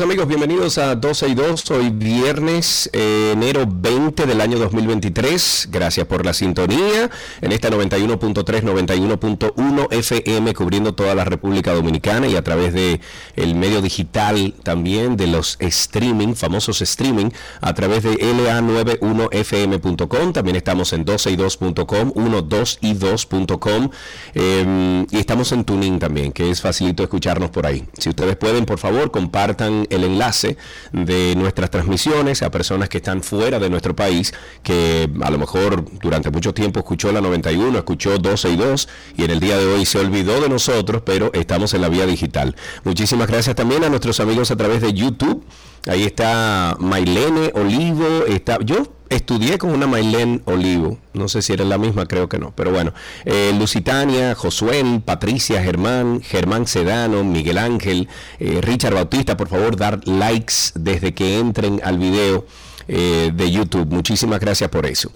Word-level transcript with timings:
Amigos, 0.00 0.28
bienvenidos 0.28 0.78
a 0.78 0.94
12 0.94 1.28
y 1.28 1.34
2. 1.34 1.70
Hoy 1.72 1.90
viernes, 1.90 2.88
eh, 2.92 3.32
enero 3.32 3.66
20 3.68 4.26
del 4.26 4.40
año 4.40 4.56
2023. 4.56 5.70
Gracias 5.72 6.06
por 6.06 6.24
la 6.24 6.34
sintonía 6.34 7.10
en 7.40 7.50
esta 7.50 7.68
91.3, 7.68 8.62
91.1 8.62 9.88
FM 9.90 10.54
cubriendo 10.54 10.94
toda 10.94 11.16
la 11.16 11.24
República 11.24 11.74
Dominicana 11.74 12.28
y 12.28 12.36
a 12.36 12.44
través 12.44 12.74
de 12.74 13.00
el 13.34 13.56
medio 13.56 13.82
digital 13.82 14.54
también 14.62 15.16
de 15.16 15.26
los 15.26 15.56
streaming, 15.58 16.34
famosos 16.34 16.80
streaming, 16.80 17.30
a 17.60 17.74
través 17.74 18.04
de 18.04 18.18
la91fm.com. 18.18 20.32
También 20.32 20.56
estamos 20.56 20.92
en 20.92 21.04
12y2.com, 21.04 22.12
12y2.com 22.12 23.90
eh, 24.34 25.06
y 25.10 25.18
estamos 25.18 25.50
en 25.50 25.64
Tuning 25.64 25.98
también, 25.98 26.30
que 26.30 26.50
es 26.50 26.60
facilito 26.60 27.02
escucharnos 27.02 27.50
por 27.50 27.66
ahí. 27.66 27.84
Si 27.98 28.10
ustedes 28.10 28.36
pueden, 28.36 28.64
por 28.64 28.78
favor, 28.78 29.10
compartan 29.10 29.87
el 29.90 30.04
enlace 30.04 30.56
de 30.92 31.34
nuestras 31.36 31.70
transmisiones 31.70 32.42
a 32.42 32.50
personas 32.50 32.88
que 32.88 32.98
están 32.98 33.22
fuera 33.22 33.58
de 33.58 33.70
nuestro 33.70 33.94
país, 33.94 34.32
que 34.62 35.08
a 35.22 35.30
lo 35.30 35.38
mejor 35.38 35.84
durante 36.00 36.30
mucho 36.30 36.54
tiempo 36.54 36.80
escuchó 36.80 37.12
la 37.12 37.20
91, 37.20 37.78
escuchó 37.78 38.18
12 38.18 38.50
y 38.50 38.56
2 38.56 38.88
y 39.16 39.24
en 39.24 39.30
el 39.30 39.40
día 39.40 39.58
de 39.58 39.66
hoy 39.66 39.86
se 39.86 39.98
olvidó 39.98 40.40
de 40.40 40.48
nosotros, 40.48 41.02
pero 41.04 41.32
estamos 41.32 41.74
en 41.74 41.82
la 41.82 41.88
vía 41.88 42.06
digital. 42.06 42.56
Muchísimas 42.84 43.28
gracias 43.28 43.56
también 43.56 43.84
a 43.84 43.88
nuestros 43.88 44.20
amigos 44.20 44.50
a 44.50 44.56
través 44.56 44.80
de 44.80 44.92
YouTube. 44.92 45.44
Ahí 45.88 46.04
está 46.04 46.76
Mailene 46.78 47.50
Olivo, 47.54 48.26
yo 48.62 48.92
estudié 49.08 49.56
con 49.56 49.70
una 49.70 49.86
Mailén 49.86 50.42
Olivo, 50.44 50.98
no 51.14 51.28
sé 51.28 51.40
si 51.40 51.54
era 51.54 51.64
la 51.64 51.78
misma, 51.78 52.04
creo 52.04 52.28
que 52.28 52.38
no, 52.38 52.52
pero 52.54 52.70
bueno, 52.70 52.92
eh, 53.24 53.54
Lusitania, 53.58 54.34
Josuel, 54.34 55.00
Patricia, 55.02 55.62
Germán, 55.62 56.20
Germán 56.20 56.66
Sedano, 56.66 57.24
Miguel 57.24 57.56
Ángel, 57.56 58.06
eh, 58.38 58.60
Richard 58.60 58.92
Bautista, 58.92 59.38
por 59.38 59.48
favor, 59.48 59.76
dar 59.76 60.06
likes 60.06 60.72
desde 60.74 61.14
que 61.14 61.38
entren 61.38 61.80
al 61.82 61.96
video. 61.96 62.44
Eh, 62.90 63.30
de 63.34 63.50
YouTube. 63.50 63.86
Muchísimas 63.90 64.40
gracias 64.40 64.70
por 64.70 64.86
eso. 64.86 65.12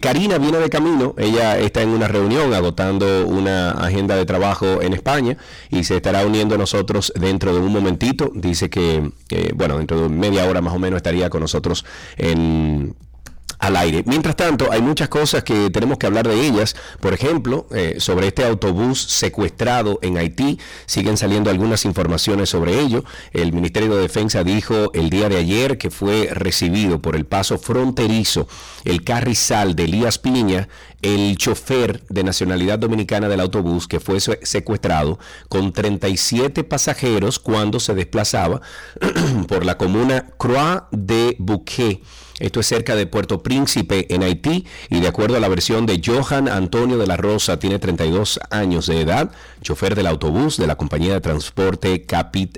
Karina 0.00 0.36
viene 0.36 0.58
de 0.58 0.68
camino, 0.68 1.14
ella 1.16 1.58
está 1.58 1.80
en 1.80 1.88
una 1.88 2.06
reunión 2.06 2.52
agotando 2.52 3.26
una 3.26 3.70
agenda 3.70 4.14
de 4.14 4.26
trabajo 4.26 4.82
en 4.82 4.92
España 4.92 5.38
y 5.70 5.84
se 5.84 5.96
estará 5.96 6.26
uniendo 6.26 6.54
a 6.54 6.58
nosotros 6.58 7.12
dentro 7.18 7.54
de 7.54 7.60
un 7.60 7.72
momentito. 7.72 8.30
Dice 8.34 8.68
que, 8.68 9.10
bueno, 9.54 9.78
dentro 9.78 10.02
de 10.02 10.08
media 10.10 10.44
hora 10.44 10.60
más 10.60 10.74
o 10.74 10.78
menos 10.78 10.98
estaría 10.98 11.30
con 11.30 11.40
nosotros 11.40 11.86
en 12.18 12.94
al 13.64 13.76
aire. 13.76 14.02
Mientras 14.06 14.36
tanto, 14.36 14.70
hay 14.70 14.82
muchas 14.82 15.08
cosas 15.08 15.42
que 15.42 15.70
tenemos 15.70 15.96
que 15.96 16.06
hablar 16.06 16.28
de 16.28 16.46
ellas. 16.46 16.76
Por 17.00 17.14
ejemplo, 17.14 17.66
eh, 17.72 17.96
sobre 17.98 18.26
este 18.26 18.44
autobús 18.44 19.00
secuestrado 19.00 19.98
en 20.02 20.18
Haití, 20.18 20.58
siguen 20.84 21.16
saliendo 21.16 21.48
algunas 21.48 21.86
informaciones 21.86 22.50
sobre 22.50 22.78
ello. 22.78 23.04
El 23.32 23.54
Ministerio 23.54 23.96
de 23.96 24.02
Defensa 24.02 24.44
dijo 24.44 24.92
el 24.92 25.08
día 25.08 25.30
de 25.30 25.38
ayer 25.38 25.78
que 25.78 25.90
fue 25.90 26.28
recibido 26.30 27.00
por 27.00 27.16
el 27.16 27.24
paso 27.24 27.56
fronterizo 27.58 28.46
el 28.84 29.02
carrizal 29.02 29.74
de 29.74 29.84
Elías 29.84 30.18
Piña, 30.18 30.68
el 31.00 31.36
chofer 31.38 32.02
de 32.08 32.22
nacionalidad 32.22 32.78
dominicana 32.78 33.28
del 33.28 33.40
autobús 33.40 33.88
que 33.88 33.98
fue 33.98 34.20
secuestrado 34.20 35.18
con 35.48 35.72
37 35.72 36.64
pasajeros 36.64 37.38
cuando 37.38 37.80
se 37.80 37.94
desplazaba 37.94 38.60
por 39.48 39.64
la 39.64 39.78
comuna 39.78 40.26
Croix 40.36 40.82
de 40.90 41.36
Bouquet 41.38 42.02
esto 42.40 42.60
es 42.60 42.66
cerca 42.66 42.96
de 42.96 43.06
Puerto 43.06 43.42
Príncipe, 43.42 44.12
en 44.12 44.24
Haití, 44.24 44.66
y 44.90 45.00
de 45.00 45.06
acuerdo 45.06 45.36
a 45.36 45.40
la 45.40 45.46
versión 45.48 45.86
de 45.86 46.02
Johan 46.04 46.48
Antonio 46.48 46.98
de 46.98 47.06
la 47.06 47.16
Rosa, 47.16 47.60
tiene 47.60 47.78
32 47.78 48.40
años 48.50 48.86
de 48.86 49.00
edad, 49.00 49.30
chofer 49.62 49.94
del 49.94 50.08
autobús 50.08 50.56
de 50.56 50.66
la 50.66 50.74
compañía 50.76 51.12
de 51.14 51.20
transporte 51.20 52.04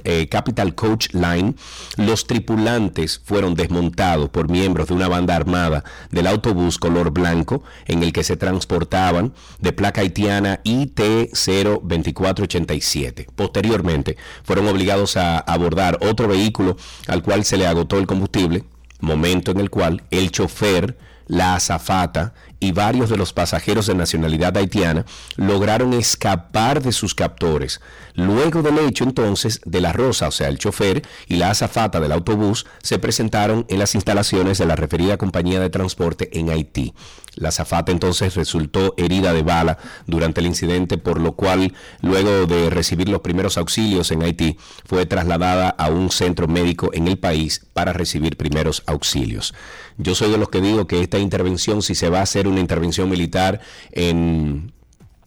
eh, 0.04 0.28
Capital 0.28 0.74
Coach 0.74 1.08
Line. 1.12 1.56
Los 1.96 2.26
tripulantes 2.26 3.20
fueron 3.22 3.54
desmontados 3.54 4.30
por 4.30 4.48
miembros 4.48 4.88
de 4.88 4.94
una 4.94 5.08
banda 5.08 5.36
armada 5.36 5.84
del 6.10 6.26
autobús 6.26 6.78
color 6.78 7.10
blanco 7.10 7.62
en 7.86 8.02
el 8.02 8.14
que 8.14 8.24
se 8.24 8.38
transportaban 8.38 9.34
de 9.60 9.72
placa 9.72 10.00
haitiana 10.00 10.62
IT02487. 10.64 13.26
Posteriormente, 13.34 14.16
fueron 14.42 14.68
obligados 14.68 15.18
a 15.18 15.38
abordar 15.38 15.98
otro 16.00 16.28
vehículo 16.28 16.78
al 17.08 17.22
cual 17.22 17.44
se 17.44 17.58
le 17.58 17.66
agotó 17.66 17.98
el 17.98 18.06
combustible 18.06 18.64
momento 19.00 19.50
en 19.50 19.60
el 19.60 19.70
cual 19.70 20.02
el 20.10 20.30
chofer, 20.30 20.96
la 21.28 21.56
azafata 21.56 22.34
y 22.60 22.72
varios 22.72 23.10
de 23.10 23.16
los 23.16 23.32
pasajeros 23.32 23.86
de 23.86 23.94
nacionalidad 23.94 24.56
haitiana 24.56 25.04
lograron 25.36 25.92
escapar 25.92 26.82
de 26.82 26.92
sus 26.92 27.14
captores. 27.14 27.80
Luego 28.14 28.62
del 28.62 28.78
hecho, 28.78 29.04
entonces, 29.04 29.60
de 29.64 29.80
la 29.80 29.92
Rosa, 29.92 30.28
o 30.28 30.30
sea, 30.30 30.48
el 30.48 30.58
chofer 30.58 31.02
y 31.26 31.36
la 31.36 31.50
azafata 31.50 32.00
del 32.00 32.12
autobús 32.12 32.66
se 32.82 32.98
presentaron 32.98 33.66
en 33.68 33.78
las 33.78 33.94
instalaciones 33.94 34.58
de 34.58 34.66
la 34.66 34.76
referida 34.76 35.18
compañía 35.18 35.60
de 35.60 35.70
transporte 35.70 36.30
en 36.38 36.50
Haití. 36.50 36.94
La 37.36 37.50
azafata 37.50 37.92
entonces 37.92 38.34
resultó 38.34 38.94
herida 38.96 39.34
de 39.34 39.42
bala 39.42 39.78
durante 40.06 40.40
el 40.40 40.46
incidente, 40.46 40.96
por 40.96 41.20
lo 41.20 41.32
cual, 41.32 41.74
luego 42.00 42.46
de 42.46 42.70
recibir 42.70 43.10
los 43.10 43.20
primeros 43.20 43.58
auxilios 43.58 44.10
en 44.10 44.22
Haití, 44.22 44.56
fue 44.86 45.04
trasladada 45.04 45.68
a 45.68 45.90
un 45.90 46.10
centro 46.10 46.48
médico 46.48 46.90
en 46.94 47.06
el 47.08 47.18
país 47.18 47.66
para 47.74 47.92
recibir 47.92 48.38
primeros 48.38 48.82
auxilios. 48.86 49.54
Yo 49.98 50.14
soy 50.14 50.30
de 50.30 50.38
los 50.38 50.48
que 50.48 50.62
digo 50.62 50.86
que 50.86 51.02
esta 51.02 51.18
intervención, 51.18 51.82
si 51.82 51.94
se 51.94 52.08
va 52.08 52.20
a 52.20 52.22
hacer 52.22 52.48
una 52.48 52.60
intervención 52.60 53.08
militar 53.10 53.60
en, 53.92 54.72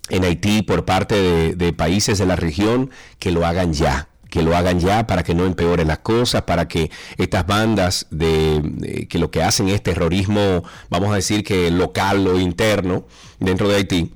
en 0.10 0.24
Haití 0.24 0.64
por 0.64 0.86
parte 0.86 1.56
de, 1.56 1.74
países 1.74 2.18
de 2.18 2.26
la 2.26 2.36
región, 2.36 2.90
que 3.20 3.32
lo 3.32 3.46
hagan 3.46 3.74
ya 3.74 4.10
que 4.30 4.44
lo 4.44 4.56
hagan 4.56 4.80
ya 4.80 5.08
para 5.08 5.24
que 5.24 5.34
no 5.34 5.46
empeoren 5.46 5.88
las 5.88 6.00
cosas, 6.00 6.44
para 6.44 6.68
que 6.68 6.92
estas 7.18 7.46
bandas 7.46 8.08
de, 8.12 9.08
que 9.10 9.20
lo 9.20 9.32
que 9.32 9.44
hacen 9.44 9.70
es 9.70 9.82
terrorismo, 9.82 10.64
vamos 10.90 11.12
a 11.12 11.16
decir 11.16 11.44
que 11.44 11.72
local 11.72 12.28
o 12.28 12.40
interno 12.40 13.06
dentro 13.40 13.68
de 13.68 13.76
Haití, 13.76 14.14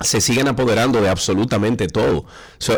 se 0.00 0.20
sigan 0.20 0.48
apoderando 0.48 1.00
de 1.00 1.08
absolutamente 1.08 1.88
todo. 1.88 2.24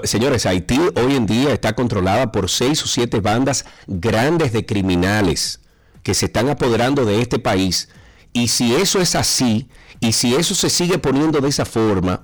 señores, 0.05 0.47
Haití 0.47 0.81
hoy 0.97 1.17
en 1.17 1.27
día 1.27 1.53
está 1.53 1.75
controlada 1.75 2.33
por 2.33 2.49
seis 2.49 2.83
o 2.83 2.89
siete 2.89 3.21
bandas 3.21 3.67
grandes 3.87 4.53
de 4.53 4.65
criminales 4.65 5.61
que 6.03 6.15
se 6.15 6.27
están 6.27 6.49
apoderando 6.49 7.05
de 7.05 7.21
este 7.21 7.39
país 7.39 7.89
y 8.33 8.49
si 8.49 8.75
eso 8.75 9.01
es 9.01 9.15
así, 9.15 9.69
y 10.01 10.13
si 10.13 10.35
eso 10.35 10.55
se 10.55 10.71
sigue 10.71 10.99
poniendo 10.99 11.41
de 11.41 11.49
esa 11.49 11.65
forma, 11.65 12.23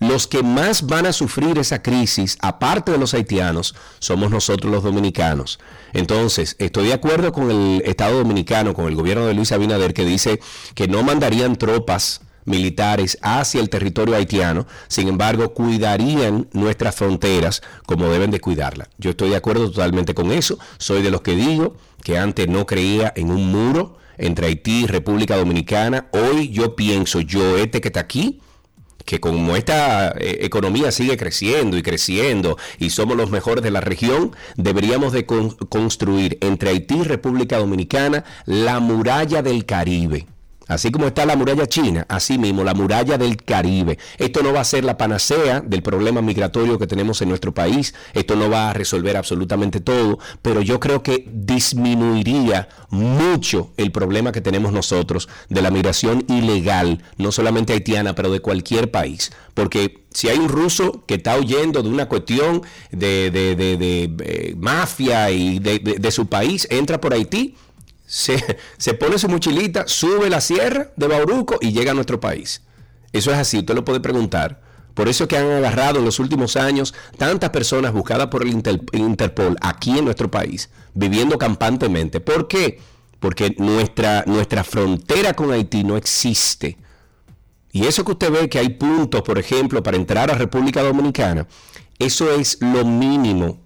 los 0.00 0.26
que 0.26 0.42
más 0.42 0.86
van 0.86 1.06
a 1.06 1.12
sufrir 1.12 1.58
esa 1.58 1.82
crisis, 1.82 2.36
aparte 2.40 2.92
de 2.92 2.98
los 2.98 3.14
haitianos, 3.14 3.74
somos 3.98 4.30
nosotros 4.30 4.70
los 4.72 4.82
dominicanos. 4.82 5.58
Entonces, 5.92 6.56
estoy 6.58 6.88
de 6.88 6.94
acuerdo 6.94 7.32
con 7.32 7.50
el 7.50 7.82
Estado 7.84 8.18
dominicano, 8.18 8.74
con 8.74 8.86
el 8.86 8.94
gobierno 8.94 9.26
de 9.26 9.34
Luis 9.34 9.52
Abinader, 9.52 9.94
que 9.94 10.04
dice 10.04 10.40
que 10.74 10.88
no 10.88 11.02
mandarían 11.02 11.56
tropas 11.56 12.20
militares 12.44 13.18
hacia 13.22 13.60
el 13.60 13.68
territorio 13.68 14.14
haitiano, 14.14 14.66
sin 14.88 15.08
embargo, 15.08 15.52
cuidarían 15.52 16.48
nuestras 16.52 16.94
fronteras 16.94 17.62
como 17.86 18.08
deben 18.08 18.30
de 18.30 18.40
cuidarla. 18.40 18.88
Yo 18.98 19.10
estoy 19.10 19.30
de 19.30 19.36
acuerdo 19.36 19.70
totalmente 19.70 20.14
con 20.14 20.32
eso, 20.32 20.58
soy 20.78 21.02
de 21.02 21.10
los 21.10 21.22
que 21.22 21.34
digo 21.34 21.76
que 22.02 22.18
antes 22.18 22.48
no 22.48 22.66
creía 22.66 23.12
en 23.16 23.30
un 23.30 23.50
muro, 23.50 23.98
entre 24.18 24.46
Haití 24.46 24.84
y 24.84 24.86
República 24.86 25.36
Dominicana. 25.36 26.06
Hoy 26.12 26.48
yo 26.48 26.74
pienso, 26.76 27.20
yo 27.20 27.58
este 27.58 27.80
que 27.80 27.88
está 27.88 28.00
aquí, 28.00 28.40
que 29.06 29.20
como 29.20 29.56
esta 29.56 30.10
eh, 30.10 30.40
economía 30.42 30.92
sigue 30.92 31.16
creciendo 31.16 31.78
y 31.78 31.82
creciendo 31.82 32.58
y 32.78 32.90
somos 32.90 33.16
los 33.16 33.30
mejores 33.30 33.64
de 33.64 33.70
la 33.70 33.80
región, 33.80 34.36
deberíamos 34.56 35.12
de 35.14 35.24
construir 35.24 36.36
entre 36.42 36.70
Haití 36.70 36.96
y 36.96 37.04
República 37.04 37.56
Dominicana 37.56 38.24
la 38.44 38.80
muralla 38.80 39.40
del 39.40 39.64
Caribe. 39.64 40.26
Así 40.68 40.90
como 40.90 41.06
está 41.06 41.24
la 41.24 41.36
muralla 41.36 41.66
china, 41.66 42.06
así 42.08 42.38
mismo 42.38 42.64
la 42.64 42.74
muralla 42.74 43.16
del 43.16 43.36
Caribe. 43.36 43.98
Esto 44.18 44.42
no 44.42 44.52
va 44.52 44.60
a 44.60 44.64
ser 44.64 44.84
la 44.84 44.98
panacea 44.98 45.60
del 45.60 45.82
problema 45.82 46.22
migratorio 46.22 46.78
que 46.78 46.88
tenemos 46.88 47.22
en 47.22 47.28
nuestro 47.28 47.54
país. 47.54 47.94
Esto 48.14 48.34
no 48.34 48.50
va 48.50 48.70
a 48.70 48.72
resolver 48.72 49.16
absolutamente 49.16 49.80
todo, 49.80 50.18
pero 50.42 50.62
yo 50.62 50.80
creo 50.80 51.04
que 51.04 51.28
disminuiría 51.32 52.68
mucho 52.90 53.70
el 53.76 53.92
problema 53.92 54.32
que 54.32 54.40
tenemos 54.40 54.72
nosotros 54.72 55.28
de 55.48 55.62
la 55.62 55.70
migración 55.70 56.24
ilegal, 56.28 57.02
no 57.16 57.30
solamente 57.30 57.72
haitiana, 57.72 58.16
pero 58.16 58.30
de 58.30 58.40
cualquier 58.40 58.90
país. 58.90 59.30
Porque 59.54 60.04
si 60.12 60.28
hay 60.28 60.38
un 60.38 60.48
ruso 60.48 61.04
que 61.06 61.14
está 61.14 61.38
huyendo 61.38 61.82
de 61.82 61.88
una 61.88 62.08
cuestión 62.08 62.62
de, 62.90 63.30
de, 63.30 63.54
de, 63.54 63.76
de 63.76 64.14
eh, 64.20 64.54
mafia 64.58 65.30
y 65.30 65.60
de 65.60 66.10
su 66.10 66.26
país, 66.26 66.66
entra 66.70 67.00
por 67.00 67.12
Haití 67.12 67.54
se, 68.06 68.58
se 68.78 68.94
pone 68.94 69.18
su 69.18 69.28
mochilita, 69.28 69.86
sube 69.86 70.30
la 70.30 70.40
sierra 70.40 70.92
de 70.96 71.08
Bauruco 71.08 71.58
y 71.60 71.72
llega 71.72 71.90
a 71.90 71.94
nuestro 71.94 72.20
país. 72.20 72.62
Eso 73.12 73.32
es 73.32 73.38
así, 73.38 73.58
usted 73.58 73.74
lo 73.74 73.84
puede 73.84 74.00
preguntar. 74.00 74.62
Por 74.94 75.08
eso 75.10 75.28
que 75.28 75.36
han 75.36 75.50
agarrado 75.50 75.98
en 75.98 76.06
los 76.06 76.18
últimos 76.18 76.56
años 76.56 76.94
tantas 77.18 77.50
personas 77.50 77.92
buscadas 77.92 78.28
por 78.28 78.42
el 78.42 78.48
Interpol 78.94 79.56
aquí 79.60 79.98
en 79.98 80.06
nuestro 80.06 80.30
país, 80.30 80.70
viviendo 80.94 81.36
campantemente. 81.36 82.20
¿Por 82.20 82.48
qué? 82.48 82.80
Porque 83.20 83.54
nuestra, 83.58 84.24
nuestra 84.26 84.64
frontera 84.64 85.34
con 85.34 85.52
Haití 85.52 85.84
no 85.84 85.98
existe. 85.98 86.78
Y 87.72 87.84
eso 87.86 88.06
que 88.06 88.12
usted 88.12 88.30
ve 88.30 88.48
que 88.48 88.58
hay 88.58 88.70
puntos, 88.70 89.20
por 89.20 89.38
ejemplo, 89.38 89.82
para 89.82 89.98
entrar 89.98 90.30
a 90.30 90.34
República 90.34 90.82
Dominicana, 90.82 91.46
eso 91.98 92.32
es 92.32 92.56
lo 92.62 92.86
mínimo 92.86 93.60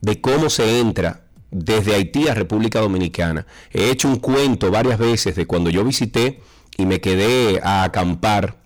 de 0.00 0.20
cómo 0.20 0.50
se 0.50 0.78
entra 0.78 1.23
desde 1.54 1.94
Haití 1.94 2.26
a 2.26 2.34
República 2.34 2.80
Dominicana. 2.80 3.46
He 3.72 3.90
hecho 3.90 4.08
un 4.08 4.16
cuento 4.16 4.72
varias 4.72 4.98
veces 4.98 5.36
de 5.36 5.46
cuando 5.46 5.70
yo 5.70 5.84
visité 5.84 6.40
y 6.76 6.84
me 6.84 7.00
quedé 7.00 7.60
a 7.62 7.84
acampar 7.84 8.56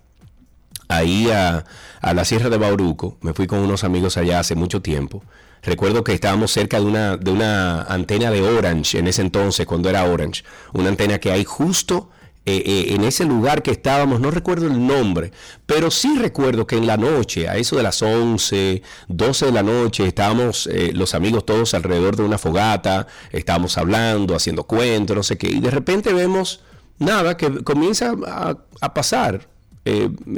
ahí 0.87 1.29
a, 1.29 1.65
la 2.01 2.25
Sierra 2.25 2.49
de 2.49 2.57
Bauruco, 2.57 3.17
me 3.21 3.33
fui 3.33 3.45
con 3.45 3.59
unos 3.59 3.83
amigos 3.83 4.17
allá 4.17 4.39
hace 4.39 4.55
mucho 4.55 4.81
tiempo. 4.81 5.23
Recuerdo 5.61 6.03
que 6.03 6.13
estábamos 6.13 6.51
cerca 6.51 6.79
de 6.79 6.85
una, 6.85 7.17
de 7.17 7.29
una 7.29 7.83
antena 7.83 8.31
de 8.31 8.41
Orange 8.41 8.97
en 8.97 9.07
ese 9.07 9.21
entonces, 9.21 9.67
cuando 9.67 9.89
era 9.89 10.05
Orange, 10.05 10.43
una 10.73 10.89
antena 10.89 11.19
que 11.19 11.31
hay 11.31 11.43
justo 11.43 12.09
eh, 12.49 12.63
eh, 12.65 12.95
en 12.95 13.03
ese 13.03 13.25
lugar 13.25 13.61
que 13.61 13.69
estábamos, 13.69 14.19
no 14.19 14.31
recuerdo 14.31 14.65
el 14.65 14.87
nombre, 14.87 15.31
pero 15.67 15.91
sí 15.91 16.17
recuerdo 16.17 16.65
que 16.65 16.77
en 16.77 16.87
la 16.87 16.97
noche, 16.97 17.47
a 17.47 17.57
eso 17.57 17.75
de 17.75 17.83
las 17.83 18.01
11, 18.01 18.81
12 19.07 19.45
de 19.45 19.51
la 19.51 19.61
noche, 19.61 20.07
estábamos 20.07 20.65
eh, 20.67 20.91
los 20.93 21.13
amigos 21.13 21.45
todos 21.45 21.75
alrededor 21.75 22.15
de 22.15 22.23
una 22.23 22.39
fogata, 22.39 23.05
estábamos 23.31 23.77
hablando, 23.77 24.35
haciendo 24.35 24.63
cuentos, 24.63 25.15
no 25.15 25.21
sé 25.21 25.37
qué, 25.37 25.47
y 25.47 25.59
de 25.59 25.69
repente 25.69 26.11
vemos 26.11 26.61
nada 26.97 27.37
que 27.37 27.63
comienza 27.63 28.15
a, 28.25 28.57
a 28.81 28.93
pasar 28.93 29.47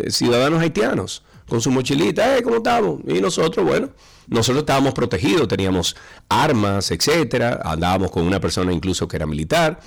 ciudadanos 0.08 0.62
haitianos 0.62 1.24
con 1.48 1.60
su 1.60 1.72
mochilita, 1.72 2.42
¿cómo 2.44 2.58
estamos? 2.58 3.02
Y 3.08 3.20
nosotros, 3.20 3.66
bueno, 3.66 3.90
nosotros 4.28 4.64
estábamos 4.64 4.94
protegidos, 4.94 5.48
teníamos 5.48 5.96
armas, 6.30 6.92
etcétera, 6.92 7.62
andábamos 7.64 8.12
con 8.12 8.26
una 8.26 8.40
persona 8.40 8.72
incluso 8.72 9.08
que 9.08 9.18
era 9.18 9.26
militar, 9.26 9.80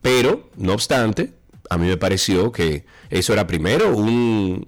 pero 0.00 0.50
no 0.56 0.72
obstante, 0.72 1.39
a 1.70 1.78
mí 1.78 1.86
me 1.86 1.96
pareció 1.96 2.52
que 2.52 2.84
eso 3.08 3.32
era 3.32 3.46
primero 3.46 3.96
un, 3.96 4.66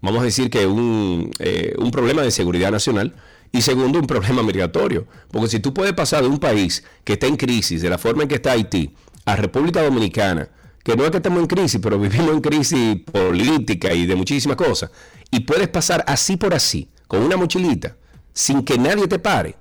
vamos 0.00 0.22
a 0.22 0.24
decir 0.24 0.50
que 0.50 0.66
un, 0.66 1.30
eh, 1.38 1.74
un 1.78 1.90
problema 1.90 2.22
de 2.22 2.30
seguridad 2.30 2.72
nacional 2.72 3.14
y 3.52 3.60
segundo 3.60 4.00
un 4.00 4.06
problema 4.06 4.42
migratorio, 4.42 5.06
porque 5.30 5.48
si 5.48 5.60
tú 5.60 5.72
puedes 5.72 5.92
pasar 5.92 6.22
de 6.22 6.28
un 6.28 6.38
país 6.38 6.82
que 7.04 7.12
está 7.12 7.26
en 7.26 7.36
crisis, 7.36 7.82
de 7.82 7.90
la 7.90 7.98
forma 7.98 8.22
en 8.22 8.28
que 8.28 8.36
está 8.36 8.52
Haití, 8.52 8.94
a 9.26 9.36
República 9.36 9.82
Dominicana, 9.82 10.48
que 10.82 10.96
no 10.96 11.04
es 11.04 11.10
que 11.10 11.18
estemos 11.18 11.40
en 11.40 11.46
crisis, 11.46 11.78
pero 11.82 11.98
vivimos 11.98 12.30
en 12.30 12.40
crisis 12.40 13.00
política 13.10 13.92
y 13.92 14.06
de 14.06 14.16
muchísimas 14.16 14.56
cosas, 14.56 14.90
y 15.30 15.40
puedes 15.40 15.68
pasar 15.68 16.04
así 16.06 16.36
por 16.36 16.54
así, 16.54 16.88
con 17.06 17.22
una 17.22 17.36
mochilita, 17.36 17.96
sin 18.32 18.64
que 18.64 18.78
nadie 18.78 19.06
te 19.06 19.18
pare, 19.18 19.56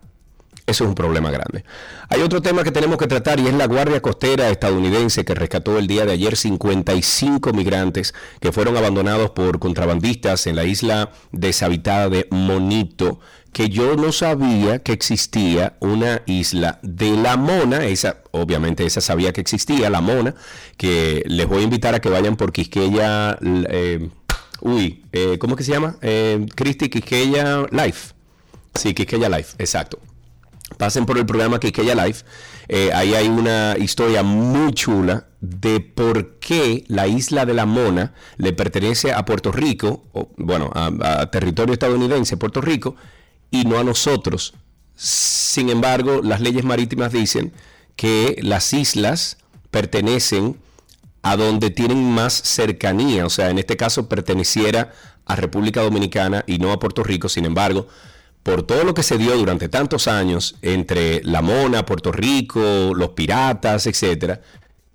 eso 0.66 0.86
es 0.86 0.88
un 0.88 0.96
problema 0.96 1.30
grande. 1.30 1.66
Hay 2.08 2.22
otro 2.22 2.42
tema 2.42 2.64
que 2.64 2.72
tenemos 2.72 2.98
que 2.98 3.08
tratar 3.08 3.40
y 3.40 3.48
es 3.48 3.54
la 3.54 3.68
Guardia 3.68 4.02
Costera 4.02 4.50
estadounidense 4.50 5.26
que 5.26 5.36
rescató 5.36 5.78
el 5.78 5.88
día 5.88 6.06
de 6.06 6.14
ayer 6.14 6.38
55 6.38 7.52
migrantes 7.52 8.14
que 8.40 8.54
fueron 8.54 8.78
abandonados 8.78 9.32
por 9.32 9.60
contrabandistas 9.60 10.48
en 10.48 10.56
la 10.56 10.64
isla 10.64 11.12
deshabitada 11.34 12.08
de 12.08 12.28
Monito, 12.32 13.20
que 13.52 13.70
yo 13.70 13.98
no 13.98 14.14
sabía 14.14 14.80
que 14.80 14.94
existía 14.94 15.76
una 15.82 16.22
isla 16.28 16.80
de 16.82 17.12
la 17.12 17.36
Mona, 17.36 17.86
esa 17.86 18.22
obviamente 18.32 18.86
esa 18.86 19.02
sabía 19.02 19.34
que 19.34 19.42
existía, 19.42 19.90
la 19.90 20.00
Mona, 20.00 20.34
que 20.78 21.24
les 21.28 21.46
voy 21.46 21.60
a 21.60 21.64
invitar 21.64 21.94
a 21.94 22.00
que 22.00 22.10
vayan 22.10 22.38
por 22.38 22.54
Quisqueya, 22.54 23.38
eh, 23.42 24.10
uy, 24.62 25.04
eh, 25.12 25.38
¿cómo 25.40 25.58
que 25.58 25.64
se 25.64 25.74
llama? 25.74 25.98
Eh, 26.02 26.46
Cristi 26.56 26.90
Quisqueya 26.90 27.68
Life. 27.70 28.14
Sí, 28.76 28.94
Quisqueya 28.94 29.28
Life, 29.28 29.56
exacto 29.60 30.00
pasen 30.78 31.06
por 31.06 31.18
el 31.18 31.26
programa 31.26 31.60
Kikeya 31.60 31.96
Life. 31.96 32.24
Eh, 32.68 32.92
ahí 32.94 33.14
hay 33.14 33.28
una 33.28 33.76
historia 33.78 34.24
muy 34.24 34.74
chula 34.74 35.28
de 35.42 35.80
por 35.82 36.40
qué 36.40 36.86
la 36.88 37.08
isla 37.08 37.46
de 37.46 37.54
la 37.54 37.66
Mona 37.66 38.14
le 38.38 38.54
pertenece 38.54 39.12
a 39.12 39.26
Puerto 39.26 39.52
Rico, 39.52 40.04
o, 40.14 40.30
bueno, 40.38 40.72
a, 40.74 41.30
territorio 41.32 41.74
estadounidense, 41.74 42.38
Puerto 42.38 42.62
Rico, 42.62 42.96
y 43.52 43.66
no 43.66 43.78
a 43.78 43.84
nosotros. 43.84 44.54
Sin 44.96 45.70
embargo, 45.70 46.22
las 46.24 46.40
leyes 46.40 46.64
marítimas 46.64 47.12
dicen 47.12 47.52
que 47.96 48.38
las 48.42 48.74
islas 48.74 49.38
pertenecen 49.70 50.58
a 51.24 51.36
donde 51.36 51.70
tienen 51.70 52.12
más 52.12 52.34
cercanía, 52.34 53.26
o 53.26 53.30
sea, 53.30 53.50
en 53.50 53.60
este 53.60 53.78
caso 53.78 54.08
perteneciera 54.08 54.94
a 55.26 55.36
República 55.36 55.82
Dominicana 55.82 56.44
y 56.48 56.58
no 56.58 56.72
a 56.72 56.80
Puerto 56.80 57.04
Rico, 57.04 57.30
sin 57.30 57.46
embargo, 57.46 57.88
por 58.44 58.64
todo 58.64 58.84
lo 58.84 58.94
que 58.94 59.04
se 59.04 59.18
dio 59.18 59.36
durante 59.36 59.70
tantos 59.70 60.08
años 60.08 60.58
entre 60.62 61.24
La 61.24 61.42
Mona, 61.42 61.86
Puerto 61.86 62.12
Rico, 62.12 62.92
los 62.94 63.10
piratas, 63.10 63.88
etcétera, 63.88 64.42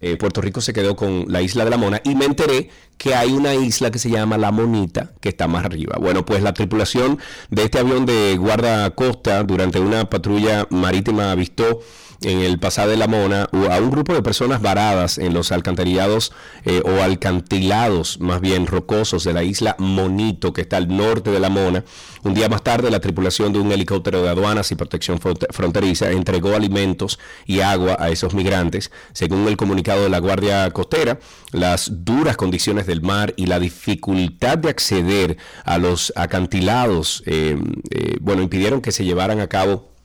eh, 0.01 0.17
Puerto 0.17 0.41
Rico 0.41 0.61
se 0.61 0.73
quedó 0.73 0.95
con 0.95 1.25
la 1.29 1.43
isla 1.43 1.65
de 1.65 1.71
La 1.71 1.77
Mona 1.77 2.01
y 2.05 2.15
me 2.15 2.27
enteré 2.27 2.71
que 2.99 3.17
hay 3.17 3.33
una 3.33 3.55
isla 3.55 3.91
que 3.91 3.99
se 3.99 4.11
llama 4.11 4.39
La 4.39 4.53
Monita 4.53 5.11
que 5.21 5.31
está 5.31 5.49
más 5.49 5.65
arriba. 5.65 5.97
Bueno, 5.99 6.25
pues 6.25 6.43
la 6.43 6.55
tripulación 6.55 7.19
de 7.51 7.65
este 7.65 7.79
avión 7.81 8.07
de 8.07 8.37
guardacosta 8.37 9.43
durante 9.43 9.81
una 9.81 10.09
patrulla 10.09 10.69
marítima 10.71 11.33
avistó 11.33 11.81
en 12.23 12.41
el 12.41 12.59
pasado 12.59 12.91
de 12.91 12.97
la 12.97 13.07
Mona 13.07 13.49
a 13.71 13.79
un 13.79 13.91
grupo 13.91 14.15
de 14.15 14.23
personas 14.23 14.61
varadas 14.61 15.19
en 15.19 15.35
los 15.35 15.53
alcantarillados 15.53 16.33
eh, 16.65 16.83
o 16.85 17.03
alcantilados 17.03 18.21
más 18.21 18.41
bien 18.41 18.67
rocosos 18.67 19.25
de 19.25 19.33
la 19.33 19.45
isla 19.45 19.77
Monito 19.79 20.53
que 20.53 20.63
está 20.63 20.77
al 20.77 20.89
norte 20.89 21.31
de 21.31 21.41
la 21.41 21.49
Mona. 21.49 21.85
Un 22.25 22.35
día 22.35 22.49
más 22.49 22.63
tarde 22.63 22.91
la 22.91 23.01
tripulación 23.01 23.53
de 23.53 23.61
un 23.61 23.71
helicóptero 23.71 24.23
de 24.23 24.29
aduanas 24.29 24.73
y 24.73 24.75
protección 24.75 25.21
fronteriza 25.21 26.11
entregó 26.11 26.55
alimentos 26.55 27.19
y 27.47 27.61
agua 27.61 27.97
a 27.99 28.11
esos 28.11 28.35
migrantes. 28.35 28.91
Según 29.13 29.47
el 29.47 29.57
comunicado 29.57 30.03
de 30.03 30.09
la 30.09 30.19
Guardia 30.19 30.71
Costera, 30.71 31.19
las 31.53 32.05
duras 32.05 32.37
condiciones 32.37 32.87
del 32.87 33.03
mar 33.03 33.35
y 33.37 33.47
la 33.47 33.61
dificultad 33.61 34.59
de 34.59 34.71
acceder 34.71 35.37
a 35.65 35.79
los 35.79 36.13
acantilados, 36.17 37.23
eh, 37.27 37.57
eh, 37.91 38.17
bueno, 38.21 38.43
impidieron 38.43 38.81
que 38.81 38.93
se 38.93 39.05
llevaran 39.05 39.41
a 39.41 39.49
cabo 39.49 39.98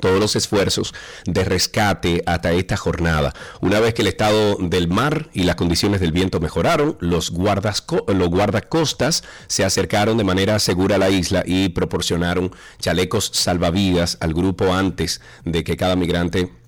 todos 0.00 0.20
los 0.20 0.36
esfuerzos 0.36 0.94
de 1.24 1.44
rescate 1.44 2.22
hasta 2.26 2.52
esta 2.52 2.76
jornada. 2.76 3.32
Una 3.60 3.80
vez 3.80 3.94
que 3.94 4.02
el 4.02 4.08
estado 4.08 4.56
del 4.60 4.88
mar 4.88 5.28
y 5.32 5.44
las 5.44 5.56
condiciones 5.56 6.00
del 6.00 6.12
viento 6.12 6.40
mejoraron, 6.40 6.96
los, 7.00 7.30
guardas, 7.30 7.84
los 8.06 8.28
guardacostas 8.28 9.24
se 9.46 9.64
acercaron 9.64 10.16
de 10.16 10.24
manera 10.24 10.58
segura 10.58 10.96
a 10.96 10.98
la 10.98 11.10
isla 11.10 11.42
y 11.46 11.70
proporcionaron 11.70 12.52
chalecos 12.78 13.30
salvavidas 13.34 14.18
al 14.20 14.34
grupo 14.34 14.72
antes 14.72 15.20
de 15.44 15.64
que 15.64 15.76
cada 15.76 15.96
migrante 15.96 16.61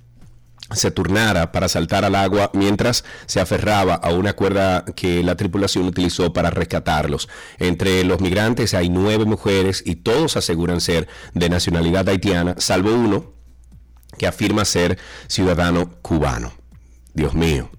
se 0.72 0.90
turnara 0.90 1.52
para 1.52 1.68
saltar 1.68 2.04
al 2.04 2.14
agua 2.14 2.50
mientras 2.54 3.04
se 3.26 3.40
aferraba 3.40 3.94
a 3.94 4.12
una 4.12 4.32
cuerda 4.32 4.84
que 4.96 5.22
la 5.22 5.36
tripulación 5.36 5.86
utilizó 5.86 6.32
para 6.32 6.50
rescatarlos. 6.50 7.28
Entre 7.58 8.02
los 8.04 8.20
migrantes 8.20 8.72
hay 8.74 8.88
nueve 8.88 9.26
mujeres 9.26 9.82
y 9.84 9.96
todos 9.96 10.36
aseguran 10.36 10.80
ser 10.80 11.06
de 11.34 11.50
nacionalidad 11.50 12.08
haitiana, 12.08 12.54
salvo 12.58 12.94
uno 12.94 13.32
que 14.16 14.26
afirma 14.26 14.64
ser 14.64 14.98
ciudadano 15.26 15.90
cubano. 16.00 16.52
Dios 17.12 17.34
mío, 17.34 17.70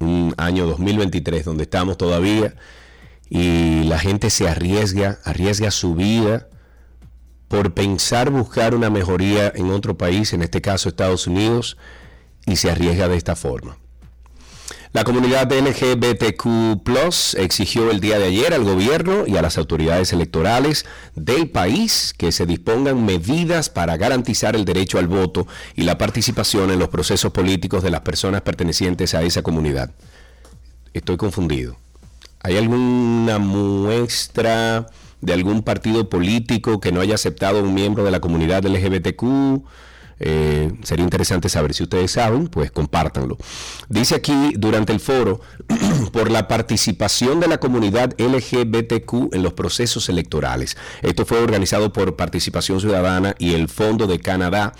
un 0.00 0.34
año 0.36 0.66
2023 0.66 1.44
donde 1.44 1.62
estamos 1.62 1.96
todavía 1.96 2.54
y 3.30 3.84
la 3.84 3.98
gente 3.98 4.28
se 4.28 4.48
arriesga, 4.48 5.18
arriesga 5.24 5.70
su 5.70 5.94
vida 5.94 6.48
por 7.48 7.72
pensar 7.72 8.30
buscar 8.30 8.74
una 8.74 8.90
mejoría 8.90 9.50
en 9.54 9.70
otro 9.70 9.96
país, 9.96 10.32
en 10.32 10.42
este 10.42 10.60
caso 10.60 10.88
Estados 10.88 11.26
Unidos 11.26 11.78
y 12.46 12.56
se 12.56 12.70
arriesga 12.70 13.08
de 13.08 13.16
esta 13.16 13.36
forma. 13.36 13.76
La 14.94 15.02
comunidad 15.02 15.52
LGBTQ 15.52 16.88
exigió 17.36 17.90
el 17.90 17.98
día 17.98 18.16
de 18.20 18.26
ayer 18.26 18.54
al 18.54 18.62
gobierno 18.62 19.24
y 19.26 19.36
a 19.36 19.42
las 19.42 19.58
autoridades 19.58 20.12
electorales 20.12 20.86
del 21.16 21.50
país 21.50 22.14
que 22.16 22.30
se 22.30 22.46
dispongan 22.46 23.04
medidas 23.04 23.70
para 23.70 23.96
garantizar 23.96 24.54
el 24.54 24.64
derecho 24.64 25.00
al 25.00 25.08
voto 25.08 25.48
y 25.74 25.82
la 25.82 25.98
participación 25.98 26.70
en 26.70 26.78
los 26.78 26.90
procesos 26.90 27.32
políticos 27.32 27.82
de 27.82 27.90
las 27.90 28.02
personas 28.02 28.42
pertenecientes 28.42 29.14
a 29.14 29.22
esa 29.22 29.42
comunidad. 29.42 29.90
Estoy 30.92 31.16
confundido. 31.16 31.76
¿Hay 32.44 32.56
alguna 32.56 33.40
muestra 33.40 34.86
de 35.20 35.32
algún 35.32 35.64
partido 35.64 36.08
político 36.08 36.78
que 36.78 36.92
no 36.92 37.00
haya 37.00 37.16
aceptado 37.16 37.58
a 37.58 37.62
un 37.62 37.74
miembro 37.74 38.04
de 38.04 38.12
la 38.12 38.20
comunidad 38.20 38.64
LGBTQ? 38.64 39.64
Eh, 40.20 40.72
sería 40.82 41.04
interesante 41.04 41.48
saber 41.48 41.74
si 41.74 41.82
ustedes 41.82 42.12
saben, 42.12 42.48
pues 42.48 42.70
compártanlo. 42.70 43.36
Dice 43.88 44.14
aquí 44.14 44.52
durante 44.56 44.92
el 44.92 45.00
foro 45.00 45.40
por 46.12 46.30
la 46.30 46.48
participación 46.48 47.40
de 47.40 47.48
la 47.48 47.58
comunidad 47.58 48.14
LGBTQ 48.18 49.34
en 49.34 49.42
los 49.42 49.54
procesos 49.54 50.08
electorales. 50.08 50.76
Esto 51.02 51.24
fue 51.26 51.38
organizado 51.38 51.92
por 51.92 52.16
Participación 52.16 52.80
Ciudadana 52.80 53.34
y 53.38 53.54
el 53.54 53.68
Fondo 53.68 54.06
de 54.06 54.18
Canadá 54.20 54.74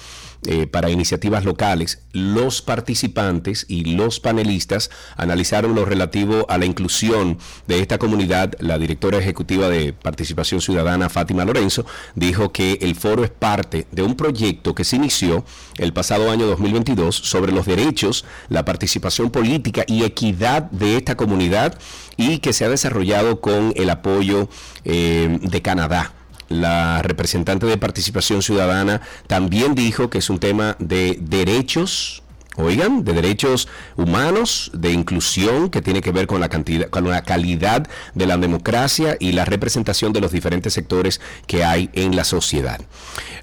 eh, 0.46 0.66
para 0.66 0.90
iniciativas 0.90 1.44
locales, 1.44 2.00
los 2.12 2.62
participantes 2.62 3.66
y 3.68 3.96
los 3.96 4.20
panelistas 4.20 4.90
analizaron 5.16 5.74
lo 5.74 5.84
relativo 5.84 6.46
a 6.48 6.58
la 6.58 6.66
inclusión 6.66 7.38
de 7.66 7.80
esta 7.80 7.98
comunidad. 7.98 8.54
La 8.60 8.78
directora 8.78 9.18
ejecutiva 9.18 9.68
de 9.68 9.92
Participación 9.92 10.60
Ciudadana, 10.60 11.08
Fátima 11.08 11.44
Lorenzo, 11.44 11.86
dijo 12.14 12.52
que 12.52 12.78
el 12.82 12.94
foro 12.94 13.24
es 13.24 13.30
parte 13.30 13.86
de 13.90 14.02
un 14.02 14.16
proyecto 14.16 14.74
que 14.74 14.84
se 14.84 14.96
inició 14.96 15.44
el 15.78 15.92
pasado 15.92 16.30
año 16.30 16.46
2022 16.46 17.14
sobre 17.16 17.52
los 17.52 17.66
derechos, 17.66 18.24
la 18.48 18.64
participación 18.64 19.30
política 19.30 19.84
y 19.86 20.04
equidad 20.04 20.62
de 20.70 20.96
esta 20.96 21.16
comunidad 21.16 21.78
y 22.16 22.38
que 22.38 22.52
se 22.52 22.64
ha 22.64 22.68
desarrollado 22.68 23.40
con 23.40 23.72
el 23.76 23.90
apoyo 23.90 24.48
eh, 24.84 25.38
de 25.42 25.62
Canadá 25.62 26.12
la 26.54 27.02
representante 27.02 27.66
de 27.66 27.76
participación 27.76 28.42
ciudadana 28.42 29.00
también 29.26 29.74
dijo 29.74 30.10
que 30.10 30.18
es 30.18 30.30
un 30.30 30.38
tema 30.38 30.76
de 30.78 31.18
derechos 31.20 32.23
oigan, 32.56 33.04
de 33.04 33.12
derechos 33.12 33.68
humanos, 33.96 34.70
de 34.74 34.92
inclusión, 34.92 35.70
que 35.70 35.82
tiene 35.82 36.00
que 36.00 36.12
ver 36.12 36.26
con 36.26 36.40
la, 36.40 36.48
cantidad, 36.48 36.88
con 36.88 37.08
la 37.08 37.22
calidad 37.22 37.86
de 38.14 38.26
la 38.26 38.36
democracia 38.36 39.16
y 39.18 39.32
la 39.32 39.44
representación 39.44 40.12
de 40.12 40.20
los 40.20 40.32
diferentes 40.32 40.72
sectores 40.72 41.20
que 41.46 41.64
hay 41.64 41.90
en 41.92 42.16
la 42.16 42.24
sociedad. 42.24 42.80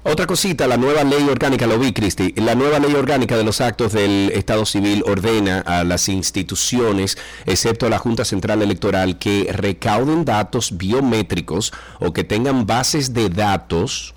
Otra 0.04 0.26
cosita, 0.26 0.66
la 0.66 0.76
nueva 0.76 1.04
ley 1.04 1.28
orgánica, 1.28 1.66
lo 1.66 1.78
vi, 1.78 1.92
Cristi, 1.92 2.32
la 2.36 2.54
nueva 2.54 2.78
ley 2.78 2.94
orgánica 2.94 3.36
de 3.36 3.44
los 3.44 3.60
actos 3.60 3.92
del 3.92 4.32
Estado 4.34 4.66
Civil 4.66 5.04
ordena 5.06 5.60
a 5.60 5.84
las 5.84 6.08
instituciones, 6.08 7.18
excepto 7.46 7.86
a 7.86 7.90
la 7.90 7.98
Junta 7.98 8.24
Central 8.24 8.62
Electoral, 8.62 9.18
que 9.18 9.48
recauden 9.52 10.24
datos 10.24 10.76
biométricos 10.76 11.72
o 12.00 12.12
que 12.12 12.24
tengan 12.24 12.66
bases 12.66 13.14
de 13.14 13.28
datos 13.28 14.14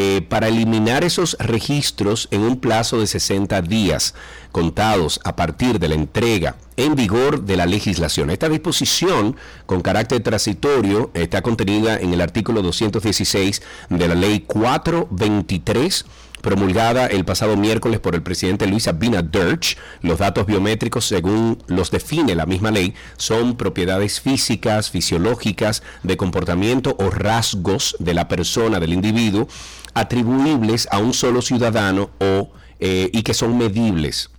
eh, 0.00 0.22
para 0.22 0.46
eliminar 0.46 1.02
esos 1.02 1.36
registros 1.40 2.28
en 2.30 2.42
un 2.42 2.60
plazo 2.60 3.00
de 3.00 3.08
60 3.08 3.60
días 3.62 4.14
contados 4.52 5.18
a 5.24 5.34
partir 5.34 5.80
de 5.80 5.88
la 5.88 5.96
entrega 5.96 6.54
en 6.76 6.94
vigor 6.94 7.42
de 7.42 7.56
la 7.56 7.66
legislación. 7.66 8.30
Esta 8.30 8.48
disposición 8.48 9.34
con 9.66 9.80
carácter 9.80 10.22
transitorio 10.22 11.10
está 11.14 11.42
contenida 11.42 11.98
en 11.98 12.14
el 12.14 12.20
artículo 12.20 12.62
216 12.62 13.60
de 13.90 14.06
la 14.06 14.14
ley 14.14 14.44
423 14.46 16.04
promulgada 16.42 17.06
el 17.06 17.24
pasado 17.24 17.56
miércoles 17.56 17.98
por 17.98 18.14
el 18.14 18.22
presidente 18.22 18.66
Luis 18.68 18.86
Abinader, 18.86 19.58
los 20.02 20.18
datos 20.18 20.46
biométricos, 20.46 21.06
según 21.06 21.58
los 21.66 21.90
define 21.90 22.34
la 22.34 22.46
misma 22.46 22.70
ley, 22.70 22.94
son 23.16 23.56
propiedades 23.56 24.20
físicas, 24.20 24.90
fisiológicas, 24.90 25.82
de 26.02 26.16
comportamiento 26.16 26.96
o 26.98 27.10
rasgos 27.10 27.96
de 27.98 28.14
la 28.14 28.28
persona, 28.28 28.78
del 28.78 28.92
individuo, 28.92 29.48
atribuibles 29.98 30.88
a 30.90 30.98
un 30.98 31.12
solo 31.12 31.42
ciudadano 31.42 32.10
o, 32.20 32.50
eh, 32.80 33.10
y 33.12 33.22
que 33.22 33.34
son 33.34 33.58
medibles. 33.58 34.30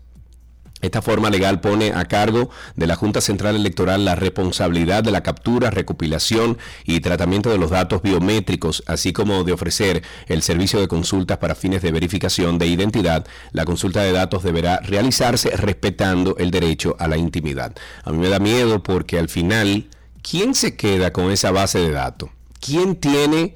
Esta 0.82 1.02
forma 1.02 1.30
legal 1.30 1.60
pone 1.60 1.92
a 1.92 2.06
cargo 2.06 2.50
de 2.76 2.88
la 2.88 2.96
Junta 2.96 3.20
Central 3.20 3.58
Electoral 3.58 4.06
la 4.06 4.16
responsabilidad 4.16 5.04
de 5.04 5.12
la 5.12 5.24
captura, 5.24 5.72
recopilación 5.72 6.58
y 6.86 7.02
tratamiento 7.02 7.50
de 7.50 7.58
los 7.58 7.70
datos 7.70 8.02
biométricos, 8.02 8.84
así 8.88 9.12
como 9.12 9.44
de 9.44 9.52
ofrecer 9.52 10.04
el 10.28 10.42
servicio 10.42 10.80
de 10.80 10.88
consultas 10.88 11.38
para 11.38 11.56
fines 11.56 11.82
de 11.82 11.92
verificación 11.92 12.58
de 12.58 12.68
identidad. 12.68 13.28
La 13.52 13.66
consulta 13.66 14.02
de 14.04 14.14
datos 14.14 14.44
deberá 14.44 14.80
realizarse 14.80 15.50
respetando 15.50 16.38
el 16.38 16.50
derecho 16.50 16.96
a 16.98 17.10
la 17.10 17.18
intimidad. 17.18 17.76
A 18.04 18.12
mí 18.12 18.18
me 18.18 18.30
da 18.30 18.40
miedo 18.40 18.82
porque 18.82 19.20
al 19.20 19.28
final, 19.28 19.90
¿quién 20.22 20.56
se 20.56 20.78
queda 20.78 21.12
con 21.12 21.30
esa 21.30 21.52
base 21.52 21.80
de 21.80 21.92
datos? 21.92 22.30
¿Quién 22.62 22.96
tiene, 22.96 23.56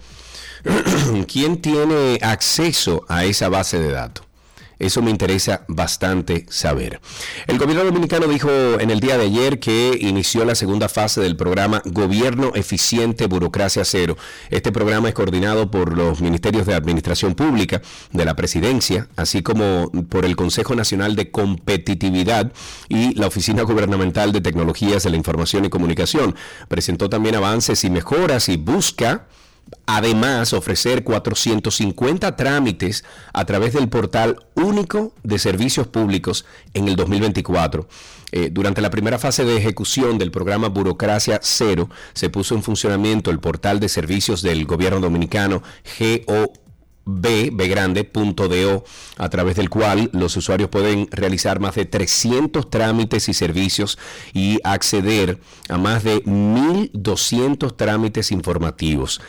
¿quién 1.27 1.61
tiene 1.61 2.19
acceso 2.21 3.05
a 3.07 3.25
esa 3.25 3.49
base 3.49 3.79
de 3.79 3.91
datos? 3.91 4.25
Eso 4.79 5.01
me 5.01 5.11
interesa 5.11 5.63
bastante 5.69 6.45
saber. 6.49 6.99
El 7.47 7.57
gobierno 7.57 7.85
dominicano 7.85 8.27
dijo 8.27 8.49
en 8.49 8.89
el 8.89 8.99
día 8.99 9.17
de 9.17 9.25
ayer 9.25 9.59
que 9.59 9.97
inició 10.01 10.43
la 10.43 10.55
segunda 10.55 10.89
fase 10.89 11.21
del 11.21 11.37
programa 11.37 11.81
Gobierno 11.85 12.51
Eficiente 12.53 13.27
Burocracia 13.27 13.85
Cero. 13.85 14.17
Este 14.49 14.73
programa 14.73 15.07
es 15.07 15.13
coordinado 15.13 15.71
por 15.71 15.95
los 15.95 16.21
Ministerios 16.21 16.65
de 16.65 16.73
Administración 16.73 17.33
Pública, 17.33 17.81
de 18.11 18.25
la 18.25 18.35
Presidencia, 18.35 19.07
así 19.15 19.41
como 19.41 19.89
por 20.09 20.25
el 20.25 20.35
Consejo 20.35 20.75
Nacional 20.75 21.15
de 21.15 21.31
Competitividad 21.31 22.51
y 22.89 23.13
la 23.13 23.27
Oficina 23.27 23.61
Gubernamental 23.63 24.33
de 24.33 24.41
Tecnologías 24.41 25.03
de 25.03 25.11
la 25.11 25.17
Información 25.17 25.63
y 25.63 25.69
Comunicación. 25.69 26.35
Presentó 26.67 27.09
también 27.09 27.35
avances 27.35 27.85
y 27.85 27.89
mejoras 27.89 28.49
y 28.49 28.57
busca 28.57 29.27
Además, 29.85 30.53
ofrecer 30.53 31.03
450 31.03 32.35
trámites 32.35 33.03
a 33.33 33.45
través 33.45 33.73
del 33.73 33.89
portal 33.89 34.37
único 34.55 35.13
de 35.23 35.39
servicios 35.39 35.87
públicos 35.87 36.45
en 36.73 36.87
el 36.87 36.95
2024. 36.95 37.87
Eh, 38.31 38.49
durante 38.51 38.81
la 38.81 38.89
primera 38.89 39.19
fase 39.19 39.45
de 39.45 39.57
ejecución 39.57 40.17
del 40.17 40.31
programa 40.31 40.69
Burocracia 40.69 41.39
Cero, 41.43 41.89
se 42.13 42.29
puso 42.29 42.55
en 42.55 42.63
funcionamiento 42.63 43.29
el 43.29 43.39
portal 43.39 43.79
de 43.79 43.89
servicios 43.89 44.41
del 44.41 44.65
gobierno 44.65 45.01
dominicano 45.01 45.61
GOB, 45.99 46.53
a 49.17 49.29
través 49.29 49.55
del 49.57 49.69
cual 49.69 50.09
los 50.13 50.37
usuarios 50.37 50.69
pueden 50.69 51.09
realizar 51.11 51.59
más 51.59 51.75
de 51.75 51.85
300 51.85 52.69
trámites 52.69 53.27
y 53.27 53.33
servicios 53.33 53.99
y 54.33 54.59
acceder 54.63 55.39
a 55.67 55.77
más 55.77 56.03
de 56.03 56.23
1.200 56.23 57.75
trámites 57.75 58.31
informativos. 58.31 59.19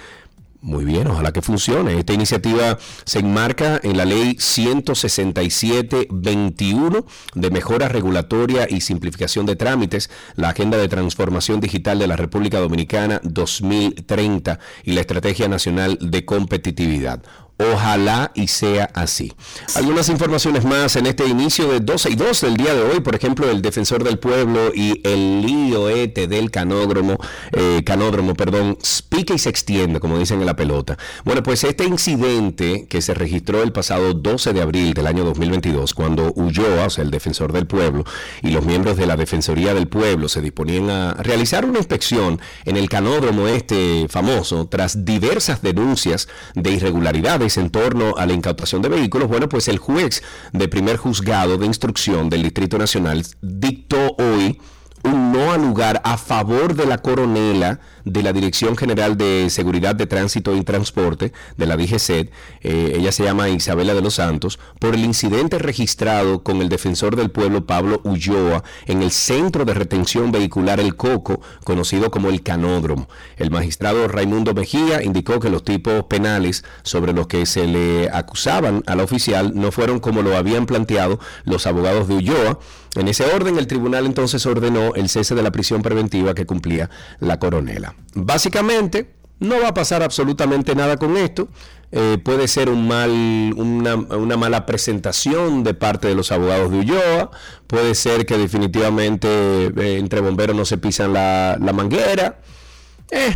Muy 0.65 0.85
bien, 0.87 1.07
ojalá 1.09 1.31
que 1.31 1.43
funcione. 1.43 1.99
Esta 1.99 2.15
iniciativa 2.15 2.79
se 3.05 3.19
enmarca 3.19 3.79
en 3.83 3.99
la 3.99 4.07
ley 4.07 4.37
167-21 4.37 7.05
de 7.35 7.51
mejora 7.51 7.89
regulatoria 7.89 8.67
y 8.71 8.81
simplificación 8.81 9.45
de 9.45 9.57
trámites, 9.57 10.09
la 10.37 10.49
Agenda 10.49 10.79
de 10.79 10.89
Transformación 10.89 11.61
Digital 11.61 11.99
de 11.99 12.07
la 12.07 12.17
República 12.17 12.61
Dominicana 12.61 13.21
2030 13.25 14.59
y 14.85 14.93
la 14.93 15.03
Estrategia 15.03 15.49
Nacional 15.49 15.99
de 16.01 16.25
Competitividad. 16.25 17.23
Ojalá 17.57 18.33
y 18.35 18.49
sea 18.49 18.91
así. 18.95 19.33
Algunas 19.77 20.09
informaciones 20.09 20.65
más 20.65 20.97
en 20.97 21.07
este 21.07 21.27
inicio 21.27 21.69
de 21.69 21.79
12 21.79 22.11
y 22.11 22.15
2 22.17 22.41
del 22.41 22.57
día 22.57 22.75
de 22.75 22.83
hoy, 22.83 23.01
por 23.01 23.15
ejemplo, 23.15 23.49
el 23.49 23.63
defensor 23.63 24.03
del 24.03 24.19
pueblo 24.19 24.73
y 24.75 25.01
el 25.05 25.45
ETE 25.89 26.27
del 26.27 26.51
canódromo, 26.51 27.19
eh, 27.53 27.83
canódromo, 27.85 28.35
perdón, 28.35 28.79
pica 29.09 29.35
y 29.35 29.39
se 29.39 29.51
extiende, 29.51 30.01
como 30.01 30.19
dicen 30.19 30.41
en 30.41 30.47
la 30.47 30.57
pelota. 30.57 30.99
Bueno, 31.25 31.43
pues 31.43 31.63
este 31.65 31.85
incidente 31.85 32.87
que 32.89 33.01
se 33.01 33.15
registró 33.15 33.63
el 33.63 33.73
pasado 33.73 34.15
12 34.15 34.53
de 34.53 34.63
abril 34.63 34.95
del 34.95 35.07
año 35.07 35.25
2022, 35.25 35.95
cuando 35.95 36.33
Ulloa, 36.35 36.87
o 36.87 36.91
sea, 36.91 37.05
el 37.05 37.11
defensor 37.11 37.53
del 37.53 37.67
pueblo, 37.67 38.05
y 38.43 38.51
los 38.51 38.65
miembros 38.65 38.97
de 38.97 39.07
la 39.07 39.17
Defensoría 39.17 39.75
del 39.75 39.89
Pueblo 39.89 40.29
se 40.29 40.41
disponían 40.41 40.91
a 40.91 41.15
realizar 41.15 41.65
una 41.65 41.79
inspección 41.79 42.41
en 42.65 42.77
el 42.77 42.89
canódromo 42.89 43.47
este 43.49 44.07
famoso, 44.09 44.67
tras 44.67 45.05
diversas 45.05 45.63
denuncias 45.63 46.29
de 46.55 46.71
irregularidades 46.73 47.44
en 47.45 47.71
torno 47.71 48.17
a 48.17 48.27
la 48.27 48.33
incautación 48.33 48.81
de 48.81 48.89
vehículos, 48.89 49.29
bueno, 49.29 49.49
pues 49.49 49.69
el 49.69 49.79
juez 49.79 50.23
de 50.53 50.69
primer 50.69 50.97
juzgado 50.97 51.59
de 51.59 51.67
instrucción 51.67 52.31
del 52.31 52.43
Distrito 52.43 52.79
Nacional 52.79 53.23
dictó 53.43 54.17
hoy 54.19 54.59
un 55.05 55.33
no 55.33 55.53
al 55.53 55.61
lugar 55.61 56.01
a 56.05 56.17
favor 56.17 56.75
de 56.75 56.87
la 56.87 56.99
coronela 56.99 57.81
de 58.05 58.23
la 58.23 58.33
Dirección 58.33 58.77
General 58.77 59.17
de 59.17 59.49
Seguridad 59.51 59.95
de 59.95 60.07
Tránsito 60.07 60.55
y 60.57 60.63
Transporte 60.65 61.33
de 61.57 61.67
la 61.67 61.77
DGCET, 61.77 62.31
eh, 62.63 62.93
ella 62.97 63.13
se 63.13 63.25
llama 63.25 63.49
Isabela 63.49 63.95
de 63.95 64.03
los 64.03 64.15
Santos, 64.15 64.59
por 64.79 64.95
el 64.95 65.05
incidente 65.05 65.59
registrado 65.59 66.43
con 66.43 66.61
el 66.61 66.69
defensor 66.69 67.17
del 67.17 67.31
pueblo 67.31 67.67
Pablo 67.67 68.01
Ulloa 68.05 68.65
en 68.87 69.03
el 69.03 69.11
centro 69.11 69.65
de 69.65 69.75
retención 69.75 70.33
vehicular 70.33 70.81
El 70.81 70.97
Coco, 70.97 71.41
conocido 71.65 72.11
como 72.11 72.29
el 72.29 72.43
Canódromo. 72.43 73.09
El 73.37 73.51
magistrado 73.51 74.09
Raimundo 74.09 74.55
Mejía 74.55 75.03
indicó 75.03 75.41
que 75.41 75.51
los 75.51 75.65
tipos 75.65 76.05
penales 76.05 76.65
sobre 76.83 77.13
los 77.13 77.27
que 77.27 77.47
se 77.47 77.67
le 77.67 78.11
acusaban 78.11 78.83
al 78.87 79.01
oficial 79.01 79.53
no 79.55 79.73
fueron 79.73 80.01
como 80.01 80.23
lo 80.23 80.37
habían 80.37 80.67
planteado 80.67 81.19
los 81.45 81.67
abogados 81.67 82.09
de 82.09 82.15
Ulloa. 82.15 82.59
En 82.97 83.09
ese 83.09 83.25
orden, 83.25 83.59
el 83.59 83.67
tribunal 83.67 84.07
entonces 84.07 84.47
ordenó 84.47 84.95
el 84.95 85.09
cese 85.09 85.35
de 85.35 85.43
la 85.43 85.51
prisión 85.51 85.83
preventiva 85.83 86.35
que 86.35 86.47
cumplía 86.47 86.91
la 87.19 87.39
coronela. 87.39 87.94
Básicamente, 88.15 89.15
no 89.41 89.61
va 89.61 89.69
a 89.69 89.75
pasar 89.75 90.03
absolutamente 90.03 90.75
nada 90.75 90.97
con 90.97 91.17
esto. 91.17 91.49
Eh, 91.93 92.19
puede 92.25 92.49
ser 92.49 92.69
un 92.69 92.89
mal, 92.89 93.11
una, 93.57 94.37
mala 94.37 94.67
presentación 94.67 95.63
de 95.63 95.75
parte 95.75 96.09
de 96.09 96.15
los 96.15 96.33
abogados 96.33 96.71
de 96.71 96.79
Ulloa. 96.79 97.31
Puede 97.67 97.95
ser 97.95 98.27
que 98.27 98.37
definitivamente 98.37 99.29
eh, 99.29 99.99
entre 99.99 100.21
bomberos 100.21 100.57
no 100.57 100.65
se 100.65 100.79
pisan 100.79 101.13
la, 101.13 101.73
manguera. 101.73 102.41
Eh, 103.11 103.35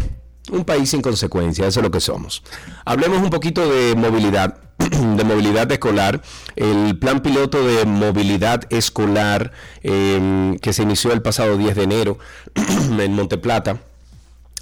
un 0.50 0.64
país 0.64 0.90
sin 0.90 1.02
consecuencia, 1.02 1.66
eso 1.66 1.80
es 1.80 1.84
lo 1.84 1.90
que 1.90 2.00
somos. 2.00 2.42
Hablemos 2.84 3.22
un 3.22 3.30
poquito 3.30 3.68
de 3.68 3.94
movilidad, 3.94 4.58
de 4.78 5.24
movilidad 5.24 5.70
escolar. 5.70 6.22
El 6.56 6.98
plan 6.98 7.20
piloto 7.20 7.64
de 7.64 7.84
movilidad 7.84 8.64
escolar 8.70 9.52
que 9.82 10.72
se 10.72 10.82
inició 10.82 11.12
el 11.12 11.22
pasado 11.22 11.56
10 11.56 11.76
de 11.76 11.82
enero 11.82 12.18
en 12.98 13.12
Monteplata 13.12 13.78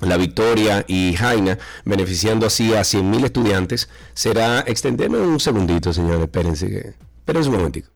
La 0.01 0.17
Victoria 0.19 0.85
y 0.87 1.15
Jaina, 1.15 1.59
beneficiando 1.85 2.47
así 2.47 2.75
a 2.75 2.81
100.000 2.81 3.25
estudiantes, 3.25 3.89
será 4.15 4.61
extenderme 4.61 5.19
un 5.19 5.41
segundito, 5.41 5.93
señores, 5.93 6.23
espérense, 6.23 6.69
que, 6.69 6.95
espérense 7.19 7.49
un 7.49 7.57
momentico. 7.57 7.89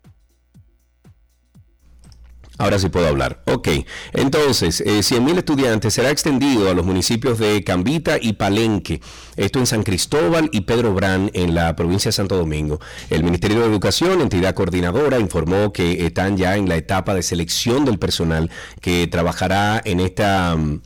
Ahora 2.61 2.78
sí 2.78 2.90
puedo 2.90 3.09
hablar. 3.09 3.42
Ok, 3.47 3.69
entonces, 4.12 4.83
eh, 4.83 5.02
100.000 5.02 5.38
estudiantes 5.38 5.95
será 5.95 6.11
extendido 6.11 6.69
a 6.69 6.75
los 6.75 6.85
municipios 6.85 7.38
de 7.38 7.64
Cambita 7.64 8.19
y 8.21 8.35
Palenque, 8.35 9.00
esto 9.37 9.61
en 9.61 9.66
San 9.66 9.83
Cristóbal 9.83 10.50
y 10.52 10.61
Pedro 10.62 10.92
Brán 10.92 11.30
en 11.33 11.54
la 11.54 11.75
provincia 11.75 12.11
de 12.11 12.12
Santo 12.12 12.37
Domingo. 12.37 12.78
El 13.09 13.25
Ministerio 13.25 13.61
de 13.61 13.66
Educación, 13.66 14.21
entidad 14.21 14.54
coordinadora, 14.54 15.19
informó 15.19 15.73
que 15.73 16.04
están 16.04 16.37
ya 16.37 16.57
en 16.57 16.69
la 16.69 16.76
etapa 16.76 17.14
de 17.14 17.23
selección 17.23 17.87
del 17.87 17.99
personal 17.99 18.50
que 18.83 19.07
trabajará 19.07 19.80
en 19.83 20.00
esta... 20.00 20.54
Mm, 20.54 20.83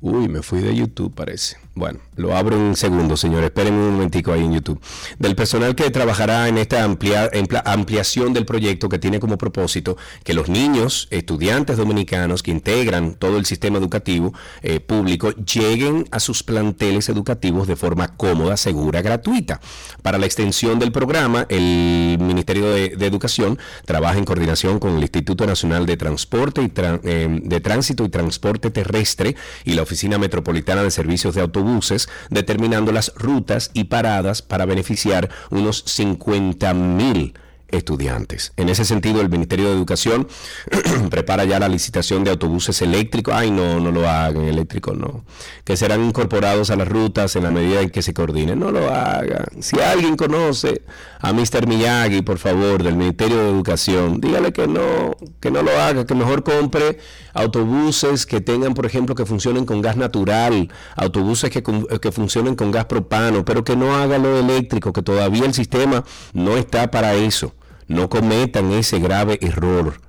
uy, 0.00 0.28
me 0.28 0.42
fui 0.42 0.60
de 0.60 0.74
YouTube, 0.74 1.14
parece. 1.14 1.56
Bueno, 1.74 2.00
lo 2.18 2.36
abro 2.36 2.58
un 2.58 2.76
segundo, 2.76 3.16
señor. 3.16 3.44
Espérenme 3.44 3.78
un 3.78 3.92
momentico 3.94 4.32
ahí 4.32 4.44
en 4.44 4.52
YouTube. 4.52 4.80
Del 5.18 5.36
personal 5.36 5.74
que 5.74 5.88
trabajará 5.90 6.48
en 6.48 6.58
esta 6.58 6.84
amplia, 6.84 7.30
ampliación 7.64 8.32
del 8.34 8.44
proyecto 8.44 8.88
que 8.88 8.98
tiene 8.98 9.20
como 9.20 9.38
propósito 9.38 9.96
que 10.24 10.34
los 10.34 10.48
niños, 10.48 11.06
estudiantes 11.10 11.76
dominicanos 11.76 12.42
que 12.42 12.50
integran 12.50 13.14
todo 13.14 13.38
el 13.38 13.46
sistema 13.46 13.78
educativo 13.78 14.34
eh, 14.62 14.80
público, 14.80 15.30
lleguen 15.30 16.06
a 16.10 16.20
sus 16.20 16.42
planteles 16.42 17.08
educativos 17.08 17.68
de 17.68 17.76
forma 17.76 18.08
cómoda, 18.16 18.56
segura, 18.56 19.00
gratuita. 19.00 19.60
Para 20.02 20.18
la 20.18 20.26
extensión 20.26 20.78
del 20.78 20.92
programa, 20.92 21.46
el 21.48 22.18
Ministerio 22.20 22.70
de, 22.70 23.08
Educación 23.08 23.58
trabaja 23.86 24.18
en 24.18 24.26
coordinación 24.26 24.78
con 24.78 24.96
el 24.96 25.02
Instituto 25.02 25.46
Nacional 25.46 25.86
de 25.86 25.96
Transporte 25.96 26.60
y 26.62 26.70
eh, 26.76 27.40
de 27.42 27.60
Tránsito 27.60 28.04
y 28.04 28.10
Transporte 28.10 28.70
Terrestre 28.70 29.34
y 29.64 29.72
la 29.72 29.82
Oficina 29.82 30.18
Metropolitana 30.18 30.82
de 30.82 30.90
Servicios 30.90 31.34
de 31.34 31.40
Autobús 31.40 31.90
determinando 32.30 32.92
las 32.92 33.12
rutas 33.16 33.70
y 33.74 33.84
paradas 33.84 34.42
para 34.42 34.66
beneficiar 34.66 35.30
unos 35.50 35.82
50 35.86 36.74
mil 36.74 37.34
estudiantes. 37.68 38.52
En 38.56 38.68
ese 38.68 38.84
sentido, 38.84 39.20
el 39.20 39.28
Ministerio 39.28 39.66
de 39.66 39.72
Educación 39.72 40.28
prepara 41.10 41.44
ya 41.44 41.58
la 41.58 41.68
licitación 41.68 42.24
de 42.24 42.30
autobuses 42.30 42.80
eléctricos. 42.82 43.34
Ay, 43.34 43.50
no, 43.50 43.80
no 43.80 43.92
lo 43.92 44.08
hagan, 44.08 44.44
eléctricos 44.44 44.96
no. 44.96 45.24
Que 45.64 45.76
serán 45.76 46.04
incorporados 46.04 46.70
a 46.70 46.76
las 46.76 46.88
rutas 46.88 47.36
en 47.36 47.44
la 47.44 47.50
medida 47.50 47.80
en 47.80 47.90
que 47.90 48.02
se 48.02 48.14
coordinen. 48.14 48.58
No 48.58 48.70
lo 48.70 48.88
hagan. 48.88 49.46
Si 49.60 49.78
alguien 49.80 50.16
conoce 50.16 50.82
a 51.20 51.32
Mr. 51.32 51.66
Miyagi, 51.66 52.22
por 52.22 52.38
favor, 52.38 52.82
del 52.82 52.96
Ministerio 52.96 53.38
de 53.38 53.50
Educación, 53.50 54.20
dígale 54.20 54.52
que 54.52 54.66
no, 54.66 55.16
que 55.40 55.50
no 55.50 55.62
lo 55.62 55.78
haga, 55.80 56.06
que 56.06 56.14
mejor 56.14 56.42
compre 56.42 56.98
autobuses 57.34 58.26
que 58.26 58.40
tengan, 58.40 58.74
por 58.74 58.86
ejemplo, 58.86 59.14
que 59.14 59.26
funcionen 59.26 59.64
con 59.64 59.80
gas 59.80 59.96
natural, 59.96 60.70
autobuses 60.96 61.50
que, 61.50 61.62
que 61.62 62.12
funcionen 62.12 62.54
con 62.54 62.70
gas 62.70 62.86
propano, 62.86 63.44
pero 63.44 63.62
que 63.64 63.76
no 63.76 63.94
haga 63.94 64.18
lo 64.18 64.38
eléctrico, 64.38 64.92
que 64.92 65.02
todavía 65.02 65.44
el 65.44 65.54
sistema 65.54 66.04
no 66.32 66.56
está 66.56 66.90
para 66.90 67.14
eso. 67.14 67.54
No 67.88 68.08
cometan 68.08 68.70
ese 68.72 69.00
grave 69.00 69.38
error. 69.40 70.00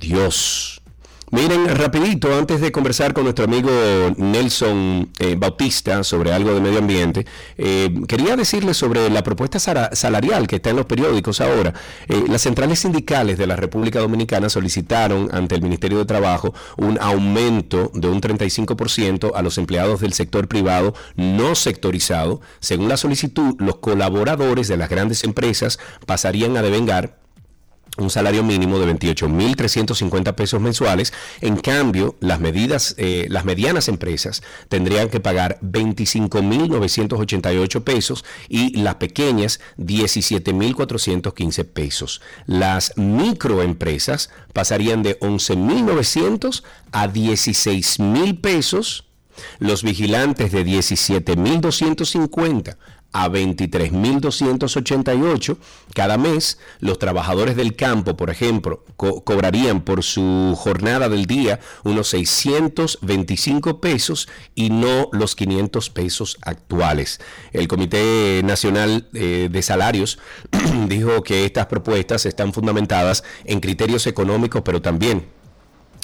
Dios. 0.00 0.80
Miren, 1.34 1.66
rapidito, 1.76 2.32
antes 2.32 2.60
de 2.60 2.70
conversar 2.70 3.12
con 3.12 3.24
nuestro 3.24 3.46
amigo 3.46 3.68
Nelson 4.18 5.10
eh, 5.18 5.34
Bautista 5.36 6.04
sobre 6.04 6.32
algo 6.32 6.54
de 6.54 6.60
medio 6.60 6.78
ambiente, 6.78 7.26
eh, 7.58 7.92
quería 8.06 8.36
decirle 8.36 8.72
sobre 8.72 9.10
la 9.10 9.24
propuesta 9.24 9.58
salarial 9.58 10.46
que 10.46 10.56
está 10.56 10.70
en 10.70 10.76
los 10.76 10.86
periódicos 10.86 11.40
ahora. 11.40 11.74
Eh, 12.06 12.22
las 12.28 12.42
centrales 12.42 12.78
sindicales 12.78 13.36
de 13.36 13.48
la 13.48 13.56
República 13.56 13.98
Dominicana 13.98 14.48
solicitaron 14.48 15.28
ante 15.32 15.56
el 15.56 15.62
Ministerio 15.62 15.98
de 15.98 16.04
Trabajo 16.04 16.54
un 16.76 17.00
aumento 17.00 17.90
de 17.94 18.06
un 18.06 18.20
35% 18.20 19.32
a 19.34 19.42
los 19.42 19.58
empleados 19.58 20.02
del 20.02 20.12
sector 20.12 20.46
privado 20.46 20.94
no 21.16 21.56
sectorizado. 21.56 22.42
Según 22.60 22.88
la 22.88 22.96
solicitud, 22.96 23.56
los 23.58 23.78
colaboradores 23.78 24.68
de 24.68 24.76
las 24.76 24.88
grandes 24.88 25.24
empresas 25.24 25.80
pasarían 26.06 26.56
a 26.56 26.62
devengar 26.62 27.23
un 27.96 28.10
salario 28.10 28.42
mínimo 28.42 28.78
de 28.78 28.92
28.350 28.92 30.34
pesos 30.34 30.60
mensuales. 30.60 31.14
En 31.40 31.56
cambio, 31.56 32.16
las 32.20 32.40
medidas, 32.40 32.94
eh, 32.98 33.24
las 33.28 33.44
medianas 33.44 33.86
empresas 33.88 34.42
tendrían 34.68 35.08
que 35.08 35.20
pagar 35.20 35.60
25.988 35.62 37.84
pesos 37.84 38.24
y 38.48 38.76
las 38.78 38.96
pequeñas 38.96 39.60
17.415 39.78 41.64
pesos. 41.64 42.20
Las 42.46 42.92
microempresas 42.96 44.30
pasarían 44.52 45.02
de 45.02 45.18
11.900 45.20 46.64
a 46.92 47.08
16.000 47.08 48.40
pesos. 48.40 49.04
Los 49.58 49.82
vigilantes 49.82 50.52
de 50.52 50.64
17.250 50.64 52.76
a 53.14 53.28
23.288 53.28 55.56
cada 55.94 56.18
mes. 56.18 56.58
Los 56.80 56.98
trabajadores 56.98 57.56
del 57.56 57.74
campo, 57.76 58.14
por 58.16 58.28
ejemplo, 58.28 58.84
cobrarían 58.96 59.82
por 59.82 60.02
su 60.02 60.54
jornada 60.58 61.08
del 61.08 61.26
día 61.26 61.60
unos 61.84 62.08
625 62.08 63.80
pesos 63.80 64.28
y 64.54 64.68
no 64.68 65.08
los 65.12 65.34
500 65.36 65.88
pesos 65.90 66.36
actuales. 66.42 67.20
El 67.52 67.68
Comité 67.68 68.42
Nacional 68.44 69.08
eh, 69.14 69.48
de 69.50 69.62
Salarios 69.62 70.18
dijo 70.88 71.22
que 71.22 71.46
estas 71.46 71.66
propuestas 71.66 72.26
están 72.26 72.52
fundamentadas 72.52 73.22
en 73.44 73.60
criterios 73.60 74.08
económicos, 74.08 74.62
pero 74.64 74.82
también 74.82 75.28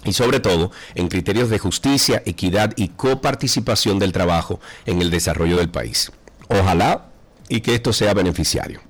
y 0.04 0.12
sobre 0.12 0.40
todo 0.40 0.70
en 0.94 1.08
criterios 1.08 1.50
de 1.50 1.58
justicia, 1.58 2.22
equidad 2.24 2.72
y 2.76 2.88
coparticipación 2.88 3.98
del 3.98 4.12
trabajo 4.12 4.60
en 4.86 5.02
el 5.02 5.10
desarrollo 5.10 5.58
del 5.58 5.68
país. 5.68 6.10
Ojalá 6.50 7.06
y 7.48 7.60
que 7.60 7.74
esto 7.74 7.92
sea 7.92 8.14
beneficiario. 8.14 8.80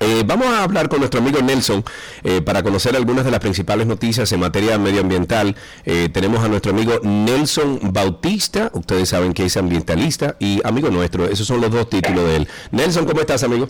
Eh, 0.00 0.24
vamos 0.26 0.46
a 0.48 0.62
hablar 0.62 0.88
con 0.88 0.98
nuestro 0.98 1.20
amigo 1.20 1.40
Nelson 1.40 1.82
eh, 2.22 2.42
para 2.42 2.62
conocer 2.62 2.94
algunas 2.96 3.24
de 3.24 3.30
las 3.30 3.40
principales 3.40 3.86
noticias 3.86 4.30
en 4.32 4.40
materia 4.40 4.78
medioambiental. 4.78 5.56
Eh, 5.84 6.10
tenemos 6.12 6.44
a 6.44 6.48
nuestro 6.48 6.72
amigo 6.72 7.00
Nelson 7.02 7.80
Bautista, 7.92 8.70
ustedes 8.74 9.08
saben 9.08 9.32
que 9.32 9.46
es 9.46 9.56
ambientalista 9.56 10.36
y 10.38 10.60
amigo 10.64 10.90
nuestro, 10.90 11.24
esos 11.24 11.46
son 11.46 11.62
los 11.62 11.70
dos 11.70 11.88
títulos 11.88 12.24
de 12.26 12.36
él. 12.36 12.48
Nelson, 12.72 13.06
¿cómo 13.06 13.20
estás, 13.20 13.42
amigo? 13.42 13.68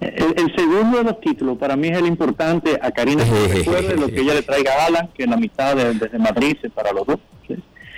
El, 0.00 0.52
segundo 0.56 0.98
de 0.98 1.04
los 1.04 1.20
títulos 1.20 1.56
para 1.58 1.76
mí 1.76 1.88
es 1.88 1.96
el 1.96 2.06
importante. 2.06 2.78
A 2.82 2.90
Karina 2.90 3.24
recuerde 3.52 3.96
lo 3.96 4.08
que 4.08 4.20
ella 4.20 4.34
le 4.34 4.42
traiga 4.42 4.72
a 4.72 4.86
Alan, 4.86 5.08
que 5.14 5.24
en 5.24 5.30
la 5.30 5.36
mitad 5.36 5.76
de, 5.76 5.94
desde 5.94 6.18
Madrid 6.18 6.56
es 6.62 6.72
para 6.72 6.92
los 6.92 7.06
dos. 7.06 7.18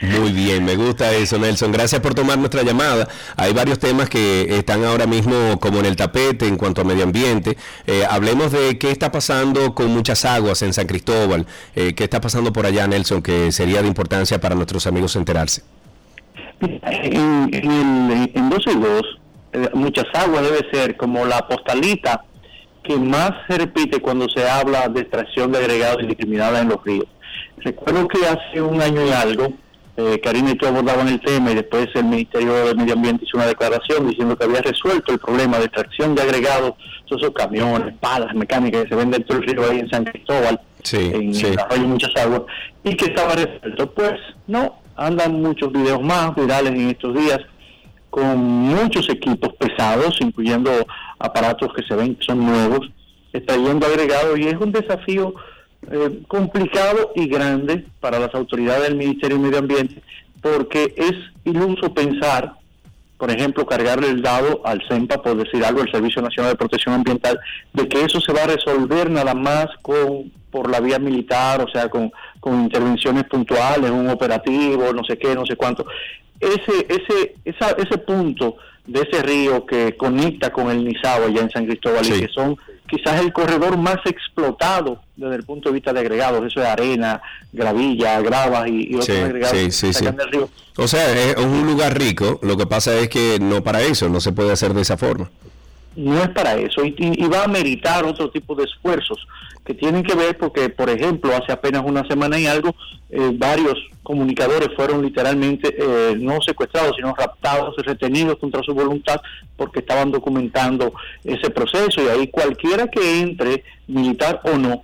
Muy 0.01 0.33
bien, 0.33 0.65
me 0.65 0.77
gusta 0.77 1.13
eso, 1.13 1.39
Nelson. 1.39 1.73
Gracias 1.73 2.01
por 2.01 2.15
tomar 2.15 2.39
nuestra 2.39 2.63
llamada. 2.63 3.09
Hay 3.37 3.53
varios 3.53 3.79
temas 3.79 4.09
que 4.09 4.59
están 4.59 4.85
ahora 4.85 5.07
mismo 5.07 5.59
como 5.61 5.79
en 5.79 5.87
el 5.87 5.97
tapete 5.97 6.47
en 6.47 6.57
cuanto 6.57 6.83
a 6.83 6.85
medio 6.85 7.05
ambiente. 7.05 7.57
Eh, 7.87 8.05
hablemos 8.09 8.53
de 8.53 8.79
qué 8.79 8.91
está 8.91 9.11
pasando 9.11 9.75
con 9.75 9.89
muchas 9.93 10.25
aguas 10.25 10.63
en 10.63 10.73
San 10.73 10.87
Cristóbal. 10.87 11.47
Eh, 11.75 11.95
¿Qué 11.95 12.05
está 12.05 12.21
pasando 12.21 12.53
por 12.53 12.67
allá, 12.67 12.87
Nelson, 12.87 13.23
que 13.23 13.53
sería 13.53 13.83
de 13.83 13.89
importancia 13.89 14.41
para 14.41 14.55
nuestros 14.55 14.87
amigos 14.87 15.17
enterarse? 15.17 15.63
En, 16.61 17.51
en, 17.53 18.31
en 18.35 18.51
12 18.51 18.71
y 18.71 18.81
2, 18.81 19.03
eh, 19.53 19.71
muchas 19.75 20.07
aguas 20.15 20.43
debe 20.43 20.69
ser 20.71 20.97
como 20.97 21.25
la 21.25 21.47
postalita 21.47 22.25
que 22.83 22.97
más 22.97 23.31
se 23.49 23.59
repite 23.59 24.01
cuando 24.01 24.29
se 24.29 24.49
habla 24.49 24.89
de 24.89 25.01
extracción 25.01 25.53
de 25.53 25.59
agregados 25.59 26.03
indiscriminada 26.03 26.61
en 26.61 26.69
los 26.69 26.85
ríos. 26.85 27.07
Recuerdo 27.59 28.07
que 28.09 28.27
hace 28.27 28.61
un 28.61 28.83
año 28.83 29.07
y 29.07 29.11
algo 29.11 29.55
eh, 29.97 30.21
Karina 30.21 30.51
y 30.51 30.55
tú 30.57 30.67
abordaban 30.67 31.07
el 31.09 31.21
tema 31.21 31.53
y 31.53 31.55
después 31.55 31.89
el 31.95 32.05
Ministerio 32.05 32.53
de 32.53 32.75
Medio 32.75 32.95
Ambiente 32.95 33.25
hizo 33.25 33.37
una 33.37 33.47
declaración 33.47 34.09
diciendo 34.09 34.37
que 34.37 34.45
había 34.45 34.61
resuelto 34.61 35.13
el 35.13 35.21
problema 35.21 35.59
de 35.59 35.67
extracción 35.67 36.15
de 36.15 36.23
agregados, 36.23 36.75
todos 37.07 37.23
esos 37.23 37.35
camiones, 37.35 37.95
palas 38.01 38.35
mecánicas 38.35 38.83
que 38.85 38.89
se 38.89 38.95
ven 38.97 39.13
dentro 39.13 39.39
del 39.39 39.47
río 39.47 39.71
ahí 39.71 39.79
en 39.79 39.89
San 39.91 40.05
Cristóbal, 40.05 40.61
en 40.93 41.35
el 41.35 41.59
arroyo 41.59 41.89
Muchas 41.89 42.17
Aguas, 42.17 42.43
y 42.83 42.97
que 42.97 43.05
estaba 43.05 43.35
resuelto. 43.35 43.91
Pues 43.93 44.15
no, 44.49 44.81
andan 44.97 45.41
muchos 45.41 45.73
videos 45.73 46.03
más 46.03 46.35
virales 46.35 46.73
en 46.73 46.91
estos 46.91 47.15
días 47.15 47.39
con 48.11 48.39
muchos 48.39 49.09
equipos 49.11 49.53
pesados, 49.55 50.21
incluyendo 50.21 50.71
aparatos 51.19 51.73
que 51.75 51.83
se 51.83 51.95
ven 51.95 52.15
que 52.17 52.25
son 52.25 52.45
nuevos, 52.45 52.91
extrayendo 53.33 53.87
agregados 53.87 54.39
y 54.39 54.49
es 54.49 54.55
un 54.55 54.73
desafío 54.73 55.35
eh, 55.91 56.23
complicado 56.29 57.13
y 57.15 57.27
grande 57.27 57.85
para 58.01 58.19
las 58.19 58.35
autoridades 58.35 58.85
del 58.85 58.97
Ministerio 58.97 59.37
de 59.37 59.43
Medio 59.43 59.59
Ambiente, 59.59 60.03
porque 60.41 60.95
es 60.97 61.13
iluso 61.45 61.93
pensar, 61.95 62.55
por 63.19 63.31
ejemplo, 63.31 63.67
cargarle 63.67 64.09
el 64.09 64.23
dado 64.23 64.61
al 64.65 64.83
CEMPA, 64.89 65.23
por 65.23 65.37
decir 65.37 65.65
algo, 65.65 65.83
el 65.83 65.91
Servicio 65.91 66.23
Nacional 66.23 66.53
de 66.53 66.59
Protección 66.59 66.95
Ambiental, 66.95 67.39
de 67.73 67.89
que 67.89 68.05
eso 68.05 68.21
se 68.21 68.33
va 68.33 68.45
a 68.45 68.49
resolver 68.49 69.11
nada 69.11 69.35
más 69.35 69.69
con 69.83 70.33
por 70.55 70.71
la 70.71 70.79
vía 70.79 71.01
militar, 71.01 71.61
o 71.63 71.69
sea, 71.69 71.89
con, 71.89 72.13
con 72.39 72.63
intervenciones 72.63 73.25
puntuales, 73.25 73.91
un 73.91 74.09
operativo, 74.09 74.93
no 74.93 75.03
sé 75.03 75.19
qué, 75.19 75.35
no 75.35 75.45
sé 75.45 75.57
cuánto. 75.57 75.85
Ese, 76.39 76.87
ese, 76.89 77.35
esa, 77.45 77.71
ese 77.73 77.99
punto 77.99 78.57
de 78.87 79.01
ese 79.01 79.21
río 79.21 79.67
que 79.67 79.97
conecta 79.97 80.53
con 80.53 80.71
el 80.71 80.85
Nizao 80.85 81.25
allá 81.25 81.41
en 81.41 81.51
San 81.51 81.67
Cristóbal 81.67 82.07
y 82.07 82.21
que 82.21 82.29
son 82.29 82.57
quizás 82.97 83.21
el 83.21 83.33
corredor 83.33 83.77
más 83.77 83.99
explotado 84.05 85.01
desde 85.17 85.37
el 85.37 85.45
punto 85.45 85.69
de 85.69 85.75
vista 85.75 85.93
de 85.93 86.01
agregados, 86.01 86.45
eso 86.45 86.61
es 86.61 86.67
arena, 86.67 87.21
gravilla, 87.53 88.21
gravas 88.21 88.69
y, 88.69 88.91
y 88.91 88.95
otros 88.95 89.07
Sí, 89.07 89.13
agregados 89.13 89.75
sí, 89.75 89.87
que 89.87 89.93
sacan 89.93 90.17
del 90.17 90.31
río. 90.31 90.49
O 90.77 90.89
sea, 90.89 91.13
es 91.13 91.37
un 91.37 91.67
lugar 91.67 91.97
rico, 91.99 92.39
lo 92.43 92.57
que 92.57 92.67
pasa 92.67 92.95
es 92.99 93.09
que 93.09 93.39
no 93.41 93.63
para 93.63 93.83
eso, 93.83 94.09
no 94.09 94.21
se 94.21 94.33
puede 94.33 94.53
hacer 94.53 94.75
de 94.75 94.83
esa 94.83 94.97
forma. 94.97 95.31
No 95.97 96.23
es 96.23 96.29
para 96.31 96.55
eso. 96.57 96.85
Y, 96.85 96.95
y- 96.99 97.27
va 97.29 97.45
a 97.45 97.49
meritar 97.49 98.05
otro 98.05 98.31
tipo 98.31 98.55
de 98.55 98.65
esfuerzos 98.65 99.27
que 99.65 99.75
tienen 99.75 100.03
que 100.03 100.15
ver 100.15 100.37
porque, 100.37 100.69
por 100.69 100.91
ejemplo, 100.91 101.35
hace 101.35 101.53
apenas 101.53 101.83
una 101.85 102.07
semana 102.07 102.39
y 102.39 102.47
algo, 102.47 102.75
eh, 103.11 103.31
varios 103.35 103.75
comunicadores 104.03 104.69
fueron 104.77 105.03
literalmente 105.03 105.75
eh, 105.79 106.17
no 106.19 106.41
secuestrados, 106.43 106.97
sino 106.97 107.15
raptados 107.15 107.75
retenidos 107.85 108.39
contra 108.39 108.63
su 108.63 108.75
voluntad 108.75 109.21
porque 109.57 109.81
estaban 109.81 110.11
documentando 110.11 110.93
ese 111.25 111.49
proceso. 111.51 112.03
Y 112.03 112.09
ahí 112.09 112.29
cualquiera 112.29 112.89
que 112.89 113.21
entre, 113.21 113.65
militar 113.87 114.41
o 114.45 114.59
no, 114.59 114.83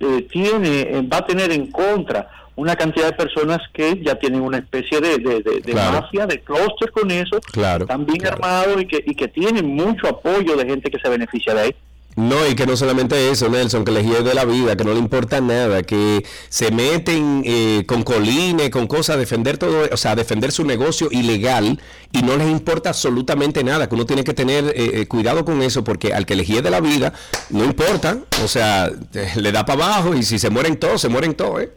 eh, 0.00 0.26
tiene 0.30 0.80
eh, 0.80 1.02
va 1.02 1.18
a 1.18 1.26
tener 1.26 1.52
en 1.52 1.70
contra 1.70 2.28
una 2.56 2.76
cantidad 2.76 3.06
de 3.06 3.12
personas 3.14 3.58
que 3.72 4.02
ya 4.04 4.14
tienen 4.16 4.42
una 4.42 4.58
especie 4.58 5.00
de, 5.00 5.18
de, 5.18 5.40
de- 5.42 5.60
de 5.60 5.72
Claro. 5.72 6.00
mafia, 6.02 6.26
de 6.26 6.40
clúster 6.40 6.90
con 6.92 7.10
eso, 7.10 7.40
Claro, 7.52 7.84
están 7.84 8.04
bien 8.04 8.20
claro. 8.20 8.36
armados 8.36 8.82
y 8.82 8.86
que, 8.86 9.02
y 9.06 9.14
que 9.14 9.28
tienen 9.28 9.66
mucho 9.74 10.06
apoyo 10.08 10.56
de 10.56 10.66
gente 10.66 10.90
que 10.90 10.98
se 10.98 11.08
beneficia 11.08 11.54
de 11.54 11.60
ahí. 11.60 11.74
No, 12.14 12.46
y 12.46 12.54
que 12.54 12.66
no 12.66 12.76
solamente 12.76 13.30
eso, 13.30 13.48
Nelson, 13.48 13.86
que 13.86 13.90
les 13.90 14.22
de 14.22 14.34
la 14.34 14.44
vida, 14.44 14.76
que 14.76 14.84
no 14.84 14.92
le 14.92 14.98
importa 14.98 15.40
nada, 15.40 15.82
que 15.82 16.22
se 16.50 16.70
meten 16.70 17.42
eh, 17.46 17.84
con 17.86 18.02
colines, 18.02 18.68
con 18.68 18.86
cosas, 18.86 19.16
a 19.16 19.18
defender 19.18 19.56
todo, 19.56 19.88
o 19.90 19.96
sea, 19.96 20.10
a 20.10 20.14
defender 20.14 20.52
su 20.52 20.62
negocio 20.66 21.08
ilegal 21.10 21.80
y 22.12 22.20
no 22.20 22.36
les 22.36 22.48
importa 22.50 22.90
absolutamente 22.90 23.64
nada, 23.64 23.88
que 23.88 23.94
uno 23.94 24.04
tiene 24.04 24.24
que 24.24 24.34
tener 24.34 24.64
eh, 24.76 25.00
eh, 25.00 25.06
cuidado 25.08 25.46
con 25.46 25.62
eso, 25.62 25.84
porque 25.84 26.12
al 26.12 26.26
que 26.26 26.36
les 26.36 26.46
de 26.48 26.70
la 26.70 26.80
vida, 26.82 27.14
no 27.48 27.64
importa, 27.64 28.18
o 28.44 28.46
sea, 28.48 28.90
eh, 29.14 29.28
le 29.36 29.50
da 29.50 29.64
para 29.64 29.82
abajo 29.86 30.14
y 30.14 30.22
si 30.22 30.38
se 30.38 30.50
mueren 30.50 30.76
todos, 30.78 31.00
se 31.00 31.08
mueren 31.08 31.32
todos, 31.32 31.62
¿eh? 31.62 31.70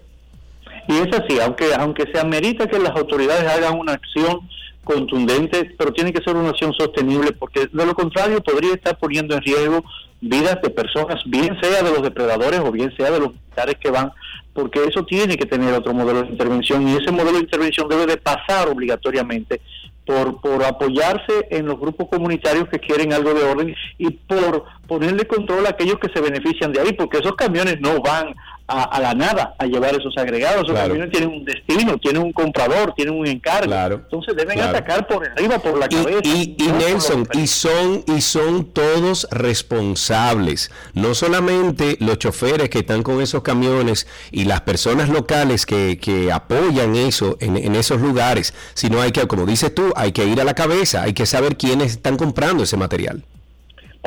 Y 0.87 0.93
es 0.97 1.07
así, 1.17 1.39
aunque, 1.39 1.73
aunque 1.77 2.05
se 2.11 2.19
amerita 2.19 2.67
que 2.67 2.79
las 2.79 2.95
autoridades 2.95 3.49
hagan 3.51 3.79
una 3.79 3.93
acción 3.93 4.47
contundente, 4.83 5.73
pero 5.77 5.91
tiene 5.91 6.13
que 6.13 6.23
ser 6.23 6.35
una 6.35 6.49
acción 6.49 6.71
sostenible, 6.73 7.31
porque 7.33 7.67
de 7.71 7.85
lo 7.85 7.95
contrario 7.95 8.41
podría 8.41 8.73
estar 8.73 8.97
poniendo 8.97 9.35
en 9.35 9.41
riesgo 9.41 9.83
vidas 10.21 10.61
de 10.61 10.69
personas, 10.69 11.21
bien 11.25 11.57
sea 11.61 11.83
de 11.83 11.91
los 11.91 12.01
depredadores 12.01 12.59
o 12.61 12.71
bien 12.71 12.95
sea 12.95 13.11
de 13.11 13.19
los 13.19 13.33
militares 13.33 13.75
que 13.79 13.91
van, 13.91 14.11
porque 14.53 14.83
eso 14.85 15.03
tiene 15.03 15.37
que 15.37 15.45
tener 15.45 15.73
otro 15.73 15.93
modelo 15.93 16.21
de 16.21 16.29
intervención 16.29 16.87
y 16.87 16.95
ese 16.95 17.11
modelo 17.11 17.33
de 17.33 17.43
intervención 17.43 17.89
debe 17.89 18.05
de 18.05 18.17
pasar 18.17 18.69
obligatoriamente 18.69 19.59
por, 20.05 20.39
por 20.39 20.63
apoyarse 20.63 21.47
en 21.49 21.65
los 21.65 21.79
grupos 21.79 22.07
comunitarios 22.09 22.69
que 22.69 22.79
quieren 22.79 23.11
algo 23.11 23.33
de 23.33 23.43
orden 23.43 23.75
y 23.97 24.11
por 24.11 24.63
ponerle 24.87 25.25
control 25.25 25.65
a 25.65 25.69
aquellos 25.69 25.99
que 25.99 26.09
se 26.09 26.21
benefician 26.21 26.71
de 26.71 26.79
ahí, 26.79 26.93
porque 26.93 27.17
esos 27.17 27.35
camiones 27.35 27.81
no 27.81 27.99
van 28.01 28.35
a, 28.67 28.83
a 28.83 28.99
la 28.99 29.13
nada 29.13 29.53
a 29.59 29.65
llevar 29.65 29.93
esos 29.95 30.17
agregados, 30.17 30.63
esos 30.63 30.71
Claro. 30.71 30.87
camiones 30.89 31.11
tienen 31.11 31.29
un 31.29 31.45
destino, 31.45 31.97
tienen 31.99 32.23
un 32.23 32.33
comprador, 32.33 32.93
tienen 32.95 33.13
un 33.15 33.27
encargo, 33.27 33.67
Claro, 33.67 33.95
entonces 33.95 34.35
deben 34.35 34.55
claro. 34.55 34.71
atacar 34.77 35.07
por 35.07 35.27
arriba, 35.27 35.59
por 35.59 35.77
la 35.77 35.85
Y, 35.85 35.95
cabeza. 35.95 36.19
y- 36.23 36.55
y 36.57 36.63
no 36.67 36.73
por 36.73 36.83
Nelson, 36.83 37.27
y 37.33 37.47
son, 37.47 38.03
y 38.07 38.21
son 38.21 38.65
todos 38.73 39.27
responsables, 39.31 40.71
no 40.93 41.13
solamente 41.13 41.97
los 41.99 42.17
choferes 42.17 42.69
que 42.69 42.79
están 42.79 43.03
con 43.03 43.21
esos 43.21 43.43
camiones 43.43 44.07
y 44.31 44.45
las 44.45 44.61
personas 44.61 45.09
locales 45.09 45.65
que, 45.65 45.99
que 46.01 46.31
apoyan 46.31 46.95
eso 46.95 47.37
en, 47.39 47.57
en 47.57 47.75
esos 47.75 48.01
lugares, 48.01 48.53
sino 48.73 49.01
hay 49.01 49.11
que, 49.11 49.27
como 49.27 49.45
dices 49.45 49.73
tú, 49.75 49.93
hay 49.95 50.11
que 50.11 50.25
ir 50.25 50.41
a 50.41 50.43
la 50.43 50.53
cabeza, 50.55 51.03
hay 51.03 51.13
que 51.13 51.25
saber 51.25 51.55
quiénes 51.57 51.91
están 51.91 52.17
comprando 52.17 52.63
ese 52.63 52.77
material. 52.77 53.23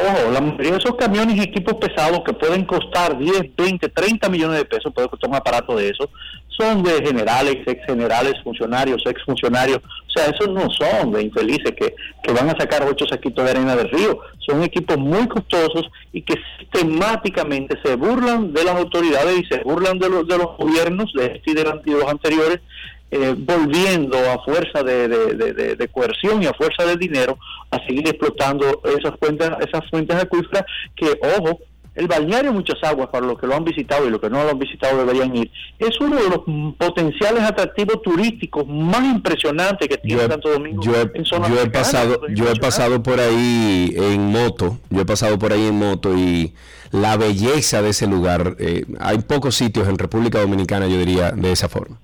Ojo, 0.00 0.30
la 0.30 0.40
mayoría 0.40 0.72
de 0.72 0.78
esos 0.78 0.94
camiones 0.96 1.36
y 1.36 1.40
equipos 1.40 1.74
pesados 1.74 2.20
que 2.24 2.32
pueden 2.32 2.64
costar 2.64 3.18
10, 3.18 3.56
20, 3.56 3.88
30 3.88 4.28
millones 4.28 4.58
de 4.58 4.64
pesos, 4.64 4.92
puede 4.94 5.08
costar 5.08 5.28
un 5.28 5.36
aparato 5.36 5.74
de 5.76 5.88
eso, 5.88 6.08
son 6.56 6.82
de 6.84 7.04
generales, 7.04 7.56
ex 7.66 7.84
generales, 7.86 8.34
funcionarios, 8.44 9.02
ex 9.06 9.22
funcionarios. 9.24 9.78
O 9.78 10.10
sea, 10.10 10.26
esos 10.26 10.48
no 10.50 10.68
son 10.70 11.12
de 11.12 11.22
infelices 11.22 11.72
que, 11.76 11.94
que 12.22 12.32
van 12.32 12.48
a 12.50 12.58
sacar 12.58 12.82
ocho 12.88 13.06
saquitos 13.08 13.44
de 13.44 13.50
arena 13.52 13.76
del 13.76 13.88
río. 13.90 14.18
Son 14.46 14.62
equipos 14.62 14.98
muy 14.98 15.26
costosos 15.28 15.88
y 16.12 16.22
que 16.22 16.34
sistemáticamente 16.58 17.78
se 17.84 17.94
burlan 17.96 18.52
de 18.52 18.64
las 18.64 18.76
autoridades 18.76 19.40
y 19.40 19.44
se 19.46 19.58
burlan 19.62 19.98
de 19.98 20.08
los, 20.08 20.26
de 20.26 20.38
los 20.38 20.56
gobiernos 20.56 21.12
de 21.14 21.26
este 21.26 21.50
y 21.50 21.54
de 21.54 21.64
los- 21.64 22.08
anteriores 22.10 22.60
eh, 23.10 23.34
volviendo 23.36 24.18
a 24.18 24.42
fuerza 24.44 24.82
de, 24.82 25.08
de- 25.08 25.34
de- 25.34 25.52
de- 25.54 25.76
de 25.76 25.88
coerción 25.88 26.42
y 26.42 26.46
a 26.46 26.52
fuerza 26.54 26.84
de 26.84 26.96
dinero 26.96 27.38
a 27.70 27.78
seguir 27.86 28.06
explotando 28.08 28.82
esas 28.98 29.18
fuentes, 29.18 29.50
esas 29.66 29.88
fuentes 29.90 30.16
acuíferas 30.16 30.64
que, 30.94 31.18
ojo, 31.38 31.58
el 31.94 32.06
balneario 32.06 32.52
Muchas 32.52 32.76
Aguas, 32.84 33.08
para 33.08 33.26
los 33.26 33.36
que 33.40 33.46
lo 33.48 33.56
han 33.56 33.64
visitado 33.64 34.06
y 34.06 34.10
los 34.10 34.20
que 34.20 34.30
no 34.30 34.44
lo 34.44 34.50
han 34.50 34.58
visitado 34.58 34.98
deberían 34.98 35.34
ir, 35.34 35.50
es 35.80 36.00
uno 36.00 36.14
de 36.14 36.28
los 36.28 36.74
potenciales 36.78 37.42
atractivos 37.42 38.02
turísticos 38.02 38.64
más 38.68 39.04
impresionantes 39.04 39.88
que 39.88 39.96
tiene 39.96 40.22
he, 40.22 40.28
Santo 40.28 40.48
Domingo 40.50 40.80
yo 40.80 40.92
he- 40.94 41.10
en 41.14 41.24
zona 41.24 41.48
yo 41.48 41.60
he 41.60 41.68
pasado, 41.70 42.20
yo 42.28 42.48
he 42.48 42.54
pasado 42.56 43.02
por 43.02 43.18
ahí 43.18 43.94
en 43.96 44.30
moto, 44.30 44.78
yo 44.90 45.00
he 45.00 45.04
pasado 45.06 45.38
por 45.40 45.52
ahí 45.52 45.66
en 45.66 45.76
moto 45.76 46.16
y 46.16 46.52
la 46.92 47.16
belleza 47.16 47.82
de 47.82 47.88
ese 47.90 48.06
lugar, 48.06 48.54
eh, 48.60 48.84
hay 49.00 49.18
pocos 49.18 49.56
sitios 49.56 49.88
en 49.88 49.98
República 49.98 50.38
Dominicana, 50.40 50.86
yo 50.86 50.98
diría, 50.98 51.32
de 51.32 51.50
esa 51.50 51.68
forma. 51.68 51.98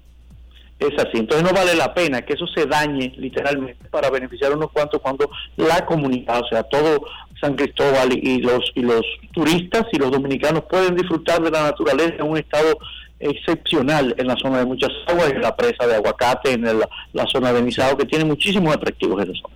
Es 0.79 0.91
así, 0.99 1.19
entonces 1.19 1.43
no 1.49 1.55
vale 1.57 1.75
la 1.77 1.95
pena 1.95 2.23
que 2.23 2.33
eso 2.35 2.47
se 2.49 2.67
dañe 2.67 3.13
literalmente 3.17 3.89
para 3.91 4.11
beneficiar 4.11 4.53
unos 4.55 4.71
cuantos 4.73 5.01
cuando 5.01 5.31
la 5.57 5.87
comunidad, 5.87 6.41
o 6.41 6.49
sea, 6.49 6.63
todo 6.65 7.05
San 7.41 7.55
Cristóbal 7.55 8.13
y, 8.13 8.39
los 8.41 8.73
y 8.75 8.83
los 8.83 9.03
turistas 9.33 9.87
y 9.93 9.99
los 9.99 10.11
dominicanos 10.11 10.65
pueden 10.69 10.97
disfrutar 10.97 11.41
de 11.43 11.51
la 11.51 11.63
naturaleza 11.65 12.17
en 12.19 12.29
un 12.29 12.39
estado 12.39 12.77
excepcional 13.21 14.15
en 14.19 14.27
la 14.27 14.37
zona 14.37 14.59
de 14.59 14.67
muchas 14.67 14.91
aguas, 15.07 15.31
en 15.33 15.41
la 15.41 15.55
presa 15.57 15.87
de 15.87 15.95
aguacate, 15.97 16.53
en 16.53 16.67
el- 16.67 16.85
la 17.13 17.27
zona 17.27 17.53
de 17.53 17.63
Nizao, 17.63 17.97
que 17.97 18.05
tiene 18.07 18.25
muchísimos 18.25 18.75
atractivos 18.75 19.23
esa 19.23 19.33
zona. 19.41 19.55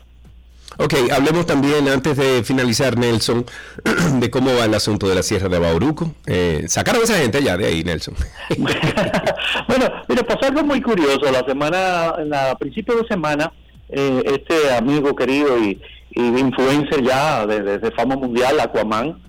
Ok, 0.80 0.94
hablemos 1.12 1.44
también, 1.44 1.88
antes 1.88 2.16
de 2.16 2.44
finalizar, 2.44 2.96
Nelson, 2.96 3.44
de 4.20 4.30
cómo 4.30 4.54
va 4.54 4.64
el 4.64 4.74
asunto 4.74 5.08
de 5.08 5.16
la 5.16 5.22
Sierra 5.24 5.48
de 5.48 5.58
Bauruco. 5.58 6.12
Eh, 6.26 6.64
sacaron 6.68 7.00
a 7.00 7.04
esa 7.04 7.18
gente 7.18 7.42
ya 7.42 7.56
de 7.56 7.66
ahí, 7.66 7.82
Nelson. 7.82 8.14
bueno, 9.68 9.86
mira, 10.08 10.22
pasó 10.22 10.46
algo 10.46 10.62
muy 10.64 10.80
curioso. 10.80 11.30
La 11.32 11.44
semana, 11.44 12.08
a 12.50 12.54
principio 12.58 12.96
de 12.96 13.08
semana, 13.08 13.52
eh, 13.88 14.22
este 14.26 14.72
amigo 14.74 15.14
querido 15.16 15.58
y, 15.58 15.80
y 16.10 16.20
influencer 16.22 17.02
ya 17.02 17.46
de, 17.46 17.60
de- 17.62 17.78
de 17.78 17.90
fama 17.92 18.14
mundial, 18.16 18.60
Aquaman, 18.60 19.20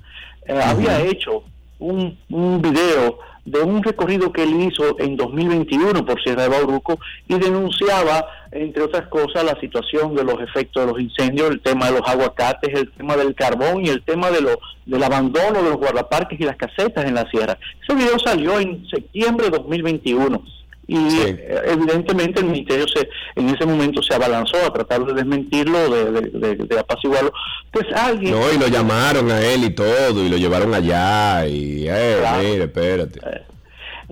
eh, 0.46 0.60
había 0.64 1.02
hecho 1.02 1.44
un, 1.80 2.18
un 2.30 2.62
video 2.62 3.20
de 3.46 3.62
un 3.62 3.82
recorrido 3.82 4.32
que 4.32 4.44
él 4.44 4.62
hizo 4.62 5.00
en 5.00 5.16
2021 5.18 6.06
por 6.06 6.22
Sierra 6.22 6.44
de 6.44 6.50
Bauruco 6.50 7.00
y 7.28 7.40
denunciaba, 7.40 8.24
entre 8.52 8.84
otras 8.84 9.08
cosas, 9.10 9.44
la 9.44 9.60
situación 9.60 10.16
de 10.16 10.24
los 10.24 10.40
efectos 10.42 10.86
de 10.86 10.92
los 10.92 11.00
incendios, 11.02 11.50
el 11.52 11.62
tema 11.62 11.88
de 11.92 12.00
los 12.00 12.08
aguacates, 12.10 12.74
el 12.74 12.92
tema 12.92 13.16
del 13.16 13.36
carbón 13.36 13.86
y 13.86 13.90
el 13.90 14.02
tema 14.04 14.32
de 14.32 14.42
lo, 14.42 14.58
del 14.86 15.04
abandono 15.04 15.62
de 15.62 15.70
los 15.70 15.78
guardaparques 15.78 16.40
y 16.40 16.44
las 16.44 16.56
casetas 16.58 17.06
en 17.06 17.16
la 17.16 17.30
sierra. 17.30 17.58
Ese 17.88 17.96
video 17.96 18.18
salió 18.20 18.60
en 18.60 18.86
septiembre 18.90 19.46
de 19.50 19.58
2021 19.58 20.42
y 20.88 20.96
Sí. 21.12 21.22
eh, 21.28 21.62
evidentemente 21.68 22.40
el 22.40 22.48
ministerio 22.48 22.88
se 22.88 23.08
en 23.36 23.50
ese 23.50 23.64
momento 23.68 24.02
se 24.02 24.16
abalanzó 24.16 24.58
a 24.66 24.74
tratar 24.74 25.06
de 25.06 25.14
desmentirlo, 25.14 25.88
de, 25.88 26.12
de, 26.12 26.56
de- 26.56 26.66
de 26.66 26.80
apaciguarlo. 26.80 27.32
Pues 27.72 27.86
alguien... 27.94 28.32
No, 28.34 28.52
y 28.52 28.58
lo 28.58 28.68
llamaron 28.68 29.30
a 29.30 29.40
él 29.40 29.66
y 29.66 29.70
todo, 29.70 30.24
y 30.26 30.30
lo 30.30 30.38
llevaron 30.38 30.74
allá, 30.74 31.46
y, 31.46 31.88
eh, 31.88 32.16
Claro. 32.20 32.42
mire, 32.44 32.64
espérate. 32.64 33.20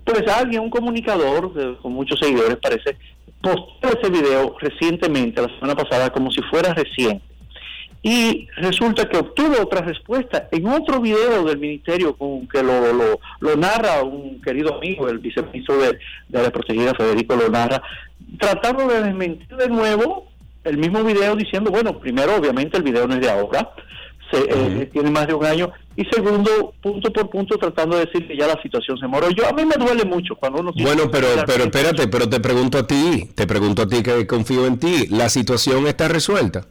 Pues 0.06 0.28
alguien, 0.28 0.62
un 0.62 0.70
comunicador 0.70 1.52
eh, 1.58 1.76
con 1.82 1.94
muchos 1.94 2.20
seguidores, 2.20 2.58
parece, 2.62 2.96
posteó 3.48 4.00
ese 4.00 4.10
video 4.12 4.56
recientemente, 4.60 5.42
la 5.42 5.54
semana 5.56 5.76
pasada, 5.76 6.10
como 6.10 6.32
si 6.32 6.42
fuera 6.44 6.74
reciente. 6.74 7.24
Y 8.04 8.48
resulta 8.58 9.10
que 9.10 9.18
obtuvo 9.18 9.62
otra 9.62 9.82
respuesta 9.82 10.48
en 10.52 10.68
otro 10.68 11.02
video 11.02 11.44
del 11.44 11.58
ministerio 11.58 12.16
con 12.16 12.48
que 12.48 12.62
lo, 12.62 12.94
lo, 12.94 13.20
lo 13.40 13.56
narra 13.56 14.04
un 14.04 14.40
querido 14.42 14.76
amigo, 14.76 15.10
el 15.10 15.20
viceministro 15.20 15.78
de, 15.78 15.98
de 16.30 16.44
la 16.44 16.52
protegida, 16.52 16.94
Federico 16.94 17.36
lo 17.36 17.50
narra, 17.50 17.82
tratando 18.40 18.88
de 18.88 19.04
desmentir 19.04 19.48
de 19.56 19.68
nuevo 19.68 20.28
el 20.64 20.78
mismo 20.78 21.04
video 21.04 21.36
diciendo, 21.36 21.72
bueno, 21.72 21.98
primero 21.98 22.36
obviamente 22.36 22.78
el 22.78 22.84
video 22.84 23.08
no 23.08 23.16
es 23.16 23.22
de 23.22 23.30
ahora, 23.30 23.72
se, 24.32 24.40
eh, 24.40 24.90
tiene 24.92 25.12
más 25.12 25.28
de 25.28 25.34
un 25.34 25.46
año, 25.46 25.72
y 25.96 26.06
segundo, 26.06 26.74
punto 26.82 27.12
por 27.12 27.30
punto, 27.30 27.58
tratando 27.58 27.98
de 27.98 28.06
decir 28.06 28.28
que 28.28 28.38
ya 28.38 28.48
la 28.48 28.62
situación 28.62 28.98
se 28.98 29.08
moró. 29.08 29.30
Yo 29.32 29.48
a 29.48 29.54
mí 29.54 29.64
me 29.66 29.76
duele 29.84 30.06
mucho 30.06 30.36
cuando 30.36 30.62
uno... 30.62 30.72
Bueno, 30.80 31.10
pero, 31.12 31.28
pero 31.46 31.64
espérate, 31.64 32.08
pero 32.08 32.30
te 32.30 32.40
pregunto 32.40 32.78
a 32.78 32.86
ti, 32.88 33.30
te 33.36 33.48
pregunto 33.48 33.84
a 33.84 33.88
ti 33.88 34.04
que 34.04 34.28
confío 34.28 34.66
en 34.66 34.80
ti, 34.80 35.08
¿la 35.08 35.30
situación 35.30 35.88
está 35.88 36.08
resuelta? 36.08 36.66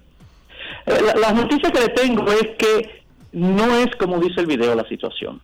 Eh, 0.86 0.98
La, 1.04 1.14
la 1.14 1.32
noticia 1.32 1.70
que 1.70 1.80
le 1.80 1.88
tengo 1.88 2.24
es 2.30 2.48
que 2.58 3.04
no 3.32 3.76
es 3.76 3.94
como 3.96 4.18
dice 4.20 4.40
el 4.40 4.46
video 4.46 4.74
la 4.74 4.88
situación. 4.88 5.40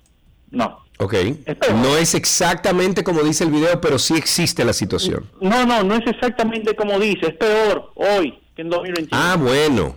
No. 0.50 0.80
Ok. 0.98 1.14
Espera. 1.14 1.74
No 1.74 1.96
es 1.96 2.14
exactamente 2.14 3.02
como 3.02 3.22
dice 3.22 3.44
el 3.44 3.50
video, 3.50 3.80
pero 3.80 3.98
sí 3.98 4.14
existe 4.14 4.64
la 4.64 4.72
situación. 4.72 5.24
No, 5.40 5.66
no, 5.66 5.82
no 5.82 5.94
es 5.94 6.06
exactamente 6.06 6.76
como 6.76 6.98
dice. 6.98 7.26
Es 7.28 7.34
peor 7.34 7.90
hoy 7.94 8.38
que 8.54 8.62
en 8.62 8.70
2021. 8.70 9.08
Ah, 9.12 9.36
bueno. 9.36 9.96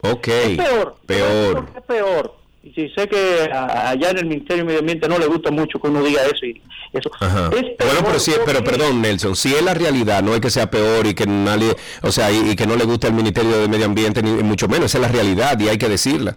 Ok. 0.00 0.28
es 0.28 0.56
peor. 0.56 0.96
Peor. 1.06 1.54
¿Por 1.54 1.66
qué 1.66 1.78
es 1.78 1.84
peor? 1.84 2.34
Y 2.62 2.72
si 2.72 2.88
sé 2.90 3.08
que 3.08 3.50
allá 3.52 4.10
en 4.10 4.18
el 4.18 4.26
Ministerio 4.26 4.58
de 4.58 4.64
Medio 4.64 4.80
Ambiente 4.80 5.08
no 5.08 5.18
le 5.18 5.26
gusta 5.26 5.50
mucho 5.50 5.80
que 5.80 5.88
uno 5.88 6.02
diga 6.02 6.22
eso 6.24 6.44
y 6.44 6.60
eso. 6.92 7.10
bueno, 7.20 8.02
pero 8.04 8.18
sí, 8.18 8.32
pero 8.44 8.64
perdón, 8.64 9.00
Nelson, 9.00 9.36
si 9.36 9.54
es 9.54 9.62
la 9.62 9.74
realidad, 9.74 10.22
no 10.22 10.34
es 10.34 10.40
que 10.40 10.50
sea 10.50 10.70
peor 10.70 11.06
y 11.06 11.14
que 11.14 11.26
nadie, 11.26 11.76
o 12.02 12.10
sea, 12.10 12.30
y, 12.32 12.56
que 12.56 12.66
no 12.66 12.76
le 12.76 12.84
guste 12.84 13.06
el 13.06 13.14
Ministerio 13.14 13.58
de 13.58 13.68
Medio 13.68 13.86
Ambiente 13.86 14.22
ni 14.22 14.30
mucho 14.42 14.68
menos, 14.68 14.86
esa 14.86 14.98
es 14.98 15.02
la 15.02 15.08
realidad 15.08 15.58
y 15.60 15.68
hay 15.68 15.78
que 15.78 15.88
decirla. 15.88 16.36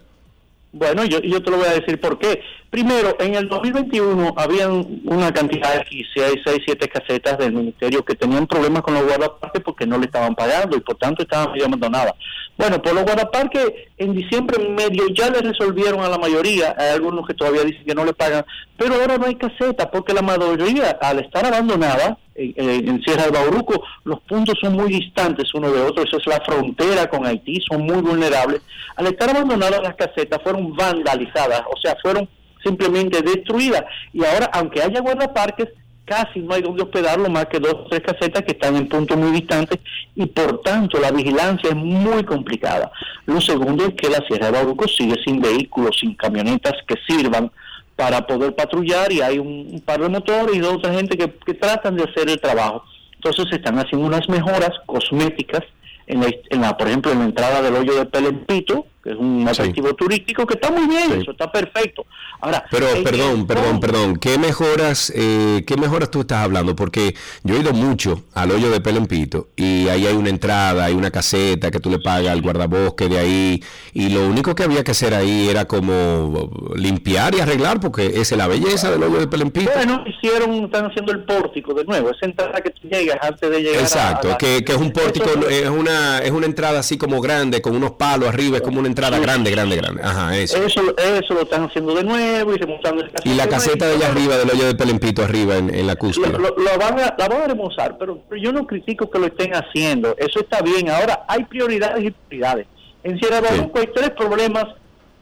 Bueno, 0.73 1.03
yo, 1.03 1.19
yo 1.19 1.43
te 1.43 1.51
lo 1.51 1.57
voy 1.57 1.67
a 1.67 1.73
decir 1.73 1.99
por 1.99 2.17
qué. 2.17 2.41
Primero, 2.69 3.17
en 3.19 3.36
el 3.36 3.49
2021 3.49 4.34
habían 4.38 5.01
una 5.03 5.34
cantidad 5.34 5.73
de 5.73 6.05
6, 6.15 6.36
6, 6.45 6.60
7 6.65 6.88
casetas 6.88 7.38
del 7.38 7.51
ministerio 7.51 8.05
que 8.05 8.15
tenían 8.15 8.47
problemas 8.47 8.81
con 8.81 8.93
los 8.93 9.03
guardaparques 9.03 9.62
porque 9.62 9.86
no 9.86 9.97
le 9.97 10.05
estaban 10.05 10.34
pagando 10.34 10.77
y 10.77 10.79
por 10.79 10.95
tanto 10.95 11.23
estaban 11.23 11.51
medio 11.51 11.65
abandonadas. 11.65 12.13
Bueno, 12.57 12.81
por 12.81 12.93
los 12.93 13.03
guardaparques 13.03 13.69
en 13.97 14.13
diciembre 14.13 14.63
medio 14.69 15.10
ya 15.13 15.29
le 15.29 15.41
resolvieron 15.41 15.99
a 15.99 16.07
la 16.07 16.17
mayoría, 16.17 16.73
hay 16.77 16.91
algunos 16.91 17.27
que 17.27 17.34
todavía 17.34 17.65
dicen 17.65 17.84
que 17.84 17.95
no 17.95 18.05
le 18.05 18.13
pagan, 18.13 18.45
pero 18.77 18.95
ahora 18.95 19.17
no 19.17 19.25
hay 19.25 19.36
caseta 19.36 19.91
porque 19.91 20.13
la 20.13 20.21
mayoría 20.21 20.91
al 21.01 21.19
estar 21.19 21.45
abandonada 21.45 22.17
en, 22.36 23.02
Sierra 23.04 23.24
del 23.24 23.32
Bauruco, 23.32 23.84
los 24.04 24.20
puntos 24.22 24.56
son 24.62 24.74
muy 24.74 24.89
distantes 24.89 25.54
uno 25.54 25.72
de 25.72 25.82
otro, 25.82 26.04
eso 26.04 26.17
es 26.17 26.28
la 26.28 26.41
frontera 26.41 27.10
con 27.10 27.26
Haití, 27.26 27.60
son 27.70 27.84
muy 27.84 28.02
vulnerables. 28.02 28.62
Al 28.96 29.08
estar 29.08 29.30
abandonadas 29.30 29.82
las 29.82 29.96
casetas 29.96 30.41
fueron 30.41 30.76
vandalizadas, 30.76 31.62
o 31.70 31.78
sea, 31.80 31.96
fueron 32.02 32.28
simplemente 32.63 33.22
destruidas. 33.22 33.84
Y 34.13 34.24
ahora, 34.24 34.50
aunque 34.54 34.82
haya 34.82 35.02
guardaparques, 35.02 35.70
casi 36.06 36.39
no 36.39 36.54
hay 36.54 36.62
donde 36.62 36.84
hospedarlo 36.84 37.30
más 37.30 37.46
que 37.46 37.60
dos 37.60 37.74
o 37.74 37.86
tres 37.89 38.02
casetas 38.02 38.44
que 38.44 38.52
están 38.52 38.76
en 38.76 38.88
puntos 38.88 39.17
muy 39.17 39.32
distantes 39.32 39.80
y 40.15 40.26
por 40.26 40.62
tanto 40.62 41.00
la 41.00 41.12
vigilancia 41.12 41.70
es 41.70 41.76
muy 41.76 42.24
complicada. 42.24 42.91
Lo 43.26 43.39
segundo 43.39 43.86
es 43.86 43.94
que 43.94 44.10
la 44.10 44.20
Sierra 44.28 44.48
de 44.48 44.52
Bauruco 44.52 44.88
sigue 44.88 45.15
sin 45.24 45.39
vehículos, 45.39 45.98
sin 46.00 46.15
camionetas 46.15 46.74
que 46.88 46.96
sirvan 47.08 47.52
para 47.95 48.25
poder 48.25 48.56
patrullar 48.56 49.12
y 49.12 49.21
hay 49.21 49.39
un, 49.39 49.82
par 49.86 50.01
de 50.01 50.10
motores 50.10 50.56
y 50.56 50.60
dos 50.60 50.75
otra 50.75 50.93
gente 50.93 51.17
que, 51.17 51.54
tratan 51.54 51.95
de 51.95 52.04
hacer 52.04 52.30
el 52.30 52.39
trabajo. 52.39 52.84
Entonces 53.15 53.45
se 53.49 53.58
están 53.58 53.77
haciendo 53.77 54.08
unas 54.08 54.27
mejoras 54.30 54.71
cosméticas 54.86 55.62
en 56.08 56.62
la, 56.62 56.77
por 56.77 56.88
ejemplo, 56.88 57.12
en 57.12 57.19
la 57.19 57.25
entrada 57.25 57.62
del 57.62 57.75
hoyo 57.75 57.95
de 57.95 58.06
Pelempito, 58.06 58.86
que 59.04 59.12
es 59.12 59.18
un 59.18 59.48
atractivo 59.48 59.94
turístico 59.96 60.46
que 60.46 60.54
está 60.56 60.72
muy 60.72 60.88
bien, 60.88 61.22
eso 61.22 61.32
está 61.32 61.52
perfecto. 61.52 62.06
Ahora, 62.40 62.66
pero 62.70 62.88
perdón, 63.04 63.48
perdón, 63.48 63.80
perdón, 63.80 64.16
¿qué 64.18 64.38
mejoras, 64.38 65.12
eh, 65.16 65.64
qué 65.66 65.76
mejoras 65.78 66.12
tú 66.12 66.22
estás 66.22 66.44
hablando? 66.44 66.76
Porque 66.76 67.16
yo 67.44 67.56
he 67.56 67.60
ido 67.60 67.74
mucho 67.74 68.24
al 68.34 68.52
hoyo 68.52 68.70
de 68.70 68.82
Pelempito 68.82 69.50
y 69.56 69.88
ahí 69.90 70.06
hay 70.06 70.16
una 70.16 70.30
entrada, 70.30 70.86
hay 70.86 70.94
una 70.94 71.12
caseta 71.12 71.72
que 71.72 71.80
tú 71.80 71.90
le 71.90 72.00
pagas 72.00 72.32
al 72.32 72.42
guardabosque 72.42 73.10
de 73.10 73.20
ahí 73.20 73.64
y 73.94 74.10
lo 74.10 74.28
único 74.28 74.56
que 74.56 74.64
había 74.64 74.84
que 74.84 74.92
hacer 74.92 75.14
ahí 75.14 75.50
era 75.50 75.66
como 75.66 76.50
limpiar 76.76 77.36
y 77.36 77.40
arreglar 77.40 77.80
porque 77.80 78.08
esa 78.08 78.36
es 78.36 78.38
la 78.38 78.48
belleza 78.48 78.92
del 78.92 79.04
hoyo 79.04 79.20
de 79.20 79.28
Pelempito. 79.28 79.72
Bueno, 79.74 80.04
hicieron, 80.06 80.66
están 80.66 80.86
haciendo 80.86 81.12
el 81.12 81.24
pórtico 81.24 81.74
de 81.74 81.86
nuevo, 81.86 82.12
esa 82.12 82.26
entrada 82.26 82.62
que 82.62 82.70
tú 82.70 82.88
llegas 82.88 83.18
antes 83.22 83.50
de 83.50 83.62
llegar. 83.62 83.82
Exacto, 83.82 84.38
que, 84.38 84.64
que, 84.64 84.72
es 84.72 84.78
un 84.78 84.92
pórtico, 84.92 85.30
es 85.50 85.70
una, 85.70 86.20
es 86.20 86.32
una 86.32 86.46
entrada 86.46 86.80
así 86.80 86.98
como 86.98 87.20
grande, 87.20 87.62
con 87.62 87.76
unos 87.76 87.92
palos 87.92 88.30
arriba, 88.30 88.58
es 88.58 88.64
como 88.64 88.80
una 88.80 88.90
entrada 88.91 89.19
grande, 89.19 89.49
grande, 89.51 89.75
grande. 89.75 90.01
Ajá, 90.04 90.38
eso. 90.38 90.58
eso. 90.63 90.82
Eso 90.97 91.34
lo 91.34 91.41
están 91.41 91.65
haciendo 91.65 91.95
de 91.95 92.04
nuevo 92.04 92.54
y 92.54 92.58
remontando 92.58 93.04
el 93.04 93.12
Y 93.23 93.34
la 93.34 93.47
caseta 93.47 93.88
de 93.88 93.95
allá 93.95 94.08
arriba, 94.10 94.38
del 94.38 94.49
hoyo 94.49 94.67
de 94.67 94.75
Pelempito 94.75 95.23
arriba 95.23 95.58
en, 95.58 95.88
la 95.88 95.95
cúspide. 95.95 96.38
Lo, 96.38 96.54
van 96.77 96.99
a, 96.99 97.15
la 97.17 97.27
van 97.27 97.41
a 97.41 97.47
remozar, 97.47 97.97
pero, 97.97 98.21
yo 98.39 98.51
no 98.51 98.67
critico 98.67 99.10
que 99.10 99.19
lo 99.19 99.27
estén 99.27 99.54
haciendo. 99.54 100.15
Eso 100.17 100.39
está 100.39 100.62
bien. 100.62 100.89
Ahora, 100.89 101.25
hay 101.27 101.45
prioridades 101.45 102.04
y 102.04 102.12
prioridades. 102.12 102.67
En 103.04 103.17
Sierra 103.19 103.41
Bauruco 103.41 103.80
hay 103.80 103.88
tres 103.88 104.12
problemas 104.12 104.65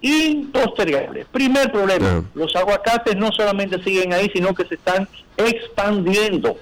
impostergables. 0.02 1.26
Primer 1.32 1.72
problema, 1.72 2.24
los 2.34 2.56
aguacates 2.56 3.16
no 3.16 3.32
solamente 3.32 3.82
siguen 3.84 4.14
ahí, 4.14 4.30
sino 4.34 4.54
que 4.54 4.66
se 4.66 4.76
están 4.76 5.08
expandiendo. 5.38 6.58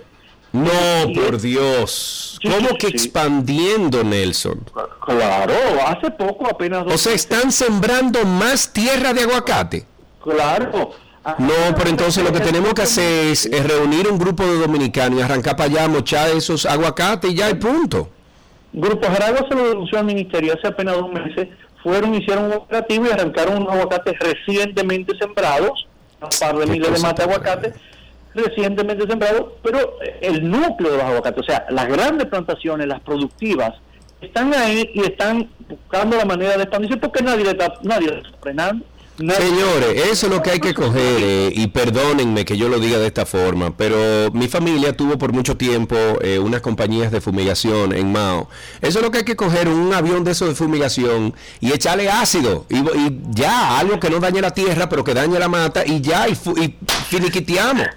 No, 0.64 1.14
por 1.14 1.40
Dios. 1.40 2.40
¿Cómo 2.44 2.70
que 2.78 2.88
expandiendo, 2.88 4.04
Nelson? 4.04 4.64
Claro, 5.06 5.54
hace 5.86 6.12
poco 6.12 6.48
apenas... 6.48 6.86
O 6.88 6.98
sea, 6.98 7.14
están 7.14 7.52
sembrando 7.52 8.26
más 8.26 8.72
tierra 8.72 9.14
de 9.14 9.22
aguacate. 9.22 9.86
Claro. 10.24 10.92
No, 11.38 11.76
pero 11.76 11.90
entonces 11.90 12.24
lo 12.24 12.32
que 12.32 12.40
tenemos 12.40 12.74
que 12.74 12.84
hacer 12.84 13.28
es, 13.28 13.50
reunir 13.68 14.08
un 14.10 14.18
grupo 14.18 14.44
de 14.44 14.60
dominicanos 14.60 15.20
y 15.20 15.22
arrancar 15.22 15.58
para 15.58 15.70
allá, 15.70 15.88
mochar 15.88 16.30
esos 16.30 16.66
aguacates 16.66 17.32
y 17.32 17.36
ya 17.36 17.48
hay 17.48 17.56
punto. 17.56 18.10
Grupo 18.72 19.08
Jaragua 19.08 19.46
se 19.50 19.56
lo 19.56 19.68
denunció 19.68 20.00
al 20.00 20.06
ministerio 20.06 20.54
hace 20.54 20.68
apenas 20.68 20.96
dos 20.96 21.12
meses. 21.12 21.50
Fueron, 21.84 22.16
hicieron 22.16 22.46
un 22.46 22.54
operativo 22.54 23.06
y 23.08 23.12
arrancaron 23.12 23.58
unos 23.58 23.74
aguacates 23.74 24.14
recientemente 24.20 25.18
sembrados, 25.18 25.88
un 26.22 26.30
par 26.40 26.58
de 26.58 26.66
miles 26.66 26.94
de 26.94 27.00
mate 27.00 27.24
aguacates 27.24 27.74
recientemente 28.38 29.06
sembrado, 29.08 29.58
pero 29.64 29.98
el 30.22 30.50
núcleo 30.50 30.92
de 30.92 30.98
los 30.98 31.06
aguacates, 31.06 31.44
o 31.44 31.46
sea, 31.46 31.66
las 31.70 31.88
grandes 31.88 32.28
plantaciones, 32.28 32.88
las 32.88 33.02
productivas, 33.02 33.74
están 34.22 34.54
ahí 34.54 34.90
y 34.94 35.02
están 35.02 35.50
buscando 35.68 36.18
la 36.18 36.26
manera 36.26 36.58
de 36.58 36.64
expandirse 36.64 36.98
porque 36.98 37.24
nadie 37.24 37.44
le 37.44 37.52
está, 37.52 37.74
nadie 37.84 38.08
le 38.10 38.18
está 38.18 38.38
frenando. 38.42 38.86
Señores, 39.18 40.12
eso 40.12 40.28
es 40.28 40.32
lo 40.32 40.44
que 40.44 40.52
hay 40.52 40.60
que 40.60 40.76
coger, 40.76 41.24
eh, 41.24 41.52
y 41.56 41.68
perdónenme 41.68 42.46
que 42.46 42.56
yo 42.56 42.70
lo 42.70 42.80
diga 42.80 43.00
de 43.00 43.08
esta 43.08 43.26
forma, 43.26 43.76
pero 43.76 44.32
mi 44.32 44.48
familia 44.48 44.96
tuvo 44.96 45.18
por 45.18 45.34
mucho 45.34 45.58
tiempo 45.58 45.96
eh, 46.22 46.38
unas 46.38 46.62
compañías 46.62 47.12
de 47.12 47.20
fumigación 47.20 47.94
en 47.94 48.12
Mao. 48.12 48.48
Eso 48.80 49.00
es 49.00 49.04
lo 49.04 49.10
que 49.10 49.20
hay 49.20 49.24
que 49.26 49.36
coger, 49.36 49.70
un 49.70 49.92
avión 49.92 50.24
de 50.24 50.32
eso 50.32 50.46
de 50.46 50.54
fumigación 50.54 51.34
y 51.60 51.72
echarle 51.72 52.12
ácido, 52.12 52.68
y, 52.70 52.84
ya, 53.32 53.80
algo 53.80 54.00
que 54.00 54.12
no 54.12 54.20
dañe 54.20 54.40
la 54.40 54.52
tierra, 54.52 54.88
pero 54.88 55.04
que 55.04 55.16
dañe 55.16 55.40
la 55.40 55.48
mata, 55.48 55.84
y 55.84 56.00
ya, 56.00 56.28
y, 56.28 56.34
y 56.34 56.76
finiquiteamos. 57.10 57.88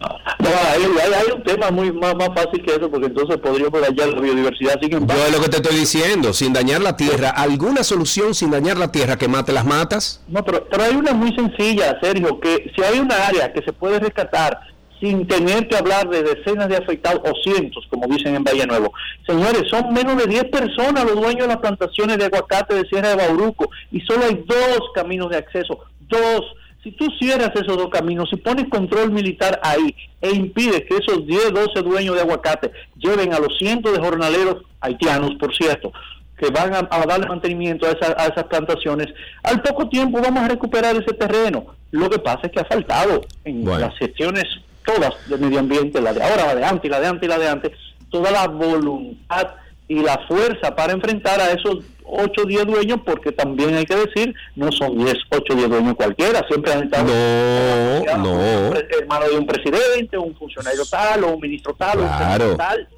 No, 0.00 0.48
hay, 0.72 1.32
un 1.32 1.42
tema 1.42 1.70
muy 1.70 1.92
más, 1.92 2.14
fácil 2.14 2.62
que 2.64 2.72
eso, 2.72 2.90
porque 2.90 3.06
entonces 3.06 3.36
podríamos 3.36 3.80
dañar 3.80 4.08
la 4.08 4.20
biodiversidad. 4.20 4.80
Yo 4.80 4.96
es 4.96 5.32
lo 5.32 5.40
que 5.42 5.48
te 5.50 5.56
estoy 5.58 5.76
diciendo, 5.76 6.32
sin 6.32 6.54
dañar 6.54 6.80
la 6.80 6.96
tierra. 6.96 7.30
¿Alguna 7.30 7.84
solución 7.84 8.34
sin 8.34 8.50
dañar 8.50 8.78
la 8.78 8.90
tierra 8.90 9.18
que 9.18 9.28
mate 9.28 9.52
las 9.52 9.66
matas? 9.66 10.24
No, 10.28 10.42
pero, 10.42 10.66
pero 10.70 10.84
hay 10.84 10.96
una 10.96 11.12
muy 11.12 11.34
sencilla, 11.34 11.98
Sergio, 12.02 12.40
que 12.40 12.72
si 12.74 12.82
hay 12.82 12.98
una 12.98 13.26
área 13.26 13.52
que 13.52 13.62
se 13.62 13.72
puede 13.74 14.00
rescatar 14.00 14.58
sin 15.00 15.26
tener 15.26 15.68
que 15.68 15.76
hablar 15.76 16.08
de 16.08 16.22
decenas 16.22 16.68
de 16.68 16.76
afectados 16.76 17.20
o 17.24 17.32
cientos, 17.42 17.86
como 17.90 18.06
dicen 18.06 18.34
en 18.34 18.44
Valle 18.44 18.66
Nuevo. 18.66 18.92
Señores, 19.26 19.64
son 19.70 19.92
menos 19.92 20.16
de 20.16 20.26
10 20.26 20.44
personas 20.44 21.04
los 21.04 21.14
dueños 21.14 21.42
de 21.42 21.48
las 21.48 21.56
plantaciones 21.56 22.18
de 22.18 22.26
aguacate 22.26 22.74
de 22.74 22.86
Sierra 22.86 23.10
de 23.10 23.16
Bauruco 23.16 23.70
y 23.90 24.00
solo 24.00 24.24
hay 24.26 24.44
dos 24.46 24.80
caminos 24.94 25.30
de 25.30 25.38
acceso, 25.38 25.78
dos 26.00 26.42
si 26.82 26.92
tú 26.92 27.06
cierras 27.18 27.50
esos 27.54 27.76
dos 27.76 27.90
caminos, 27.90 28.30
si 28.30 28.36
pones 28.36 28.68
control 28.68 29.10
militar 29.10 29.60
ahí 29.62 29.94
e 30.20 30.30
impides 30.30 30.82
que 30.88 30.96
esos 30.96 31.26
10, 31.26 31.52
12 31.52 31.82
dueños 31.82 32.14
de 32.14 32.22
aguacate 32.22 32.70
lleven 32.96 33.34
a 33.34 33.38
los 33.38 33.56
cientos 33.58 33.92
de 33.92 34.00
jornaleros 34.00 34.62
haitianos, 34.80 35.34
por 35.38 35.54
cierto, 35.54 35.92
que 36.38 36.48
van 36.50 36.74
a, 36.74 37.06
darle 37.06 37.26
mantenimiento 37.26 37.86
a, 37.86 37.90
esas 37.90 38.44
plantaciones, 38.44 39.08
al 39.42 39.60
poco 39.60 39.88
tiempo 39.88 40.20
vamos 40.22 40.42
a 40.42 40.48
recuperar 40.48 40.96
ese 40.96 41.12
terreno. 41.12 41.66
Lo 41.90 42.08
que 42.08 42.18
pasa 42.18 42.40
es 42.44 42.52
que 42.52 42.60
ha 42.60 42.64
faltado 42.64 43.20
en 43.44 43.64
las 43.64 43.94
secciones 43.96 44.44
todas 44.86 45.12
del 45.28 45.40
medio 45.40 45.58
ambiente, 45.58 46.00
la 46.00 46.14
de 46.14 46.22
ahora, 46.22 46.46
la 46.46 46.54
de 46.54 46.64
antes, 46.64 46.90
la 46.90 47.00
de 47.00 47.06
antes 47.08 47.28
y 47.28 47.30
la 47.30 47.38
de 47.38 47.48
antes, 47.48 47.72
toda 48.10 48.30
la 48.30 48.48
voluntad 48.48 49.48
y 49.90 49.96
la 49.96 50.24
fuerza 50.28 50.76
para 50.76 50.92
enfrentar 50.92 51.40
a 51.40 51.50
esos 51.50 51.78
8 52.04 52.42
o 52.42 52.46
10 52.46 52.64
dueños, 52.64 53.00
porque 53.04 53.32
también 53.32 53.74
hay 53.74 53.84
que 53.84 53.96
decir, 53.96 54.32
no 54.54 54.70
son 54.70 54.96
10, 54.96 55.14
8 55.30 55.42
o 55.52 55.56
10 55.56 55.68
dueños 55.68 55.94
cualquiera, 55.96 56.46
siempre 56.46 56.72
han 56.72 56.84
estado 56.84 57.08
no, 57.08 58.18
no. 58.18 58.72
hermano 58.76 59.28
de 59.28 59.36
un 59.36 59.46
presidente, 59.46 60.16
un 60.16 60.32
funcionario 60.36 60.84
tal, 60.88 61.24
o 61.24 61.34
un 61.34 61.40
ministro 61.40 61.74
tal, 61.74 61.98
claro. 61.98 62.46
o 62.46 62.50
un 62.52 62.56
tal. 62.56 62.88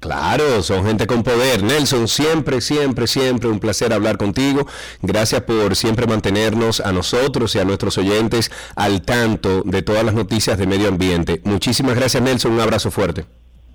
Claro, 0.00 0.62
son 0.62 0.86
gente 0.86 1.06
con 1.06 1.22
poder. 1.22 1.62
Nelson, 1.62 2.08
siempre, 2.08 2.62
siempre, 2.62 3.06
siempre 3.06 3.50
un 3.50 3.60
placer 3.60 3.92
hablar 3.92 4.16
contigo. 4.16 4.66
Gracias 5.02 5.42
por 5.42 5.76
siempre 5.76 6.06
mantenernos 6.06 6.80
a 6.80 6.92
nosotros 6.92 7.54
y 7.54 7.58
a 7.58 7.64
nuestros 7.64 7.98
oyentes 7.98 8.50
al 8.76 9.02
tanto 9.02 9.62
de 9.62 9.82
todas 9.82 10.04
las 10.04 10.14
noticias 10.14 10.56
de 10.58 10.66
medio 10.66 10.88
ambiente. 10.88 11.42
Muchísimas 11.44 11.96
gracias, 11.96 12.22
Nelson. 12.22 12.52
Un 12.52 12.60
abrazo 12.60 12.90
fuerte. 12.90 13.24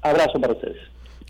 Abrazo 0.01 0.39
para 0.39 0.53
ustedes. 0.53 0.77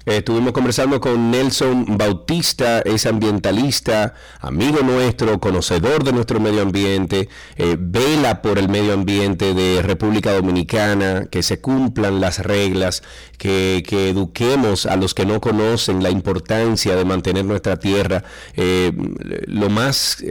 Estuvimos 0.05 0.53
conversando 0.53 0.99
con 0.99 1.29
Nelson 1.29 1.97
Bautista, 1.97 2.79
es 2.79 3.05
ambientalista, 3.05 4.13
amigo 4.39 4.79
nuestro, 4.81 5.39
conocedor 5.39 6.03
de 6.03 6.13
nuestro 6.13 6.39
medio 6.39 6.61
ambiente, 6.61 7.29
eh, 7.57 7.75
vela 7.77 8.41
por 8.41 8.57
el 8.57 8.69
medio 8.69 8.93
ambiente 8.93 9.53
de 9.53 9.81
República 9.81 10.33
Dominicana, 10.33 11.27
que 11.29 11.43
se 11.43 11.59
cumplan 11.59 12.21
las 12.21 12.39
reglas, 12.39 13.03
que, 13.37 13.83
eduquemos 14.09 14.85
a 14.85 14.95
los 14.95 15.13
que 15.13 15.25
no 15.25 15.41
conocen 15.41 16.01
la 16.01 16.09
importancia 16.09 16.95
de 16.95 17.05
mantener 17.05 17.45
nuestra 17.45 17.77
tierra. 17.77 18.23
Eh, 18.55 18.91
lo 19.47 19.69
más... 19.69 20.23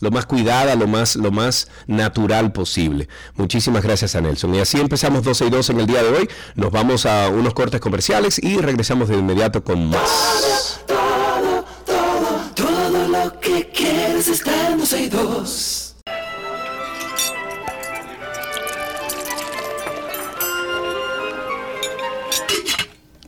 Lo 0.00 0.10
más 0.10 0.26
cuidada, 0.26 0.74
lo 0.74 0.86
más, 0.86 1.16
lo 1.16 1.30
más 1.30 1.68
natural 1.86 2.52
posible. 2.52 3.08
Muchísimas 3.34 3.82
gracias 3.82 4.14
a 4.14 4.20
Nelson. 4.20 4.54
Y 4.54 4.60
así 4.60 4.80
empezamos 4.80 5.22
12 5.22 5.46
y 5.46 5.50
2 5.50 5.70
en 5.70 5.80
el 5.80 5.86
día 5.86 6.02
de 6.02 6.10
hoy. 6.10 6.28
Nos 6.54 6.70
vamos 6.70 7.06
a 7.06 7.28
unos 7.28 7.54
cortes 7.54 7.80
comerciales 7.80 8.38
y 8.42 8.58
regresamos 8.58 9.08
de 9.08 9.16
inmediato 9.16 9.62
con 9.64 9.88
más. 9.90 10.80
Todo, 10.86 11.64
todo, 11.84 12.40
todo 12.54 13.08
lo 13.08 13.40
que 13.40 13.70
quieres 13.70 14.28
está 14.28 14.70
en 14.70 14.78
12 14.78 15.02
y 15.02 15.08
2. 15.08 15.77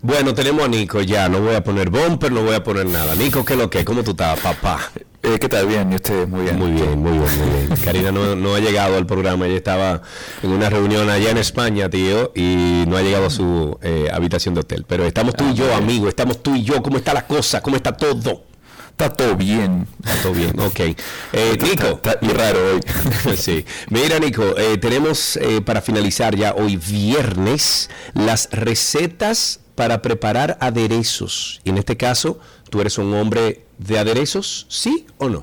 Bueno, 0.02 0.34
tenemos 0.34 0.64
a 0.64 0.68
Nico 0.68 1.02
ya. 1.02 1.28
No 1.28 1.40
voy 1.40 1.54
a 1.54 1.62
poner 1.62 1.90
bumper, 1.90 2.32
no 2.32 2.42
voy 2.42 2.54
a 2.54 2.62
poner 2.64 2.86
nada. 2.86 3.14
Nico, 3.14 3.44
¿qué 3.44 3.52
es 3.52 3.58
lo 3.58 3.68
que? 3.68 3.84
¿Cómo 3.84 4.02
tú 4.02 4.12
estás, 4.12 4.38
papá? 4.40 4.90
Eh, 5.22 5.38
¿Qué 5.38 5.48
tal? 5.50 5.66
Bien, 5.66 5.92
¿y 5.92 5.96
ustedes? 5.96 6.26
Muy 6.26 6.42
bien. 6.44 6.58
Muy 6.58 6.70
bien, 6.70 6.98
muy 6.98 7.12
bien, 7.18 7.22
muy 7.38 7.66
bien. 7.66 7.76
Karina 7.84 8.10
no, 8.10 8.34
no 8.34 8.54
ha 8.54 8.60
llegado 8.60 8.96
al 8.96 9.04
programa. 9.06 9.46
Ella 9.46 9.56
estaba 9.56 10.00
en 10.42 10.50
una 10.50 10.70
reunión 10.70 11.10
allá 11.10 11.30
en 11.30 11.36
España, 11.36 11.90
tío, 11.90 12.32
y 12.34 12.84
no 12.88 12.96
ha 12.96 13.02
llegado 13.02 13.26
a 13.26 13.30
su 13.30 13.78
eh, 13.82 14.08
habitación 14.10 14.54
de 14.54 14.60
hotel. 14.60 14.86
Pero 14.88 15.04
estamos 15.04 15.34
tú 15.36 15.44
y 15.50 15.54
yo, 15.54 15.74
amigo. 15.74 16.08
Estamos 16.08 16.42
tú 16.42 16.54
y 16.56 16.62
yo. 16.62 16.82
¿Cómo 16.82 16.96
está 16.96 17.12
la 17.12 17.26
cosa? 17.26 17.60
¿Cómo 17.60 17.76
está 17.76 17.92
todo? 17.94 18.44
Está 18.92 19.10
todo 19.12 19.36
bien. 19.36 19.86
Está 20.02 20.22
todo 20.22 20.32
bien, 20.32 20.58
ok. 20.58 20.80
Eh, 20.80 21.58
Nico. 21.60 21.86
Está, 21.88 22.12
está- 22.12 22.18
y 22.26 22.28
raro 22.30 22.58
hoy. 22.74 22.80
Sí. 23.36 23.66
Mira, 23.90 24.18
Nico, 24.18 24.54
eh, 24.56 24.78
tenemos 24.78 25.36
eh, 25.36 25.60
para 25.60 25.82
finalizar 25.82 26.34
ya 26.36 26.54
hoy 26.54 26.76
viernes 26.76 27.90
las 28.14 28.48
recetas 28.50 29.60
para 29.80 30.02
preparar 30.02 30.58
aderezos. 30.60 31.62
Y 31.64 31.70
en 31.70 31.78
este 31.78 31.96
caso, 31.96 32.38
¿tú 32.68 32.82
eres 32.82 32.98
un 32.98 33.14
hombre 33.14 33.64
de 33.78 33.98
aderezos? 33.98 34.66
¿Sí 34.68 35.06
o 35.16 35.30
no? 35.30 35.42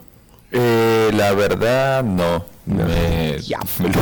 Eh, 0.51 1.09
la 1.15 1.33
verdad, 1.33 2.03
no. 2.03 2.45
Me, 2.67 3.39
Ya. 3.41 3.57
me 3.79 3.89
lo, 3.89 3.99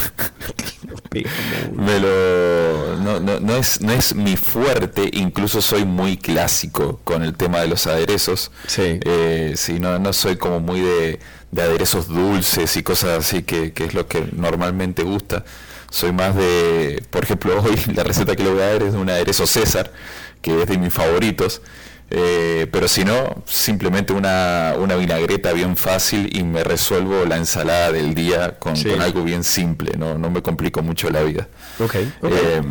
me 1.71 1.99
lo- 2.01 2.97
no, 2.97 3.19
no- 3.21 3.39
no 3.39 3.55
es, 3.55 3.79
no 3.79 3.93
es 3.93 4.13
mi 4.13 4.35
fuerte, 4.35 5.09
incluso 5.13 5.61
soy 5.61 5.85
muy 5.85 6.17
clásico 6.17 6.99
con 7.05 7.23
el 7.23 7.33
tema 7.37 7.59
de 7.61 7.67
los 7.69 7.87
aderezos. 7.87 8.51
Sí. 8.67 8.99
Eh, 9.05 9.53
sí, 9.55 9.79
no, 9.79 9.97
no 9.99 10.11
soy 10.11 10.35
como 10.35 10.59
muy 10.59 10.81
de, 10.81 11.19
de 11.51 11.61
aderezos 11.61 12.09
dulces 12.09 12.75
y 12.75 12.83
cosas 12.83 13.19
así, 13.19 13.43
que, 13.43 13.71
que 13.71 13.85
es 13.85 13.93
lo 13.93 14.05
que 14.09 14.27
normalmente 14.35 15.03
gusta. 15.03 15.45
Soy 15.91 16.11
más 16.11 16.35
de, 16.35 17.01
por 17.09 17.23
ejemplo, 17.23 17.61
hoy 17.63 17.79
la 17.93 18.03
receta 18.03 18.35
que 18.35 18.43
le 18.43 18.49
voy 18.51 18.61
a 18.61 18.65
dar 18.73 18.83
es 18.83 18.91
de 18.93 18.99
un 18.99 19.09
aderezo 19.09 19.47
César, 19.47 19.93
que 20.45 20.61
es 20.61 20.67
de 20.69 20.77
mis 20.77 20.93
favoritos. 20.93 21.63
Eh, 22.11 22.67
pero 22.71 22.87
si 22.87 23.03
no, 23.03 23.41
simplemente 23.47 24.13
una, 24.13 24.75
una 24.77 24.95
vinagreta 24.95 25.53
bien 25.53 25.75
fácil 25.75 26.29
y 26.37 26.43
me 26.43 26.63
resuelvo 26.63 27.25
la 27.25 27.37
ensalada 27.37 27.91
del 27.91 28.13
día 28.13 28.59
con, 28.59 28.75
Sí. 28.77 28.89
con 28.91 29.01
algo 29.01 29.23
bien 29.23 29.43
simple, 29.43 29.93
no, 29.97 30.15
no 30.15 30.29
me 30.29 30.43
complico 30.43 30.83
mucho 30.83 31.09
la 31.09 31.23
vida. 31.23 31.47
Ok, 31.79 31.95
ok. 32.21 32.31
Eh, 32.31 32.61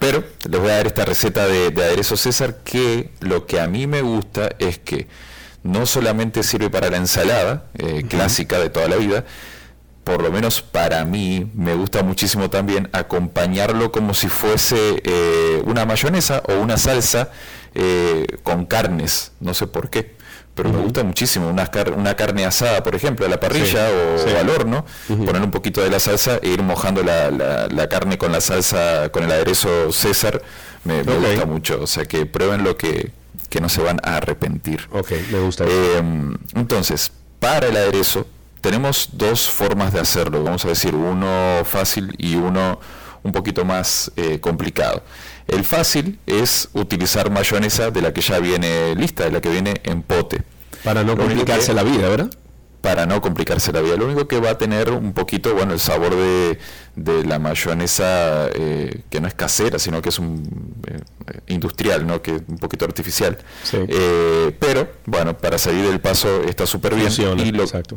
pero 0.00 0.24
les 0.48 0.60
voy 0.60 0.70
a 0.70 0.76
dar 0.78 0.86
esta 0.88 1.04
receta 1.04 1.46
de, 1.46 1.70
de 1.70 1.84
aderezo 1.84 2.16
César 2.16 2.56
que 2.64 3.10
lo 3.20 3.46
que 3.46 3.60
a 3.60 3.68
mí 3.68 3.86
me 3.86 4.02
gusta 4.02 4.48
es 4.58 4.78
que 4.78 5.06
no 5.62 5.86
solamente 5.86 6.42
sirve 6.42 6.68
para 6.68 6.90
la 6.90 6.96
ensalada 6.96 7.66
eh, 7.78 8.02
clásica 8.08 8.58
de 8.58 8.70
toda 8.70 8.88
la 8.88 8.96
vida, 8.96 9.24
por 10.10 10.22
lo 10.24 10.32
menos 10.32 10.60
para 10.60 11.04
mí 11.04 11.48
me 11.54 11.74
gusta 11.76 12.02
muchísimo 12.02 12.50
también 12.50 12.88
acompañarlo 12.92 13.92
como 13.92 14.12
si 14.12 14.26
fuese 14.28 15.00
eh, 15.04 15.62
una 15.64 15.84
mayonesa 15.86 16.42
o 16.48 16.54
una 16.54 16.76
salsa 16.78 17.30
eh, 17.76 18.26
con 18.42 18.66
carnes, 18.66 19.30
no 19.38 19.54
sé 19.54 19.68
por 19.68 19.88
qué. 19.88 20.16
Pero 20.56 20.70
me 20.72 20.78
gusta 20.82 21.04
muchísimo 21.04 21.48
una, 21.48 21.68
car- 21.68 21.92
una 21.92 22.16
carne 22.16 22.44
asada, 22.44 22.82
por 22.82 22.96
ejemplo, 22.96 23.24
a 23.24 23.28
la 23.28 23.38
parrilla 23.38 23.88
Sí, 23.88 23.94
o, 24.24 24.28
sí. 24.28 24.34
al 24.36 24.50
horno, 24.50 24.84
poner 25.06 25.40
un 25.42 25.52
poquito 25.52 25.80
de 25.80 25.88
la 25.90 26.00
salsa 26.00 26.40
e 26.42 26.48
ir 26.48 26.62
mojando 26.62 27.04
la, 27.04 27.30
la- 27.30 27.68
la 27.68 27.88
carne 27.88 28.18
con 28.18 28.32
la 28.32 28.40
salsa, 28.40 29.10
con 29.12 29.22
el 29.22 29.30
aderezo 29.30 29.92
César, 29.92 30.42
me, 30.82 31.04
gusta 31.04 31.46
mucho. 31.46 31.80
O 31.80 31.86
sea 31.86 32.04
que 32.04 32.26
prueben 32.26 32.64
lo 32.64 32.76
que, 32.76 33.12
que 33.48 33.60
no 33.60 33.68
se 33.68 33.80
van 33.80 34.00
a 34.02 34.16
arrepentir. 34.16 34.88
ok, 34.90 35.12
me 35.30 35.38
gusta. 35.38 35.64
Eh, 35.68 36.02
entonces, 36.56 37.12
para 37.38 37.68
el 37.68 37.76
aderezo, 37.76 38.26
tenemos 38.60 39.10
dos 39.12 39.48
formas 39.50 39.92
de 39.92 40.00
hacerlo. 40.00 40.42
Vamos 40.44 40.64
a 40.64 40.68
decir, 40.68 40.94
uno 40.94 41.62
fácil 41.64 42.14
y 42.18 42.36
uno 42.36 42.78
un 43.22 43.32
poquito 43.32 43.64
más 43.64 44.10
eh, 44.16 44.40
complicado. 44.40 45.02
El 45.46 45.64
fácil 45.64 46.18
es 46.26 46.68
utilizar 46.72 47.30
mayonesa 47.30 47.90
de 47.90 48.00
la 48.02 48.12
que 48.12 48.20
ya 48.20 48.38
viene 48.38 48.94
lista, 48.94 49.24
de 49.24 49.32
la 49.32 49.40
que 49.40 49.50
viene 49.50 49.80
en 49.84 50.02
pote. 50.02 50.42
para 50.84 51.02
no 51.02 51.14
lo 51.14 51.18
complicarse 51.24 51.68
que- 51.68 51.74
la 51.74 51.82
vida, 51.82 52.08
¿verdad? 52.08 52.30
Para 52.80 53.04
no 53.04 53.20
complicarse 53.20 53.72
la 53.72 53.82
vida. 53.82 53.96
Lo 53.96 54.06
único 54.06 54.26
que 54.26 54.40
va 54.40 54.50
a 54.50 54.56
tener 54.58 54.90
un 54.90 55.12
poquito, 55.12 55.52
bueno, 55.54 55.74
el 55.74 55.80
sabor 55.80 56.14
de, 56.16 56.58
de 56.96 57.24
la 57.26 57.38
mayonesa 57.38 58.48
eh, 58.54 59.02
que 59.10 59.20
no 59.20 59.28
es 59.28 59.34
casera, 59.34 59.78
sino 59.78 60.00
que 60.00 60.08
es 60.08 60.18
un 60.18 60.42
eh, 60.86 61.40
industrial, 61.48 62.06
¿no? 62.06 62.22
Que 62.22 62.32
un 62.32 62.56
poquito 62.56 62.86
artificial. 62.86 63.36
Sí. 63.64 63.76
Eh, 63.86 64.56
pero, 64.58 64.88
bueno, 65.04 65.36
para 65.36 65.58
salir 65.58 65.84
del 65.86 66.00
paso 66.00 66.42
está 66.44 66.64
súper 66.64 66.94
bien. 66.94 67.08
Funciona, 67.08 67.42
Y 67.42 67.52
lo, 67.52 67.64
exacto. 67.64 67.96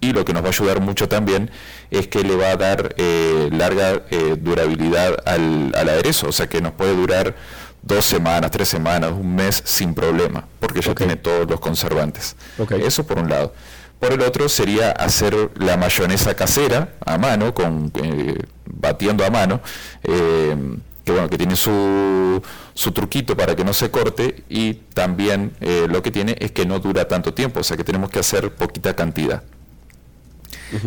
Y 0.00 0.12
lo 0.12 0.24
que 0.24 0.32
nos 0.32 0.42
va 0.42 0.46
a 0.46 0.50
ayudar 0.50 0.80
mucho 0.80 1.08
también 1.08 1.50
es 1.90 2.08
que 2.08 2.22
le 2.22 2.36
va 2.36 2.50
a 2.50 2.56
dar 2.56 2.94
eh, 2.96 3.48
larga 3.52 4.02
eh, 4.10 4.36
durabilidad 4.38 5.16
al, 5.26 5.72
al 5.74 5.88
aderezo, 5.88 6.28
o 6.28 6.32
sea 6.32 6.48
que 6.48 6.60
nos 6.60 6.72
puede 6.72 6.94
durar 6.94 7.34
dos 7.82 8.04
semanas, 8.04 8.50
tres 8.50 8.68
semanas, 8.68 9.12
un 9.12 9.34
mes 9.34 9.62
sin 9.64 9.94
problema, 9.94 10.46
porque 10.58 10.80
ya 10.80 10.94
tiene 10.94 11.16
todos 11.16 11.48
los 11.48 11.60
conservantes. 11.60 12.36
Ok. 12.58 12.72
Eso 12.72 13.06
por 13.06 13.18
un 13.18 13.28
lado. 13.28 13.54
Por 13.98 14.12
el 14.12 14.22
otro 14.22 14.48
sería 14.48 14.92
hacer 14.92 15.50
la 15.56 15.76
mayonesa 15.76 16.34
casera 16.34 16.94
a 17.04 17.18
mano, 17.18 17.52
con 17.52 17.92
eh, 18.02 18.38
batiendo 18.64 19.24
a 19.26 19.30
mano, 19.30 19.60
eh, 20.04 20.56
que 21.04 21.12
bueno, 21.12 21.28
que 21.28 21.36
tiene 21.36 21.54
su, 21.54 22.42
su 22.72 22.92
truquito 22.92 23.36
para 23.36 23.54
que 23.54 23.64
no 23.64 23.74
se 23.74 23.90
corte 23.90 24.42
y 24.48 24.74
también 24.74 25.52
eh, 25.60 25.86
lo 25.88 26.02
que 26.02 26.10
tiene 26.10 26.36
es 26.40 26.52
que 26.52 26.64
no 26.64 26.78
dura 26.78 27.08
tanto 27.08 27.34
tiempo, 27.34 27.60
o 27.60 27.62
sea 27.62 27.76
que 27.76 27.84
tenemos 27.84 28.10
que 28.10 28.18
hacer 28.18 28.54
poquita 28.54 28.94
cantidad. 28.94 29.42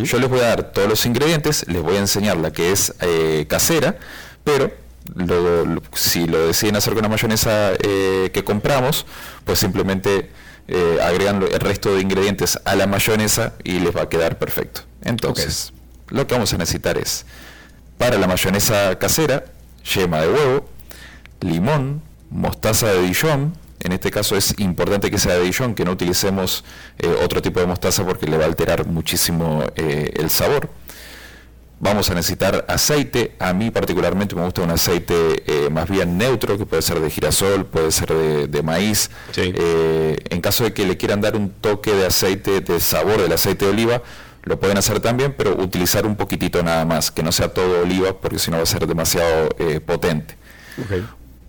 Yo 0.03 0.19
les 0.19 0.29
voy 0.29 0.39
a 0.39 0.43
dar 0.47 0.71
todos 0.71 0.87
los 0.87 1.05
ingredientes, 1.05 1.65
les 1.67 1.81
voy 1.81 1.95
a 1.97 1.99
enseñar 1.99 2.37
la 2.37 2.51
que 2.51 2.71
es 2.71 2.93
eh, 3.01 3.45
casera, 3.49 3.97
pero 4.43 4.71
lo- 5.15 5.65
lo- 5.65 5.81
si 5.93 6.25
lo 6.25 6.47
deciden 6.47 6.75
hacer 6.77 6.93
con 6.93 7.03
la 7.03 7.09
mayonesa 7.09 7.71
eh, 7.81 8.29
que 8.33 8.43
compramos, 8.43 9.05
pues 9.45 9.59
simplemente 9.59 10.29
eh, 10.69 10.99
agregan 11.03 11.43
el 11.43 11.59
resto 11.59 11.93
de 11.93 12.01
ingredientes 12.01 12.57
a 12.63 12.75
la 12.75 12.87
mayonesa 12.87 13.53
y 13.65 13.79
les 13.79 13.93
va 13.95 14.03
a 14.03 14.09
quedar 14.09 14.37
perfecto. 14.39 14.81
Entonces, 15.03 15.73
lo 16.07 16.25
que 16.25 16.33
vamos 16.35 16.53
a 16.53 16.57
necesitar 16.57 16.97
es, 16.97 17.25
para 17.97 18.17
la 18.17 18.27
mayonesa 18.27 18.97
casera, 18.97 19.43
yema 19.93 20.21
de 20.21 20.29
huevo, 20.29 20.69
limón, 21.41 22.01
mostaza 22.29 22.87
de 22.87 23.01
Dijon. 23.01 23.53
En 23.79 23.91
este 23.91 24.11
caso 24.11 24.35
es 24.35 24.55
importante 24.59 25.11
que 25.11 25.17
sea 25.17 25.35
de 25.35 25.43
Dijon, 25.43 25.75
que 25.75 25.83
no 25.83 25.91
utilicemos 25.91 26.63
eh, 26.99 27.13
otro 27.23 27.41
tipo 27.41 27.59
de 27.59 27.67
mostaza 27.67 28.05
porque 28.05 28.27
le 28.27 28.37
va 28.37 28.43
a 28.43 28.47
alterar 28.47 28.87
muchísimo 28.87 29.63
eh, 29.75 30.13
el 30.15 30.29
sabor. 30.29 30.69
Vamos 31.79 32.09
a 32.09 32.13
necesitar 32.13 32.63
aceite. 32.69 33.35
A 33.39 33.51
mí 33.51 33.69
particularmente 33.71 34.35
me 34.35 34.43
gusta 34.45 34.61
un 34.61 34.71
aceite 34.71 35.43
eh, 35.45 35.69
más 35.69 35.89
bien 35.89 36.17
neutro, 36.17 36.57
que 36.57 36.65
puede 36.65 36.81
ser 36.81 37.01
de 37.01 37.09
girasol, 37.09 37.65
puede 37.65 37.91
ser 37.91 38.13
de, 38.13 38.47
de 38.47 38.63
maíz. 38.63 39.09
Sí. 39.31 39.53
En 39.55 40.39
caso 40.39 40.63
de 40.63 40.71
que 40.71 40.85
le 40.85 40.95
quieran 40.95 41.19
dar 41.19 41.35
un 41.35 41.49
toque 41.49 41.91
de 41.93 42.05
aceite, 42.05 42.61
de 42.61 42.79
sabor 42.79 43.21
del 43.21 43.33
aceite 43.33 43.65
de 43.65 43.71
oliva, 43.71 44.01
lo 44.43 44.59
pueden 44.59 44.77
hacer 44.77 45.01
también, 45.01 45.35
pero 45.37 45.57
utilizar 45.61 46.05
un 46.05 46.15
poquitito 46.15 46.63
nada 46.63 46.85
más, 46.85 47.11
que 47.11 47.21
no 47.21 47.33
sea 47.33 47.49
todo 47.49 47.81
oliva, 47.81 48.13
porque 48.13 48.39
si 48.39 48.49
no 48.49 48.57
va 48.57 48.63
a 48.63 48.65
ser 48.65 48.87
demasiado 48.87 49.49
potente. 49.85 50.37
Ok. 50.79 51.03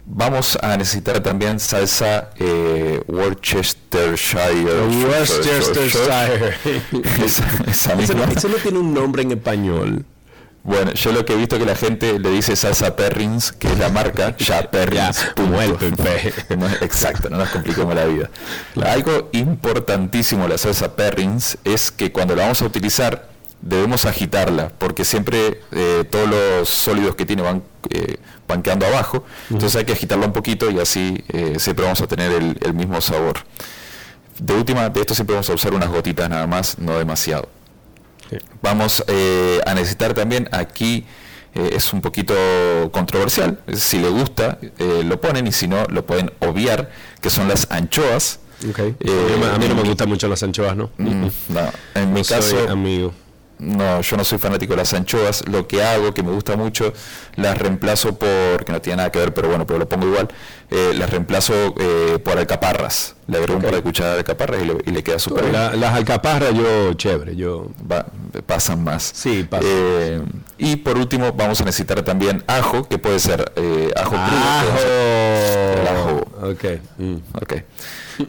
Vamos 0.06 0.58
a 0.60 0.76
necesitar 0.76 1.20
también 1.20 1.58
salsa 1.58 2.30
eh, 2.36 3.02
Worcestershire. 3.06 5.06
Worcestershire. 5.06 6.54
Esa, 7.24 7.96
misma. 7.96 8.24
eso 8.24 8.48
no 8.48 8.56
tiene 8.56 8.78
un 8.78 8.92
nombre 8.92 9.22
en 9.22 9.32
español. 9.32 10.04
Bueno, 10.62 10.92
yo 10.94 11.12
lo 11.12 11.24
que 11.24 11.34
he 11.34 11.36
visto 11.36 11.58
que 11.58 11.66
la 11.66 11.76
gente 11.76 12.18
le 12.18 12.30
dice 12.30 12.56
salsa 12.56 12.96
Perrins, 12.96 13.52
que 13.52 13.68
es 13.68 13.78
la 13.78 13.90
marca, 13.90 14.34
ya 14.38 14.70
Perrins. 14.70 15.32
No, 16.56 16.66
exacto, 16.80 17.30
no 17.30 17.38
nos 17.38 17.50
compliquemos 17.50 17.94
la 17.94 18.04
vida. 18.04 18.30
Algo 18.82 19.30
importantísimo 19.32 20.44
de 20.44 20.50
la 20.50 20.58
salsa 20.58 20.96
Perrins 20.96 21.58
es 21.64 21.90
que 21.90 22.12
cuando 22.12 22.34
la 22.34 22.42
vamos 22.42 22.60
a 22.62 22.66
utilizar 22.66 23.33
debemos 23.64 24.04
agitarla, 24.04 24.68
porque 24.68 25.04
siempre 25.04 25.60
eh, 25.72 26.04
todos 26.08 26.28
los 26.28 26.68
sólidos 26.68 27.16
que 27.16 27.24
tiene 27.24 27.42
van, 27.42 27.62
eh, 27.88 28.18
van 28.46 28.62
quedando 28.62 28.86
abajo, 28.86 29.24
entonces 29.50 29.76
hay 29.76 29.86
que 29.86 29.92
agitarla 29.92 30.26
un 30.26 30.34
poquito 30.34 30.70
y 30.70 30.78
así 30.78 31.24
eh, 31.28 31.54
siempre 31.58 31.84
vamos 31.84 32.00
a 32.02 32.06
tener 32.06 32.30
el, 32.30 32.58
el 32.60 32.74
mismo 32.74 33.00
sabor. 33.00 33.38
De 34.38 34.54
última, 34.54 34.90
de 34.90 35.00
esto 35.00 35.14
siempre 35.14 35.34
vamos 35.34 35.48
a 35.48 35.54
usar 35.54 35.72
unas 35.72 35.88
gotitas 35.88 36.28
nada 36.28 36.46
más, 36.46 36.78
no 36.78 36.98
demasiado. 36.98 37.48
Sí. 38.28 38.36
Vamos 38.60 39.02
eh, 39.06 39.60
a 39.64 39.74
necesitar 39.74 40.12
también 40.12 40.48
aquí, 40.52 41.06
es 41.54 41.92
un 41.92 42.00
poquito 42.00 42.34
controversial, 42.90 43.60
si 43.74 44.00
le 44.00 44.08
gusta 44.08 44.58
lo 45.04 45.20
ponen 45.20 45.46
y 45.46 45.52
si 45.52 45.68
no 45.68 45.84
lo 45.88 46.04
pueden 46.04 46.32
obviar, 46.40 46.90
que 47.20 47.30
son 47.30 47.46
las 47.46 47.70
anchoas. 47.70 48.40
A, 48.76 49.58
mí, 49.58 49.68
no 49.68 49.74
me 49.76 49.82
gustan 49.82 50.08
mucho 50.08 50.26
las 50.26 50.42
anchoas, 50.42 50.76
¿no? 50.76 50.90
Mm, 50.98 51.28
no, 51.50 51.60
en 51.94 52.12
mi 52.12 52.24
soy 52.24 52.38
caso, 52.38 52.68
amigo. 52.68 53.14
No, 53.64 54.00
yo 54.00 54.16
no 54.16 54.24
soy 54.24 54.38
fanático 54.38 54.72
de 54.74 54.78
las 54.78 54.92
anchoas. 54.94 55.46
Lo 55.48 55.66
que 55.66 55.82
hago, 55.82 56.12
que 56.14 56.22
me 56.22 56.30
gusta 56.32 56.56
mucho, 56.56 56.92
las 57.36 57.56
reemplazo 57.58 58.18
por, 58.18 58.64
que 58.64 58.72
no 58.72 58.80
tiene 58.80 58.98
nada 58.98 59.10
que 59.10 59.18
ver, 59.18 59.34
pero 59.34 59.48
bueno, 59.48 59.66
pero 59.66 59.78
lo 59.78 59.88
pongo 59.88 60.06
igual, 60.06 60.28
eh, 60.70 60.92
las 60.94 61.10
reemplazo 61.10 61.52
eh, 61.78 62.18
por 62.24 62.38
alcaparras. 62.38 63.14
Le 63.26 63.38
agrego 63.38 63.56
un 63.58 63.64
par 63.64 63.74
de 63.74 63.80
cucharadas 63.82 64.16
de 64.16 64.20
alcaparras 64.20 64.62
y 64.62 64.66
le, 64.66 64.76
y 64.84 64.90
le 64.90 65.02
queda 65.02 65.18
súper 65.18 65.44
bien. 65.44 65.52
La- 65.54 65.74
las 65.74 65.94
alcaparras 65.94 66.52
yo, 66.54 66.92
chévere, 66.94 67.34
yo... 67.36 67.68
Va- 67.90 68.06
pasan 68.46 68.84
más. 68.84 69.02
Sí, 69.14 69.46
pasan. 69.48 69.66
Eh, 69.70 70.22
y 70.58 70.76
por 70.76 70.98
último 70.98 71.32
vamos 71.32 71.60
a 71.60 71.64
necesitar 71.64 72.02
también 72.02 72.44
ajo, 72.46 72.84
que 72.88 72.98
puede 72.98 73.18
ser 73.18 73.50
eh, 73.56 73.90
ajo 73.96 74.10
crudo. 74.10 74.72
puede 74.72 74.78
ser- 74.82 75.78
El 75.78 75.88
ajo. 75.88 76.26
Ok. 76.50 76.64
mm. 76.98 77.14
Ok. 77.40 77.54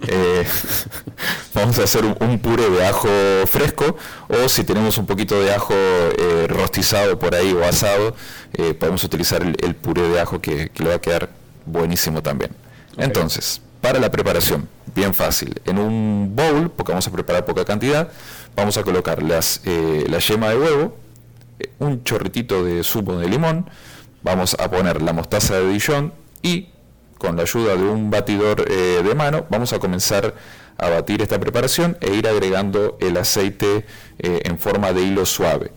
Eh, 0.08 0.46
vamos 1.54 1.80
a 1.80 1.84
hacer 1.84 2.06
un, 2.06 2.16
un 2.20 2.40
puré 2.40 2.70
de 2.70 2.86
ajo 2.86 3.08
fresco 3.48 3.96
o 4.28 4.50
si 4.50 4.64
tenemos 4.64 4.98
un 4.98 5.06
poquito 5.06 5.40
de 5.40 5.54
ajo 5.54 5.74
eh, 5.74 6.48
rostizado 6.48 7.18
por 7.20 7.36
ahí 7.36 7.54
o 7.54 7.64
asado, 7.64 8.16
eh, 8.54 8.74
podemos 8.74 9.04
utilizar 9.04 9.42
el, 9.42 9.56
el 9.64 9.76
puré 9.76 10.08
de 10.08 10.20
ajo 10.20 10.42
que, 10.42 10.70
que 10.70 10.84
le 10.84 10.90
va 10.90 10.96
a 10.96 11.02
quedar 11.02 11.30
buenísimo 11.66 12.22
también. 12.22 12.52
Entonces, 12.98 13.62
para 13.82 14.00
la 14.00 14.10
preparación, 14.10 14.68
bien 14.96 15.14
fácil. 15.14 15.62
En 15.66 15.78
un 15.78 16.36
bowl, 16.36 16.72
porque 16.72 16.92
vamos 16.92 17.08
a 17.08 17.12
preparar 17.12 17.46
poca 17.46 17.66
cantidad, 17.66 18.10
vamos 18.56 18.78
a 18.78 18.84
colocar 18.84 19.22
las, 19.22 19.62
la 19.66 20.20
yema 20.20 20.50
de 20.50 20.58
huevo, 20.58 20.98
un 21.80 22.04
chorritito 22.04 22.64
de 22.64 22.84
zumo 22.84 23.18
de 23.18 23.28
limón, 23.28 23.70
vamos 24.24 24.56
a 24.60 24.70
poner 24.70 25.02
la 25.02 25.14
mostaza 25.14 25.60
de 25.60 25.70
Dijon 25.70 26.14
y 26.42 26.70
con 27.26 27.38
la 27.38 27.42
ayuda 27.42 27.76
de 27.76 27.84
un 27.84 28.12
batidor 28.12 28.66
eh, 28.70 29.02
de 29.04 29.16
mano 29.16 29.48
vamos 29.50 29.74
a 29.74 29.80
comenzar 29.80 30.36
a 30.78 30.90
batir 30.90 31.24
esta 31.24 31.40
preparación 31.40 31.98
e 32.00 32.14
ir 32.14 32.28
agregando 32.28 32.98
el 33.02 33.18
aceite 33.18 33.86
eh, 34.20 34.42
en 34.44 34.60
forma 34.60 34.94
de 34.94 35.02
hilo 35.02 35.26
suave. 35.26 35.72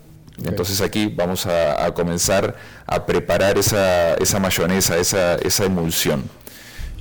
Entonces 0.45 0.79
aquí 0.79 1.07
vamos 1.07 1.47
a, 1.47 1.85
a 1.85 1.93
comenzar 1.95 2.55
a 2.85 3.05
preparar 3.05 3.57
esa, 3.57 4.13
esa 4.15 4.39
mayonesa, 4.39 4.97
esa, 4.97 5.35
esa 5.35 5.65
emulsión. 5.65 6.29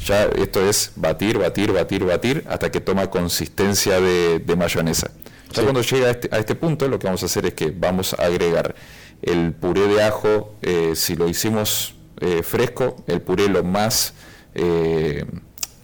Ya 0.06 0.24
esto 0.24 0.66
es 0.66 0.92
batir, 0.96 1.38
batir, 1.38 1.72
batir, 1.72 2.04
batir 2.04 2.44
hasta 2.48 2.70
que 2.70 2.80
toma 2.80 3.10
consistencia 3.10 4.00
de, 4.00 4.38
de 4.38 4.56
mayonesa. 4.56 5.10
Ya 5.52 5.62
cuando 5.62 5.82
llega 5.82 6.06
a 6.06 6.10
este, 6.12 6.28
a 6.32 6.38
este 6.38 6.54
punto, 6.54 6.88
lo 6.88 6.98
que 6.98 7.06
vamos 7.06 7.22
a 7.22 7.26
hacer 7.26 7.44
es 7.44 7.52
que 7.52 7.70
vamos 7.70 8.14
a 8.14 8.24
agregar 8.24 8.74
el 9.20 9.52
puré 9.52 9.88
de 9.88 10.02
ajo, 10.02 10.54
eh, 10.62 10.92
si 10.94 11.16
lo 11.16 11.28
hicimos 11.28 11.94
eh, 12.20 12.42
fresco, 12.42 12.96
el 13.06 13.20
puré 13.20 13.48
lo 13.48 13.62
más, 13.62 14.14
eh, 14.54 15.24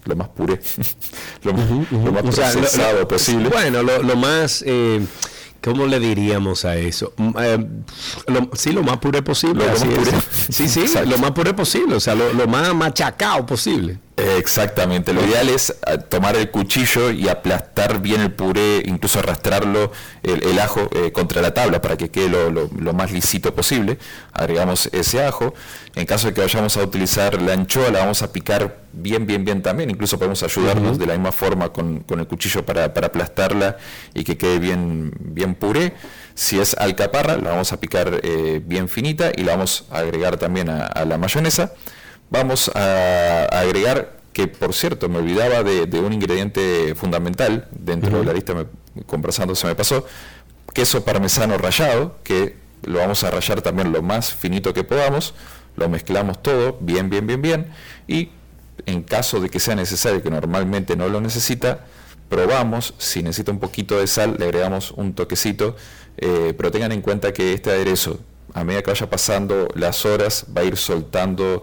lo 0.04 0.16
más 0.16 0.28
puré, 0.28 0.60
lo, 1.44 1.52
más- 1.54 1.70
lo 1.90 2.12
más 2.12 2.24
O 2.24 2.32
sea, 2.32 2.52
lo- 2.52 2.60
procesado 2.60 2.98
lo- 3.00 3.08
posible. 3.08 3.48
Bueno, 3.48 3.82
lo, 3.82 4.02
lo 4.02 4.16
más, 4.16 4.62
eh, 4.66 5.00
¿cómo 5.62 5.86
le 5.86 5.98
diríamos 6.00 6.64
a 6.64 6.76
eso? 6.76 7.12
Mm, 7.16 7.30
eh, 7.38 7.66
sí, 8.54 8.72
lo 8.72 8.82
más 8.82 8.98
puré 8.98 9.22
posible. 9.22 9.66
Más 9.66 9.84
puré. 9.84 10.10
Sí, 10.50 10.68
sí, 10.68 10.80
Exacto. 10.82 11.08
lo 11.10 11.18
más 11.18 11.30
puré 11.32 11.54
posible, 11.54 11.94
o 11.96 12.00
sea, 12.00 12.14
lo 12.14 12.46
más 12.46 12.74
machacado 12.74 13.46
posible. 13.46 13.98
Exactamente, 14.16 15.12
lo 15.12 15.24
ideal 15.26 15.48
es 15.48 15.74
eh, 15.88 15.98
tomar 15.98 16.36
el 16.36 16.48
cuchillo 16.52 17.10
y 17.10 17.28
aplastar 17.28 18.00
bien 18.00 18.20
el 18.20 18.30
puré, 18.30 18.80
incluso 18.86 19.18
arrastrarlo, 19.18 19.90
el, 20.22 20.44
el 20.44 20.58
ajo 20.60 20.88
eh, 20.92 21.10
contra 21.10 21.42
la 21.42 21.52
tabla 21.52 21.80
para 21.80 21.96
que 21.96 22.10
quede 22.12 22.28
lo, 22.28 22.48
lo- 22.48 22.70
lo 22.78 22.92
más 22.92 23.10
lisito 23.10 23.52
posible. 23.56 23.98
Agregamos 24.32 24.88
ese 24.92 25.24
ajo. 25.24 25.52
En 25.96 26.06
caso 26.06 26.28
de 26.28 26.34
que 26.34 26.40
vayamos 26.42 26.76
a 26.76 26.82
utilizar 26.84 27.42
la 27.42 27.54
anchoa, 27.54 27.90
la 27.90 28.00
vamos 28.00 28.22
a 28.22 28.30
picar 28.32 28.76
bien, 28.92 29.26
bien, 29.26 29.44
bien 29.44 29.62
también. 29.62 29.90
Incluso 29.90 30.16
podemos 30.16 30.44
ayudarnos 30.44 30.96
de 30.96 31.06
la 31.06 31.14
misma 31.14 31.32
forma 31.32 31.72
con, 31.72 32.00
con 32.00 32.20
el 32.20 32.28
cuchillo 32.28 32.64
para, 32.64 32.94
para 32.94 33.08
aplastarla 33.08 33.78
y 34.14 34.22
que 34.22 34.36
quede 34.38 34.60
bien, 34.60 35.12
bien 35.18 35.56
puré. 35.56 35.92
Si 36.36 36.60
es 36.60 36.74
alcaparra, 36.78 37.36
la 37.36 37.50
vamos 37.50 37.72
a 37.72 37.80
picar 37.80 38.20
eh, 38.22 38.62
bien 38.64 38.88
finita 38.88 39.32
y 39.36 39.42
la 39.42 39.52
vamos 39.56 39.86
a 39.90 39.98
agregar 39.98 40.36
también 40.36 40.68
a- 40.70 40.86
a 40.86 41.04
la 41.04 41.18
mayonesa. 41.18 41.72
Vamos 42.34 42.68
a 42.74 43.44
agregar, 43.52 44.18
que 44.32 44.48
por 44.48 44.74
cierto 44.74 45.08
me 45.08 45.18
olvidaba 45.18 45.62
de, 45.62 45.86
de 45.86 46.00
un 46.00 46.12
ingrediente 46.12 46.96
fundamental, 46.96 47.68
dentro 47.70 48.18
de 48.18 48.24
la 48.24 48.32
lista 48.32 48.54
me- 48.54 48.66
conversando 49.06 49.54
se 49.54 49.68
me 49.68 49.76
pasó, 49.76 50.04
queso 50.72 51.04
parmesano 51.04 51.56
rallado, 51.58 52.18
que 52.24 52.56
lo 52.82 52.98
vamos 52.98 53.22
a 53.22 53.30
rallar 53.30 53.62
también 53.62 53.92
lo 53.92 54.02
más 54.02 54.34
finito 54.34 54.74
que 54.74 54.82
podamos, 54.82 55.32
lo 55.76 55.88
mezclamos 55.88 56.42
todo 56.42 56.76
bien, 56.80 57.08
bien, 57.08 57.24
bien, 57.28 57.40
bien, 57.40 57.72
y 58.08 58.30
en 58.86 59.04
caso 59.04 59.38
de 59.38 59.48
que 59.48 59.60
sea 59.60 59.76
necesario, 59.76 60.20
que 60.20 60.30
normalmente 60.30 60.96
no 60.96 61.08
lo 61.08 61.20
necesita, 61.20 61.84
probamos, 62.28 62.94
si 62.98 63.22
necesita 63.22 63.52
un 63.52 63.60
poquito 63.60 63.96
de 64.00 64.08
sal, 64.08 64.34
le 64.40 64.46
agregamos 64.46 64.90
un 64.90 65.14
toquecito, 65.14 65.76
eh, 66.16 66.52
pero 66.56 66.72
tengan 66.72 66.90
en 66.90 67.00
cuenta 67.00 67.32
que 67.32 67.52
este 67.52 67.70
aderezo, 67.70 68.18
a 68.54 68.64
medida 68.64 68.82
que 68.82 68.90
vaya 68.90 69.08
pasando 69.08 69.68
las 69.76 70.04
horas, 70.04 70.46
va 70.56 70.62
a 70.62 70.64
ir 70.64 70.76
soltando 70.76 71.62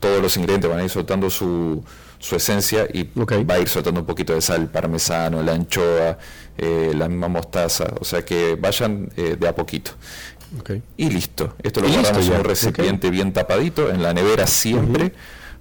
todos 0.00 0.20
los 0.20 0.36
ingredientes, 0.36 0.68
van 0.68 0.80
a 0.80 0.84
ir 0.84 0.90
soltando 0.90 1.30
su, 1.30 1.84
su 2.18 2.34
esencia 2.34 2.88
y 2.92 3.04
va 3.14 3.54
a 3.54 3.58
ir 3.60 3.68
soltando 3.68 4.00
un 4.00 4.06
poquito 4.06 4.34
de 4.34 4.40
sal, 4.40 4.68
parmesano, 4.68 5.42
la 5.42 5.52
anchoa, 5.52 6.18
eh, 6.58 6.92
la 6.96 7.08
misma 7.08 7.28
mostaza, 7.28 7.86
o 8.00 8.04
sea 8.04 8.24
que 8.24 8.56
vayan 8.56 9.10
eh, 9.16 9.36
de 9.38 9.48
a 9.48 9.54
poquito. 9.54 9.92
Y 10.96 11.10
listo, 11.10 11.54
esto 11.62 11.80
lo 11.80 11.86
Y 11.86 11.92
guardamos 11.92 12.26
en 12.26 12.32
un 12.32 12.44
recipiente 12.44 13.10
bien 13.10 13.32
tapadito, 13.32 13.88
en 13.88 14.02
la 14.02 14.12
nevera 14.12 14.48
siempre, 14.48 15.12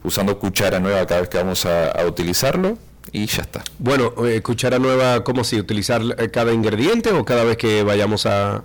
usando 0.03 0.39
cuchara 0.39 0.79
nueva 0.79 1.05
cada 1.05 1.21
vez 1.21 1.29
que 1.29 1.37
vamos 1.37 1.67
a, 1.67 1.91
a 1.91 2.05
utilizarlo 2.05 2.77
y 3.11 3.27
ya 3.27 3.43
está. 3.43 3.63
Bueno, 3.77 4.13
eh, 4.25 4.41
cuchara 4.41 4.79
nueva, 4.79 5.23
¿cómo 5.23 5.43
si? 5.43 5.59
¿Utilizar 5.59 6.01
cada 6.31 6.53
ingrediente 6.53 7.11
o 7.11 7.23
cada 7.23 7.43
vez 7.43 7.57
que 7.57 7.83
vayamos 7.83 8.25
a...? 8.25 8.63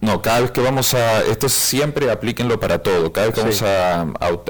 No, 0.00 0.22
cada 0.22 0.40
vez 0.40 0.50
que 0.50 0.60
vamos 0.62 0.94
a, 0.94 1.20
esto 1.24 1.48
siempre 1.48 2.10
aplíquenlo 2.10 2.58
para 2.58 2.82
todo, 2.82 3.12
cada 3.12 3.26
vez 3.28 3.34
que 3.34 3.52
Sí. 3.52 3.62
vamos 3.62 3.62
a, 3.62 4.00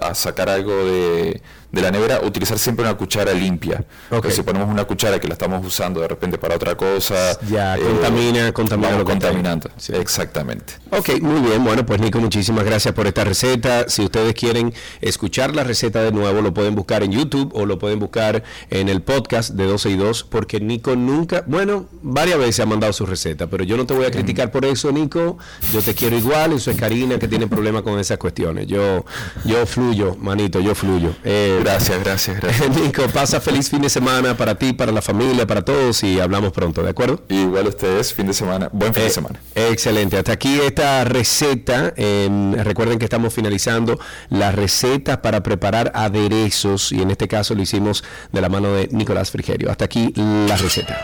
a- 0.07 0.11
a 0.11 0.15
sacar 0.15 0.49
algo 0.49 0.73
de, 0.85 1.43
de 1.73 1.83
la 1.83 1.91
nevera, 1.91 2.21
utilizar 2.23 2.59
siempre 2.59 2.85
una 2.85 2.95
cuchara 2.97 3.33
limpia. 3.33 3.85
Ok. 4.11 4.21
Porque 4.21 4.31
si 4.33 4.43
ponemos 4.43 4.69
una 4.69 4.85
cuchara 4.85 5.19
que 5.21 5.29
la 5.29 5.35
estamos 5.35 5.65
usando 5.65 6.01
de 6.01 6.09
repente 6.09 6.37
para 6.39 6.57
otra 6.57 6.77
cosa, 6.77 7.39
Ya, 7.49 7.77
contamina- 7.77 8.53
contamina 8.53 8.91
lo 8.93 8.99
ahí. 8.99 9.05
contaminando. 9.05 9.71
Sí. 9.77 9.93
Exactamente. 9.95 10.75
Ok, 10.91 11.21
muy 11.21 11.41
bien. 11.41 11.63
Bueno, 11.65 11.87
pues 11.87 12.01
Nico, 12.01 12.19
muchísimas 12.21 12.65
gracias 12.65 12.95
por 12.95 13.07
esta 13.07 13.25
receta. 13.25 13.89
Si 13.89 14.03
ustedes 14.03 14.35
quieren 14.35 14.73
escuchar 15.01 15.55
la 15.55 15.65
receta 15.65 16.03
de 16.03 16.13
nuevo, 16.13 16.41
lo 16.43 16.53
pueden 16.53 16.75
buscar 16.75 17.03
en 17.03 17.13
YouTube 17.13 17.51
o 17.55 17.67
lo 17.67 17.79
pueden 17.79 17.99
buscar 17.99 18.43
en 18.71 18.89
el 18.89 19.03
podcast 19.03 19.51
de 19.51 19.67
12 19.67 19.91
y 19.91 19.97
2, 19.97 20.25
porque 20.25 20.61
Nico 20.61 20.97
nunca, 20.97 21.45
bueno, 21.47 21.87
varias 22.03 22.39
veces 22.39 22.61
ha 22.61 22.67
mandado 22.67 22.93
su 22.93 23.07
receta, 23.07 23.47
pero 23.47 23.65
yo 23.65 23.77
no 23.77 23.87
te 23.87 23.95
voy 23.95 24.05
a 24.07 24.11
criticar 24.11 24.51
por 24.51 24.65
eso, 24.65 24.91
Nico. 24.93 25.39
Yo 25.73 25.83
te 25.83 25.95
quiero 25.95 26.17
igual, 26.17 26.53
eso 26.53 26.71
es 26.71 26.77
Karina 26.77 27.19
que 27.19 27.29
tiene 27.29 27.47
problemas 27.47 27.83
con 27.83 27.99
esas 27.99 28.19
cuestiones. 28.19 28.67
Yo, 28.67 29.05
yo 29.45 29.65
fluyo, 29.67 30.17
manito, 30.19 30.61
yo 30.61 30.75
fluyo. 30.75 31.11
Eh, 31.25 31.60
Gracias, 31.63 32.03
gracias, 32.03 32.41
gracias. 32.41 32.71
Nico, 32.77 33.03
pasa 33.13 33.41
feliz 33.41 33.69
fin 33.69 33.83
de 33.83 33.91
semana 33.91 34.35
para 34.37 34.55
ti, 34.55 34.73
para 34.73 34.93
la 34.93 35.03
familia, 35.03 35.47
para 35.47 35.63
todos 35.63 36.03
y 36.03 36.19
hablamos 36.19 36.53
pronto, 36.53 36.83
¿de 36.83 36.91
acuerdo? 36.91 37.23
Igual 37.29 37.67
ustedes, 37.69 38.15
fin 38.15 38.27
de 38.27 38.33
semana, 38.33 38.71
buen 38.73 38.95
fin 38.95 39.03
Eh, 39.03 39.07
de 39.07 39.11
semana. 39.11 39.41
Excelente. 39.55 40.17
Hasta 40.17 40.33
aquí 40.33 40.59
esta 40.59 41.05
receta. 41.05 41.93
eh, 41.97 42.29
recuerden 42.65 42.99
que 42.99 43.05
estamos 43.05 43.35
finalizando 43.35 43.99
las 44.31 44.55
recetas 44.55 45.19
para 45.19 45.43
preparar 45.43 45.93
aderezos 45.95 46.93
y 46.93 47.03
en 47.03 47.11
este 47.11 47.29
caso 47.29 47.55
lo 47.55 47.63
hicimos 47.63 48.05
de 48.33 48.41
la 48.41 48.49
mano 48.49 48.73
de 48.73 48.89
Nicolás 48.91 49.31
Frigerio. 49.31 49.71
Hasta 49.71 49.85
aquí 49.85 50.13
la 50.17 50.57
receta. 50.57 50.99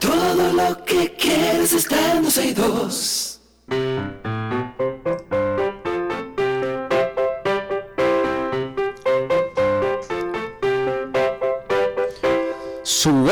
Todo 0.00 0.52
lo 0.52 0.84
que 0.84 1.12
quieres 1.18 1.72
está 1.72 2.14
en 2.16 2.24
12 2.24 2.46
y 2.46 2.52
2. 3.68 4.45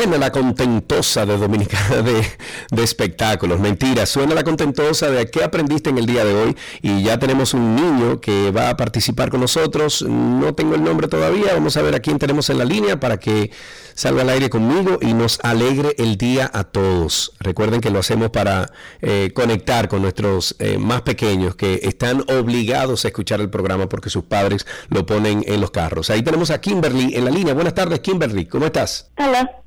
Suena 0.04 0.18
la 0.18 0.32
contentosa 0.32 1.24
de 1.24 1.38
Dominicana 1.38 2.02
de, 2.70 2.82
Espectáculos. 2.82 3.58
Mentira, 3.58 4.04
suena 4.04 4.34
la 4.34 4.44
contentosa 4.44 5.08
de 5.08 5.30
qué 5.30 5.42
aprendiste 5.42 5.88
en 5.88 5.96
el 5.96 6.04
día 6.04 6.26
de 6.26 6.34
hoy. 6.34 6.56
Y 6.82 7.02
ya 7.04 7.18
tenemos 7.18 7.54
un 7.54 7.74
niño 7.74 8.20
que 8.20 8.50
va 8.50 8.68
a 8.68 8.76
participar 8.76 9.30
con 9.30 9.40
nosotros. 9.40 10.02
No 10.02 10.54
tengo 10.54 10.74
el 10.74 10.84
nombre 10.84 11.08
todavía. 11.08 11.54
Vamos 11.54 11.78
a 11.78 11.82
ver 11.82 11.94
a 11.94 12.00
quién 12.00 12.18
tenemos 12.18 12.50
en 12.50 12.58
la 12.58 12.66
línea 12.66 13.00
para 13.00 13.18
que 13.18 13.50
salga 13.94 14.20
al 14.20 14.28
aire 14.28 14.50
conmigo 14.50 14.98
y 15.00 15.14
nos 15.14 15.40
alegre 15.42 15.94
el 15.96 16.18
día 16.18 16.50
a 16.52 16.64
todos. 16.64 17.32
Recuerden 17.40 17.80
que 17.80 17.88
lo 17.88 18.00
hacemos 18.00 18.28
para 18.28 18.70
eh, 19.00 19.30
conectar 19.34 19.88
con 19.88 20.02
nuestros 20.02 20.54
eh, 20.58 20.76
más 20.76 21.00
pequeños 21.00 21.56
que 21.56 21.80
están 21.82 22.24
obligados 22.30 23.06
a 23.06 23.08
escuchar 23.08 23.40
el 23.40 23.48
programa 23.48 23.88
porque 23.88 24.10
sus 24.10 24.24
padres 24.24 24.66
lo 24.90 25.06
ponen 25.06 25.42
en 25.46 25.62
los 25.62 25.70
carros. 25.70 26.10
Ahí 26.10 26.22
tenemos 26.22 26.50
a 26.50 26.60
Kimberly 26.60 27.14
en 27.14 27.24
la 27.24 27.30
línea. 27.30 27.54
Buenas 27.54 27.72
tardes, 27.72 28.00
Kimberly. 28.00 28.44
¿Cómo 28.44 28.66
estás? 28.66 29.10
Hola, 29.16 29.63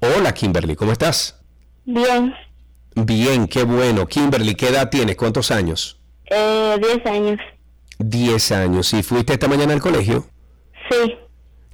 Hola 0.00 0.32
Kimberly, 0.34 0.76
¿cómo 0.76 0.92
estás? 0.92 1.40
bien, 1.84 2.34
Bien, 2.94 3.46
qué 3.46 3.62
bueno. 3.62 4.06
Kimberly, 4.06 4.54
¿qué 4.54 4.68
edad 4.68 4.90
tienes? 4.90 5.16
¿Cuántos 5.16 5.50
años? 5.50 5.98
eh, 6.26 6.76
10 6.80 7.06
años. 7.06 7.38
10 7.98 8.52
años. 8.52 8.92
¿Y 8.92 9.02
fuiste 9.02 9.32
esta 9.32 9.48
mañana 9.48 9.72
al 9.74 9.80
colegio? 9.80 10.26
Sí, 10.90 11.14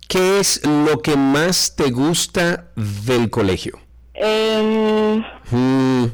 ¿Qué 0.09 0.39
es 0.39 0.65
lo 0.65 1.01
que 1.03 1.17
más 1.17 1.75
te 1.75 1.91
gusta 1.91 2.71
del 2.77 3.29
colegio? 3.31 3.79
Em, 4.15 5.19
Mm, 5.51 6.05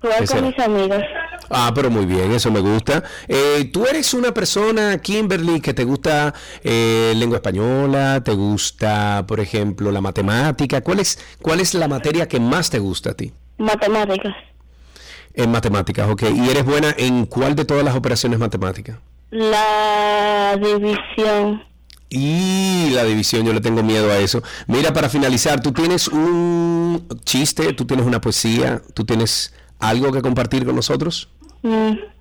jugar 0.00 0.18
¿Qué 0.18 0.18
con 0.18 0.26
será? 0.26 0.40
mis 0.42 0.58
amigos. 0.58 1.02
Ah, 1.54 1.70
pero 1.74 1.90
muy 1.90 2.06
bien, 2.06 2.32
eso 2.32 2.50
me 2.50 2.60
gusta. 2.60 3.04
Eh, 3.28 3.68
¿Tú 3.70 3.84
eres 3.84 4.14
una 4.14 4.32
persona, 4.32 4.96
Kimberly, 4.98 5.60
que 5.60 5.74
te 5.74 5.84
gusta 5.84 6.32
eh, 6.64 7.12
lengua 7.14 7.36
española? 7.36 8.22
¿Te 8.24 8.32
gusta, 8.32 9.26
por 9.28 9.38
ejemplo, 9.38 9.92
la 9.92 10.00
matemática? 10.00 10.80
¿Cuál 10.80 11.00
es, 11.00 11.18
¿Cuál 11.42 11.60
es 11.60 11.74
la 11.74 11.88
materia 11.88 12.26
que 12.26 12.40
más 12.40 12.70
te 12.70 12.78
gusta 12.78 13.10
a 13.10 13.14
ti? 13.14 13.32
Matemáticas. 13.58 14.34
En 15.34 15.50
matemáticas, 15.50 16.08
ok. 16.10 16.22
¿Y 16.34 16.48
eres 16.48 16.64
buena 16.64 16.94
en 16.96 17.26
cuál 17.26 17.54
de 17.54 17.66
todas 17.66 17.84
las 17.84 17.96
operaciones 17.96 18.38
matemáticas? 18.38 18.98
La 19.30 20.56
división. 20.56 21.64
Y 22.08 22.90
la 22.94 23.04
división, 23.04 23.44
yo 23.44 23.52
le 23.52 23.60
tengo 23.60 23.82
miedo 23.82 24.10
a 24.10 24.16
eso. 24.18 24.42
Mira, 24.68 24.94
para 24.94 25.10
finalizar, 25.10 25.60
tú 25.60 25.72
tienes 25.72 26.08
un 26.08 27.06
chiste, 27.24 27.74
tú 27.74 27.84
tienes 27.86 28.06
una 28.06 28.22
poesía, 28.22 28.80
tú 28.94 29.04
tienes 29.04 29.54
algo 29.78 30.12
que 30.12 30.22
compartir 30.22 30.64
con 30.64 30.76
nosotros. 30.76 31.28
Mm, 31.62 32.12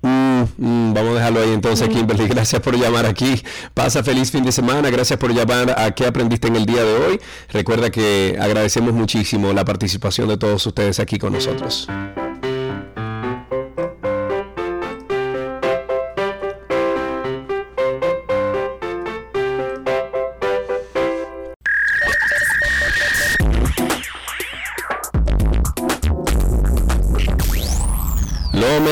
Mm, 0.00 0.42
mm, 0.58 0.94
vamos 0.94 1.12
a 1.12 1.14
dejarlo 1.14 1.40
ahí 1.40 1.52
entonces, 1.52 1.88
Kimberly. 1.88 2.28
Gracias 2.28 2.62
por 2.62 2.76
llamar 2.76 3.06
aquí. 3.06 3.42
Pasa 3.74 4.02
feliz 4.04 4.30
fin 4.30 4.44
de 4.44 4.52
semana. 4.52 4.90
Gracias 4.90 5.18
por 5.18 5.32
llamar 5.32 5.74
a 5.78 5.90
qué 5.90 6.06
aprendiste 6.06 6.48
en 6.48 6.56
el 6.56 6.66
día 6.66 6.84
de 6.84 6.94
hoy. 6.94 7.20
Recuerda 7.50 7.90
que 7.90 8.38
agradecemos 8.40 8.94
muchísimo 8.94 9.52
la 9.52 9.64
participación 9.64 10.28
de 10.28 10.38
todos 10.38 10.64
ustedes 10.66 11.00
aquí 11.00 11.18
con 11.18 11.32
nosotros. 11.32 11.88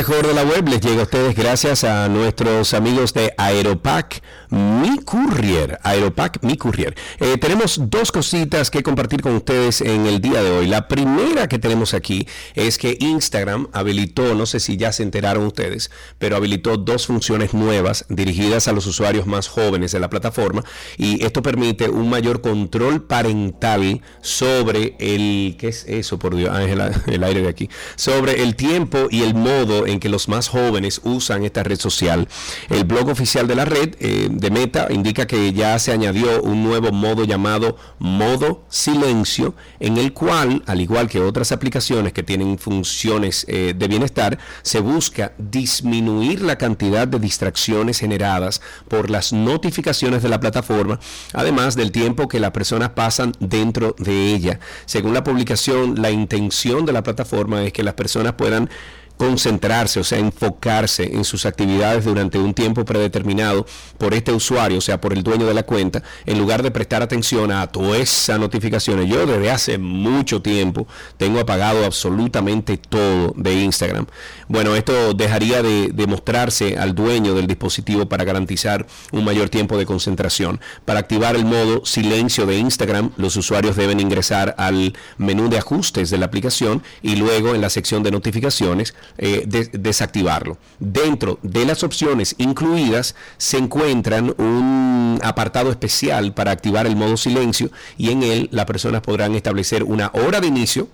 Mejor 0.08 0.26
de 0.26 0.34
la 0.34 0.44
web. 0.44 0.68
Les 0.68 0.80
llega 0.80 1.00
a 1.00 1.04
ustedes 1.04 1.34
gracias 1.34 1.82
a 1.82 2.08
nuestros 2.08 2.74
amigos 2.74 3.12
de 3.12 3.34
Aeropack 3.36 4.22
Mi 4.50 4.98
Courier. 4.98 5.78
Aeropack 5.82 6.42
Mi 6.42 6.56
Courier. 6.56 6.94
Eh, 7.20 7.36
tenemos 7.38 7.80
dos 7.90 8.12
cositas 8.12 8.70
que 8.70 8.82
compartir 8.82 9.22
con 9.22 9.34
ustedes 9.36 9.80
en 9.80 10.06
el 10.06 10.20
día 10.20 10.42
de 10.42 10.50
hoy. 10.50 10.66
La 10.66 10.88
primera 10.88 11.48
que 11.48 11.58
tenemos 11.58 11.94
aquí 11.94 12.26
es 12.54 12.78
que 12.78 12.96
Instagram 13.00 13.68
habilitó, 13.72 14.34
no 14.34 14.46
sé 14.46 14.60
si 14.60 14.76
ya 14.76 14.92
se 14.92 15.02
enteraron 15.02 15.46
ustedes, 15.46 15.90
pero 16.18 16.36
habilitó 16.36 16.76
dos 16.76 17.06
funciones 17.06 17.54
nuevas 17.54 18.04
dirigidas 18.08 18.68
a 18.68 18.72
los 18.72 18.86
usuarios 18.86 19.26
más 19.26 19.48
jóvenes 19.48 19.92
de 19.92 20.00
la 20.00 20.10
plataforma 20.10 20.64
y 20.96 21.24
esto 21.24 21.42
permite 21.42 21.88
un 21.88 22.08
mayor 22.08 22.40
control 22.40 23.04
parental 23.04 24.00
sobre 24.20 24.96
el, 24.98 25.56
¿qué 25.58 25.68
es 25.68 25.84
eso 25.86 26.18
por 26.18 26.34
Dios? 26.34 26.50
Ah, 26.52 26.62
el 27.06 27.24
aire 27.24 27.42
de 27.42 27.48
aquí. 27.48 27.68
Sobre 27.96 28.42
el 28.42 28.56
tiempo 28.56 29.08
y 29.10 29.22
el 29.22 29.34
modo 29.34 29.86
en 29.86 30.00
que 30.00 30.08
los 30.08 30.28
más 30.28 30.48
jóvenes 30.48 31.00
usan 31.04 31.44
esta 31.44 31.62
red 31.62 31.78
social. 31.78 32.28
El 32.68 32.84
blog 32.84 33.08
oficial 33.08 33.46
de 33.46 33.54
la 33.54 33.64
red 33.64 33.94
eh, 34.00 34.28
de 34.36 34.50
Meta 34.50 34.88
indica 34.90 35.26
que 35.26 35.52
ya 35.52 35.78
se 35.78 35.92
añadió 35.92 36.42
un 36.42 36.62
nuevo 36.62 36.92
modo 36.92 37.24
llamado 37.24 37.76
modo 37.98 38.64
silencio, 38.68 39.54
en 39.80 39.96
el 39.96 40.12
cual, 40.12 40.62
al 40.66 40.80
igual 40.80 41.08
que 41.08 41.20
otras 41.20 41.52
aplicaciones 41.52 42.12
que 42.12 42.22
tienen 42.22 42.58
funciones 42.58 43.46
eh, 43.48 43.74
de 43.76 43.88
bienestar, 43.88 44.38
se 44.62 44.80
busca 44.80 45.32
disminuir 45.38 46.42
la 46.42 46.58
cantidad 46.58 47.08
de 47.08 47.18
distracciones 47.18 47.98
generadas 47.98 48.60
por 48.88 49.08
las 49.08 49.32
notificaciones 49.32 50.22
de 50.22 50.28
la 50.28 50.38
plataforma, 50.38 51.00
además 51.32 51.74
del 51.74 51.90
tiempo 51.90 52.28
que 52.28 52.40
las 52.40 52.50
personas 52.50 52.90
pasan 52.90 53.32
dentro 53.40 53.96
de 53.98 54.34
ella. 54.34 54.60
Según 54.84 55.14
la 55.14 55.24
publicación, 55.24 56.00
la 56.02 56.10
intención 56.10 56.84
de 56.84 56.92
la 56.92 57.02
plataforma 57.02 57.62
es 57.64 57.72
que 57.72 57.82
las 57.82 57.94
personas 57.94 58.34
puedan 58.34 58.68
concentrarse, 59.16 60.00
o 60.00 60.04
sea, 60.04 60.18
enfocarse 60.18 61.04
en 61.04 61.24
sus 61.24 61.46
actividades 61.46 62.04
durante 62.04 62.38
un 62.38 62.54
tiempo 62.54 62.84
predeterminado 62.84 63.66
por 63.98 64.14
este 64.14 64.32
usuario, 64.32 64.78
o 64.78 64.80
sea, 64.80 65.00
por 65.00 65.12
el 65.12 65.22
dueño 65.22 65.46
de 65.46 65.54
la 65.54 65.62
cuenta, 65.62 66.02
en 66.26 66.38
lugar 66.38 66.62
de 66.62 66.70
prestar 66.70 67.02
atención 67.02 67.50
a 67.50 67.66
todas 67.66 68.00
esas 68.00 68.38
notificaciones. 68.38 69.08
Yo 69.08 69.26
desde 69.26 69.50
hace 69.50 69.78
mucho 69.78 70.42
tiempo 70.42 70.86
tengo 71.16 71.40
apagado 71.40 71.84
absolutamente 71.84 72.76
todo 72.76 73.32
de 73.36 73.54
Instagram. 73.54 74.06
Bueno, 74.48 74.76
esto 74.76 75.12
dejaría 75.12 75.62
de, 75.62 75.88
de 75.92 76.06
mostrarse 76.06 76.78
al 76.78 76.94
dueño 76.94 77.34
del 77.34 77.46
dispositivo 77.48 78.06
para 78.06 78.24
garantizar 78.24 78.86
un 79.10 79.24
mayor 79.24 79.48
tiempo 79.48 79.76
de 79.76 79.86
concentración. 79.86 80.60
Para 80.84 81.00
activar 81.00 81.34
el 81.34 81.44
modo 81.44 81.84
silencio 81.84 82.46
de 82.46 82.56
Instagram, 82.58 83.10
los 83.16 83.36
usuarios 83.36 83.74
deben 83.74 83.98
ingresar 83.98 84.54
al 84.58 84.94
menú 85.18 85.48
de 85.48 85.58
ajustes 85.58 86.10
de 86.10 86.18
la 86.18 86.26
aplicación 86.26 86.82
y 87.02 87.16
luego 87.16 87.54
en 87.54 87.60
la 87.60 87.70
sección 87.70 88.02
de 88.04 88.10
notificaciones 88.12 88.94
eh, 89.18 89.42
de- 89.46 89.66
desactivarlo. 89.72 90.58
Dentro 90.78 91.38
de 91.42 91.64
las 91.64 91.82
opciones 91.82 92.34
incluidas 92.38 93.16
se 93.38 93.58
encuentran 93.58 94.32
un 94.38 95.18
apartado 95.22 95.70
especial 95.70 96.34
para 96.34 96.52
activar 96.52 96.86
el 96.86 96.94
modo 96.94 97.16
silencio 97.16 97.70
y 97.98 98.10
en 98.10 98.22
él 98.22 98.48
las 98.52 98.66
personas 98.66 99.00
podrán 99.00 99.34
establecer 99.34 99.82
una 99.82 100.10
hora 100.14 100.40
de 100.40 100.46
inicio 100.46 100.88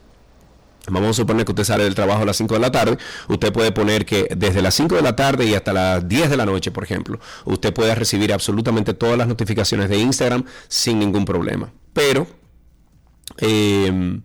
Vamos 0.88 1.10
a 1.10 1.12
suponer 1.14 1.44
que 1.44 1.52
usted 1.52 1.64
sale 1.64 1.84
del 1.84 1.94
trabajo 1.94 2.22
a 2.22 2.24
las 2.24 2.36
5 2.36 2.54
de 2.54 2.60
la 2.60 2.72
tarde. 2.72 2.98
Usted 3.28 3.52
puede 3.52 3.70
poner 3.72 4.04
que 4.04 4.28
desde 4.36 4.62
las 4.62 4.74
5 4.74 4.96
de 4.96 5.02
la 5.02 5.14
tarde 5.14 5.46
y 5.46 5.54
hasta 5.54 5.72
las 5.72 6.08
10 6.08 6.30
de 6.30 6.36
la 6.36 6.44
noche, 6.44 6.72
por 6.72 6.82
ejemplo, 6.82 7.20
usted 7.44 7.72
puede 7.72 7.94
recibir 7.94 8.32
absolutamente 8.32 8.92
todas 8.92 9.16
las 9.16 9.28
notificaciones 9.28 9.88
de 9.88 9.98
Instagram 9.98 10.44
sin 10.68 10.98
ningún 10.98 11.24
problema. 11.24 11.72
Pero 11.92 12.26
eh, 13.38 14.20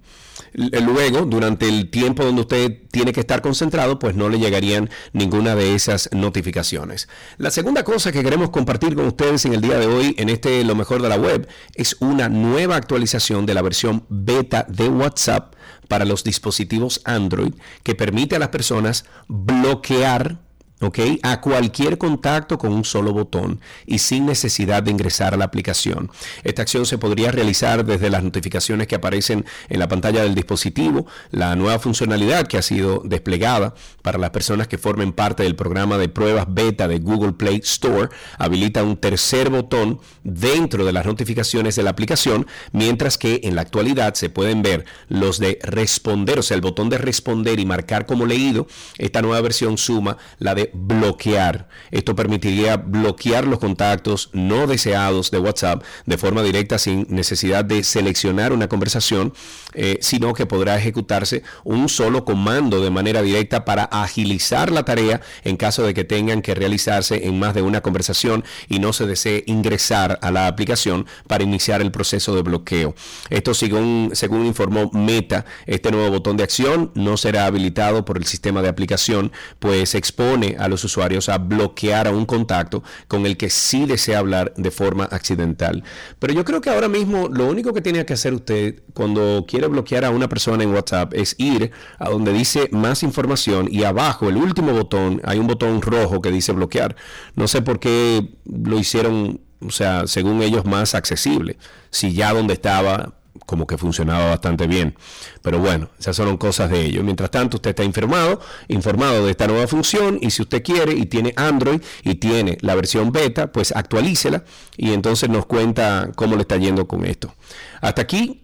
luego, 0.53 1.25
durante 1.25 1.67
el 1.67 1.89
tiempo 1.89 2.23
donde 2.23 2.41
usted 2.41 2.81
tiene 2.91 3.13
que 3.13 3.19
estar 3.19 3.41
concentrado, 3.41 3.99
pues 3.99 4.15
no 4.15 4.29
le 4.29 4.39
llegarían 4.39 4.89
ninguna 5.13 5.55
de 5.55 5.75
esas 5.75 6.09
notificaciones. 6.11 7.07
La 7.37 7.51
segunda 7.51 7.83
cosa 7.83 8.11
que 8.11 8.23
queremos 8.23 8.49
compartir 8.49 8.95
con 8.95 9.07
ustedes 9.07 9.45
en 9.45 9.53
el 9.53 9.61
día 9.61 9.77
de 9.77 9.87
hoy, 9.87 10.15
en 10.17 10.29
este 10.29 10.63
Lo 10.63 10.75
mejor 10.75 11.01
de 11.01 11.09
la 11.09 11.17
web, 11.17 11.47
es 11.75 11.97
una 11.99 12.29
nueva 12.29 12.75
actualización 12.75 13.45
de 13.45 13.53
la 13.53 13.61
versión 13.61 14.05
beta 14.09 14.65
de 14.67 14.89
WhatsApp 14.89 15.53
para 15.87 16.05
los 16.05 16.23
dispositivos 16.23 17.01
Android 17.05 17.53
que 17.83 17.95
permite 17.95 18.35
a 18.35 18.39
las 18.39 18.49
personas 18.49 19.05
bloquear 19.27 20.46
¿ok? 20.81 20.99
A 21.23 21.41
cualquier 21.41 21.97
contacto 21.97 22.57
con 22.57 22.71
un 22.71 22.85
solo 22.85 23.13
botón 23.13 23.59
y 23.85 23.99
sin 23.99 24.25
necesidad 24.25 24.83
de 24.83 24.91
ingresar 24.91 25.33
a 25.33 25.37
la 25.37 25.45
aplicación. 25.45 26.11
Esta 26.43 26.61
acción 26.61 26.85
se 26.85 26.97
podría 26.97 27.31
realizar 27.31 27.85
desde 27.85 28.09
las 28.09 28.23
notificaciones 28.23 28.87
que 28.87 28.95
aparecen 28.95 29.45
en 29.69 29.79
la 29.79 29.87
pantalla 29.87 30.21
del 30.23 30.35
dispositivo, 30.35 31.07
la 31.31 31.55
nueva 31.55 31.79
funcionalidad 31.79 32.47
que 32.47 32.57
ha 32.57 32.61
sido 32.61 33.01
desplegada 33.05 33.73
para 34.01 34.19
las 34.19 34.29
personas 34.29 34.67
que 34.67 34.77
formen 34.77 35.13
parte 35.13 35.43
del 35.43 35.55
programa 35.55 35.97
de 35.97 36.09
pruebas 36.09 36.45
beta 36.49 36.87
de 36.87 36.99
Google 36.99 37.33
Play 37.33 37.61
Store, 37.63 38.09
habilita 38.37 38.83
un 38.83 38.97
tercer 38.97 39.49
botón 39.49 39.99
dentro 40.23 40.85
de 40.85 40.93
las 40.93 41.05
notificaciones 41.05 41.75
de 41.75 41.83
la 41.83 41.89
aplicación, 41.89 42.47
mientras 42.71 43.17
que 43.17 43.41
en 43.43 43.55
la 43.55 43.61
actualidad 43.61 44.13
se 44.13 44.29
pueden 44.29 44.61
ver 44.61 44.85
los 45.09 45.39
de 45.39 45.59
responder, 45.63 46.39
o 46.39 46.43
sea, 46.43 46.55
el 46.55 46.61
botón 46.61 46.89
de 46.89 46.97
responder 46.97 47.59
y 47.59 47.65
marcar 47.65 48.05
como 48.05 48.25
leído. 48.25 48.67
Esta 48.97 49.21
nueva 49.21 49.41
versión 49.41 49.77
suma 49.77 50.17
la 50.39 50.55
de 50.55 50.66
bloquear. 50.73 51.67
Esto 51.91 52.15
permitiría 52.15 52.77
bloquear 52.77 53.47
los 53.47 53.59
contactos 53.59 54.29
no 54.33 54.67
deseados 54.67 55.31
de 55.31 55.39
WhatsApp 55.39 55.83
de 56.05 56.17
forma 56.17 56.43
directa 56.43 56.77
sin 56.77 57.05
necesidad 57.09 57.65
de 57.65 57.83
seleccionar 57.83 58.53
una 58.53 58.67
conversación, 58.67 59.33
eh, 59.73 59.97
sino 60.01 60.33
que 60.33 60.45
podrá 60.45 60.77
ejecutarse 60.77 61.43
un 61.63 61.89
solo 61.89 62.25
comando 62.25 62.81
de 62.81 62.89
manera 62.89 63.21
directa 63.21 63.65
para 63.65 63.83
agilizar 63.83 64.71
la 64.71 64.83
tarea 64.83 65.21
en 65.43 65.57
caso 65.57 65.83
de 65.83 65.93
que 65.93 66.03
tengan 66.03 66.41
que 66.41 66.55
realizarse 66.55 67.27
en 67.27 67.39
más 67.39 67.53
de 67.53 67.61
una 67.61 67.81
conversación 67.81 68.43
y 68.67 68.79
no 68.79 68.93
se 68.93 69.05
desee 69.05 69.43
ingresar 69.47 70.19
a 70.21 70.31
la 70.31 70.47
aplicación 70.47 71.05
para 71.27 71.43
iniciar 71.43 71.81
el 71.81 71.91
proceso 71.91 72.35
de 72.35 72.41
bloqueo. 72.41 72.95
Esto 73.29 73.53
según, 73.53 74.11
según 74.13 74.45
informó 74.45 74.89
Meta, 74.93 75.45
este 75.65 75.91
nuevo 75.91 76.11
botón 76.11 76.37
de 76.37 76.43
acción 76.43 76.91
no 76.95 77.17
será 77.17 77.45
habilitado 77.45 78.05
por 78.05 78.17
el 78.17 78.25
sistema 78.25 78.61
de 78.61 78.69
aplicación, 78.69 79.31
pues 79.59 79.95
expone 79.95 80.55
a 80.57 80.67
los 80.67 80.83
usuarios 80.83 81.29
a 81.29 81.37
bloquear 81.37 82.07
a 82.07 82.11
un 82.11 82.25
contacto 82.25 82.83
con 83.07 83.25
el 83.25 83.37
que 83.37 83.49
sí 83.49 83.85
desea 83.85 84.19
hablar 84.19 84.53
de 84.57 84.71
forma 84.71 85.05
accidental. 85.05 85.83
Pero 86.19 86.33
yo 86.33 86.45
creo 86.45 86.61
que 86.61 86.69
ahora 86.69 86.87
mismo 86.87 87.29
lo 87.29 87.47
único 87.47 87.73
que 87.73 87.81
tiene 87.81 88.05
que 88.05 88.13
hacer 88.13 88.33
usted 88.33 88.83
cuando 88.93 89.45
quiere 89.47 89.67
bloquear 89.67 90.05
a 90.05 90.09
una 90.09 90.27
persona 90.27 90.63
en 90.63 90.73
WhatsApp 90.73 91.13
es 91.13 91.35
ir 91.37 91.71
a 91.99 92.09
donde 92.09 92.33
dice 92.33 92.69
más 92.71 93.03
información 93.03 93.67
y 93.71 93.83
abajo, 93.83 94.29
el 94.29 94.37
último 94.37 94.73
botón, 94.73 95.21
hay 95.23 95.39
un 95.39 95.47
botón 95.47 95.81
rojo 95.81 96.21
que 96.21 96.31
dice 96.31 96.51
bloquear. 96.51 96.95
No 97.35 97.47
sé 97.47 97.61
por 97.61 97.79
qué 97.79 98.35
lo 98.45 98.79
hicieron, 98.79 99.41
o 99.61 99.71
sea, 99.71 100.07
según 100.07 100.41
ellos 100.41 100.65
más 100.65 100.95
accesible. 100.95 101.57
Si 101.89 102.13
ya 102.13 102.33
donde 102.33 102.53
estaba 102.53 103.13
como 103.47 103.65
que 103.65 103.77
funcionaba 103.77 104.29
bastante 104.29 104.67
bien. 104.67 104.95
Pero 105.41 105.57
bueno, 105.57 105.89
esas 105.97 106.15
son 106.15 106.37
cosas 106.37 106.69
de 106.69 106.85
ellos. 106.85 107.03
Mientras 107.03 107.31
tanto, 107.31 107.57
usted 107.57 107.71
está 107.71 107.83
informado, 107.83 108.39
informado 108.67 109.25
de 109.25 109.31
esta 109.31 109.47
nueva 109.47 109.67
función 109.67 110.19
y 110.21 110.29
si 110.29 110.43
usted 110.43 110.61
quiere 110.61 110.91
y 110.93 111.07
tiene 111.07 111.33
Android 111.35 111.81
y 112.03 112.15
tiene 112.15 112.57
la 112.61 112.75
versión 112.75 113.11
beta, 113.11 113.51
pues 113.51 113.75
actualícela 113.75 114.43
y 114.75 114.91
entonces 114.91 115.29
nos 115.29 115.45
cuenta 115.45 116.11
cómo 116.15 116.35
le 116.35 116.41
está 116.41 116.57
yendo 116.57 116.87
con 116.87 117.05
esto. 117.05 117.33
Hasta 117.81 118.01
aquí, 118.03 118.43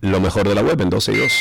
lo 0.00 0.20
mejor 0.20 0.48
de 0.48 0.54
la 0.54 0.62
web 0.62 0.80
en 0.80 0.90
12 0.90 1.12
y 1.12 1.16
2. 1.16 1.32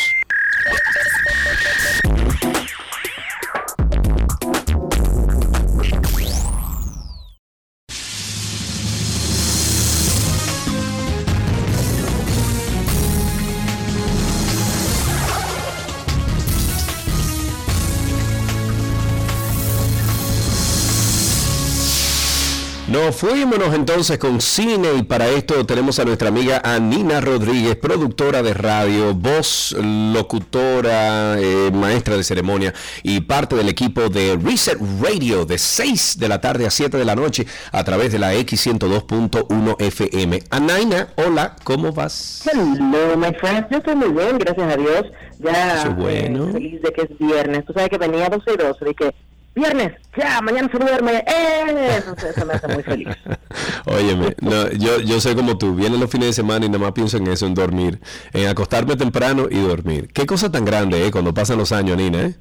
Nos 23.07 23.15
fuimos 23.15 23.73
entonces 23.73 24.17
con 24.17 24.41
cine 24.41 24.89
y 24.99 25.03
para 25.03 25.29
esto 25.29 25.65
tenemos 25.65 25.97
a 25.97 26.03
nuestra 26.03 26.27
amiga 26.27 26.59
Anina 26.61 27.21
Rodríguez, 27.21 27.77
productora 27.77 28.43
de 28.43 28.53
radio, 28.53 29.13
voz, 29.13 29.73
locutora, 29.79 31.39
eh, 31.39 31.71
maestra 31.71 32.17
de 32.17 32.25
ceremonia 32.25 32.73
y 33.03 33.21
parte 33.21 33.55
del 33.55 33.69
equipo 33.69 34.09
de 34.09 34.37
Reset 34.43 34.77
Radio 35.01 35.45
de 35.45 35.57
6 35.57 36.19
de 36.19 36.27
la 36.27 36.41
tarde 36.41 36.67
a 36.67 36.69
7 36.69 36.97
de 36.97 37.05
la 37.05 37.15
noche 37.15 37.47
a 37.71 37.81
través 37.85 38.11
de 38.11 38.19
la 38.19 38.35
X102.1 38.35 39.77
FM. 39.79 40.43
Anaina, 40.49 41.07
hola, 41.15 41.55
¿cómo 41.63 41.93
vas? 41.93 42.45
Hello, 42.51 43.15
my 43.15 43.33
friends. 43.39 43.67
Yo 43.71 43.77
estoy 43.77 43.95
muy 43.95 44.09
bien, 44.09 44.37
gracias 44.37 44.73
a 44.73 44.75
Dios. 44.75 45.03
Ya 45.39 45.83
es 45.83 45.95
bueno. 45.95 46.49
eh, 46.49 46.51
feliz 46.51 46.81
de 46.81 46.91
que 46.91 47.01
es 47.03 47.17
viernes. 47.17 47.63
Tú 47.63 47.71
sabes 47.71 47.87
que 47.87 47.97
venía 47.99 48.27
12 48.27 48.51
y 48.53 48.57
12, 48.57 48.83
de 48.83 48.93
que 48.93 49.15
viernes, 49.57 49.93
ya, 50.17 50.41
mañana 50.41 50.69
se 50.71 50.77
duerme. 50.77 51.23
¡Eh! 51.27 51.95
Entonces 51.97 52.35
eso 52.35 52.45
me 52.45 52.53
hace 52.53 52.67
muy 52.67 52.83
feliz. 52.83 53.07
Óyeme, 53.85 54.35
no, 54.41 54.69
yo, 54.71 54.99
yo 55.01 55.19
soy 55.19 55.35
como 55.35 55.57
tú, 55.57 55.75
vienen 55.75 55.99
los 55.99 56.09
fines 56.09 56.27
de 56.27 56.33
semana 56.33 56.65
y 56.65 56.69
nada 56.69 56.83
más 56.85 56.91
pienso 56.93 57.17
en 57.17 57.27
eso, 57.27 57.45
en 57.45 57.53
dormir, 57.53 57.99
en 58.33 58.47
acostarme 58.47 58.95
temprano 58.95 59.47
y 59.49 59.59
dormir. 59.59 60.09
Qué 60.13 60.25
cosa 60.25 60.51
tan 60.51 60.65
grande, 60.65 61.05
¿eh? 61.05 61.11
Cuando 61.11 61.33
pasan 61.33 61.57
los 61.57 61.71
años, 61.71 61.97
Nina, 61.97 62.21
¿eh? 62.21 62.35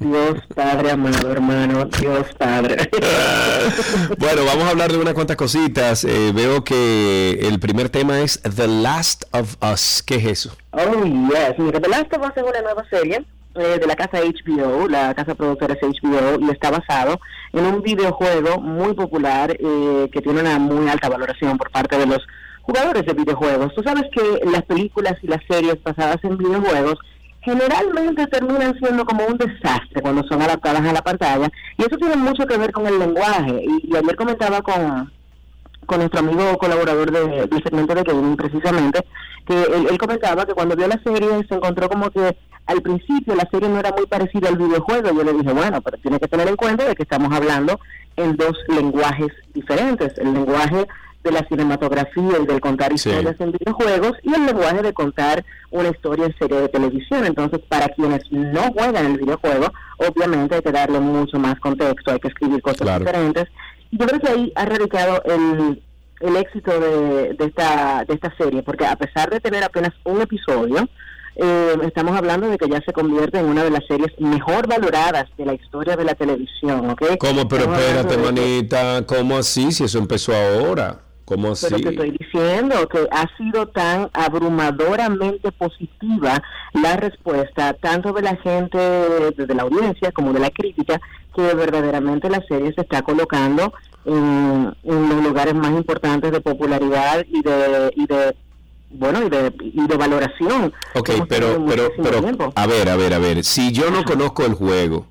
Dios 0.00 0.38
Padre 0.54 0.92
amado, 0.92 1.32
hermano. 1.32 1.84
Dios 1.86 2.26
Padre. 2.38 2.88
Bueno, 4.18 4.44
vamos 4.44 4.64
a 4.64 4.70
hablar 4.70 4.90
de 4.90 4.98
unas 4.98 5.14
cuantas 5.14 5.36
cositas. 5.36 6.04
Eh, 6.04 6.32
veo 6.32 6.64
que 6.64 7.38
el 7.42 7.58
primer 7.60 7.88
tema 7.88 8.20
es 8.20 8.40
The 8.42 8.68
Last 8.68 9.24
of 9.32 9.56
Us. 9.62 10.02
¿Qué 10.06 10.16
es 10.16 10.24
eso? 10.24 10.56
Oh, 10.70 11.04
yes. 11.04 11.58
Mira, 11.58 11.80
The 11.80 11.88
Last 11.88 12.12
of 12.14 12.24
Us 12.24 12.36
es 12.36 12.42
una 12.42 12.62
nueva 12.62 12.84
serie 12.88 13.24
eh, 13.58 13.78
de 13.78 13.86
la 13.86 13.96
casa 13.96 14.20
HBO, 14.20 14.88
la 14.88 15.14
casa 15.14 15.34
productora 15.34 15.74
es 15.74 15.80
HBO, 15.82 16.38
y 16.40 16.50
está 16.50 16.70
basado 16.70 17.20
en 17.52 17.66
un 17.66 17.82
videojuego 17.82 18.60
muy 18.60 18.94
popular 18.94 19.56
eh, 19.58 20.08
que 20.12 20.20
tiene 20.20 20.40
una 20.40 20.58
muy 20.58 20.88
alta 20.88 21.08
valoración 21.08 21.58
por 21.58 21.70
parte 21.70 21.98
de 21.98 22.06
los 22.06 22.26
jugadores 22.62 23.04
de 23.06 23.14
videojuegos. 23.14 23.74
Tú 23.74 23.82
sabes 23.82 24.04
que 24.12 24.44
las 24.50 24.62
películas 24.62 25.14
y 25.22 25.26
las 25.26 25.40
series 25.48 25.82
basadas 25.82 26.18
en 26.22 26.36
videojuegos 26.36 26.98
generalmente 27.40 28.26
terminan 28.26 28.78
siendo 28.78 29.04
como 29.04 29.26
un 29.26 29.38
desastre 29.38 30.02
cuando 30.02 30.22
son 30.28 30.42
adaptadas 30.42 30.82
a 30.82 30.92
la 30.92 31.02
pantalla, 31.02 31.50
y 31.76 31.82
eso 31.82 31.96
tiene 31.96 32.16
mucho 32.16 32.46
que 32.46 32.56
ver 32.56 32.72
con 32.72 32.86
el 32.86 32.98
lenguaje. 32.98 33.62
Y, 33.64 33.92
y 33.92 33.96
ayer 33.96 34.16
comentaba 34.16 34.60
con, 34.62 35.10
con 35.88 36.00
nuestro 36.00 36.20
amigo 36.20 36.56
colaborador 36.58 37.10
de, 37.10 37.46
del 37.46 37.62
segmento 37.62 37.94
de 37.94 38.02
gaming 38.02 38.36
precisamente, 38.36 39.00
que 39.46 39.54
él, 39.62 39.86
él 39.90 39.98
comentaba 39.98 40.44
que 40.44 40.52
cuando 40.52 40.76
vio 40.76 40.86
la 40.86 41.00
serie 41.02 41.28
se 41.48 41.54
encontró 41.54 41.88
como 41.88 42.10
que 42.10 42.36
al 42.66 42.82
principio 42.82 43.34
la 43.34 43.48
serie 43.50 43.70
no 43.70 43.78
era 43.80 43.92
muy 43.96 44.06
parecida 44.06 44.50
al 44.50 44.58
videojuego. 44.58 45.08
Yo 45.16 45.24
le 45.24 45.32
dije, 45.32 45.52
bueno, 45.54 45.80
pero 45.80 45.96
tiene 46.02 46.20
que 46.20 46.28
tener 46.28 46.46
en 46.48 46.56
cuenta 46.56 46.84
de 46.84 46.94
que 46.94 47.04
estamos 47.04 47.32
hablando 47.34 47.80
en 48.16 48.36
dos 48.36 48.52
lenguajes 48.68 49.28
diferentes, 49.54 50.12
el 50.18 50.34
lenguaje 50.34 50.86
de 51.24 51.32
la 51.32 51.44
cinematografía 51.48 52.36
y 52.42 52.46
del 52.46 52.60
contar 52.60 52.90
Sí. 52.96 53.08
historias 53.08 53.40
en 53.40 53.52
videojuegos 53.52 54.12
y 54.22 54.34
el 54.34 54.44
lenguaje 54.46 54.82
de 54.82 54.92
contar 54.92 55.44
una 55.70 55.88
historia 55.88 56.26
en 56.26 56.36
serie 56.38 56.60
de 56.60 56.68
televisión. 56.68 57.24
Entonces, 57.24 57.60
para 57.68 57.88
quienes 57.88 58.20
no 58.30 58.60
juegan 58.74 59.06
el 59.06 59.18
videojuego, 59.18 59.66
obviamente 59.98 60.56
hay 60.56 60.62
que 60.62 60.70
darle 60.72 61.00
mucho 61.00 61.38
más 61.38 61.58
contexto, 61.60 62.12
hay 62.12 62.20
que 62.20 62.28
escribir 62.28 62.60
cosas 62.60 62.82
Claro. 62.82 63.04
diferentes. 63.04 63.46
Yo 63.90 64.06
creo 64.06 64.20
que 64.20 64.28
ahí 64.28 64.52
ha 64.54 64.64
radicado 64.64 65.22
el, 65.24 65.82
el 66.20 66.36
éxito 66.36 66.78
de, 66.78 67.34
de 67.34 67.44
esta, 67.44 68.04
de 68.06 68.14
esta 68.14 68.34
serie, 68.36 68.62
porque 68.62 68.86
a 68.86 68.96
pesar 68.96 69.30
de 69.30 69.40
tener 69.40 69.62
apenas 69.64 69.92
un 70.04 70.20
episodio, 70.20 70.88
eh, 71.36 71.76
estamos 71.86 72.16
hablando 72.16 72.48
de 72.48 72.58
que 72.58 72.68
ya 72.68 72.80
se 72.84 72.92
convierte 72.92 73.38
en 73.38 73.46
una 73.46 73.62
de 73.62 73.70
las 73.70 73.86
series 73.86 74.12
mejor 74.18 74.66
valoradas 74.66 75.26
de 75.36 75.46
la 75.46 75.54
historia 75.54 75.96
de 75.96 76.04
la 76.04 76.14
televisión, 76.14 76.90
¿ok? 76.90 77.16
¿Cómo? 77.18 77.46
Pero 77.46 77.62
Estamos 77.62 77.78
espérate, 77.80 78.16
manita. 78.18 79.06
¿Cómo 79.06 79.36
así? 79.38 79.70
Si 79.70 79.84
eso 79.84 79.98
empezó 79.98 80.34
ahora. 80.34 81.07
¿Cómo 81.28 81.52
así? 81.52 81.66
pero 81.68 81.82
te 81.82 81.90
estoy 81.90 82.10
diciendo 82.18 82.88
que 82.88 83.06
ha 83.10 83.26
sido 83.36 83.66
tan 83.68 84.08
abrumadoramente 84.14 85.52
positiva 85.52 86.42
la 86.72 86.96
respuesta, 86.96 87.74
tanto 87.74 88.14
de 88.14 88.22
la 88.22 88.36
gente, 88.36 88.78
de 88.78 89.54
la 89.54 89.64
audiencia 89.64 90.10
como 90.12 90.32
de 90.32 90.40
la 90.40 90.48
crítica, 90.48 90.98
que 91.36 91.42
verdaderamente 91.54 92.30
la 92.30 92.42
serie 92.48 92.72
se 92.72 92.80
está 92.80 93.02
colocando 93.02 93.74
en, 94.06 94.74
en 94.84 95.08
los 95.10 95.22
lugares 95.22 95.54
más 95.54 95.72
importantes 95.72 96.32
de 96.32 96.40
popularidad 96.40 97.22
y 97.28 97.42
de, 97.42 97.92
y 97.94 98.06
de 98.06 98.34
bueno, 98.90 99.22
y 99.22 99.28
de, 99.28 99.52
y 99.60 99.86
de 99.86 99.96
valoración. 99.98 100.72
Ok, 100.94 101.10
hemos 101.10 101.28
pero, 101.28 101.62
pero, 101.68 101.90
pero, 102.02 102.22
tiempo. 102.22 102.52
a 102.54 102.66
ver, 102.66 102.88
a 102.88 102.96
ver, 102.96 103.12
a 103.12 103.18
ver. 103.18 103.44
Si 103.44 103.70
yo 103.70 103.90
no 103.90 104.02
conozco 104.02 104.46
el 104.46 104.54
juego, 104.54 105.08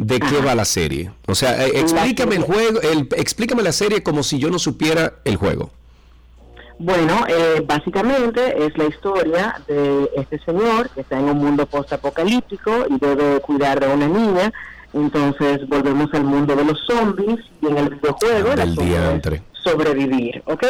¿de 0.00 0.18
qué 0.18 0.40
va 0.40 0.54
la 0.54 0.64
serie? 0.64 1.10
O 1.26 1.34
sea, 1.34 1.66
eh, 1.66 1.72
explícame 1.74 2.36
el 2.36 2.42
juego, 2.42 2.80
el, 2.80 3.08
explícame 3.16 3.62
la 3.62 3.72
serie 3.72 4.02
como 4.02 4.22
si 4.22 4.38
yo 4.38 4.50
no 4.50 4.58
supiera 4.58 5.14
el 5.24 5.36
juego. 5.36 5.70
Bueno, 6.78 7.24
eh, 7.28 7.62
básicamente 7.66 8.64
es 8.64 8.76
la 8.78 8.86
historia 8.86 9.60
de 9.68 10.10
este 10.16 10.38
señor 10.38 10.88
que 10.90 11.02
está 11.02 11.18
en 11.18 11.26
un 11.26 11.36
mundo 11.36 11.66
post-apocalíptico 11.66 12.86
y 12.88 12.98
debe 12.98 13.40
cuidar 13.40 13.78
de 13.80 13.88
una 13.88 14.08
niña. 14.08 14.50
Entonces 14.94 15.68
volvemos 15.68 16.08
al 16.14 16.24
mundo 16.24 16.56
de 16.56 16.64
los 16.64 16.80
zombies 16.86 17.38
y 17.60 17.66
en 17.66 17.76
el 17.76 17.90
videojuego 17.90 18.52
el 18.52 18.56
Del 18.56 18.74
diantre. 18.76 19.42
sobrevivir, 19.52 20.42
¿ok? 20.46 20.64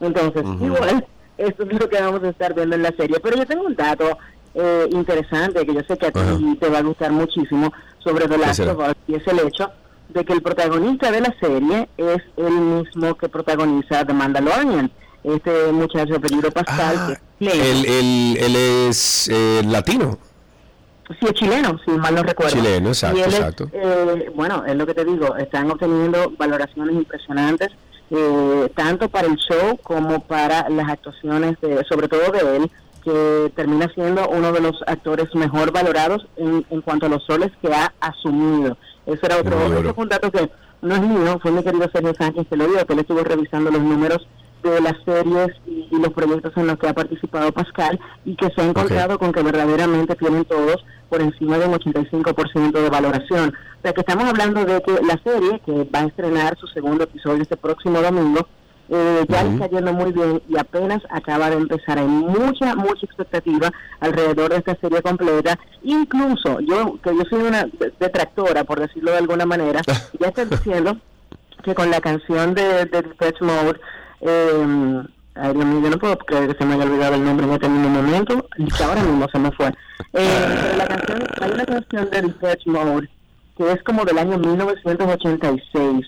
Entonces, 0.00 0.44
igual, 0.60 1.06
esto 1.38 1.62
es 1.62 1.80
lo 1.80 1.88
que 1.88 2.00
vamos 2.00 2.22
a 2.22 2.28
estar 2.28 2.54
viendo 2.54 2.76
en 2.76 2.82
la 2.82 2.92
serie. 2.94 3.18
Pero 3.20 3.36
yo 3.38 3.46
tengo 3.46 3.64
un 3.64 3.74
dato 3.74 4.18
eh, 4.54 4.86
interesante 4.90 5.64
que 5.66 5.74
yo 5.74 5.80
sé 5.88 5.96
que 5.98 6.06
a 6.06 6.12
ti 6.12 6.56
te 6.60 6.68
va 6.68 6.78
a 6.78 6.82
gustar 6.82 7.10
muchísimo 7.12 7.72
sobre 7.98 8.28
The 8.28 8.38
Last 8.38 8.60
of 8.60 8.78
Us 8.78 8.94
y 9.08 9.14
es 9.16 9.26
el 9.26 9.40
hecho 9.40 9.70
de 10.10 10.24
que 10.24 10.32
el 10.32 10.42
protagonista 10.42 11.10
de 11.10 11.20
la 11.22 11.34
serie 11.40 11.88
es 11.96 12.22
el 12.36 12.50
mismo 12.52 13.14
que 13.16 13.28
protagoniza 13.28 14.04
The 14.04 14.12
Mandalorian. 14.12 14.90
Este 15.24 15.72
muchacho 15.72 16.16
apellido 16.16 16.50
Pascal, 16.50 16.96
Ah, 16.98 17.14
que 17.38 17.46
es 17.46 17.54
él, 17.54 17.84
él- 17.86 18.36
él 18.40 18.56
es 18.56 19.28
eh, 19.32 19.62
latino. 19.66 20.18
Sí, 21.08 21.26
es 21.26 21.32
chileno, 21.32 21.78
si 21.84 21.90
mal 21.92 22.14
no 22.14 22.22
recuerdo. 22.22 22.54
Chileno, 22.56 22.88
exacto, 22.88 23.18
Y 23.18 23.22
él 23.22 23.28
es, 23.28 23.34
exacto. 23.38 23.70
eh, 23.72 24.30
bueno, 24.34 24.64
es 24.66 24.76
lo 24.76 24.86
que 24.86 24.94
te 24.94 25.04
digo, 25.04 25.34
están 25.36 25.70
obteniendo 25.70 26.30
valoraciones 26.38 26.94
impresionantes, 26.94 27.68
eh, 28.10 28.70
tanto 28.76 29.08
para 29.08 29.26
el 29.28 29.36
show 29.36 29.78
como 29.82 30.20
para 30.20 30.68
las 30.68 30.88
actuaciones, 30.90 31.58
de, 31.62 31.82
sobre 31.88 32.08
todo 32.08 32.30
de 32.30 32.56
él, 32.58 32.70
que 33.04 33.52
termina 33.54 33.88
siendo 33.94 34.28
uno 34.28 34.52
de 34.52 34.60
los 34.60 34.82
actores 34.86 35.26
mejor 35.34 35.72
valorados 35.72 36.26
en, 36.36 36.64
en 36.70 36.80
cuanto 36.80 37.06
a 37.06 37.08
los 37.08 37.24
soles 37.24 37.50
que 37.60 37.72
ha 37.72 37.92
asumido. 38.00 38.76
Eso 39.06 39.20
era 39.22 39.38
otro, 39.38 40.06
dato 40.06 40.30
que 40.30 40.50
no 40.82 40.94
es 40.94 41.00
mío, 41.00 41.38
fue 41.42 41.50
mi 41.50 41.62
querido 41.62 41.88
Sergio 41.92 42.14
Sánchez 42.18 42.46
que 42.48 42.56
lo 42.56 42.66
dio, 42.66 42.86
que 42.86 42.92
él 42.92 42.98
estuvo 43.00 43.22
revisando 43.22 43.70
los 43.70 43.82
números 43.82 44.26
de 44.62 44.80
las 44.80 44.94
series 45.04 45.48
y, 45.66 45.88
y 45.90 46.00
los 46.00 46.12
proyectos 46.12 46.52
en 46.56 46.66
los 46.66 46.78
que 46.78 46.88
ha 46.88 46.94
participado 46.94 47.52
Pascal 47.52 48.00
y 48.24 48.34
que 48.34 48.48
se 48.50 48.62
ha 48.62 48.64
encontrado 48.64 49.18
con 49.18 49.32
que 49.32 49.42
verdaderamente 49.42 50.14
tienen 50.14 50.44
todos 50.46 50.84
por 51.10 51.20
encima 51.20 51.58
de 51.58 51.66
un 51.66 51.74
85% 51.74 52.72
de 52.72 52.90
valoración. 52.90 53.50
O 53.50 53.82
sea 53.82 53.92
que 53.92 54.00
estamos 54.00 54.24
hablando 54.24 54.64
de 54.64 54.80
que 54.80 54.92
la 55.04 55.20
serie, 55.22 55.60
que 55.64 55.88
va 55.94 56.00
a 56.00 56.06
estrenar 56.06 56.56
su 56.58 56.66
segundo 56.68 57.04
episodio 57.04 57.42
este 57.42 57.56
próximo 57.56 58.00
domingo, 58.00 58.48
eh, 58.88 59.24
ya 59.28 59.44
Ujú. 59.44 59.54
está 59.54 59.66
yendo 59.68 59.92
muy 59.92 60.12
bien 60.12 60.42
y 60.48 60.58
apenas 60.58 61.02
acaba 61.10 61.50
de 61.50 61.56
empezar. 61.56 61.98
Hay 61.98 62.06
mucha, 62.06 62.74
mucha 62.74 63.06
expectativa 63.06 63.70
alrededor 64.00 64.50
de 64.50 64.56
esta 64.58 64.74
serie 64.76 65.00
completa. 65.02 65.58
Incluso 65.82 66.60
yo, 66.60 66.98
que 67.02 67.16
yo 67.16 67.22
soy 67.30 67.42
una 67.42 67.64
de- 67.64 67.92
detractora, 67.98 68.64
por 68.64 68.80
decirlo 68.80 69.12
de 69.12 69.18
alguna 69.18 69.46
manera, 69.46 69.80
ya 70.20 70.28
estoy 70.28 70.44
diciendo 70.46 70.96
que 71.62 71.74
con 71.74 71.90
la 71.90 72.00
canción 72.00 72.54
de, 72.54 72.84
de 72.84 73.02
Depeche 73.02 73.42
Mode, 73.44 73.80
eh, 74.20 75.02
ay, 75.34 75.52
Dios 75.54 75.64
mío, 75.64 75.80
yo 75.82 75.90
no 75.90 75.98
puedo 75.98 76.18
creer 76.18 76.48
que 76.52 76.58
se 76.58 76.64
me 76.66 76.74
haya 76.74 76.84
olvidado 76.84 77.14
el 77.14 77.24
nombre 77.24 77.46
en 77.46 77.52
este 77.54 77.68
mismo 77.70 77.88
momento, 77.88 78.48
y 78.58 78.66
que 78.66 78.84
ahora 78.84 79.02
mismo 79.02 79.26
se 79.32 79.38
me 79.38 79.50
fue. 79.52 79.68
Eh, 79.68 79.72
pero 80.12 80.76
la 80.76 80.86
canción, 80.86 81.22
hay 81.40 81.50
una 81.52 81.64
canción 81.64 82.10
de 82.10 82.22
Depeche 82.22 82.70
Mode 82.70 83.08
que 83.56 83.70
es 83.70 83.82
como 83.84 84.04
del 84.04 84.18
año 84.18 84.36
1986. 84.36 86.06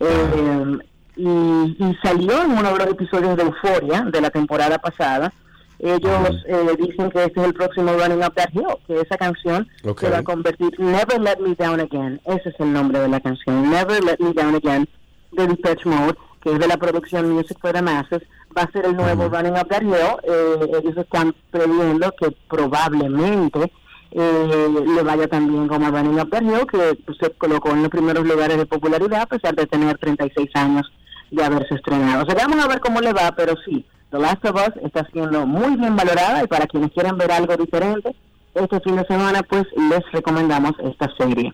Eh, 0.00 0.78
y, 1.20 1.76
y 1.78 1.98
salió 2.02 2.42
en 2.42 2.52
uno 2.52 2.72
de 2.72 2.78
los 2.78 2.86
episodios 2.88 3.36
de 3.36 3.42
Euforia 3.42 4.02
de 4.02 4.20
la 4.20 4.30
temporada 4.30 4.78
pasada. 4.78 5.32
Ellos 5.78 6.44
eh, 6.46 6.76
dicen 6.78 7.10
que 7.10 7.24
este 7.24 7.40
es 7.40 7.46
el 7.46 7.54
próximo 7.54 7.92
Running 7.92 8.22
Up 8.22 8.34
That 8.34 8.50
Hill, 8.52 8.76
que 8.86 9.00
esa 9.00 9.16
canción 9.16 9.66
se 9.98 10.10
va 10.10 10.18
a 10.18 10.22
convertir 10.22 10.78
Never 10.78 11.20
Let 11.20 11.38
Me 11.38 11.54
Down 11.54 11.80
Again. 11.80 12.20
Ese 12.26 12.50
es 12.50 12.54
el 12.58 12.72
nombre 12.72 13.00
de 13.00 13.08
la 13.08 13.20
canción, 13.20 13.70
Never 13.70 14.02
Let 14.04 14.18
Me 14.18 14.32
Down 14.32 14.54
Again, 14.56 14.86
de 15.32 15.46
Depeche 15.46 15.88
Mode, 15.88 16.18
que 16.42 16.52
es 16.52 16.58
de 16.58 16.68
la 16.68 16.76
producción 16.76 17.30
Music 17.30 17.58
for 17.60 17.72
the 17.72 17.80
Masses. 17.80 18.22
Va 18.56 18.62
a 18.62 18.72
ser 18.72 18.84
el 18.84 18.96
nuevo 18.96 19.28
Running 19.28 19.52
Up 19.52 19.68
That 19.68 19.82
Hill. 19.82 19.94
Eh, 20.24 20.80
ellos 20.82 20.96
están 20.98 21.34
previendo 21.50 22.12
que 22.20 22.30
probablemente 22.48 23.72
eh, 24.10 24.68
le 24.86 25.02
vaya 25.02 25.28
también 25.28 25.66
como 25.66 25.86
a 25.86 25.90
Running 25.90 26.20
Up 26.20 26.30
That 26.30 26.42
Hill, 26.42 26.66
que 26.70 27.14
se 27.18 27.30
colocó 27.32 27.70
en 27.70 27.82
los 27.82 27.90
primeros 27.90 28.26
lugares 28.26 28.58
de 28.58 28.66
popularidad 28.66 29.22
a 29.22 29.26
pesar 29.26 29.54
de 29.54 29.66
tener 29.66 29.96
36 29.96 30.50
años 30.54 30.92
de 31.30 31.44
haberse 31.44 31.74
estrenado. 31.74 32.22
O 32.22 32.26
sea, 32.26 32.34
vamos 32.34 32.64
a 32.64 32.68
ver 32.68 32.80
cómo 32.80 33.00
le 33.00 33.12
va, 33.12 33.32
pero 33.36 33.54
sí, 33.64 33.84
The 34.10 34.18
Last 34.18 34.44
of 34.44 34.56
Us 34.56 34.84
está 34.84 35.06
siendo 35.12 35.46
muy 35.46 35.76
bien 35.76 35.96
valorada 35.96 36.42
y 36.42 36.46
para 36.46 36.66
quienes 36.66 36.92
quieran 36.92 37.16
ver 37.16 37.30
algo 37.32 37.56
diferente, 37.56 38.14
este 38.54 38.80
fin 38.80 38.96
de 38.96 39.04
semana 39.06 39.42
pues 39.42 39.64
les 39.76 40.02
recomendamos 40.12 40.72
esta 40.82 41.08
serie. 41.16 41.52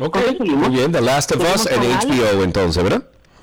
Ok, 0.00 0.18
muy 0.40 0.70
bien. 0.70 0.92
The 0.92 1.00
Last 1.00 1.32
of 1.32 1.40
Us 1.54 1.66
en 1.66 1.80
HBO 1.80 2.42
entonces, 2.42 2.82
¿verdad? 2.82 3.02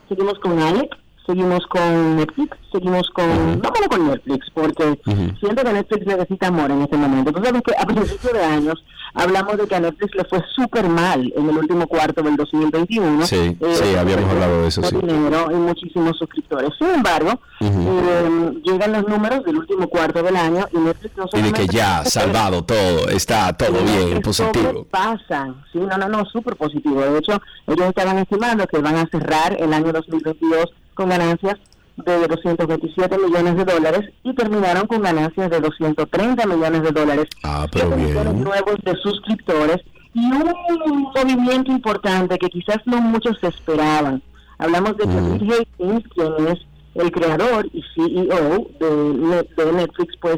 seguimos 0.09 0.39
con 0.39 0.59
Alec, 0.59 0.89
seguimos 1.29 1.63
con 1.67 2.15
Netflix, 2.15 2.57
seguimos 2.71 3.07
con... 3.11 3.61
Vámonos 3.61 3.87
con 3.87 4.07
Netflix, 4.07 4.47
porque 4.51 4.99
siento 5.39 5.63
que 5.63 5.73
Netflix 5.73 6.07
necesita 6.07 6.47
amor 6.47 6.71
en 6.71 6.81
este 6.81 6.97
momento. 6.97 7.31
Tú 7.31 7.43
sabes 7.43 7.61
que 7.61 7.73
a 7.77 7.85
principios 7.85 8.33
de 8.33 8.43
años 8.43 8.83
hablamos 9.13 9.57
de 9.57 9.67
que 9.67 9.75
a 9.75 9.79
Netflix 9.79 10.15
le 10.15 10.23
fue 10.23 10.41
súper 10.55 10.89
mal 10.89 11.31
en 11.35 11.49
el 11.49 11.57
último 11.57 11.85
cuarto 11.85 12.23
del 12.23 12.35
2021. 12.35 13.27
Sí, 13.27 13.55
sí, 13.59 13.95
habíamos 13.95 14.27
hablado 14.31 14.61
de 14.63 14.67
eso, 14.69 14.81
sí. 14.81 14.95
dinero 14.95 15.47
y 15.51 15.55
muchísimos 15.55 16.17
suscriptores. 16.17 16.71
Sin 16.79 16.89
embargo, 16.89 17.39
eh, 17.61 18.61
llegan 18.63 18.93
los 18.93 19.07
números 19.07 19.43
del 19.43 19.57
último 19.57 19.87
cuarto 19.87 20.23
del 20.23 20.35
año 20.35 20.65
y 20.73 20.77
Netflix 20.77 21.15
no 21.15 21.25
Y 21.31 21.41
de 21.43 21.53
que 21.53 21.67
ya, 21.67 22.03
salvado 22.05 22.63
todo, 22.63 23.07
está 23.09 23.53
todo 23.53 23.83
bien, 23.83 24.19
positivo. 24.21 24.69
sobrepasan. 24.69 25.63
Sí, 25.71 25.77
no, 25.77 25.95
no, 25.95 26.09
no, 26.09 26.25
súper 26.25 26.55
positivo. 26.55 27.01
De 27.01 27.19
hecho, 27.19 27.39
ellos 27.67 27.87
estaban 27.87 28.17
estimando 28.17 28.65
que 28.65 28.79
van 28.79 28.95
a 28.95 29.07
cerrar 29.11 29.55
el 29.59 29.71
año 29.73 29.93
2022 29.93 30.73
con 30.93 31.09
ganancias 31.09 31.55
de 31.97 32.27
227 32.27 33.17
millones 33.17 33.57
de 33.57 33.65
dólares 33.65 34.09
y 34.23 34.33
terminaron 34.33 34.87
con 34.87 35.01
ganancias 35.01 35.49
de 35.49 35.59
230 35.59 36.45
millones 36.45 36.81
de 36.83 36.91
dólares. 36.91 37.25
Ah, 37.43 37.67
pero 37.71 37.91
bien. 37.91 38.43
nuevos 38.43 38.77
de 38.83 38.95
suscriptores 39.01 39.77
y 40.13 40.25
un 40.25 41.01
movimiento 41.13 41.71
importante 41.71 42.37
que 42.37 42.49
quizás 42.49 42.77
no 42.85 43.01
muchos 43.01 43.37
esperaban. 43.43 44.21
Hablamos 44.57 44.97
de 44.97 45.03
que 45.03 45.09
Mm. 45.09 45.39
Reed 45.39 45.51
Hastings, 45.51 46.03
quien 46.13 46.47
es 46.47 46.59
el 46.95 47.11
creador 47.11 47.67
y 47.71 47.83
CEO 47.95 48.67
de, 48.79 49.63
de 49.63 49.73
Netflix, 49.73 50.15
pues 50.19 50.37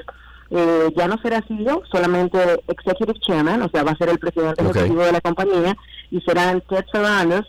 eh, 0.51 0.93
ya 0.97 1.07
no 1.07 1.17
será 1.21 1.41
CEO, 1.47 1.81
solamente 1.89 2.37
Executive 2.67 3.19
Chairman, 3.21 3.61
o 3.61 3.69
sea, 3.69 3.83
va 3.83 3.91
a 3.91 3.97
ser 3.97 4.09
el 4.09 4.19
presidente 4.19 4.61
ejecutivo 4.61 5.03
de 5.03 5.13
la 5.13 5.21
compañía, 5.21 5.77
y 6.11 6.19
serán 6.21 6.61
Ted 6.69 6.83
Sarandos, 6.91 7.45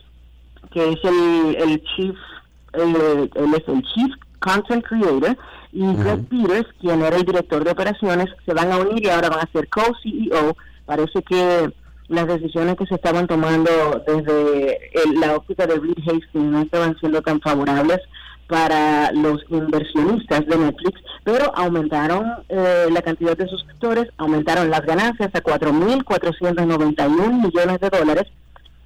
que 0.70 0.92
es 0.92 0.98
el, 1.04 1.56
el 1.58 1.82
chief, 1.82 2.14
el, 2.72 3.30
él 3.34 3.54
es 3.54 3.68
el 3.68 3.82
chief 3.82 4.12
content 4.38 4.84
creator, 4.84 5.36
y 5.72 5.94
Greg 5.94 6.26
Peters, 6.28 6.66
quien 6.80 7.02
era 7.02 7.16
el 7.16 7.24
director 7.24 7.64
de 7.64 7.70
operaciones, 7.70 8.26
se 8.44 8.52
van 8.54 8.72
a 8.72 8.78
unir 8.78 9.06
y 9.06 9.08
ahora 9.08 9.30
van 9.30 9.40
a 9.40 9.48
ser 9.52 9.68
co-CEO. 9.68 10.56
Parece 10.84 11.22
que 11.22 11.72
las 12.08 12.26
decisiones 12.26 12.76
que 12.76 12.86
se 12.86 12.96
estaban 12.96 13.26
tomando 13.26 13.70
desde 14.06 14.76
el- 15.04 15.20
la 15.20 15.36
óptica 15.36 15.66
de 15.66 15.76
Reed 15.76 15.96
Hastings 16.06 16.34
no 16.34 16.60
estaban 16.60 16.96
siendo 16.98 17.22
tan 17.22 17.40
favorables 17.40 18.00
para 18.48 19.10
los 19.12 19.40
inversionistas 19.48 20.44
de 20.46 20.58
Netflix, 20.58 21.00
pero 21.24 21.56
aumentaron 21.56 22.26
eh, 22.50 22.88
la 22.92 23.00
cantidad 23.00 23.34
de 23.36 23.48
suscriptores, 23.48 24.08
aumentaron 24.18 24.68
las 24.68 24.82
ganancias 24.82 25.30
a 25.32 25.40
4.491 25.40 27.42
millones 27.42 27.80
de 27.80 27.88
dólares 27.90 28.24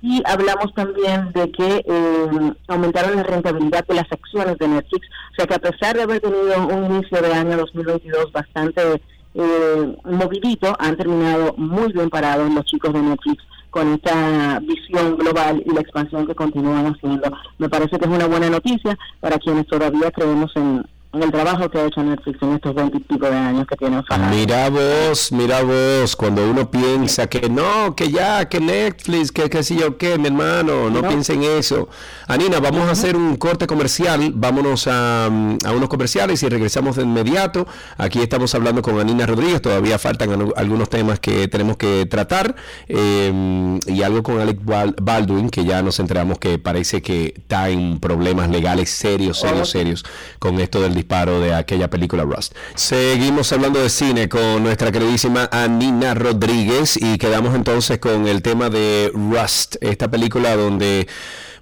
y 0.07 0.23
hablamos 0.25 0.73
también 0.73 1.33
de 1.33 1.51
que 1.51 1.85
eh, 1.85 2.53
aumentaron 2.69 3.17
la 3.17 3.25
rentabilidad 3.25 3.85
de 3.89 3.95
las 3.97 4.13
acciones 4.13 4.57
de 4.57 4.69
Netflix, 4.69 5.09
o 5.33 5.35
sea 5.35 5.47
que 5.49 5.55
a 5.55 5.59
pesar 5.59 5.97
de 5.97 6.05
haber 6.05 6.21
tenido 6.21 6.65
un 6.65 6.95
inicio 6.95 7.21
de 7.21 7.35
año 7.35 7.57
2022 7.57 8.31
bastante 8.31 9.03
eh, 9.35 9.97
movidito, 10.05 10.77
han 10.79 10.97
terminado 10.97 11.55
muy 11.57 11.93
bien 11.93 12.09
parados 12.09 12.49
los 12.55 12.65
chicos 12.67 12.93
de 12.93 13.03
Netflix 13.03 13.43
con 13.71 13.95
esta 13.95 14.61
visión 14.61 15.17
global 15.17 15.61
y 15.67 15.75
la 15.75 15.81
expansión 15.81 16.25
que 16.25 16.37
continúan 16.37 16.87
haciendo. 16.87 17.37
Me 17.59 17.69
parece 17.69 17.99
que 17.99 18.05
es 18.05 18.11
una 18.11 18.29
buena 18.29 18.49
noticia 18.49 18.97
para 19.19 19.39
quienes 19.39 19.67
todavía 19.67 20.13
creemos 20.13 20.53
en, 20.55 20.87
en 21.13 21.23
el 21.23 21.31
trabajo 21.33 21.71
que 21.71 21.79
ha 21.79 21.87
hecho 21.87 22.03
Netflix 22.03 22.43
en 22.43 22.53
estos 22.55 22.75
20 22.75 22.97
y 22.97 23.01
pico 23.01 23.27
de 23.31 23.37
años 23.37 23.67
que 23.67 23.77
Farhad. 24.07 24.31
Mira 24.31 24.69
vos, 24.69 25.33
mira 25.33 25.63
vos, 25.63 26.15
cuando 26.17 26.49
uno 26.51 26.71
piensa 26.71 27.27
que 27.27 27.49
no, 27.49 27.95
que 27.97 28.11
ya, 28.11 28.49
que 28.49 28.61
Netflix, 28.61 29.33
que 29.33 29.49
qué 29.49 29.63
sé 29.63 29.77
yo 29.77 29.97
qué, 29.97 30.19
mi 30.19 30.27
hermano, 30.27 30.91
no, 30.91 31.01
No. 31.03 31.09
piensa 31.09 31.33
en 31.33 31.43
eso. 31.45 31.89
Anina, 32.27 32.59
vamos 32.61 32.89
a 32.89 32.91
hacer 32.91 33.17
un 33.17 33.37
corte 33.37 33.67
comercial, 33.67 34.33
vámonos 34.35 34.87
a, 34.89 35.27
a 35.27 35.73
unos 35.73 35.89
comerciales 35.89 36.43
y 36.43 36.49
regresamos 36.49 36.97
de 36.97 37.05
inmediato. 37.05 37.67
Aquí 37.97 38.21
estamos 38.21 38.55
hablando 38.55 38.83
con 38.83 38.99
Anina 39.01 39.25
Rodríguez, 39.27 39.63
todavía 39.63 39.99
faltan 39.99 40.51
algunos 40.57 40.91
temas 40.91 41.21
que 41.21 41.49
tenemos 41.49 41.77
que 41.77 42.07
tratar 42.07 42.57
eh, 42.89 43.79
y 43.87 44.03
algo 44.03 44.23
con 44.23 44.41
Alec 44.41 44.61
Bal- 44.65 44.97
Baldwin, 45.01 45.51
que 45.51 45.65
ya 45.65 45.83
nos 45.83 45.99
enteramos 46.01 46.39
que 46.39 46.59
parece 46.59 47.01
que 47.03 47.35
está 47.37 47.69
en 47.71 48.01
problemas 48.01 48.51
legales 48.51 48.91
serios, 48.91 49.39
serios, 49.41 49.71
serios 49.71 50.05
con 50.39 50.61
esto 50.61 50.81
del 50.83 50.95
disparo 50.97 51.41
de 51.41 51.55
aquella 51.55 51.89
película 51.89 52.25
Rust. 52.25 52.55
Seguimos 52.75 53.53
hablando 53.53 53.81
de 53.81 53.89
cine 53.91 54.29
con 54.29 54.63
nuestra 54.63 54.91
queridísima 54.91 55.49
Anina 55.53 56.15
Rodríguez 56.15 56.97
y 57.01 57.19
quedamos 57.19 57.55
entonces 57.55 57.99
con 57.99 58.27
el 58.27 58.43
tema 58.43 58.71
de 58.71 59.11
Rust, 59.15 59.77
esta 59.81 60.11
película 60.11 60.57
donde 60.57 61.07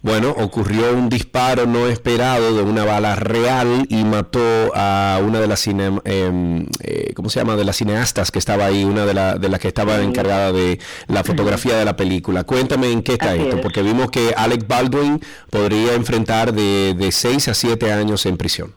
bueno, 0.02 0.34
ocurrió 0.36 0.92
un 0.92 1.08
disparo 1.08 1.64
no 1.66 1.86
esperado 1.88 2.54
de 2.54 2.62
una 2.62 2.84
bala 2.84 3.16
real 3.16 3.86
y 3.88 4.04
mató 4.04 4.70
a 4.74 5.18
una 5.26 5.40
de 5.40 5.46
las 5.46 5.60
cine, 5.60 5.98
em, 6.04 6.66
eh, 6.82 7.14
¿cómo 7.16 7.30
se 7.30 7.40
llama? 7.40 7.56
De 7.56 7.64
las 7.64 7.76
cineastas 7.76 8.30
que 8.30 8.38
estaba 8.38 8.66
ahí, 8.66 8.84
una 8.84 9.06
de, 9.06 9.14
la- 9.14 9.36
de 9.36 9.48
las 9.48 9.60
que 9.60 9.68
estaba 9.68 10.02
encargada 10.02 10.52
de 10.52 10.78
la 11.06 11.24
fotografía 11.24 11.78
de 11.78 11.86
la 11.86 11.96
película. 11.96 12.44
Cuéntame 12.44 12.92
en 12.92 13.02
qué 13.02 13.14
está 13.14 13.30
Así 13.30 13.40
esto, 13.44 13.56
es. 13.56 13.62
porque 13.62 13.80
vimos 13.80 14.10
que 14.10 14.34
Alec 14.36 14.68
Baldwin 14.68 15.22
podría 15.48 15.94
enfrentar 15.94 16.52
de, 16.52 16.92
de 16.92 17.10
6 17.10 17.48
a 17.48 17.54
7 17.54 17.90
años 17.90 18.26
en 18.26 18.36
prisión. 18.36 18.74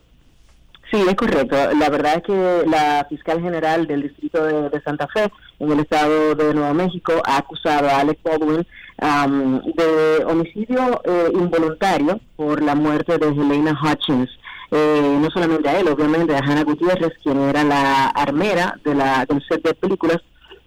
Sí, 0.91 1.03
es 1.07 1.15
correcto. 1.15 1.55
La 1.77 1.89
verdad 1.89 2.15
es 2.17 2.23
que 2.23 2.63
la 2.65 3.05
fiscal 3.09 3.41
general 3.41 3.87
del 3.87 4.03
distrito 4.03 4.43
de, 4.43 4.69
de 4.69 4.81
Santa 4.81 5.07
Fe, 5.13 5.29
en 5.59 5.71
el 5.71 5.79
estado 5.81 6.33
de 6.33 6.53
Nuevo 6.53 6.73
México, 6.73 7.13
ha 7.25 7.37
acusado 7.37 7.89
a 7.89 7.99
Alec 7.99 8.19
Baldwin 8.23 8.65
am, 8.99 9.61
de 9.63 10.23
homicidio 10.25 11.01
eh, 11.03 11.31
involuntario 11.33 12.21
por 12.37 12.61
la 12.63 12.75
muerte 12.75 13.17
de 13.17 13.27
Helena 13.27 13.77
Hutchins. 13.83 14.29
Eh, 14.71 15.17
no 15.21 15.29
solamente 15.29 15.67
a 15.69 15.79
él, 15.79 15.87
obviamente 15.87 16.35
a 16.35 16.39
Hannah 16.39 16.63
Gutiérrez, 16.63 17.13
quien 17.23 17.41
era 17.41 17.63
la 17.63 18.07
armera 18.07 18.77
de 18.83 18.95
la, 18.95 19.25
del 19.25 19.41
set 19.47 19.63
de 19.63 19.73
películas, 19.73 20.17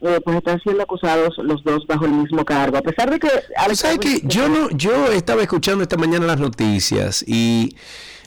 eh, 0.03 0.19
pues 0.25 0.37
están 0.39 0.59
siendo 0.61 0.83
acusados 0.83 1.37
los 1.39 1.63
dos 1.65 1.87
bajo 1.87 2.07
el 2.07 2.13
mismo 2.13 2.45
cargo. 2.45 2.79
A 2.79 2.83
pesar 2.83 3.11
de 3.11 3.19
que 3.19 3.29
¿Sabes 3.75 3.99
que 3.99 4.21
Yo 4.25 4.49
no, 4.49 4.71
yo 4.71 5.07
estaba 5.13 5.43
escuchando 5.43 5.83
esta 5.83 5.97
mañana 5.97 6.27
las 6.27 6.41
noticias 6.41 7.23
y 7.27 7.77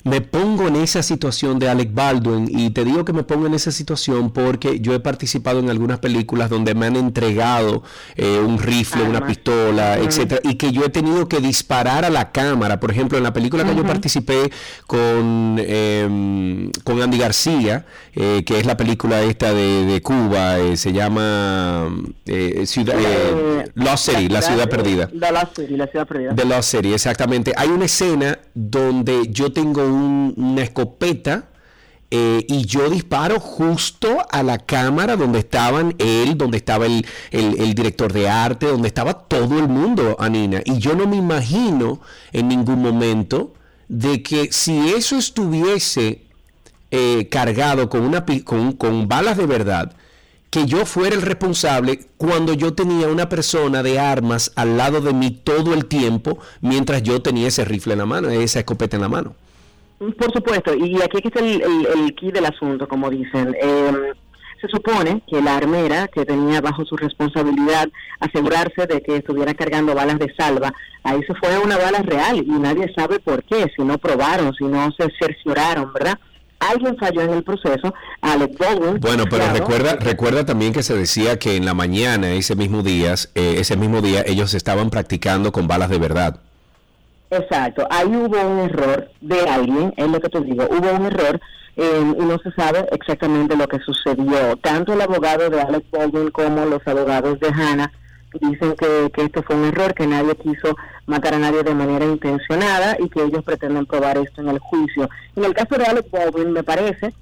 me 0.06 0.20
pongo 0.20 0.68
en 0.68 0.76
esa 0.76 1.02
situación 1.02 1.60
de 1.60 1.70
Alec 1.70 1.94
Baldwin 1.94 2.48
y 2.50 2.72
te 2.72 2.84
digo 2.84 3.06
que 3.06 3.14
me 3.14 3.24
pongo 3.24 3.48
en 3.48 3.54
esa 3.54 3.72
situación 3.72 4.32
porque 4.32 4.82
yo 4.82 4.94
he 4.94 5.00
participado 5.00 5.60
en 5.60 5.70
algunas 5.70 6.00
películas 6.00 6.50
donde 6.50 6.76
me 6.76 6.88
han 6.88 6.98
entregado 6.98 7.84
eh, 8.18 8.38
un 8.46 8.60
rifle, 8.60 9.04
una 9.04 9.26
pistola, 9.26 9.98
etcétera, 10.00 10.42
y 10.44 10.56
que 10.56 10.74
yo 10.74 10.84
he 10.84 10.90
tenido 10.90 11.30
que 11.30 11.40
disparar 11.40 12.04
a 12.04 12.10
la 12.10 12.34
cámara. 12.34 12.82
Por 12.82 12.92
ejemplo, 12.92 13.18
en 13.18 13.24
la 13.24 13.32
película 13.32 13.64
que 13.64 13.76
yo 13.76 13.86
participé 13.86 14.52
con 14.88 15.56
eh, 15.60 16.70
con 16.84 17.02
Andy 17.02 17.18
García, 17.18 17.86
eh, 18.14 18.44
que 18.46 18.60
es 18.60 18.66
la 18.66 18.76
película 18.76 19.22
esta 19.22 19.54
de, 19.54 19.86
de 19.86 20.02
Cuba, 20.02 20.60
eh, 20.60 20.76
se 20.76 20.92
llama 20.92 21.88
eh, 22.26 22.66
ciudad, 22.66 23.00
eh, 23.00 23.04
Eh, 23.06 23.72
Lost 23.76 24.10
City, 24.10 24.28
la 24.28 24.42
ciudad 24.42 24.68
perdida. 24.70 25.10
La 25.14 25.32
Lost 25.32 25.56
City, 25.60 25.78
la 25.78 25.88
ciudad 25.88 26.08
perdida. 26.08 26.34
De 26.34 26.44
Lost 26.46 26.72
City, 26.72 26.94
exactamente. 26.94 27.54
Hay 27.56 27.70
una 27.70 27.86
escena 27.86 28.38
donde 28.54 29.28
yo 29.30 29.54
tengo 29.54 29.82
un- 29.86 29.93
una 29.94 30.62
escopeta 30.64 31.46
eh, 32.12 32.46
y 32.48 32.66
yo 32.66 32.90
disparo 32.92 33.40
justo 33.40 34.20
a 34.30 34.44
la 34.44 34.60
cámara 34.60 35.16
donde 35.16 35.40
estaban 35.40 35.96
él, 35.98 36.38
donde 36.38 36.58
estaba 36.58 36.86
el, 36.86 37.06
el- 37.32 37.74
director 37.74 38.14
de 38.14 38.30
arte, 38.30 38.68
donde 38.68 38.88
estaba 38.88 39.14
todo 39.28 39.58
el 39.58 39.68
mundo, 39.68 40.16
Anina. 40.20 40.62
Y 40.64 40.78
yo 40.78 40.94
no 40.96 41.08
me 41.08 41.16
imagino 41.18 42.02
en 42.32 42.50
ningún 42.50 42.82
momento 42.84 43.54
de 43.88 44.22
que 44.22 44.52
si 44.52 44.90
eso 44.94 45.18
estuviese 45.18 46.22
eh, 46.92 47.28
cargado 47.32 47.90
con, 47.90 48.02
una, 48.04 48.24
con, 48.44 48.74
con 48.74 49.08
balas 49.08 49.36
de 49.38 49.48
verdad, 49.48 49.94
que 50.52 50.68
yo 50.68 50.86
fuera 50.86 51.16
el 51.16 51.24
responsable 51.24 52.06
cuando 52.18 52.54
yo 52.54 52.74
tenía 52.76 53.08
una 53.08 53.28
persona 53.28 53.82
de 53.82 53.98
armas 54.00 54.52
al 54.56 54.78
lado 54.78 55.02
de 55.02 55.12
mí 55.12 55.32
todo 55.32 55.74
el 55.74 55.86
tiempo 55.88 56.38
mientras 56.62 57.02
yo 57.02 57.24
tenía 57.24 57.48
ese 57.48 57.66
rifle 57.66 57.94
en 57.94 58.00
la 58.00 58.06
mano, 58.06 58.30
esa 58.30 58.60
escopeta 58.60 58.96
en 58.98 59.02
la 59.02 59.10
mano. 59.10 59.36
Por 60.18 60.32
supuesto, 60.34 60.74
y 60.76 61.02
aquí 61.02 61.20
es 61.24 61.42
el, 61.42 61.62
el, 61.62 61.88
el 61.96 62.16
key 62.16 62.32
del 62.32 62.46
asunto, 62.46 62.88
como 62.88 63.10
dicen. 63.10 63.56
Eh, 63.62 64.14
se 64.64 64.70
supone 64.70 65.22
que 65.28 65.42
la 65.42 65.58
armera, 65.58 66.08
que 66.08 66.24
tenía 66.24 66.62
bajo 66.62 66.86
su 66.86 66.96
responsabilidad 66.96 67.90
asegurarse 68.22 68.88
de 68.88 69.02
que 69.02 69.18
estuviera 69.18 69.54
cargando 69.54 69.94
balas 69.94 70.18
de 70.20 70.34
salva, 70.38 70.74
ahí 71.04 71.22
se 71.28 71.36
fue 71.36 71.58
una 71.58 71.78
bala 71.78 72.00
real 72.00 72.38
y 72.38 72.50
nadie 72.52 72.90
sabe 72.96 73.20
por 73.20 73.44
qué, 73.44 73.66
si 73.76 73.84
no 73.84 73.98
probaron, 73.98 74.54
si 74.54 74.64
no 74.64 74.90
se 74.98 75.10
cercioraron, 75.20 75.92
¿verdad? 75.92 76.18
Alguien 76.60 76.96
falló 76.98 77.24
en 77.24 77.32
el 77.32 77.44
proceso, 77.44 77.94
Alec 78.22 78.58
Baldwin. 78.58 79.02
Bueno, 79.02 79.26
pero 79.26 79.44
claro, 79.44 79.54
recuerda, 79.54 79.96
recuerda 79.98 80.46
también 80.46 80.72
que 80.72 80.82
se 80.82 80.96
decía 80.96 81.38
que 81.38 81.58
en 81.58 81.66
la 81.66 81.74
mañana, 81.74 82.32
ese 82.32 82.56
mismo 82.56 82.84
día, 82.84 83.16
eh, 83.36 83.56
ese 83.58 83.76
mismo 83.76 84.02
día, 84.02 84.24
ellos 84.26 84.54
estaban 84.54 84.90
practicando 84.90 85.52
con 85.52 85.68
balas 85.68 85.90
de 85.90 86.00
verdad. 86.00 86.40
Exacto, 87.36 87.88
ahí 87.90 88.08
hubo 88.08 88.40
un 88.42 88.60
error 88.60 89.10
de 89.22 89.42
alguien, 89.42 89.94
es 89.98 90.08
lo 90.08 90.20
que 90.20 90.30
te 90.30 90.42
digo, 90.42 90.66
hubo 90.70 90.92
un 90.94 91.06
error 91.06 91.40
eh, 91.76 92.14
y 92.20 92.24
no 92.24 92.38
se 92.40 92.52
sabe 92.52 92.88
exactamente 92.92 93.56
lo 93.56 93.68
que 93.68 93.80
sucedió. 93.80 94.56
Tanto 94.58 94.94
el 94.94 95.02
abogado 95.02 95.50
de 95.50 95.62
Alex 95.62 95.90
Baldwin 95.92 96.30
como 96.30 96.66
los 96.66 96.86
abogados 96.88 97.40
de 97.40 97.48
Hannah 97.48 97.92
Dicen 98.40 98.76
que, 98.76 99.12
que 99.14 99.26
esto 99.26 99.44
fue 99.44 99.56
un 99.56 99.66
error, 99.66 99.94
que 99.94 100.08
nadie 100.08 100.36
quiso 100.36 100.76
matar 101.06 101.36
a 101.36 101.40
nadie 101.40 101.64
de 101.64 101.76
manera 101.76 102.06
intencionada 102.06 102.98
y 103.00 103.10
que 103.10 103.24
ellos 103.24 103.44
pretenden 103.44 103.86
probar 103.86 104.18
esto 104.18 104.42
en 104.42 104.50
el 104.50 104.60
juicio. 104.60 105.10
En 105.36 105.46
el 105.46 105.54
caso 105.54 105.76
de 105.78 105.86
Alec 105.86 106.10
Baldwin, 106.10 106.52
me 106.52 106.64
parece 106.64 107.14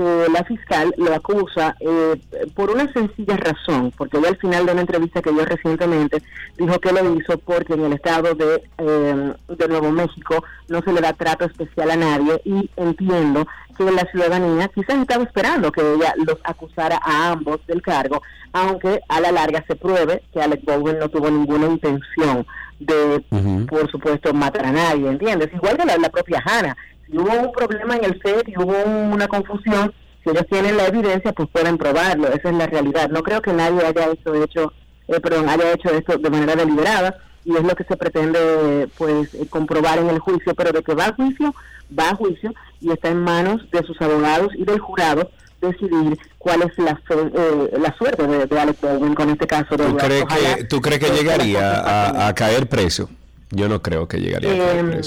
que 0.00 0.32
la 0.32 0.44
fiscal 0.44 0.94
lo 0.96 1.14
acusa 1.14 1.76
eh, 1.78 2.18
por 2.54 2.70
una 2.70 2.90
sencilla 2.92 3.36
razón, 3.36 3.92
porque 3.96 4.16
ella 4.16 4.30
al 4.30 4.38
final 4.38 4.64
de 4.64 4.72
una 4.72 4.80
entrevista 4.80 5.20
que 5.20 5.30
dio 5.30 5.44
recientemente 5.44 6.22
dijo 6.56 6.78
que 6.78 6.92
lo 6.92 7.14
hizo 7.16 7.36
porque 7.38 7.74
en 7.74 7.84
el 7.84 7.92
estado 7.92 8.34
de, 8.34 8.62
eh, 8.78 9.32
de 9.48 9.68
Nuevo 9.68 9.90
México 9.92 10.42
no 10.68 10.80
se 10.80 10.92
le 10.92 11.02
da 11.02 11.12
trato 11.12 11.44
especial 11.44 11.90
a 11.90 11.96
nadie 11.96 12.40
y 12.44 12.70
entiendo 12.76 13.46
que 13.76 13.90
la 13.90 14.10
ciudadanía 14.10 14.68
quizás 14.68 14.96
estaba 14.96 15.24
esperando 15.24 15.70
que 15.70 15.82
ella 15.82 16.14
los 16.16 16.38
acusara 16.44 16.98
a 17.02 17.32
ambos 17.32 17.58
del 17.66 17.82
cargo, 17.82 18.22
aunque 18.52 19.00
a 19.08 19.20
la 19.20 19.32
larga 19.32 19.62
se 19.66 19.76
pruebe 19.76 20.22
que 20.32 20.40
Alec 20.40 20.64
Baldwin 20.64 20.98
no 20.98 21.10
tuvo 21.10 21.30
ninguna 21.30 21.66
intención 21.66 22.46
de, 22.78 23.22
por 23.68 23.90
supuesto, 23.90 24.32
matar 24.32 24.64
a 24.66 24.72
nadie, 24.72 25.08
¿entiendes? 25.08 25.52
Igual 25.52 25.76
que 25.76 25.84
la, 25.84 25.98
la 25.98 26.08
propia 26.08 26.42
Hannah 26.44 26.76
si 27.10 27.18
hubo 27.18 27.32
un 27.32 27.52
problema 27.52 27.96
en 27.96 28.04
el 28.04 28.20
set 28.22 28.48
y 28.48 28.56
hubo 28.56 28.74
una 28.84 29.26
confusión, 29.26 29.92
si 30.22 30.30
ellos 30.30 30.46
tienen 30.50 30.76
la 30.76 30.86
evidencia, 30.86 31.32
pues 31.32 31.48
pueden 31.50 31.78
probarlo. 31.78 32.28
Esa 32.28 32.50
es 32.50 32.54
la 32.54 32.66
realidad. 32.66 33.08
No 33.10 33.22
creo 33.22 33.40
que 33.42 33.52
nadie 33.52 33.84
haya 33.84 34.10
hecho, 34.12 34.34
hecho 34.34 34.72
eh, 35.08 35.20
perdón, 35.20 35.48
haya 35.48 35.72
hecho 35.72 35.90
esto 35.90 36.18
de 36.18 36.30
manera 36.30 36.54
deliberada 36.54 37.16
y 37.44 37.56
es 37.56 37.62
lo 37.62 37.74
que 37.74 37.84
se 37.84 37.96
pretende 37.96 38.88
pues 38.96 39.34
eh, 39.34 39.46
comprobar 39.48 39.98
en 39.98 40.10
el 40.10 40.18
juicio, 40.18 40.54
pero 40.54 40.72
de 40.72 40.82
que 40.82 40.94
va 40.94 41.06
a 41.06 41.14
juicio, 41.14 41.54
va 41.98 42.10
a 42.10 42.14
juicio 42.14 42.52
y 42.80 42.90
está 42.92 43.08
en 43.08 43.22
manos 43.22 43.62
de 43.70 43.82
sus 43.82 44.00
abogados 44.00 44.52
y 44.54 44.64
del 44.64 44.78
jurado 44.78 45.30
decidir 45.60 46.18
cuál 46.38 46.62
es 46.62 46.78
la, 46.78 47.00
eh, 47.10 47.78
la 47.78 47.94
suerte 47.96 48.26
de, 48.26 48.46
de 48.46 48.60
Alex 48.60 48.80
Baldwin 48.80 49.14
con 49.14 49.30
este 49.30 49.46
caso. 49.46 49.76
De 49.76 49.84
¿Tú, 49.84 49.96
crees 49.96 50.24
que, 50.24 50.64
¿Tú 50.64 50.80
crees 50.80 51.00
que 51.00 51.10
llegaría 51.10 51.80
a, 51.80 52.28
a 52.28 52.34
caer 52.34 52.68
preso? 52.68 53.10
Yo 53.50 53.68
no 53.68 53.82
creo 53.82 54.06
que 54.06 54.18
llegaría 54.18 54.50
a 54.50 54.78
Em, 54.78 55.00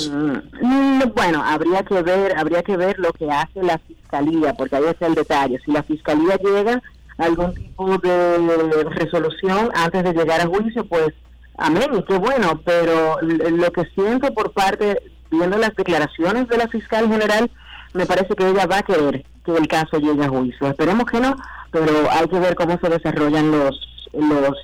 mm, 0.61 1.13
bueno, 1.15 1.41
habría 1.43 1.83
que 1.83 2.01
ver, 2.01 2.37
habría 2.37 2.61
que 2.61 2.75
ver 2.75 2.99
lo 2.99 3.13
que 3.13 3.31
hace 3.31 3.63
la 3.63 3.77
fiscalía, 3.77 4.53
porque 4.53 4.75
ahí 4.75 4.83
está 4.85 5.07
el 5.07 5.15
detalle. 5.15 5.59
Si 5.65 5.71
la 5.71 5.83
fiscalía 5.83 6.35
llega 6.37 6.81
a 7.17 7.23
algún 7.23 7.53
tipo 7.53 7.97
de 7.99 8.83
resolución 8.89 9.69
antes 9.73 10.03
de 10.03 10.13
llegar 10.13 10.41
a 10.41 10.47
juicio, 10.47 10.85
pues 10.85 11.09
amén, 11.57 12.03
qué 12.07 12.17
bueno. 12.17 12.59
Pero 12.65 13.21
lo 13.21 13.71
que 13.71 13.85
siento 13.95 14.33
por 14.33 14.51
parte, 14.51 15.01
viendo 15.31 15.57
las 15.57 15.73
declaraciones 15.75 16.47
de 16.49 16.57
la 16.57 16.67
fiscal 16.67 17.07
general, 17.07 17.49
me 17.93 18.05
parece 18.05 18.35
que 18.35 18.49
ella 18.49 18.65
va 18.65 18.79
a 18.79 18.83
querer 18.83 19.23
que 19.45 19.51
el 19.51 19.67
caso 19.67 19.99
llegue 19.99 20.25
a 20.25 20.29
juicio. 20.29 20.67
Esperemos 20.67 21.05
que 21.05 21.19
no, 21.21 21.35
pero 21.71 21.91
hay 22.11 22.27
que 22.27 22.39
ver 22.39 22.55
cómo 22.55 22.77
se 22.81 22.89
desarrollan 22.89 23.51
los 23.51 23.89
los 24.13 24.57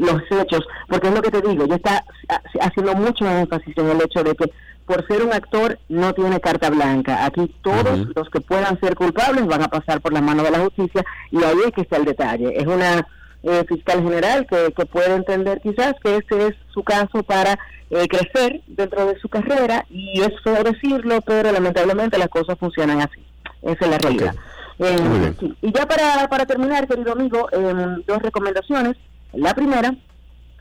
los 0.00 0.22
hechos, 0.30 0.60
porque 0.88 1.08
es 1.08 1.14
lo 1.14 1.22
que 1.22 1.30
te 1.30 1.40
digo, 1.42 1.64
ella 1.64 1.76
está 1.76 2.04
ha- 2.28 2.66
haciendo 2.66 2.94
mucho 2.94 3.26
énfasis 3.26 3.76
en 3.76 3.88
el 3.90 4.02
hecho 4.02 4.22
de 4.22 4.34
que 4.34 4.50
por 4.86 5.06
ser 5.06 5.22
un 5.22 5.32
actor 5.32 5.78
no 5.88 6.14
tiene 6.14 6.40
carta 6.40 6.70
blanca. 6.70 7.24
Aquí 7.26 7.54
todos 7.62 8.06
los 8.16 8.30
que 8.30 8.40
puedan 8.40 8.78
ser 8.80 8.94
culpables 8.94 9.46
van 9.46 9.62
a 9.62 9.68
pasar 9.68 10.00
por 10.00 10.12
la 10.12 10.20
mano 10.22 10.42
de 10.42 10.50
la 10.50 10.60
justicia 10.60 11.04
y 11.30 11.42
ahí 11.44 11.58
es 11.66 11.72
que 11.72 11.82
está 11.82 11.96
el 11.98 12.06
detalle. 12.06 12.52
Es 12.56 12.66
una 12.66 13.06
eh, 13.42 13.64
fiscal 13.68 14.02
general 14.02 14.46
que, 14.48 14.72
que 14.74 14.86
puede 14.86 15.14
entender 15.14 15.60
quizás 15.62 15.94
que 16.02 16.16
este 16.16 16.48
es 16.48 16.54
su 16.72 16.82
caso 16.84 17.22
para 17.22 17.58
eh, 17.90 18.06
crecer 18.08 18.62
dentro 18.66 19.06
de 19.06 19.18
su 19.20 19.28
carrera 19.28 19.84
y 19.90 20.20
es 20.22 20.30
feo 20.42 20.62
decirlo, 20.64 21.20
pero 21.20 21.52
lamentablemente 21.52 22.16
las 22.18 22.28
cosas 22.28 22.58
funcionan 22.58 23.00
así. 23.00 23.22
Esa 23.62 23.84
es 23.84 23.90
la 23.90 23.98
realidad. 23.98 24.34
Eh, 24.78 25.34
sí. 25.38 25.54
Y 25.60 25.72
ya 25.72 25.84
para, 25.86 26.28
para 26.28 26.46
terminar, 26.46 26.86
querido 26.88 27.12
amigo, 27.12 27.48
em, 27.52 28.02
dos 28.06 28.22
recomendaciones. 28.22 28.96
La 29.32 29.54
primera 29.54 29.94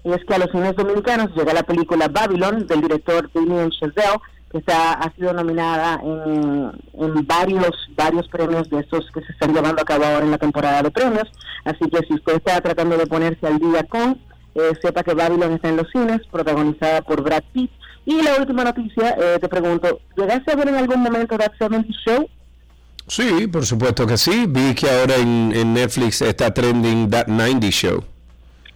es 0.03 0.25
que 0.25 0.33
a 0.33 0.37
los 0.37 0.51
cines 0.51 0.75
dominicanos 0.75 1.35
llega 1.35 1.53
la 1.53 1.63
película 1.63 2.07
Babylon 2.07 2.65
del 2.67 2.81
director 2.81 3.29
Damien 3.33 3.71
Chazelle, 3.71 4.19
que 4.51 4.59
está, 4.59 4.93
ha 4.93 5.13
sido 5.15 5.33
nominada 5.33 5.99
en, 6.03 6.71
en 6.93 7.27
varios 7.27 7.87
varios 7.97 8.27
premios 8.29 8.69
de 8.69 8.79
estos 8.79 9.09
que 9.11 9.21
se 9.21 9.31
están 9.33 9.53
llevando 9.53 9.81
a 9.81 9.85
cabo 9.85 10.05
ahora 10.05 10.23
en 10.23 10.31
la 10.31 10.37
temporada 10.37 10.81
de 10.83 10.91
premios. 10.91 11.29
Así 11.65 11.89
que 11.89 11.99
si 12.07 12.13
usted 12.13 12.35
está 12.35 12.61
tratando 12.61 12.97
de 12.97 13.07
ponerse 13.07 13.45
al 13.45 13.59
día 13.59 13.83
con, 13.83 14.21
eh, 14.55 14.73
sepa 14.81 15.03
que 15.03 15.13
Babylon 15.13 15.53
está 15.53 15.69
en 15.69 15.77
los 15.77 15.89
cines, 15.91 16.21
protagonizada 16.31 17.01
por 17.01 17.21
Brad 17.21 17.43
Pitt. 17.51 17.71
Y 18.05 18.21
la 18.21 18.35
última 18.39 18.63
noticia, 18.63 19.15
eh, 19.19 19.37
te 19.39 19.49
pregunto, 19.49 19.99
¿llegaste 20.15 20.51
a 20.51 20.55
ver 20.55 20.69
en 20.69 20.75
algún 20.75 21.01
momento 21.01 21.37
That 21.37 21.53
70 21.59 21.93
Show? 22.05 22.29
Sí, 23.07 23.47
por 23.47 23.65
supuesto 23.65 24.07
que 24.07 24.17
sí. 24.17 24.45
Vi 24.47 24.73
que 24.75 24.89
ahora 24.89 25.15
en, 25.15 25.51
en 25.53 25.73
Netflix 25.73 26.21
está 26.21 26.53
trending 26.53 27.09
That 27.09 27.27
90 27.27 27.67
Show. 27.69 28.03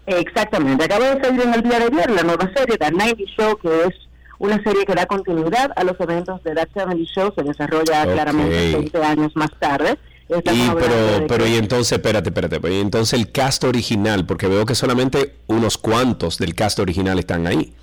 Exactamente, 0.08 0.84
acaba 0.86 1.14
de 1.16 1.24
salir 1.24 1.42
en 1.42 1.54
el 1.54 1.62
día 1.62 1.80
de 1.80 1.86
ayer 1.86 2.12
la 2.12 2.24
nueva 2.24 2.50
serie, 2.56 2.78
The 2.78 2.92
90 2.92 3.24
Show, 3.38 3.58
que 3.58 3.70
es 3.88 3.96
una 4.40 4.62
serie 4.64 4.86
que 4.86 4.96
da 4.96 5.06
continuidad 5.06 5.72
a 5.76 5.84
los 5.84 6.00
eventos 6.00 6.44
de 6.44 6.56
That 6.56 6.70
70 6.74 7.04
Show, 7.14 7.34
se 7.36 7.44
desarrolla 7.44 8.04
claramente 8.14 8.56
20 8.78 9.04
años 9.04 9.32
más 9.36 9.52
tarde. 9.60 9.98
Y, 10.30 10.34
pero, 10.80 11.26
pero 11.28 11.44
que- 11.44 11.50
y 11.50 11.56
entonces, 11.58 11.92
espérate, 11.92 12.30
espérate, 12.30 12.60
pero 12.62 12.74
y 12.74 12.80
entonces 12.80 13.20
el 13.20 13.32
cast 13.34 13.64
original, 13.66 14.26
porque 14.26 14.48
veo 14.48 14.66
que 14.66 14.76
solamente 14.76 15.36
unos 15.48 15.78
cuantos 15.78 16.38
del 16.38 16.56
cast 16.56 16.80
original 16.80 17.20
están 17.20 17.48
ahí. 17.48 17.74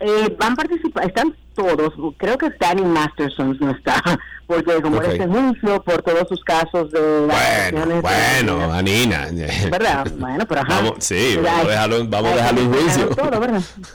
Eh, 0.00 0.34
van 0.38 0.52
a 0.52 0.56
participar, 0.56 1.04
están 1.06 1.36
todos, 1.54 1.92
creo 2.16 2.38
que 2.38 2.48
Danny 2.58 2.82
Masterson 2.82 3.54
no 3.60 3.70
está, 3.72 4.02
porque 4.46 4.80
como 4.80 4.96
Ok. 4.96 5.04
este 5.08 5.26
juicio 5.26 5.82
por 5.82 6.00
todos 6.02 6.26
sus 6.26 6.42
casos 6.42 6.90
de 6.90 7.00
Bueno, 7.00 7.32
acusaciones 7.34 7.94
de- 7.96 8.00
bueno, 8.00 8.72
Anina. 8.72 9.28
¿Verdad? 9.70 10.06
Bueno, 10.18 10.46
pero 10.48 10.60
ajá. 10.62 10.76
Vamos, 10.76 10.94
sí, 11.00 11.38
vamos 11.42 11.64
a 11.66 11.68
dejarlo, 11.68 12.06
vamos 12.08 12.32
a 12.32 12.36
dejarlo 12.36 12.60
en 12.62 12.72
juicio. 12.72 13.08
todo, 13.10 13.40
¿verdad? 13.40 13.62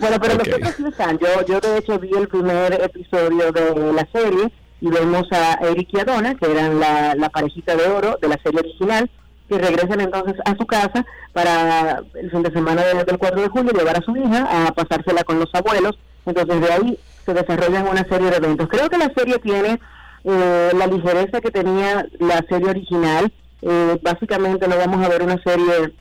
bueno, 0.00 0.16
pero 0.20 0.34
Ok. 0.34 0.46
los 0.46 0.58
otros 0.70 0.88
están. 0.90 1.18
Yo, 1.18 1.28
yo 1.46 1.60
de 1.60 1.78
hecho 1.78 1.98
vi 1.98 2.10
el 2.16 2.28
primer 2.28 2.72
episodio 2.74 3.52
de 3.52 3.92
la 3.92 4.06
serie 4.12 4.50
y 4.80 4.88
vemos 4.88 5.26
a 5.32 5.54
Eric 5.66 5.88
y 5.92 6.00
Adona, 6.00 6.34
que 6.34 6.50
eran 6.50 6.78
la, 6.80 7.14
la 7.14 7.28
parejita 7.30 7.76
de 7.76 7.86
oro 7.86 8.18
de 8.20 8.28
la 8.28 8.38
serie 8.42 8.60
original, 8.60 9.08
que 9.48 9.58
regresan 9.58 10.00
entonces 10.00 10.34
a 10.44 10.56
su 10.56 10.66
casa 10.66 11.04
para 11.32 12.02
el 12.14 12.30
fin 12.30 12.42
de 12.42 12.50
semana 12.52 12.82
de- 12.84 13.04
del 13.04 13.18
4 13.18 13.40
de 13.42 13.48
julio 13.48 13.72
llevar 13.72 13.96
a 13.98 14.02
su 14.02 14.16
hija 14.16 14.66
a 14.66 14.72
pasársela 14.72 15.22
con 15.24 15.38
los 15.38 15.48
abuelos. 15.54 15.98
Entonces 16.24 16.60
de 16.60 16.72
ahí 16.72 16.98
se 17.24 17.34
desarrollan 17.34 17.86
una 17.88 18.04
serie 18.08 18.30
de 18.30 18.36
eventos. 18.36 18.68
Creo 18.68 18.88
que 18.88 18.98
la 18.98 19.12
serie 19.16 19.38
tiene 19.38 19.80
eh, 20.24 20.70
la 20.76 20.86
ligereza 20.88 21.40
que 21.40 21.50
tenía 21.52 22.04
la 22.18 22.44
serie 22.48 22.70
original. 22.70 23.32
Eh, 23.62 23.98
básicamente 24.02 24.66
no 24.66 24.76
vamos 24.76 25.04
a 25.04 25.08
ver 25.08 25.22
una 25.22 25.40
serie 25.42 25.94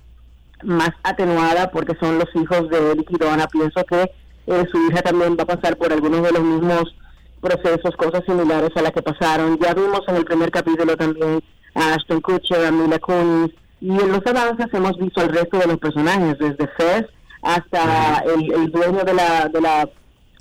más 0.64 0.90
atenuada 1.04 1.70
porque 1.70 1.96
son 2.00 2.18
los 2.18 2.28
hijos 2.36 2.70
de 2.70 2.92
Eric 2.94 3.08
y 3.12 3.18
Donna. 3.18 3.48
Pienso 3.48 3.84
que 3.86 4.12
eh, 4.48 4.66
su 4.72 4.78
hija 4.90 5.02
también 5.04 5.36
va 5.38 5.44
a 5.44 5.58
pasar 5.58 5.78
por 5.78 5.94
algunos 5.94 6.24
de 6.24 6.32
los 6.32 6.42
mismos 6.42 6.96
procesos, 7.42 7.96
cosas 7.98 8.24
similares 8.26 8.72
a 8.76 8.82
las 8.82 8.92
que 8.92 9.04
pasaron. 9.04 9.60
Ya 9.60 9.74
vimos 9.76 10.02
en 10.08 10.16
el 10.16 10.26
primer 10.26 10.50
capítulo 10.50 10.98
también 10.98 11.44
a 11.76 11.94
Ashton 11.94 12.22
Kutcher, 12.22 12.66
a 12.66 12.72
Mila 12.72 13.00
Kunis, 13.00 13.52
y 13.82 13.90
en 13.92 14.12
los 14.12 14.26
avances 14.26 14.68
hemos 14.74 14.98
visto 14.98 15.22
al 15.22 15.30
resto 15.30 15.58
de 15.60 15.68
los 15.68 15.78
personajes, 15.78 16.38
desde 16.40 16.68
Fez 16.78 17.06
hasta 17.42 18.24
el, 18.26 18.52
el 18.52 18.72
dueño 18.72 19.04
de 19.04 19.14
la, 19.14 19.48
de 19.50 19.62
la 19.62 19.88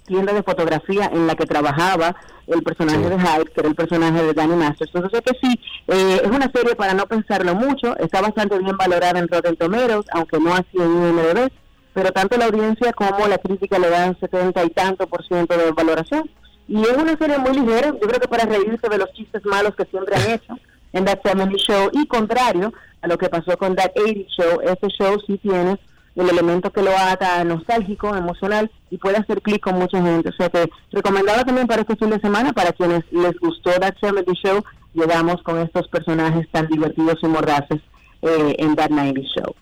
tienda 0.07 0.32
de 0.32 0.43
fotografía 0.43 1.11
en 1.12 1.26
la 1.26 1.35
que 1.35 1.45
trabajaba 1.47 2.14
el 2.47 2.62
personaje 2.62 2.99
Sí. 2.99 3.09
de 3.11 3.18
Hyde, 3.18 3.45
que 3.53 3.61
era 3.61 3.68
el 3.68 3.74
personaje 3.74 4.22
de 4.22 4.32
Danny 4.35 4.55
Masters. 4.55 4.91
Entonces, 4.95 5.20
que 5.22 5.39
sí, 5.43 5.61
eh, 5.89 6.20
es 6.22 6.30
una 6.30 6.51
serie 6.55 6.74
para 6.76 6.95
no 6.95 7.07
pensarlo 7.07 7.55
mucho, 7.55 7.97
está 7.99 8.20
bastante 8.20 8.59
bien 8.59 8.76
valorada 8.76 9.18
en 9.18 9.28
Rotten 9.28 9.57
Tomatoes, 9.57 10.07
aunque 10.12 10.39
no 10.39 10.55
así 10.55 10.76
en 10.76 10.82
IMDb, 11.09 11.51
pero 11.95 12.11
tanto 12.12 12.37
la 12.37 12.47
audiencia 12.47 12.93
como 12.93 13.26
la 13.26 13.39
crítica 13.39 13.78
le 13.78 13.89
dan 13.91 14.18
70 14.18 14.64
y 14.64 14.70
tanto 14.70 15.07
por 15.07 15.26
ciento 15.26 15.57
de 15.57 15.72
valoración. 15.72 16.28
Y 16.68 16.80
es 16.82 16.97
una 16.97 17.16
serie 17.16 17.39
muy 17.39 17.53
ligera, 17.59 17.89
yo 17.93 18.01
creo 18.09 18.20
que 18.20 18.28
para 18.28 18.47
reírse 18.47 18.89
de 18.89 18.99
los 18.99 19.12
chistes 19.12 19.45
malos 19.45 19.74
que 19.76 19.85
siempre 19.87 20.14
han 20.16 20.30
hecho 20.30 20.55
en 20.95 21.05
That 21.05 21.20
70 21.22 21.57
Show, 21.59 21.90
y 21.92 22.07
contrario 22.07 22.72
a 23.03 23.07
lo 23.07 23.18
que 23.18 23.28
pasó 23.28 23.59
con 23.59 23.76
That 23.76 23.92
80 23.95 24.30
Show, 24.30 24.61
este 24.62 24.88
show 24.88 25.20
sí 25.26 25.38
tiene 25.38 25.78
el 26.14 26.30
elemento 26.30 26.70
que 26.72 26.82
lo 26.82 26.97
ata 26.97 27.42
nostálgico, 27.45 28.14
emocional 28.14 28.70
y 28.88 28.99
puede 28.99 29.16
hacer 29.16 29.42
clic 29.42 29.61
con 29.61 29.78
mucha 29.78 30.01
gente. 30.01 30.28
O 30.28 30.32
sea 30.32 30.49
que 30.49 30.70
recomendado 30.92 31.45
también 31.45 31.66
para 31.66 31.82
este 31.82 31.97
fin 31.97 32.11
de 32.11 32.20
semana, 32.20 32.53
para 32.53 32.72
quienes 32.72 33.03
les 33.11 33.36
gustó 33.40 33.72
That 33.72 33.97
70 34.01 34.32
Show, 34.32 34.64
llegamos 34.95 35.42
con 35.42 35.59
estos 35.59 35.88
personajes 35.88 36.49
tan 36.51 36.68
divertidos 36.68 37.18
y 37.22 37.26
mordaces 37.26 37.80
eh, 38.22 38.57
en 38.59 38.76
That 38.76 38.90
90 38.90 39.20
Show. 39.22 39.55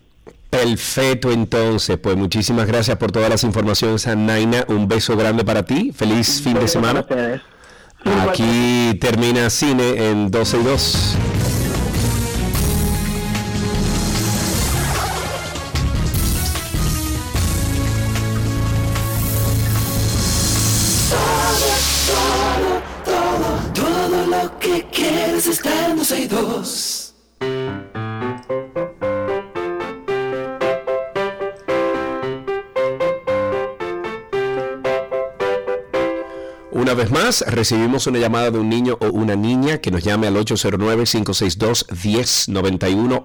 Perfecto, 0.50 1.32
entonces, 1.32 1.96
pues 1.96 2.14
muchísimas 2.14 2.66
gracias 2.66 2.98
por 2.98 3.10
todas 3.10 3.30
las 3.30 3.42
informaciones, 3.42 4.06
Naina. 4.14 4.66
Un 4.68 4.86
beso 4.86 5.16
grande 5.16 5.46
para 5.46 5.62
ti. 5.62 5.92
Feliz 5.92 6.42
fin 6.42 6.58
de 6.58 6.68
semana. 6.68 7.06
Aquí 8.04 8.98
termina 9.00 9.50
cine 9.50 10.10
en 10.10 10.30
12 10.30 10.60
y 10.60 10.62
2. 10.62 11.16
Vez 37.02 37.10
más, 37.10 37.44
recibimos 37.48 38.06
una 38.06 38.20
llamada 38.20 38.52
de 38.52 38.60
un 38.60 38.68
niño 38.68 38.96
o 39.00 39.06
una 39.06 39.34
niña 39.34 39.78
que 39.78 39.90
nos 39.90 40.04
llame 40.04 40.28
al 40.28 40.36
809-562-1091, 40.36 43.22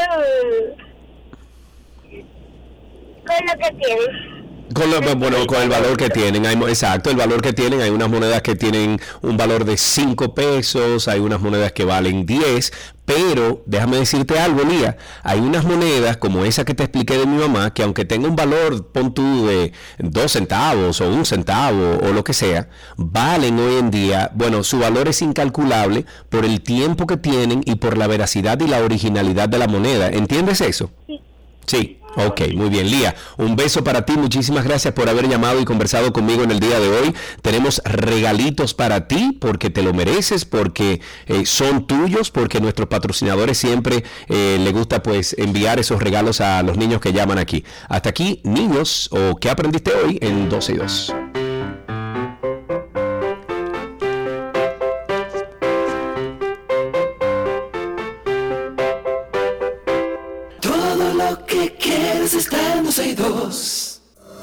con 3.26 3.48
lo 3.48 3.54
que 3.58 3.72
tienen. 3.84 4.35
Con 4.74 4.90
lo- 4.90 5.00
bueno, 5.16 5.46
con 5.46 5.62
el 5.62 5.70
valor 5.70 5.96
que 5.96 6.10
tienen, 6.10 6.46
hay, 6.48 6.56
exacto, 6.68 7.12
el 7.12 7.16
valor 7.18 7.40
que 7.42 7.54
tienen, 7.54 7.82
hay 7.82 7.92
unas 7.92 8.10
monedas 8.10 8.42
que 8.42 8.56
tienen 8.56 9.00
un 9.22 9.38
valor 9.38 9.64
de 9.64 9.78
5 9.78 10.34
pesos, 10.34 11.08
hay 11.08 11.20
unas 11.20 11.40
monedas 11.40 11.72
que 11.72 11.86
valen 11.86 12.26
10, 12.26 12.74
pero 13.06 13.62
déjame 13.68 13.98
decirte 13.98 14.40
algo, 14.40 14.64
Lía, 14.64 14.98
hay 15.22 15.40
unas 15.40 15.66
monedas 15.66 16.18
como 16.18 16.44
esa 16.46 16.66
que 16.66 16.74
te 16.74 16.82
expliqué 16.84 17.16
de 17.16 17.28
mi 17.28 17.38
mamá, 17.38 17.76
que 17.76 17.84
aunque 17.84 18.06
tenga 18.06 18.28
un 18.28 18.36
valor, 18.36 18.88
pon 18.88 19.14
tú, 19.14 19.46
de 19.46 19.72
2 20.00 20.32
centavos 20.32 21.00
o 21.00 21.10
un 21.10 21.26
centavo 21.26 22.00
o 22.02 22.12
lo 22.12 22.24
que 22.24 22.34
sea, 22.34 22.68
valen 22.98 23.60
hoy 23.60 23.76
en 23.76 23.92
día, 23.92 24.32
bueno, 24.34 24.64
su 24.64 24.80
valor 24.80 25.08
es 25.08 25.22
incalculable 25.22 26.06
por 26.30 26.44
el 26.44 26.62
tiempo 26.62 27.06
que 27.06 27.18
tienen 27.18 27.62
y 27.66 27.76
por 27.76 27.98
la 28.00 28.08
veracidad 28.08 28.60
y 28.60 28.68
la 28.68 28.80
originalidad 28.80 29.48
de 29.48 29.60
la 29.60 29.68
moneda, 29.68 30.10
¿entiendes 30.10 30.60
eso? 30.62 30.90
Sí. 31.06 31.22
Sí, 31.68 31.98
ok, 32.16 32.42
muy 32.54 32.70
bien. 32.70 32.90
Lía, 32.90 33.16
un 33.38 33.56
beso 33.56 33.84
para 33.84 34.06
ti. 34.06 34.14
Muchísimas 34.14 34.64
gracias 34.64 34.94
por 34.94 35.10
haber 35.10 35.28
llamado 35.28 35.60
y 35.60 35.66
conversado 35.66 36.14
conmigo 36.14 36.44
en 36.44 36.52
el 36.52 36.60
día 36.60 36.80
de 36.80 36.90
hoy. 36.90 37.16
Tenemos 37.42 37.82
regalitos 37.86 38.74
para 38.74 39.08
ti 39.08 39.38
porque 39.40 39.70
te 39.70 39.82
lo 39.82 39.94
mereces, 39.94 40.46
porque 40.46 41.02
eh, 41.28 41.46
son 41.46 41.88
tuyos, 41.88 42.32
porque 42.32 42.60
nuestros 42.60 42.88
patrocinadores 42.88 43.58
siempre 43.58 44.04
eh, 44.28 44.58
le 44.60 44.72
gusta 44.72 45.04
pues 45.04 45.36
enviar 45.38 45.80
esos 45.80 46.02
regalos 46.02 46.42
a 46.42 46.64
los 46.64 46.78
niños 46.78 47.02
que 47.02 47.14
llaman 47.14 47.38
aquí. 47.38 47.64
Hasta 47.90 48.10
aquí, 48.10 48.42
niños, 48.44 49.10
o 49.12 49.36
qué 49.36 49.50
aprendiste 49.50 49.92
hoy 49.94 50.18
en 50.22 50.50
12 50.50 50.74
y 50.74 50.78
2. 50.78 51.45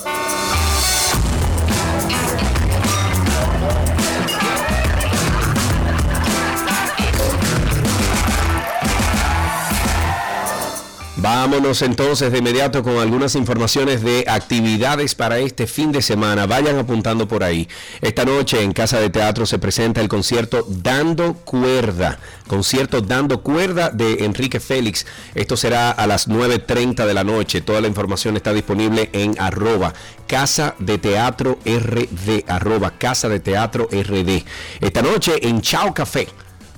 Thank 0.05 0.67
you. 0.67 0.72
Vámonos 11.23 11.83
entonces 11.83 12.33
de 12.33 12.39
inmediato 12.39 12.83
con 12.83 12.99
algunas 12.99 13.37
informaciones 13.37 14.03
de 14.03 14.25
actividades 14.27 15.15
para 15.15 15.39
este 15.39 15.69
fin 15.69 15.93
de 15.93 16.03
semana. 16.03 16.47
Vayan 16.47 16.81
apuntando 16.81 17.29
por 17.29 17.45
ahí. 17.45 17.69
Esta 18.01 18.25
noche 18.25 18.61
en 18.61 18.73
Casa 18.73 18.99
de 18.99 19.09
Teatro 19.09 19.47
se 19.47 19.61
presenta 19.61 20.01
el 20.01 20.09
concierto 20.09 20.67
Dando 20.69 21.35
Cuerda. 21.35 22.19
Concierto 22.49 23.03
Dando 23.03 23.41
Cuerda 23.41 23.91
de 23.91 24.25
Enrique 24.25 24.59
Félix. 24.59 25.07
Esto 25.37 25.57
será 25.57 25.93
a 25.93 26.09
las 26.09 26.29
9.30 26.29 27.07
de 27.07 27.15
la 27.15 27.23
noche. 27.23 27.61
Toda 27.61 27.81
la 27.81 27.87
información 27.87 28.35
está 28.35 28.53
disponible 28.53 29.09
en 29.13 29.41
arroba 29.41 29.95
Casa 30.27 30.75
de 30.81 30.99
Teatro 30.99 31.61
RD. 31.65 32.47
Arroba 32.49 32.99
Casa 32.99 33.29
de 33.29 33.39
Teatro 33.39 33.89
RD. 33.93 34.43
Esta 34.81 35.03
noche 35.03 35.35
en 35.47 35.61
Chao 35.61 35.95
Café. 35.95 36.27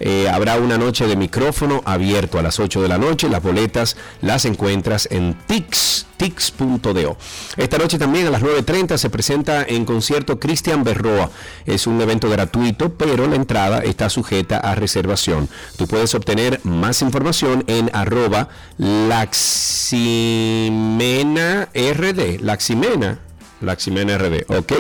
Eh, 0.01 0.29
habrá 0.29 0.59
una 0.59 0.79
noche 0.79 1.07
de 1.07 1.17
micrófono 1.17 1.83
abierto 1.85 2.39
a 2.39 2.43
las 2.43 2.59
8 2.59 2.83
de 2.83 2.89
la 2.89 2.99
noche. 2.99 3.29
Las 3.29 3.43
boletas 3.43 3.97
las 4.21 4.45
encuentras 4.45 5.09
en 5.11 5.35
Tix. 5.47 6.07
Esta 7.57 7.77
noche 7.77 7.99
también 7.99 8.27
a 8.27 8.31
las 8.31 8.41
9.30 8.43 8.97
se 8.97 9.11
presenta 9.11 9.63
en 9.65 9.85
concierto 9.85 10.41
Cristian 10.41 10.83
Berroa. 10.83 11.31
Es 11.67 11.87
un 11.87 12.01
evento 12.01 12.31
gratuito, 12.31 12.95
pero 12.95 13.27
la 13.27 13.37
entrada 13.37 13.81
está 13.81 14.09
sujeta 14.09 14.59
a 14.59 14.75
reservación. 14.75 15.51
Tú 15.77 15.87
puedes 15.87 16.15
obtener 16.15 16.61
más 16.65 17.03
información 17.03 17.63
en 17.67 17.91
arroba 17.93 18.49
laximena 18.79 19.29
rd. 21.75 22.41
Laximena. 22.41 23.24
Laximena 23.65 24.17
RD, 24.19 24.45
¿ok? 24.49 24.73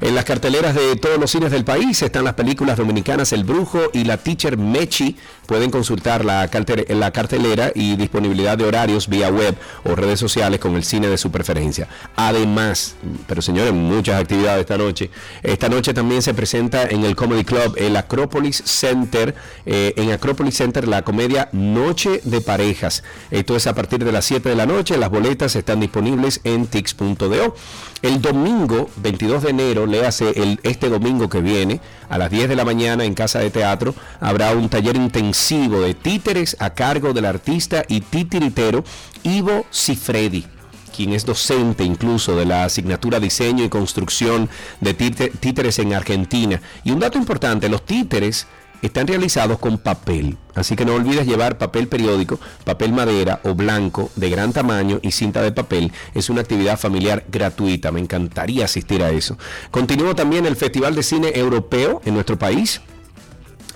En 0.00 0.14
las 0.14 0.24
carteleras 0.24 0.74
de 0.74 0.96
todos 0.96 1.18
los 1.18 1.30
cines 1.30 1.50
del 1.50 1.64
país 1.64 2.02
están 2.02 2.24
las 2.24 2.34
películas 2.34 2.76
dominicanas 2.76 3.32
El 3.32 3.44
Brujo 3.44 3.80
y 3.92 4.04
La 4.04 4.16
Teacher 4.16 4.56
Mechi. 4.56 5.16
Pueden 5.46 5.70
consultar 5.70 6.24
la, 6.24 6.48
la 6.88 7.10
cartelera 7.10 7.70
y 7.74 7.96
disponibilidad 7.96 8.56
de 8.56 8.64
horarios 8.64 9.08
vía 9.08 9.28
web 9.28 9.54
o 9.84 9.94
redes 9.94 10.18
sociales 10.18 10.58
con 10.58 10.74
el 10.74 10.84
cine 10.84 11.08
de 11.08 11.18
su 11.18 11.30
preferencia. 11.30 11.88
Además, 12.16 12.94
pero 13.26 13.42
señores, 13.42 13.72
muchas 13.72 14.20
actividades 14.20 14.60
esta 14.60 14.78
noche. 14.78 15.10
Esta 15.42 15.68
noche 15.68 15.92
también 15.92 16.22
se 16.22 16.32
presenta 16.34 16.84
en 16.84 17.04
el 17.04 17.14
Comedy 17.14 17.44
Club 17.44 17.74
el 17.76 17.96
Acropolis 17.96 18.62
Center. 18.64 19.34
eh, 19.66 19.92
en 19.96 20.10
Acropolis 20.12 20.56
Center 20.56 20.88
la 20.88 21.02
comedia 21.02 21.48
Noche 21.52 22.20
de 22.24 22.40
Parejas. 22.40 23.02
Esto 23.30 23.56
es 23.56 23.66
a 23.66 23.74
partir 23.74 24.04
de 24.04 24.12
las 24.12 24.24
7 24.24 24.48
de 24.48 24.54
la 24.54 24.66
noche. 24.66 24.96
Las 24.98 25.10
boletas 25.10 25.56
están 25.56 25.80
disponibles 25.80 26.40
en 26.44 26.66
tix.do. 26.66 27.54
El 28.02 28.13
domingo 28.20 28.90
22 28.96 29.42
de 29.44 29.50
enero, 29.50 29.86
le 29.86 30.06
hace 30.06 30.30
el, 30.30 30.60
este 30.62 30.88
domingo 30.88 31.28
que 31.28 31.40
viene, 31.40 31.80
a 32.08 32.18
las 32.18 32.30
10 32.30 32.48
de 32.48 32.56
la 32.56 32.64
mañana 32.64 33.04
en 33.04 33.14
Casa 33.14 33.38
de 33.38 33.50
Teatro, 33.50 33.94
habrá 34.20 34.52
un 34.52 34.68
taller 34.68 34.96
intensivo 34.96 35.80
de 35.80 35.94
títeres 35.94 36.56
a 36.60 36.70
cargo 36.70 37.12
del 37.12 37.24
artista 37.24 37.84
y 37.88 38.00
titiritero 38.00 38.84
Ivo 39.22 39.64
Cifredi 39.72 40.46
quien 40.94 41.12
es 41.12 41.26
docente 41.26 41.82
incluso 41.82 42.36
de 42.36 42.44
la 42.46 42.62
asignatura 42.62 43.18
Diseño 43.18 43.64
y 43.64 43.68
Construcción 43.68 44.48
de 44.80 44.94
títe- 44.94 45.32
títeres 45.40 45.80
en 45.80 45.92
Argentina. 45.92 46.60
Y 46.84 46.92
un 46.92 47.00
dato 47.00 47.18
importante, 47.18 47.68
los 47.68 47.84
títeres 47.84 48.46
están 48.86 49.06
realizados 49.06 49.58
con 49.58 49.78
papel, 49.78 50.36
así 50.54 50.76
que 50.76 50.84
no 50.84 50.94
olvides 50.94 51.26
llevar 51.26 51.58
papel 51.58 51.88
periódico, 51.88 52.38
papel 52.64 52.92
madera 52.92 53.40
o 53.44 53.54
blanco 53.54 54.10
de 54.16 54.30
gran 54.30 54.52
tamaño 54.52 54.98
y 55.02 55.10
cinta 55.12 55.42
de 55.42 55.52
papel. 55.52 55.92
Es 56.14 56.30
una 56.30 56.40
actividad 56.42 56.78
familiar 56.78 57.24
gratuita, 57.30 57.90
me 57.92 58.00
encantaría 58.00 58.64
asistir 58.64 59.02
a 59.02 59.10
eso. 59.10 59.38
Continúa 59.70 60.14
también 60.14 60.46
el 60.46 60.56
Festival 60.56 60.94
de 60.94 61.02
Cine 61.02 61.32
Europeo 61.34 62.02
en 62.04 62.14
nuestro 62.14 62.38
país. 62.38 62.80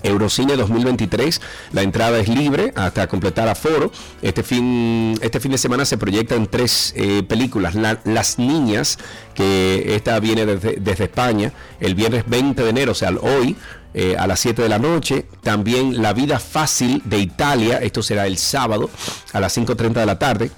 Eurocine 0.01 0.55
2023. 0.55 1.41
La 1.73 1.81
entrada 1.81 2.19
es 2.19 2.29
libre 2.29 2.71
hasta 2.77 3.07
completar 3.07 3.49
aforo. 3.49 3.91
Este 4.21 4.43
fin, 4.43 5.15
este 5.21 5.41
fin 5.41 5.51
de 5.51 5.57
semana 5.57 5.83
se 5.83 5.97
proyectan 5.97 6.47
tres 6.47 6.93
eh, 6.95 7.21
películas. 7.23 7.75
La- 7.75 7.99
Las 8.05 8.39
Niñas, 8.39 8.97
que 9.33 9.95
esta 9.95 10.17
viene 10.21 10.45
desde, 10.45 10.77
desde 10.79 11.03
España, 11.03 11.51
el 11.81 11.95
viernes 11.95 12.23
20 12.27 12.63
de 12.63 12.69
enero, 12.69 12.93
o 12.93 12.95
sea, 12.95 13.09
hoy. 13.21 13.57
Eh, 13.93 14.15
a 14.17 14.27
las 14.27 14.39
7 14.39 14.61
de 14.61 14.69
la 14.69 14.79
noche, 14.79 15.25
también 15.41 16.01
La 16.01 16.13
Vida 16.13 16.39
Fácil 16.39 17.01
de 17.05 17.19
Italia, 17.19 17.77
esto 17.77 18.03
será 18.03 18.27
el 18.27 18.37
sábado 18.37 18.89
a 19.33 19.39
las 19.39 19.57
5.30 19.57 19.93
de 19.93 20.05
la 20.05 20.19
tarde, 20.19 20.51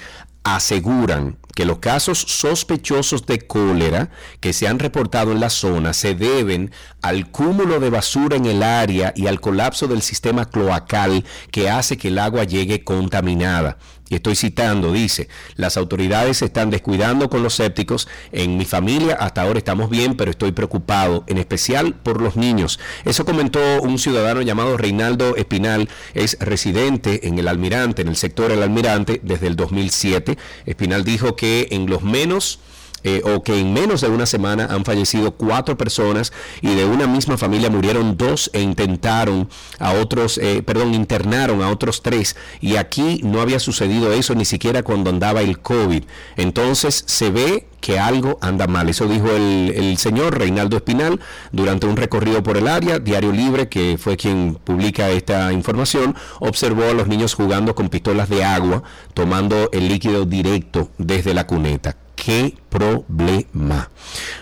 aseguran 0.54 1.38
que 1.56 1.64
los 1.64 1.78
casos 1.78 2.20
sospechosos 2.20 3.26
de 3.26 3.40
cólera 3.40 4.10
que 4.40 4.52
se 4.52 4.68
han 4.68 4.78
reportado 4.78 5.32
en 5.32 5.40
la 5.40 5.50
zona 5.50 5.92
se 5.92 6.14
deben 6.14 6.70
al 7.02 7.30
cúmulo 7.30 7.80
de 7.80 7.90
basura 7.90 8.36
en 8.36 8.46
el 8.46 8.62
área 8.62 9.12
y 9.16 9.26
al 9.26 9.40
colapso 9.40 9.88
del 9.88 10.02
sistema 10.02 10.44
cloacal 10.44 11.24
que 11.50 11.68
hace 11.68 11.96
que 11.96 12.08
el 12.08 12.18
agua 12.18 12.44
llegue 12.44 12.84
contaminada. 12.84 13.78
Y 14.08 14.14
estoy 14.14 14.36
citando, 14.36 14.92
dice, 14.92 15.28
las 15.56 15.76
autoridades 15.76 16.38
se 16.38 16.44
están 16.44 16.70
descuidando 16.70 17.28
con 17.28 17.42
los 17.42 17.54
sépticos. 17.54 18.08
En 18.32 18.56
mi 18.56 18.64
familia 18.64 19.16
hasta 19.18 19.42
ahora 19.42 19.58
estamos 19.58 19.90
bien, 19.90 20.16
pero 20.16 20.30
estoy 20.30 20.52
preocupado, 20.52 21.24
en 21.26 21.38
especial 21.38 21.94
por 21.94 22.20
los 22.20 22.36
niños. 22.36 22.78
Eso 23.04 23.24
comentó 23.24 23.60
un 23.82 23.98
ciudadano 23.98 24.42
llamado 24.42 24.76
Reinaldo 24.76 25.36
Espinal, 25.36 25.88
es 26.14 26.36
residente 26.40 27.26
en 27.26 27.38
el 27.38 27.48
Almirante, 27.48 28.02
en 28.02 28.08
el 28.08 28.16
sector 28.16 28.52
El 28.52 28.62
Almirante, 28.62 29.20
desde 29.24 29.48
el 29.48 29.56
2007. 29.56 30.38
Espinal 30.66 31.04
dijo 31.04 31.34
que 31.34 31.68
en 31.72 31.86
los 31.86 32.02
menos 32.02 32.60
eh, 33.04 33.22
o 33.24 33.42
que 33.42 33.58
en 33.60 33.72
menos 33.72 34.00
de 34.00 34.08
una 34.08 34.26
semana 34.26 34.66
han 34.70 34.84
fallecido 34.84 35.32
cuatro 35.32 35.76
personas 35.76 36.32
y 36.60 36.74
de 36.74 36.84
una 36.84 37.06
misma 37.06 37.36
familia 37.36 37.70
murieron 37.70 38.16
dos 38.16 38.50
e 38.52 38.60
intentaron 38.60 39.48
a 39.78 39.92
otros, 39.92 40.38
eh, 40.38 40.62
perdón, 40.64 40.94
internaron 40.94 41.62
a 41.62 41.70
otros 41.70 42.02
tres 42.02 42.36
y 42.60 42.76
aquí 42.76 43.20
no 43.22 43.40
había 43.40 43.60
sucedido 43.60 44.12
eso 44.12 44.34
ni 44.34 44.44
siquiera 44.44 44.82
cuando 44.82 45.10
andaba 45.10 45.42
el 45.42 45.60
COVID. 45.60 46.04
Entonces 46.36 47.04
se 47.06 47.30
ve 47.30 47.66
que 47.80 47.98
algo 48.00 48.38
anda 48.40 48.66
mal. 48.66 48.88
Eso 48.88 49.06
dijo 49.06 49.30
el, 49.30 49.72
el 49.76 49.96
señor 49.98 50.38
Reinaldo 50.38 50.76
Espinal 50.76 51.20
durante 51.52 51.86
un 51.86 51.96
recorrido 51.96 52.42
por 52.42 52.56
el 52.56 52.66
área. 52.66 52.98
Diario 52.98 53.30
Libre, 53.30 53.68
que 53.68 53.96
fue 53.98 54.16
quien 54.16 54.58
publica 54.64 55.10
esta 55.10 55.52
información, 55.52 56.16
observó 56.40 56.84
a 56.90 56.94
los 56.94 57.06
niños 57.06 57.34
jugando 57.34 57.74
con 57.74 57.88
pistolas 57.88 58.28
de 58.28 58.42
agua, 58.42 58.82
tomando 59.14 59.70
el 59.72 59.88
líquido 59.88 60.24
directo 60.24 60.90
desde 60.98 61.34
la 61.34 61.46
cuneta. 61.46 61.96
Qué 62.16 62.54
problema. 62.68 63.90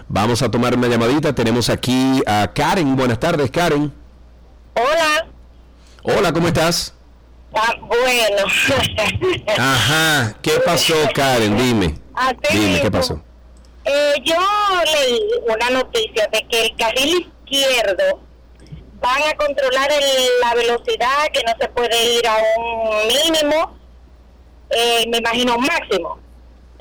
Vamos 0.09 0.41
a 0.43 0.51
tomar 0.51 0.75
una 0.77 0.89
llamadita. 0.89 1.35
Tenemos 1.35 1.69
aquí 1.69 2.23
a 2.27 2.51
Karen. 2.55 2.97
Buenas 2.97 3.19
tardes, 3.21 3.51
Karen. 3.51 3.93
Hola. 4.75 5.27
Hola, 6.03 6.33
¿cómo 6.33 6.49
estás? 6.49 6.95
Ah, 7.55 7.75
bueno. 7.81 8.45
Ajá. 9.59 10.35
¿Qué 10.43 10.53
pasó, 10.65 10.95
Karen? 11.15 11.57
Dime. 11.57 11.95
Así 12.15 12.37
Dime, 12.59 12.81
¿qué 12.81 12.91
pasó? 12.91 13.21
Eh, 13.85 14.15
yo 14.25 14.35
leí 14.85 15.21
una 15.47 15.71
noticia 15.71 16.27
de 16.33 16.47
que 16.49 16.63
el 16.67 16.77
carril 16.77 17.31
izquierdo 17.45 18.21
van 19.01 19.23
a 19.31 19.35
controlar 19.37 19.91
el- 19.93 20.41
la 20.41 20.55
velocidad, 20.55 21.27
que 21.33 21.43
no 21.45 21.53
se 21.61 21.69
puede 21.69 22.15
ir 22.19 22.27
a 22.27 22.37
un 22.57 23.07
mínimo, 23.09 23.77
eh, 24.71 25.05
me 25.11 25.19
imagino 25.19 25.57
un 25.57 25.65
máximo. 25.67 26.19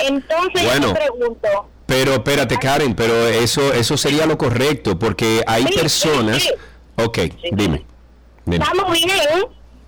Entonces 0.08 0.64
Bueno. 0.64 0.88
yo 0.88 0.94
me 0.94 1.00
pregunto, 1.00 1.48
Pero 1.86 2.14
espérate, 2.14 2.58
Karen, 2.58 2.96
pero 2.96 3.28
eso 3.28 3.74
eso 3.74 3.98
sería 3.98 4.26
lo 4.26 4.38
correcto, 4.38 4.98
porque 4.98 5.44
hay 5.48 5.64
Sí, 5.68 5.74
personas... 5.76 6.42
sí. 6.42 6.50
Ok, 6.96 7.18
dime. 7.52 7.86
dime. 8.46 8.64
estamos 8.64 8.92
bien, 8.92 9.10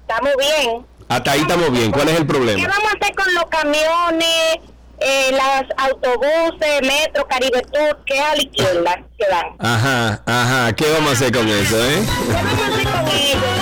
estamos 0.02 0.34
bien. 0.40 0.86
Hasta 1.08 1.32
ahí 1.32 1.42
estamos 1.42 1.72
bien. 1.72 1.92
¿Cuál 1.92 2.10
es 2.10 2.16
el 2.16 2.26
¿Qué 2.26 2.34
problema? 2.34 2.68
vamos 2.68 2.92
a 2.94 2.98
hacer 2.98 3.16
con 3.16 3.34
los 3.36 3.46
camiones, 3.46 4.58
eh, 5.00 5.32
los 5.32 5.86
autobuses, 5.90 6.82
metro, 6.82 7.28
Caribe 7.28 7.62
Tour, 7.72 8.00
que 8.06 8.20
a 8.20 8.36
la 8.36 8.42
izquierda 8.42 9.04
que 9.18 9.26
van? 9.30 9.46
Ajá, 9.60 10.24
ajá. 10.26 10.74
¿Qué 10.74 10.90
vamos 10.92 11.10
a 11.10 11.14
hacer 11.14 11.32
con 11.32 11.48
eso, 11.48 11.78
eh? 11.86 12.04
¿Qué 12.28 12.34
vamos 12.34 12.54
a 12.60 12.68
hacer 12.68 12.84
con 12.92 13.08
ellos? 13.08 13.44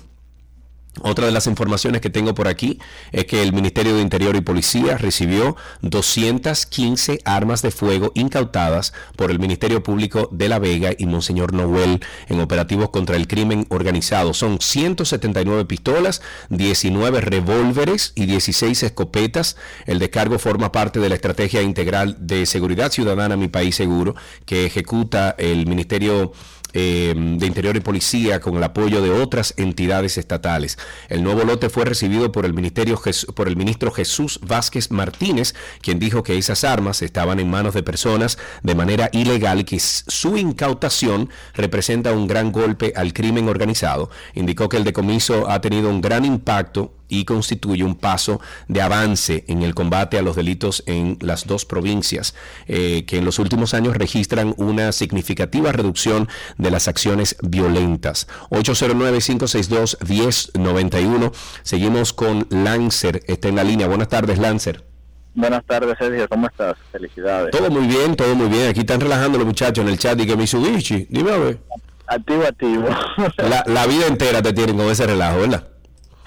Otra 1.02 1.28
de 1.28 1.32
las 1.32 1.48
informaciones 1.48 2.02
que 2.02 2.10
tengo 2.10 2.34
por 2.34 2.48
aquí 2.48 2.80
es 3.12 3.26
que 3.26 3.42
el 3.44 3.54
Ministerio 3.54 3.96
de 3.96 4.02
Interior 4.02 4.36
y 4.36 4.42
Policía 4.42 4.98
recibió 4.98 5.56
215 5.82 7.20
armas 7.26 7.62
de 7.62 7.72
fuego 7.72 8.12
incautadas 8.16 8.92
por 9.16 9.32
el 9.32 9.40
Ministerio 9.40 9.84
Público 9.84 10.28
de 10.32 10.50
La 10.50 10.60
Vega 10.60 10.92
y 10.98 11.06
Monseñor 11.06 11.54
Noel 11.54 12.02
en 12.28 12.42
operativos 12.42 12.90
contra 12.90 13.16
el 13.16 13.28
crimen 13.28 13.66
organizado. 13.70 14.34
Son 14.34 14.60
179 14.60 15.66
pistolas, 15.66 16.22
19 16.50 17.22
revólveres 17.22 18.12
y 18.16 18.26
16 18.26 18.84
escopetas. 18.84 19.58
El 19.86 20.00
descargo 20.00 20.40
forma 20.40 20.72
parte 20.72 21.00
de 21.00 21.08
la 21.08 21.16
estrategia 21.16 21.62
integral 21.62 22.18
de 22.20 22.46
seguridad 22.46 22.92
ciudadana 22.92 23.38
Mi 23.38 23.48
País 23.48 23.76
Seguro 23.76 24.16
que 24.46 24.66
ejecuta 24.66 25.36
el 25.38 25.68
Ministerio 25.68 26.34
eh, 26.74 27.14
de 27.16 27.46
Interior 27.46 27.76
y 27.76 27.80
Policía 27.80 28.40
con 28.40 28.56
el 28.56 28.64
apoyo 28.64 29.02
de 29.02 29.10
otras 29.10 29.54
entidades 29.58 30.18
estatales. 30.18 30.78
El 31.08 31.24
nuevo 31.24 31.44
lote 31.44 31.70
fue 31.70 31.86
recibido 31.86 32.32
por 32.32 32.46
el, 32.46 32.54
Ministerio 32.54 33.00
por 33.36 33.48
el 33.48 33.56
ministro 33.56 33.92
Jesús 33.92 34.40
Vázquez 34.42 34.92
Martínez, 34.92 35.56
quien 35.82 36.00
dijo 36.00 36.24
que 36.24 36.38
esas 36.38 36.64
armas 36.64 37.02
estaban 37.02 37.40
en 37.40 37.50
manos 37.50 37.74
de 37.74 37.84
personas 37.84 38.38
de 38.64 38.76
manera 38.76 39.10
ilegal 39.12 39.62
y 39.62 39.64
que 39.64 39.80
su 39.80 40.38
incautación 40.38 41.30
representa 41.54 42.12
un 42.12 42.28
gran 42.28 42.52
golpe 42.52 42.94
al 42.96 43.14
crimen 43.14 43.50
organizado. 43.50 44.10
Indicó 44.34 44.70
que 44.70 44.78
el 44.78 44.84
decomiso 44.84 45.50
ha 45.50 45.62
tenido 45.62 45.90
un 45.90 46.02
gran 46.02 46.26
impacto 46.26 46.99
y 47.10 47.26
constituye 47.26 47.84
un 47.84 47.96
paso 47.96 48.40
de 48.68 48.82
avance 48.82 49.44
en 49.48 49.64
el 49.64 49.76
combate 49.76 50.18
a 50.18 50.22
los 50.22 50.38
delitos 50.38 50.84
en 50.86 51.18
las 51.20 51.46
dos 51.48 51.66
provincias, 51.66 52.36
eh, 52.68 53.04
que 53.06 53.18
en 53.18 53.26
los 53.26 53.38
últimos 53.40 53.74
años 53.74 53.98
registran 53.98 54.54
una 54.58 54.94
significativa 54.94 55.74
reducción 55.74 56.30
de 56.58 56.72
las 56.72 56.88
acciones 56.88 57.36
violentas. 57.42 58.28
809-562-1091. 58.52 61.34
Seguimos 61.64 62.14
con 62.14 62.48
Lancer, 62.50 63.24
está 63.28 63.50
en 63.50 63.58
la 63.58 63.64
línea. 63.64 63.88
Buenas 63.88 64.10
tardes, 64.10 64.38
Lancer. 64.40 64.86
Buenas 65.34 65.64
tardes, 65.66 65.98
Sergio. 65.98 66.28
¿Cómo 66.28 66.48
estás? 66.48 66.76
Felicidades. 66.92 67.52
Todo 67.52 67.70
muy 67.70 67.88
bien, 67.88 68.16
todo 68.16 68.36
muy 68.36 68.48
bien. 68.48 68.70
Aquí 68.70 68.82
están 68.82 69.00
relajando 69.00 69.38
los 69.38 69.48
muchachos 69.48 69.84
en 69.84 69.90
el 69.90 69.98
chat 69.98 70.20
y 70.20 70.28
que 70.28 70.36
Mitsubishi, 70.36 71.08
dime 71.10 71.32
a 71.32 71.38
ver. 71.38 71.60
Activo, 72.08 72.44
activo. 72.44 72.90
La, 73.38 73.64
la 73.68 73.86
vida 73.86 74.08
entera 74.08 74.42
te 74.42 74.52
tienen 74.52 74.76
con 74.76 74.88
ese 74.88 75.06
relajo, 75.06 75.40
¿verdad? 75.40 75.68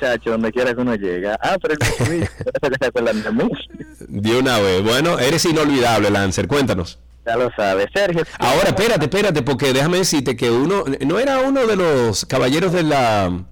Chacho, 0.03 0.31
donde 0.31 0.51
quiera 0.51 0.75
que 0.75 0.81
uno 0.81 0.95
llega. 0.97 1.39
Ah, 1.41 1.57
pero 1.63 1.75
el 1.75 2.27
se 2.81 2.87
acuerdan 2.87 3.23
de 3.23 3.31
mí. 3.31 3.51
De 4.01 4.37
una 4.37 4.59
vez. 4.59 4.83
Bueno, 4.83 5.19
eres 5.21 5.45
inolvidable, 5.45 6.11
Lancer. 6.11 6.49
Cuéntanos. 6.49 6.99
Ya 7.25 7.37
lo 7.37 7.51
sabes. 7.57 7.87
Sergio. 7.95 8.25
Ahora, 8.41 8.71
espérate, 8.71 9.05
espérate, 9.05 9.43
porque 9.43 9.73
déjame 9.73 9.99
decirte 9.99 10.35
que 10.37 10.51
uno, 10.51 10.85
no 11.07 11.21
era 11.21 11.39
uno 11.41 11.65
de 11.69 11.77
los 11.77 12.25
caballeros 12.25 12.73
de 12.73 12.83
la... 12.83 13.45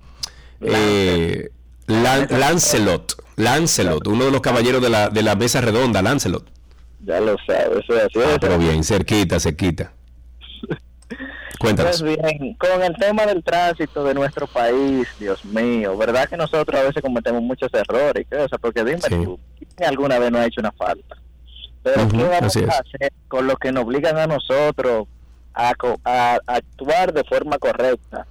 Eh, 0.61 1.51
Lan- 1.87 2.29
Lancelot, 2.31 3.15
Lancelot, 3.37 4.07
uno 4.07 4.25
de 4.27 4.31
los 4.31 4.41
caballeros 4.41 4.83
de 4.83 4.91
la, 4.91 5.09
de 5.09 5.23
la 5.23 5.35
mesa 5.37 5.61
redonda, 5.61 6.03
Lancelot. 6.03 6.45
Ya 7.05 7.21
lo 7.21 7.37
sabes. 7.47 7.79
Eso 7.85 7.97
es 7.97 8.05
así. 8.05 8.19
Ah, 8.25 8.39
pero 8.41 8.59
bien, 8.59 8.83
cerquita, 8.85 9.39
cerquita. 9.41 9.93
Cuéntanos. 11.61 12.01
Pues 12.03 12.17
bien, 12.17 12.55
con 12.55 12.83
el 12.83 12.95
tema 12.97 13.27
del 13.27 13.45
tránsito 13.45 14.03
de 14.03 14.15
nuestro 14.15 14.47
país, 14.47 15.07
Dios 15.19 15.45
mío, 15.45 15.95
¿verdad 15.97 16.27
que 16.27 16.37
nosotros 16.39 16.81
a 16.81 16.85
veces 16.85 17.03
cometemos 17.03 17.43
muchos 17.43 17.69
errores 17.75 18.25
y 18.27 18.35
cosas? 18.35 18.59
Porque 18.61 18.83
dime 18.83 19.01
Sí. 19.03 19.11
tú, 19.25 19.39
¿quién 19.59 19.89
alguna 19.91 20.19
vez 20.19 20.31
nos 20.31 20.41
ha 20.41 20.47
hecho 20.47 20.61
una 20.61 20.73
falta? 20.73 21.17
Pero 21.83 22.09
¿qué 22.09 22.17
vamos 22.25 22.57
a 22.57 22.61
hacer 22.79 23.13
con 23.29 23.47
lo 23.47 23.57
que 23.57 23.73
nos 23.73 23.85
obligan 23.85 24.17
a 24.17 24.27
nosotros 24.27 25.07
a, 25.53 25.75
co- 25.75 26.01
a- 26.05 26.39
a 26.47 26.55
actuar 26.55 27.13
de 27.13 27.25
forma 27.25 27.59
correcta? 27.59 28.27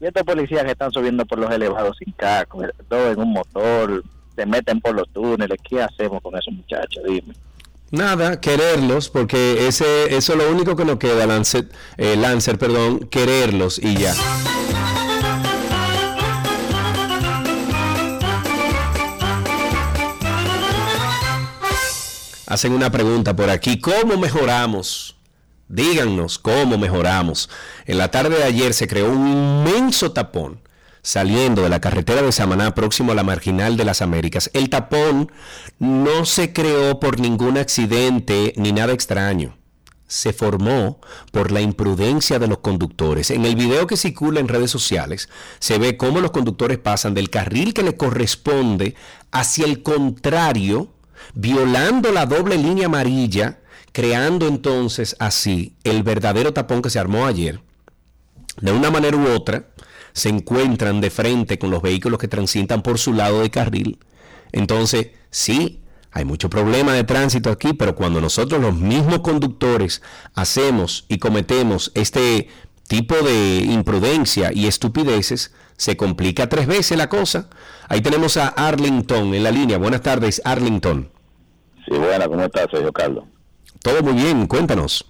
Y 0.00 0.06
estos 0.06 0.22
policías 0.22 0.64
que 0.64 0.70
están 0.70 0.90
subiendo 0.90 1.26
por 1.26 1.38
los 1.38 1.50
elevados 1.50 1.98
sin 1.98 2.14
casco, 2.14 2.62
todo 2.88 3.10
en 3.12 3.20
un 3.20 3.32
motor, 3.32 4.02
se 4.34 4.46
meten 4.46 4.80
por 4.80 4.94
los 4.94 5.06
túneles, 5.10 5.58
¿qué 5.68 5.82
hacemos 5.82 6.22
con 6.22 6.34
esos 6.38 6.54
muchachos? 6.54 7.04
Dime. 7.06 7.34
Nada, 7.92 8.40
quererlos, 8.40 9.08
porque 9.08 9.66
ese, 9.66 10.16
eso 10.16 10.32
es 10.32 10.38
lo 10.38 10.48
único 10.48 10.76
que 10.76 10.84
nos 10.84 10.98
queda, 10.98 11.26
Lancer, 11.26 11.68
eh, 11.96 12.14
Lancer, 12.16 12.56
perdón, 12.56 13.00
quererlos 13.10 13.80
y 13.82 13.96
ya. 13.96 14.14
Hacen 22.46 22.72
una 22.72 22.92
pregunta 22.92 23.34
por 23.34 23.50
aquí, 23.50 23.80
¿cómo 23.80 24.16
mejoramos? 24.16 25.16
Díganos 25.66 26.38
cómo 26.38 26.78
mejoramos. 26.78 27.50
En 27.86 27.98
la 27.98 28.12
tarde 28.12 28.36
de 28.36 28.44
ayer 28.44 28.72
se 28.72 28.86
creó 28.86 29.10
un 29.10 29.26
inmenso 29.26 30.12
tapón 30.12 30.60
saliendo 31.02 31.62
de 31.62 31.68
la 31.68 31.80
carretera 31.80 32.22
de 32.22 32.32
Samaná 32.32 32.74
próximo 32.74 33.12
a 33.12 33.14
la 33.14 33.22
marginal 33.22 33.76
de 33.76 33.84
las 33.84 34.02
Américas. 34.02 34.50
El 34.52 34.70
tapón 34.70 35.32
no 35.78 36.24
se 36.24 36.52
creó 36.52 37.00
por 37.00 37.20
ningún 37.20 37.58
accidente 37.58 38.52
ni 38.56 38.72
nada 38.72 38.92
extraño. 38.92 39.56
Se 40.06 40.32
formó 40.32 41.00
por 41.30 41.52
la 41.52 41.60
imprudencia 41.60 42.38
de 42.40 42.48
los 42.48 42.58
conductores. 42.58 43.30
En 43.30 43.44
el 43.44 43.54
video 43.54 43.86
que 43.86 43.96
circula 43.96 44.40
en 44.40 44.48
redes 44.48 44.70
sociales 44.70 45.28
se 45.60 45.78
ve 45.78 45.96
cómo 45.96 46.20
los 46.20 46.32
conductores 46.32 46.78
pasan 46.78 47.14
del 47.14 47.30
carril 47.30 47.72
que 47.72 47.84
le 47.84 47.96
corresponde 47.96 48.96
hacia 49.30 49.66
el 49.66 49.82
contrario, 49.82 50.88
violando 51.34 52.10
la 52.10 52.26
doble 52.26 52.58
línea 52.58 52.86
amarilla, 52.86 53.60
creando 53.92 54.48
entonces 54.48 55.14
así 55.20 55.76
el 55.84 56.02
verdadero 56.02 56.52
tapón 56.52 56.82
que 56.82 56.90
se 56.90 56.98
armó 56.98 57.26
ayer. 57.26 57.60
De 58.60 58.72
una 58.72 58.90
manera 58.90 59.16
u 59.16 59.28
otra, 59.28 59.68
se 60.12 60.28
encuentran 60.28 61.00
de 61.00 61.10
frente 61.10 61.58
con 61.58 61.70
los 61.70 61.82
vehículos 61.82 62.18
que 62.18 62.28
transitan 62.28 62.82
por 62.82 62.98
su 62.98 63.12
lado 63.12 63.40
de 63.40 63.50
carril. 63.50 63.98
Entonces, 64.52 65.08
sí, 65.30 65.80
hay 66.12 66.24
mucho 66.24 66.50
problema 66.50 66.94
de 66.94 67.04
tránsito 67.04 67.50
aquí, 67.50 67.72
pero 67.72 67.94
cuando 67.94 68.20
nosotros 68.20 68.60
los 68.60 68.74
mismos 68.74 69.20
conductores 69.20 70.02
hacemos 70.34 71.04
y 71.08 71.18
cometemos 71.18 71.92
este 71.94 72.48
tipo 72.88 73.14
de 73.16 73.58
imprudencia 73.58 74.50
y 74.52 74.66
estupideces, 74.66 75.52
se 75.76 75.96
complica 75.96 76.48
tres 76.48 76.66
veces 76.66 76.98
la 76.98 77.08
cosa. 77.08 77.48
Ahí 77.88 78.00
tenemos 78.00 78.36
a 78.36 78.48
Arlington 78.48 79.32
en 79.34 79.44
la 79.44 79.50
línea. 79.50 79.78
Buenas 79.78 80.02
tardes, 80.02 80.42
Arlington. 80.44 81.10
Sí, 81.86 81.96
buena, 81.96 82.26
¿cómo 82.26 82.42
estás, 82.42 82.66
Sergio 82.70 82.92
Carlos? 82.92 83.24
Todo 83.82 84.02
muy 84.02 84.14
bien, 84.14 84.46
cuéntanos. 84.46 85.09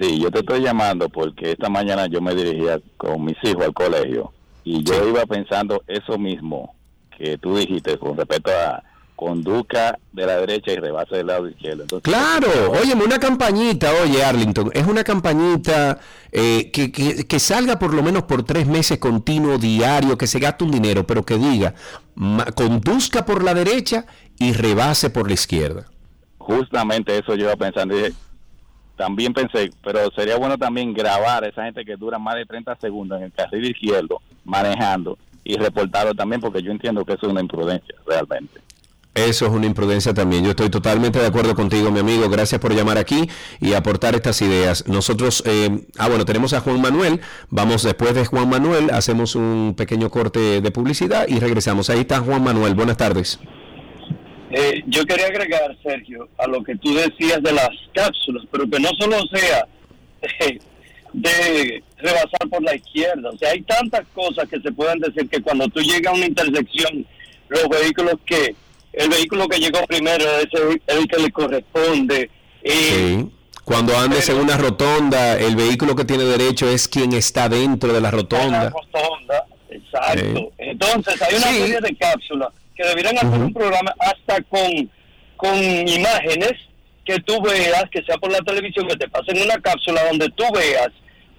Sí, 0.00 0.18
yo 0.20 0.30
te 0.30 0.40
estoy 0.40 0.60
llamando 0.62 1.08
porque 1.08 1.52
esta 1.52 1.68
mañana 1.68 2.06
yo 2.06 2.20
me 2.20 2.34
dirigía 2.34 2.80
con 2.96 3.24
mis 3.24 3.36
hijos 3.42 3.64
al 3.64 3.74
colegio 3.74 4.32
y 4.64 4.82
yo 4.84 5.08
iba 5.08 5.24
pensando 5.26 5.82
eso 5.88 6.16
mismo 6.18 6.74
que 7.16 7.36
tú 7.38 7.56
dijiste 7.56 7.98
con 7.98 8.16
respecto 8.16 8.50
a 8.52 8.82
conduzca 9.16 9.98
de 10.12 10.26
la 10.26 10.36
derecha 10.36 10.70
y 10.72 10.76
rebase 10.76 11.16
del 11.16 11.26
lado 11.26 11.48
izquierdo. 11.48 11.82
Entonces, 11.82 12.04
Claro, 12.04 12.70
óyeme, 12.80 13.02
una 13.04 13.18
campañita, 13.18 13.90
oye 14.04 14.22
Arlington, 14.22 14.70
es 14.72 14.86
una 14.86 15.02
campañita 15.02 15.98
eh, 16.30 16.70
que, 16.72 16.92
que- 16.92 17.26
que 17.26 17.38
salga 17.40 17.80
por 17.80 17.92
lo 17.92 18.04
menos 18.04 18.22
por 18.22 18.44
tres 18.44 18.68
meses 18.68 18.98
continuo, 18.98 19.58
diario, 19.58 20.16
que 20.16 20.28
se 20.28 20.38
gaste 20.38 20.62
un 20.62 20.70
dinero, 20.70 21.04
pero 21.04 21.24
que 21.24 21.36
diga, 21.36 21.74
ma- 22.14 22.44
conduzca 22.44 23.24
por 23.24 23.42
la 23.42 23.54
derecha 23.54 24.06
y 24.38 24.52
rebase 24.52 25.10
por 25.10 25.26
la 25.26 25.34
izquierda. 25.34 25.86
Justamente 26.38 27.18
eso 27.18 27.34
yo 27.34 27.46
iba 27.46 27.56
pensando. 27.56 27.96
Dije, 27.96 28.12
también 28.98 29.32
pensé, 29.32 29.70
pero 29.82 30.10
sería 30.10 30.36
bueno 30.36 30.58
también 30.58 30.92
grabar 30.92 31.44
a 31.44 31.48
esa 31.48 31.64
gente 31.64 31.84
que 31.84 31.96
dura 31.96 32.18
más 32.18 32.34
de 32.34 32.44
30 32.44 32.76
segundos 32.76 33.18
en 33.18 33.26
el 33.26 33.32
carril 33.32 33.70
izquierdo 33.70 34.20
manejando 34.44 35.16
y 35.44 35.56
reportarlo 35.56 36.14
también 36.14 36.40
porque 36.40 36.62
yo 36.62 36.72
entiendo 36.72 37.04
que 37.04 37.12
eso 37.14 37.26
es 37.26 37.32
una 37.32 37.40
imprudencia 37.40 37.94
realmente. 38.04 38.60
Eso 39.14 39.46
es 39.46 39.52
una 39.52 39.66
imprudencia 39.66 40.14
también. 40.14 40.44
Yo 40.44 40.50
estoy 40.50 40.68
totalmente 40.68 41.18
de 41.18 41.26
acuerdo 41.26 41.54
contigo, 41.54 41.90
mi 41.90 42.00
amigo. 42.00 42.28
Gracias 42.28 42.60
por 42.60 42.72
llamar 42.72 42.98
aquí 42.98 43.28
y 43.60 43.72
aportar 43.72 44.14
estas 44.14 44.40
ideas. 44.42 44.86
Nosotros, 44.86 45.42
eh, 45.46 45.86
ah, 45.98 46.08
bueno, 46.08 46.24
tenemos 46.24 46.52
a 46.52 46.60
Juan 46.60 46.80
Manuel. 46.80 47.20
Vamos 47.50 47.82
después 47.82 48.14
de 48.14 48.26
Juan 48.26 48.48
Manuel, 48.48 48.90
hacemos 48.90 49.34
un 49.34 49.74
pequeño 49.76 50.10
corte 50.10 50.60
de 50.60 50.70
publicidad 50.70 51.26
y 51.26 51.40
regresamos. 51.40 51.90
Ahí 51.90 52.00
está 52.00 52.20
Juan 52.20 52.44
Manuel. 52.44 52.74
Buenas 52.74 52.96
tardes. 52.96 53.40
Eh, 54.50 54.82
yo 54.86 55.04
quería 55.04 55.26
agregar, 55.26 55.76
Sergio, 55.82 56.28
a 56.38 56.46
lo 56.46 56.62
que 56.62 56.74
tú 56.76 56.94
decías 56.94 57.42
de 57.42 57.52
las 57.52 57.70
cápsulas, 57.94 58.44
pero 58.50 58.68
que 58.68 58.80
no 58.80 58.88
solo 58.98 59.18
sea 59.32 59.66
eh, 60.22 60.58
de 61.12 61.82
rebasar 61.98 62.48
por 62.50 62.62
la 62.62 62.74
izquierda. 62.74 63.30
O 63.30 63.36
sea, 63.38 63.50
hay 63.50 63.62
tantas 63.62 64.06
cosas 64.14 64.48
que 64.48 64.60
se 64.60 64.72
pueden 64.72 65.00
decir 65.00 65.28
que 65.28 65.42
cuando 65.42 65.68
tú 65.68 65.80
llegas 65.80 66.12
a 66.12 66.16
una 66.16 66.26
intersección, 66.26 67.06
los 67.48 67.68
vehículos 67.68 68.14
que, 68.26 68.54
el 68.94 69.08
vehículo 69.10 69.46
que 69.48 69.58
llegó 69.58 69.84
primero 69.86 70.24
es 70.38 70.48
el, 70.52 70.82
el 70.86 71.06
que 71.08 71.18
le 71.18 71.30
corresponde. 71.30 72.30
Eh, 72.62 73.16
Sí. 73.18 73.30
Cuando 73.64 73.94
andes 73.98 74.26
en 74.30 74.36
una 74.38 74.56
rotonda, 74.56 75.38
el 75.38 75.54
vehículo 75.54 75.94
que 75.94 76.06
tiene 76.06 76.24
derecho 76.24 76.66
es 76.70 76.88
quien 76.88 77.12
está 77.12 77.50
dentro 77.50 77.92
de 77.92 78.00
la 78.00 78.10
rotonda. 78.10 78.70
rotonda, 78.70 79.44
exacto. 79.68 80.22
Sí. 80.22 80.48
Entonces, 80.56 81.20
hay 81.20 81.34
una 81.36 81.46
Sí. 81.48 81.58
serie 81.58 81.80
de 81.82 81.96
cápsulas 81.96 82.48
que 82.78 82.86
deberían 82.88 83.18
hacer 83.18 83.40
un 83.40 83.52
programa 83.52 83.92
hasta 83.98 84.40
con, 84.44 84.88
con 85.36 85.56
imágenes 85.88 86.52
que 87.04 87.18
tú 87.20 87.40
veas, 87.42 87.84
que 87.90 88.02
sea 88.04 88.16
por 88.18 88.30
la 88.30 88.38
televisión, 88.40 88.86
que 88.86 88.96
te 88.96 89.08
pasen 89.08 89.42
una 89.42 89.56
cápsula 89.60 90.04
donde 90.08 90.28
tú 90.30 90.44
veas 90.54 90.88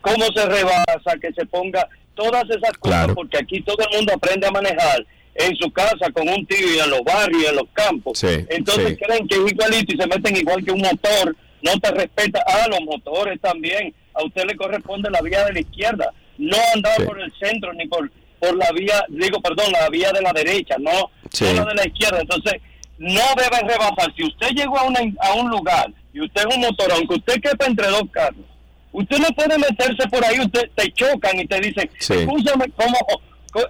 cómo 0.02 0.26
se 0.36 0.46
rebasa, 0.46 1.18
que 1.22 1.32
se 1.34 1.46
ponga 1.46 1.88
todas 2.16 2.44
esas 2.50 2.74
cosas, 2.80 3.00
Claro. 3.06 3.16
porque 3.16 3.38
aquí 3.38 3.62
todo 3.62 3.78
el 3.90 3.96
mundo 3.98 4.14
aprende 4.14 4.48
a 4.48 4.52
manejar 4.52 5.06
en 5.36 5.56
su 5.56 5.72
casa 5.72 6.10
con 6.14 6.28
un 6.28 6.46
tío 6.46 6.76
y 6.76 6.80
en 6.80 6.90
los 6.90 7.02
barrios 7.06 7.44
y 7.44 7.46
en 7.46 7.56
los 7.56 7.66
campos. 7.72 8.20
Sí, 8.20 8.46
Entonces 8.50 8.90
sí. 8.90 8.98
creen 8.98 9.28
que 9.28 9.36
es 9.36 9.52
igualito 9.52 9.94
y 9.94 9.98
se 9.98 10.08
meten 10.08 10.36
igual 10.36 10.66
que 10.66 10.72
un 10.72 10.82
motor, 10.82 11.36
no 11.62 11.80
te 11.80 11.92
respeta. 11.92 12.44
Ah, 12.48 12.68
los 12.70 12.82
motores 12.82 13.40
también. 13.40 13.94
A 14.14 14.24
usted 14.26 14.44
le 14.46 14.56
corresponde 14.58 15.10
la 15.10 15.22
vía 15.22 15.46
de 15.46 15.54
la 15.54 15.60
izquierda, 15.62 16.12
no 16.38 16.58
andar 16.74 16.96
Sí. 16.98 17.04
por 17.04 17.22
el 17.22 17.32
centro 17.40 17.72
ni 17.74 17.88
por 17.88 18.10
por 18.42 18.56
la 18.56 18.72
vía, 18.72 19.04
digo, 19.10 19.42
perdón, 19.42 19.70
la 19.74 19.90
vía 19.90 20.14
de 20.14 20.22
la 20.22 20.32
derecha, 20.32 20.78
no, 20.80 21.12
Sí. 21.32 21.46
de 21.46 21.54
la 21.76 21.88
izquierda. 21.88 22.20
Entonces, 22.22 22.54
no 22.98 23.22
debe 23.38 23.60
rebasar. 23.68 24.14
Si 24.16 24.24
usted 24.26 24.50
llegó 24.50 24.78
a, 24.80 24.84
una, 24.84 25.00
a 25.22 25.34
un 25.34 25.50
lugar 25.50 25.92
y 26.14 26.22
usted 26.22 26.42
es 26.48 26.56
un 26.56 26.62
motor, 26.62 26.92
aunque 26.92 27.16
usted 27.16 27.42
quepa 27.42 27.66
entre 27.66 27.88
dos 27.88 28.04
carros, 28.12 28.46
usted 28.92 29.18
no 29.20 29.28
puede 29.36 29.58
meterse 29.58 30.08
por 30.10 30.24
ahí, 30.26 30.40
usted 30.40 30.70
te 30.76 30.92
chocan 30.92 31.40
y 31.40 31.46
te 31.46 31.60
dicen, 31.60 31.90
Sí. 32.00 32.14
escúchame, 32.14 32.66
¿cómo? 32.76 32.98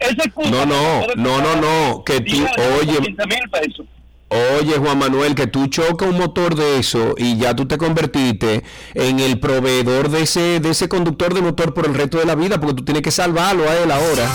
Ese 0.02 0.31
No, 0.49 0.65
no, 0.65 1.02
no, 1.15 1.41
no, 1.41 1.56
no, 1.56 2.03
que 2.03 2.19
tú, 2.19 2.34
10, 2.34 2.52
oye, 2.81 2.98
15 3.02 3.27
mil 3.27 3.49
pesos. 3.52 3.86
Oye, 4.31 4.73
Juan 4.77 4.99
Manuel, 4.99 5.34
que 5.36 5.48
tú 5.48 5.68
chocas 5.68 6.07
un 6.07 6.18
motor 6.19 6.53
de 6.56 6.77
eso 6.77 7.15
y 7.18 7.38
ya 7.38 7.56
tú 7.56 7.65
te 7.68 7.77
convertiste 7.80 8.64
en 8.94 9.19
el 9.19 9.40
proveedor 9.40 10.10
de 10.10 10.22
ese, 10.23 10.60
de 10.60 10.69
ese 10.69 10.88
conductor 10.88 11.34
de 11.34 11.41
motor 11.41 11.73
por 11.73 11.88
el 11.88 11.95
resto 11.95 12.19
de 12.19 12.26
la 12.26 12.36
vida, 12.36 12.60
porque 12.60 12.76
tú 12.76 12.84
tienes 12.86 13.02
que 13.02 13.10
salvarlo 13.11 13.68
a 13.68 13.76
él 13.77 13.90
ahora. 13.90 14.30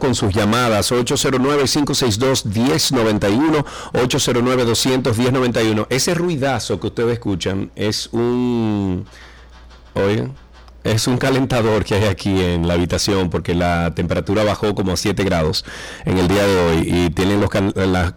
Con 0.00 0.14
sus 0.14 0.34
llamadas 0.34 0.90
809-562-1091, 0.90 3.64
809-200-1091. 3.92 5.86
Ese 5.90 6.14
ruidazo 6.14 6.80
que 6.80 6.86
ustedes 6.88 7.12
escuchan 7.12 7.70
es 7.76 8.08
un... 8.12 9.04
Oigan, 9.94 10.34
es 10.82 11.06
un 11.06 11.18
calentador 11.18 11.84
que 11.84 11.94
hay 11.94 12.04
aquí 12.04 12.40
en 12.40 12.66
la 12.66 12.74
habitación 12.74 13.28
porque 13.28 13.54
la 13.54 13.94
temperatura 13.94 14.44
bajó 14.44 14.74
como 14.74 14.92
a 14.92 14.96
7 14.96 15.24
grados 15.24 15.64
en 16.06 16.16
el 16.16 16.26
día 16.26 16.46
de 16.46 16.58
hoy 16.58 16.78
y 16.86 17.10
tienen 17.10 17.40
los, 17.40 17.50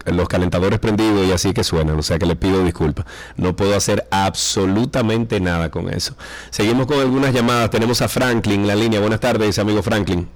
los 0.06 0.28
calentadores 0.28 0.78
prendidos 0.78 1.26
y 1.26 1.32
así 1.32 1.52
que 1.52 1.62
suenan, 1.62 1.98
o 1.98 2.02
sea 2.02 2.18
que 2.18 2.26
les 2.26 2.36
pido 2.36 2.64
disculpas. 2.64 3.04
No 3.36 3.54
puedo 3.54 3.76
hacer 3.76 4.06
absolutamente 4.10 5.40
nada 5.40 5.70
con 5.70 5.92
eso. 5.92 6.16
Seguimos 6.50 6.86
con 6.86 7.00
algunas 7.00 7.34
llamadas. 7.34 7.70
Tenemos 7.70 8.00
a 8.00 8.08
Franklin 8.08 8.62
en 8.62 8.66
la 8.66 8.76
línea. 8.76 9.00
Buenas 9.00 9.20
tardes, 9.20 9.58
amigo 9.58 9.82
Franklin. 9.82 10.28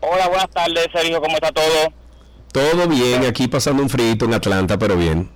Hola, 0.00 0.28
buenas 0.28 0.50
tardes, 0.50 0.86
Sergio, 0.92 1.20
¿cómo 1.20 1.34
está 1.36 1.50
todo? 1.52 1.92
Todo 2.52 2.86
bien, 2.88 3.24
aquí 3.24 3.48
pasando 3.48 3.82
un 3.82 3.88
frito 3.90 4.24
en 4.24 4.34
Atlanta, 4.34 4.78
pero 4.78 4.96
bien. 4.96 5.30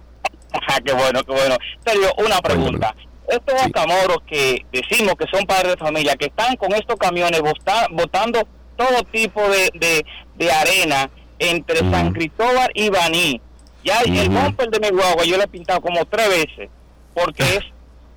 Qué 0.84 0.92
bueno, 0.92 1.22
qué 1.24 1.32
bueno. 1.32 1.56
Sergio, 1.84 2.12
una 2.18 2.40
pregunta. 2.40 2.94
Estos 3.28 3.62
acamoros 3.62 4.18
que 4.26 4.64
decimos 4.72 5.14
que 5.16 5.26
son 5.30 5.44
padres 5.46 5.72
de 5.72 5.76
familia, 5.76 6.16
que 6.16 6.26
están 6.26 6.56
con 6.56 6.72
estos 6.74 6.96
camiones 6.96 7.40
bota- 7.42 7.86
botando 7.92 8.40
todo 8.76 9.02
tipo 9.12 9.40
de, 9.48 9.70
de, 9.74 10.04
de 10.36 10.50
arena 10.52 11.10
entre 11.38 11.78
San 11.90 12.12
Cristóbal 12.12 12.70
y 12.74 12.88
Baní. 12.88 13.40
Ya 13.84 14.00
el 14.00 14.28
Ujú. 14.28 14.38
bumper 14.40 14.70
de 14.70 14.80
mi 14.80 14.88
guagua 14.96 15.24
yo 15.24 15.36
lo 15.36 15.44
he 15.44 15.48
pintado 15.48 15.80
como 15.80 16.04
tres 16.06 16.28
veces, 16.28 16.70
porque 17.14 17.42
es... 17.42 17.60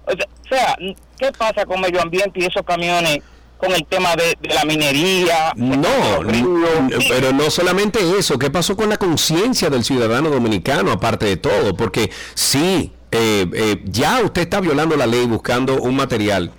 O 0.06 0.12
sea, 0.16 0.26
o 0.28 0.48
sea, 0.50 0.76
¿qué 1.18 1.32
pasa 1.38 1.66
con 1.66 1.80
medio 1.82 2.02
ambiente 2.02 2.40
y 2.40 2.46
esos 2.46 2.64
camiones 2.64 3.20
con 3.64 3.74
el 3.74 3.86
tema 3.86 4.16
de, 4.16 4.38
de 4.42 4.54
la 4.54 4.66
minería? 4.66 5.54
No, 5.56 6.22
n- 6.28 6.90
pero 7.10 7.32
no 7.32 7.50
solamente 7.50 8.00
eso, 8.18 8.38
¿qué 8.38 8.50
pasó 8.50 8.76
con 8.76 8.90
la 8.90 8.98
conciencia 8.98 9.70
del 9.70 9.84
ciudadano 9.84 10.30
dominicano 10.30 10.92
aparte 10.92 11.26
de 11.26 11.38
todo? 11.38 11.76
Porque 11.76 12.12
sí, 12.34 12.92
eh, 13.12 13.46
eh, 13.54 13.82
ya 13.86 14.22
usted 14.24 14.42
está 14.42 14.60
violando 14.60 14.96
la 14.96 15.06
ley 15.08 15.26
buscando 15.26 15.82
un 15.82 15.96
material 15.96 16.52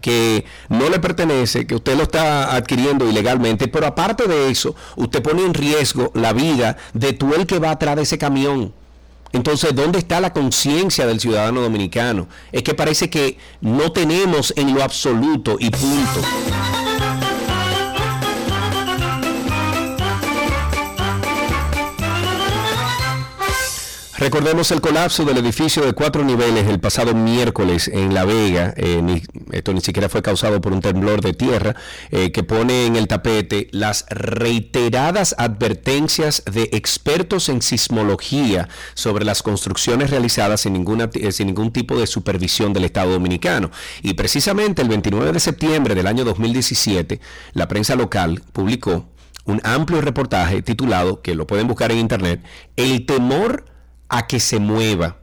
que 0.00 0.44
no 0.70 0.88
le 0.88 0.98
pertenece, 1.00 1.66
que 1.66 1.74
usted 1.74 1.96
lo 1.96 2.04
está 2.04 2.54
adquiriendo 2.56 3.06
ilegalmente, 3.08 3.68
pero 3.68 3.86
aparte 3.86 4.26
de 4.26 4.50
eso, 4.50 4.74
usted 4.96 5.22
pone 5.22 5.44
en 5.44 5.52
riesgo 5.52 6.10
la 6.14 6.32
vida 6.32 6.78
de 6.94 7.12
tú 7.12 7.34
el 7.34 7.46
que 7.46 7.58
va 7.58 7.72
atrás 7.72 7.96
de 7.96 8.02
ese 8.02 8.16
camión. 8.16 8.72
Entonces, 9.32 9.74
¿dónde 9.74 9.98
está 9.98 10.20
la 10.20 10.32
conciencia 10.32 11.06
del 11.06 11.20
ciudadano 11.20 11.62
dominicano? 11.62 12.28
Es 12.52 12.62
que 12.62 12.74
parece 12.74 13.08
que 13.08 13.38
no 13.60 13.92
tenemos 13.92 14.52
en 14.56 14.74
lo 14.74 14.82
absoluto 14.82 15.56
y 15.58 15.70
punto. 15.70 16.20
Recordemos 24.22 24.70
el 24.70 24.80
colapso 24.80 25.24
del 25.24 25.38
edificio 25.38 25.84
de 25.84 25.94
cuatro 25.94 26.22
niveles 26.22 26.68
el 26.68 26.78
pasado 26.78 27.12
miércoles 27.12 27.88
en 27.92 28.14
La 28.14 28.24
Vega. 28.24 28.72
Eh, 28.76 29.00
ni- 29.02 29.20
esto 29.50 29.72
ni 29.72 29.80
siquiera 29.80 30.08
fue 30.08 30.22
causado 30.22 30.60
por 30.60 30.72
un 30.72 30.80
temblor 30.80 31.20
de 31.22 31.32
tierra 31.32 31.74
eh, 32.12 32.30
que 32.30 32.44
pone 32.44 32.86
en 32.86 32.94
el 32.94 33.08
tapete 33.08 33.66
las 33.72 34.06
reiteradas 34.10 35.34
advertencias 35.38 36.44
de 36.44 36.70
expertos 36.70 37.48
en 37.48 37.62
sismología 37.62 38.68
sobre 38.94 39.24
las 39.24 39.42
construcciones 39.42 40.10
realizadas 40.10 40.60
sin, 40.60 40.74
ninguna, 40.74 41.10
eh, 41.14 41.32
sin 41.32 41.48
ningún 41.48 41.72
tipo 41.72 41.98
de 41.98 42.06
supervisión 42.06 42.72
del 42.72 42.84
Estado 42.84 43.10
Dominicano. 43.10 43.72
Y 44.02 44.14
precisamente 44.14 44.82
el 44.82 44.88
29 44.88 45.32
de 45.32 45.40
septiembre 45.40 45.96
del 45.96 46.06
año 46.06 46.24
2017, 46.24 47.20
la 47.54 47.66
prensa 47.66 47.96
local 47.96 48.40
publicó 48.52 49.08
un 49.46 49.60
amplio 49.64 50.00
reportaje 50.00 50.62
titulado, 50.62 51.22
que 51.22 51.34
lo 51.34 51.48
pueden 51.48 51.66
buscar 51.66 51.90
en 51.90 51.98
internet, 51.98 52.40
El 52.76 53.04
temor 53.04 53.64
a 54.12 54.26
que 54.26 54.38
se 54.38 54.60
mueva. 54.60 55.16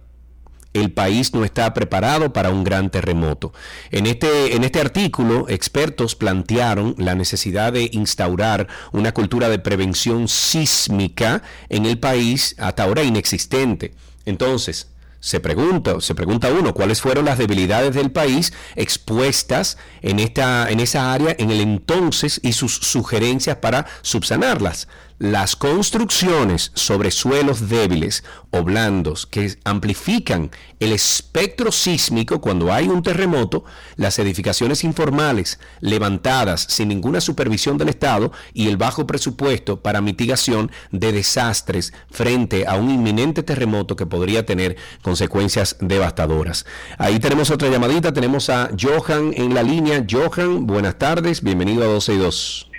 El 0.74 0.92
país 0.92 1.34
no 1.34 1.46
está 1.46 1.74
preparado 1.74 2.34
para 2.34 2.50
un 2.50 2.64
gran 2.64 2.90
terremoto. 2.90 3.54
En 3.92 4.06
este, 4.06 4.56
en 4.56 4.64
este 4.64 4.82
artículo, 4.82 5.48
expertos 5.48 6.16
plantearon 6.16 6.96
la 6.98 7.16
necesidad 7.16 7.74
de 7.74 7.90
instaurar 7.94 8.68
una 8.92 9.14
cultura 9.14 9.48
de 9.50 9.60
prevención 9.60 10.28
sísmica 10.28 11.44
en 11.70 11.86
el 11.86 12.00
país 12.00 12.56
hasta 12.58 12.84
ahora 12.84 13.04
inexistente. 13.04 13.94
Entonces, 14.26 14.88
se 15.20 15.40
pregunta, 15.40 16.00
se 16.02 16.16
pregunta 16.16 16.50
uno, 16.52 16.74
¿cuáles 16.74 17.02
fueron 17.02 17.26
las 17.26 17.38
debilidades 17.38 17.94
del 17.94 18.12
país 18.12 18.54
expuestas 18.76 19.78
en 20.02 20.20
esta 20.20 20.70
en 20.70 20.80
esa 20.80 21.12
área 21.12 21.36
en 21.38 21.52
el 21.52 21.60
entonces 21.60 22.40
y 22.42 22.54
sus 22.54 22.74
sugerencias 22.74 23.58
para 23.58 23.86
subsanarlas? 24.02 24.88
Las 25.20 25.58
construcciones 25.58 26.72
sobre 26.76 27.12
suelos 27.12 27.68
débiles 27.68 28.24
o 28.52 28.64
blandos 28.64 29.26
que 29.26 29.58
amplifican 29.66 30.50
el 30.80 30.94
espectro 30.94 31.74
sísmico 31.74 32.40
cuando 32.40 32.72
hay 32.72 32.88
un 32.88 33.04
terremoto, 33.04 33.66
las 33.98 34.18
edificaciones 34.18 34.86
informales 34.86 35.60
levantadas 35.82 36.62
sin 36.70 36.88
ninguna 36.88 37.20
supervisión 37.20 37.78
del 37.78 37.90
Estado 37.90 38.32
y 38.54 38.70
el 38.70 38.78
bajo 38.78 39.06
presupuesto 39.06 39.82
para 39.82 40.00
mitigación 40.00 40.72
de 40.92 41.12
desastres 41.12 41.92
frente 42.10 42.66
a 42.66 42.76
un 42.76 42.90
inminente 42.90 43.44
terremoto 43.44 43.98
que 43.98 44.06
podría 44.06 44.46
tener 44.46 44.78
consecuencias 45.02 45.76
devastadoras. 45.82 46.66
Ahí 46.98 47.20
tenemos 47.20 47.52
otra 47.52 47.68
llamadita, 47.68 48.14
tenemos 48.14 48.50
a 48.50 48.70
Johan 48.80 49.34
en 49.36 49.54
la 49.54 49.64
línea. 49.64 50.06
Johan, 50.10 50.66
buenas 50.66 50.98
tardes, 50.98 51.44
bienvenido 51.44 51.84
a 51.84 51.88
12 51.88 52.14
y 52.14 52.18
2. 52.20 52.70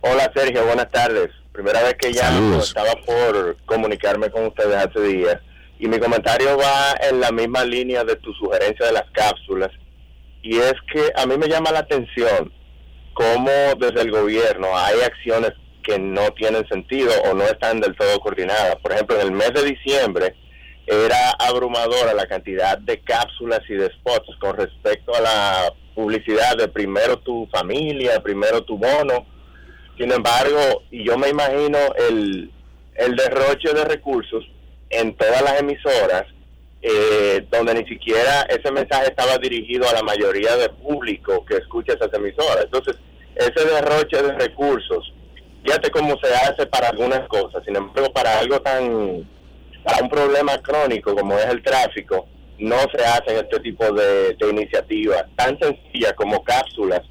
Hola 0.00 0.32
Sergio, 0.34 0.64
buenas 0.64 0.90
tardes. 0.90 1.37
Primera 1.58 1.82
vez 1.82 1.94
que 1.94 2.14
Saludos. 2.14 2.68
estaba 2.68 2.94
por 3.04 3.56
comunicarme 3.66 4.30
con 4.30 4.46
ustedes 4.46 4.76
hace 4.76 5.00
días. 5.00 5.40
Y 5.80 5.88
mi 5.88 5.98
comentario 5.98 6.56
va 6.56 6.94
en 7.10 7.18
la 7.18 7.32
misma 7.32 7.64
línea 7.64 8.04
de 8.04 8.14
tu 8.14 8.32
sugerencia 8.34 8.86
de 8.86 8.92
las 8.92 9.10
cápsulas. 9.10 9.70
Y 10.40 10.56
es 10.56 10.74
que 10.92 11.10
a 11.16 11.26
mí 11.26 11.36
me 11.36 11.48
llama 11.48 11.72
la 11.72 11.80
atención 11.80 12.52
cómo 13.12 13.50
desde 13.76 14.02
el 14.02 14.12
gobierno 14.12 14.68
hay 14.72 15.00
acciones 15.00 15.50
que 15.82 15.98
no 15.98 16.30
tienen 16.30 16.64
sentido 16.68 17.10
o 17.24 17.34
no 17.34 17.42
están 17.42 17.80
del 17.80 17.96
todo 17.96 18.20
coordinadas. 18.20 18.76
Por 18.76 18.92
ejemplo, 18.92 19.20
en 19.20 19.26
el 19.26 19.32
mes 19.32 19.52
de 19.52 19.64
diciembre 19.64 20.36
era 20.86 21.30
abrumadora 21.40 22.14
la 22.14 22.26
cantidad 22.26 22.78
de 22.78 23.00
cápsulas 23.00 23.62
y 23.68 23.74
de 23.74 23.90
spots 23.98 24.28
con 24.38 24.56
respecto 24.56 25.12
a 25.12 25.20
la 25.20 25.72
publicidad 25.96 26.56
de 26.56 26.68
primero 26.68 27.18
tu 27.18 27.48
familia, 27.50 28.22
primero 28.22 28.62
tu 28.62 28.78
bono. 28.78 29.26
Sin 29.98 30.12
embargo, 30.12 30.84
y 30.92 31.04
yo 31.04 31.18
me 31.18 31.28
imagino 31.28 31.76
el, 32.08 32.52
el 32.94 33.16
derroche 33.16 33.74
de 33.74 33.84
recursos 33.84 34.44
en 34.90 35.14
todas 35.16 35.42
las 35.42 35.60
emisoras, 35.60 36.24
eh, 36.80 37.44
donde 37.50 37.74
ni 37.74 37.88
siquiera 37.88 38.42
ese 38.42 38.70
mensaje 38.70 39.08
estaba 39.08 39.36
dirigido 39.38 39.88
a 39.88 39.94
la 39.94 40.02
mayoría 40.02 40.56
del 40.56 40.70
público 40.70 41.44
que 41.44 41.56
escucha 41.56 41.94
esas 41.94 42.14
emisoras. 42.14 42.64
Entonces, 42.64 42.96
ese 43.34 43.64
derroche 43.64 44.22
de 44.22 44.32
recursos, 44.34 45.12
fíjate 45.64 45.90
cómo 45.90 46.16
se 46.22 46.32
hace 46.32 46.64
para 46.66 46.90
algunas 46.90 47.26
cosas, 47.26 47.64
sin 47.64 47.74
embargo, 47.74 48.12
para 48.12 48.38
algo 48.38 48.60
tan, 48.60 49.28
para 49.82 50.00
un 50.00 50.08
problema 50.08 50.58
crónico 50.62 51.16
como 51.16 51.36
es 51.36 51.46
el 51.46 51.60
tráfico, 51.60 52.28
no 52.58 52.76
se 52.94 53.04
hacen 53.04 53.36
este 53.36 53.58
tipo 53.60 53.84
de, 53.92 54.34
de 54.34 54.50
iniciativas 54.50 55.24
tan 55.34 55.58
sencillas 55.58 56.12
como 56.14 56.42
cápsulas 56.44 57.02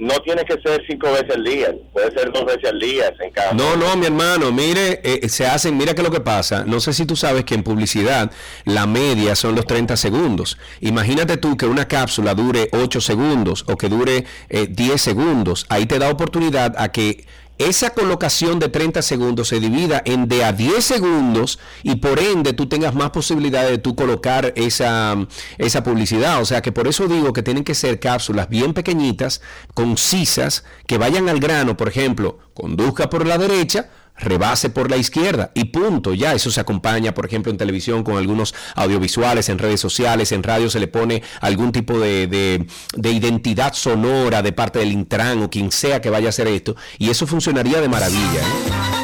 no 0.00 0.18
tiene 0.20 0.44
que 0.46 0.54
ser 0.62 0.82
cinco 0.88 1.12
veces 1.12 1.30
al 1.36 1.44
día, 1.44 1.74
puede 1.92 2.10
ser 2.12 2.32
dos 2.32 2.46
veces 2.46 2.70
al 2.70 2.80
día 2.80 3.12
en 3.20 3.30
cada. 3.32 3.52
No, 3.52 3.76
no, 3.76 3.94
mi 3.96 4.06
hermano, 4.06 4.50
mire, 4.50 5.00
eh, 5.04 5.28
se 5.28 5.46
hacen, 5.46 5.76
mira 5.76 5.92
qué 5.92 6.00
es 6.00 6.08
lo 6.08 6.12
que 6.12 6.20
pasa. 6.20 6.64
No 6.64 6.80
sé 6.80 6.94
si 6.94 7.04
tú 7.04 7.16
sabes 7.16 7.44
que 7.44 7.54
en 7.54 7.62
publicidad 7.62 8.32
la 8.64 8.86
media 8.86 9.34
son 9.36 9.54
los 9.54 9.66
30 9.66 9.98
segundos. 9.98 10.56
Imagínate 10.80 11.36
tú 11.36 11.58
que 11.58 11.66
una 11.66 11.86
cápsula 11.86 12.34
dure 12.34 12.70
8 12.72 13.00
segundos 13.00 13.66
o 13.68 13.76
que 13.76 13.90
dure 13.90 14.24
eh, 14.48 14.66
10 14.70 15.00
segundos. 15.00 15.66
Ahí 15.68 15.84
te 15.84 15.98
da 15.98 16.08
oportunidad 16.08 16.74
a 16.78 16.90
que 16.90 17.26
esa 17.60 17.90
colocación 17.90 18.58
de 18.58 18.70
30 18.70 19.02
segundos 19.02 19.48
se 19.48 19.60
divida 19.60 20.00
en 20.06 20.28
de 20.28 20.44
a 20.44 20.52
10 20.52 20.82
segundos 20.82 21.58
y 21.82 21.96
por 21.96 22.18
ende 22.18 22.54
tú 22.54 22.68
tengas 22.68 22.94
más 22.94 23.10
posibilidades 23.10 23.70
de 23.70 23.78
tú 23.78 23.94
colocar 23.94 24.54
esa, 24.56 25.26
esa 25.58 25.82
publicidad. 25.82 26.40
O 26.40 26.46
sea 26.46 26.62
que 26.62 26.72
por 26.72 26.88
eso 26.88 27.06
digo 27.06 27.34
que 27.34 27.42
tienen 27.42 27.64
que 27.64 27.74
ser 27.74 28.00
cápsulas 28.00 28.48
bien 28.48 28.72
pequeñitas, 28.72 29.42
concisas, 29.74 30.64
que 30.86 30.96
vayan 30.96 31.28
al 31.28 31.38
grano. 31.38 31.76
Por 31.76 31.88
ejemplo, 31.88 32.38
conduzca 32.54 33.10
por 33.10 33.26
la 33.26 33.36
derecha, 33.36 33.90
rebase 34.20 34.70
por 34.70 34.90
la 34.90 34.96
izquierda 34.96 35.50
y 35.54 35.64
punto, 35.64 36.14
ya 36.14 36.34
eso 36.34 36.50
se 36.50 36.60
acompaña, 36.60 37.14
por 37.14 37.26
ejemplo, 37.26 37.50
en 37.50 37.58
televisión 37.58 38.04
con 38.04 38.16
algunos 38.16 38.54
audiovisuales, 38.74 39.48
en 39.48 39.58
redes 39.58 39.80
sociales, 39.80 40.32
en 40.32 40.42
radio 40.42 40.70
se 40.70 40.80
le 40.80 40.88
pone 40.88 41.22
algún 41.40 41.72
tipo 41.72 41.98
de, 41.98 42.26
de, 42.26 42.66
de 42.96 43.10
identidad 43.10 43.72
sonora 43.72 44.42
de 44.42 44.52
parte 44.52 44.78
del 44.78 44.92
Intran 44.92 45.42
o 45.42 45.50
quien 45.50 45.72
sea 45.72 46.00
que 46.00 46.10
vaya 46.10 46.26
a 46.26 46.30
hacer 46.30 46.48
esto 46.48 46.76
y 46.98 47.10
eso 47.10 47.26
funcionaría 47.26 47.80
de 47.80 47.88
maravilla. 47.88 48.40
¿eh? 48.40 48.99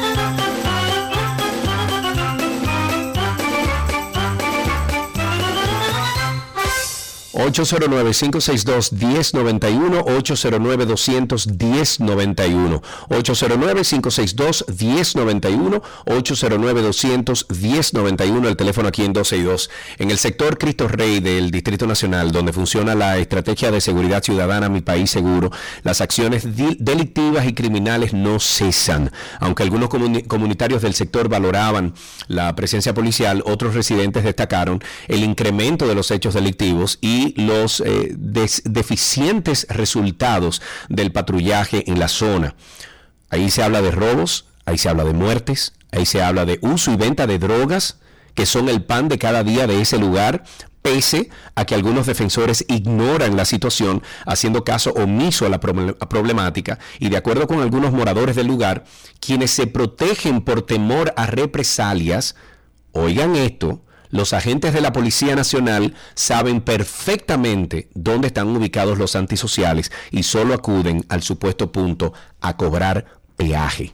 809-562-1091, 7.37 10.03
809-200-1091, 10.03 12.81
809-562-1091, 13.09 15.81
809-200-1091, 16.05 18.47
el 18.47 18.57
teléfono 18.57 18.87
aquí 18.87 19.03
en 19.03 19.13
12 19.13 19.37
y 19.37 19.43
2. 19.43 19.69
En 19.99 20.09
el 20.09 20.17
sector 20.17 20.57
Cristo 20.57 20.87
Rey 20.87 21.19
del 21.19 21.51
Distrito 21.51 21.85
Nacional, 21.85 22.31
donde 22.31 22.53
funciona 22.53 22.95
la 22.95 23.19
estrategia 23.19 23.69
de 23.69 23.81
seguridad 23.81 24.23
ciudadana 24.23 24.67
Mi 24.67 24.81
País 24.81 25.11
Seguro, 25.11 25.51
las 25.83 26.01
acciones 26.01 26.47
delictivas 26.55 27.45
y 27.45 27.53
criminales 27.53 28.13
no 28.13 28.39
cesan. 28.39 29.11
Aunque 29.39 29.61
algunos 29.61 29.89
comunitarios 29.89 30.81
del 30.81 30.95
sector 30.95 31.29
valoraban 31.29 31.93
la 32.27 32.55
presencia 32.55 32.95
policial, 32.95 33.43
otros 33.45 33.75
residentes 33.75 34.23
destacaron 34.23 34.83
el 35.07 35.23
incremento 35.23 35.87
de 35.87 35.93
los 35.93 36.09
hechos 36.09 36.33
delictivos 36.33 36.97
y 36.99 37.26
los 37.35 37.81
eh, 37.81 38.13
deficientes 38.15 39.67
resultados 39.69 40.61
del 40.89 41.11
patrullaje 41.11 41.89
en 41.89 41.99
la 41.99 42.07
zona. 42.07 42.55
Ahí 43.29 43.51
se 43.51 43.63
habla 43.63 43.81
de 43.81 43.91
robos, 43.91 44.45
ahí 44.65 44.77
se 44.77 44.89
habla 44.89 45.03
de 45.03 45.13
muertes, 45.13 45.73
ahí 45.91 46.05
se 46.05 46.21
habla 46.21 46.45
de 46.45 46.59
uso 46.61 46.91
y 46.91 46.95
venta 46.95 47.27
de 47.27 47.39
drogas, 47.39 47.99
que 48.35 48.45
son 48.45 48.69
el 48.69 48.83
pan 48.83 49.07
de 49.07 49.17
cada 49.17 49.43
día 49.43 49.67
de 49.67 49.81
ese 49.81 49.97
lugar, 49.97 50.43
pese 50.81 51.29
a 51.55 51.65
que 51.65 51.75
algunos 51.75 52.05
defensores 52.05 52.63
ignoran 52.69 53.35
la 53.35 53.45
situación, 53.45 54.03
haciendo 54.25 54.63
caso 54.63 54.91
omiso 54.91 55.45
a 55.45 55.49
la 55.49 55.59
problemática, 55.59 56.79
y 56.99 57.09
de 57.09 57.17
acuerdo 57.17 57.47
con 57.47 57.59
algunos 57.61 57.91
moradores 57.91 58.35
del 58.35 58.47
lugar, 58.47 58.85
quienes 59.19 59.51
se 59.51 59.67
protegen 59.67 60.41
por 60.41 60.61
temor 60.61 61.13
a 61.17 61.25
represalias, 61.25 62.35
oigan 62.93 63.35
esto, 63.35 63.81
los 64.09 64.33
agentes 64.33 64.73
de 64.73 64.81
la 64.81 64.93
Policía 64.93 65.35
Nacional 65.35 65.95
saben 66.15 66.61
perfectamente 66.61 67.89
dónde 67.93 68.27
están 68.27 68.55
ubicados 68.55 68.97
los 68.97 69.15
antisociales 69.15 69.91
y 70.11 70.23
solo 70.23 70.53
acuden 70.53 71.05
al 71.09 71.23
supuesto 71.23 71.71
punto 71.71 72.13
a 72.41 72.57
cobrar 72.57 73.05
peaje. 73.35 73.93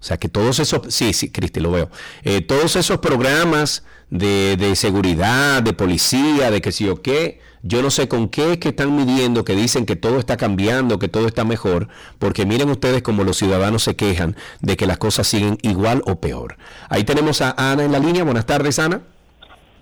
O 0.00 0.06
sea 0.06 0.18
que 0.18 0.28
todos 0.28 0.58
esos, 0.58 0.82
sí, 0.94 1.14
sí, 1.14 1.30
Cristi, 1.30 1.60
lo 1.60 1.70
veo. 1.70 1.90
Eh, 2.24 2.42
todos 2.42 2.76
esos 2.76 2.98
programas 2.98 3.84
de, 4.10 4.56
de, 4.58 4.76
seguridad, 4.76 5.62
de 5.62 5.72
policía, 5.72 6.50
de 6.50 6.60
que 6.60 6.72
sí 6.72 6.86
o 6.90 7.00
qué, 7.00 7.40
yo 7.62 7.80
no 7.80 7.90
sé 7.90 8.06
con 8.06 8.28
qué 8.28 8.52
es 8.52 8.58
que 8.58 8.68
están 8.68 8.94
midiendo, 8.94 9.44
que 9.44 9.56
dicen 9.56 9.86
que 9.86 9.96
todo 9.96 10.18
está 10.18 10.36
cambiando, 10.36 10.98
que 10.98 11.08
todo 11.08 11.26
está 11.26 11.44
mejor, 11.44 11.88
porque 12.18 12.44
miren 12.44 12.68
ustedes 12.68 13.00
como 13.00 13.24
los 13.24 13.38
ciudadanos 13.38 13.82
se 13.82 13.96
quejan 13.96 14.36
de 14.60 14.76
que 14.76 14.86
las 14.86 14.98
cosas 14.98 15.26
siguen 15.26 15.56
igual 15.62 16.02
o 16.04 16.20
peor. 16.20 16.58
Ahí 16.90 17.04
tenemos 17.04 17.40
a 17.40 17.54
Ana 17.56 17.84
en 17.84 17.92
la 17.92 17.98
línea. 17.98 18.24
Buenas 18.24 18.44
tardes, 18.44 18.78
Ana. 18.78 19.00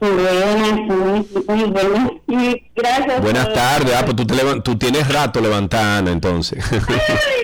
Buenas, 0.03 0.81
muy, 1.47 1.65
buenas. 1.71 2.11
gracias. 2.75 3.23
Buenas 3.23 3.53
tardes. 3.53 3.95
Ah, 3.95 4.03
pues 4.05 4.17
tú, 4.17 4.27
te 4.27 4.61
tú 4.63 4.77
tienes 4.77 5.09
rato 5.09 5.41
levantada, 5.41 5.99
Ana, 5.99 6.11
entonces. 6.11 6.59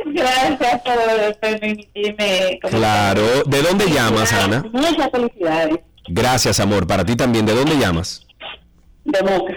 gracias 0.06 0.82
por 0.82 1.38
permitirme. 1.38 2.58
Claro. 2.68 3.22
¿De 3.46 3.62
dónde 3.62 3.88
llamas, 3.88 4.32
Ana? 4.32 4.64
Muchas 4.72 5.08
felicidades. 5.12 5.78
Gracias, 6.08 6.58
amor. 6.58 6.88
Para 6.88 7.04
ti 7.04 7.14
también. 7.14 7.46
¿De 7.46 7.54
dónde 7.54 7.78
llamas? 7.78 8.26
De 9.04 9.22
Moca. 9.22 9.54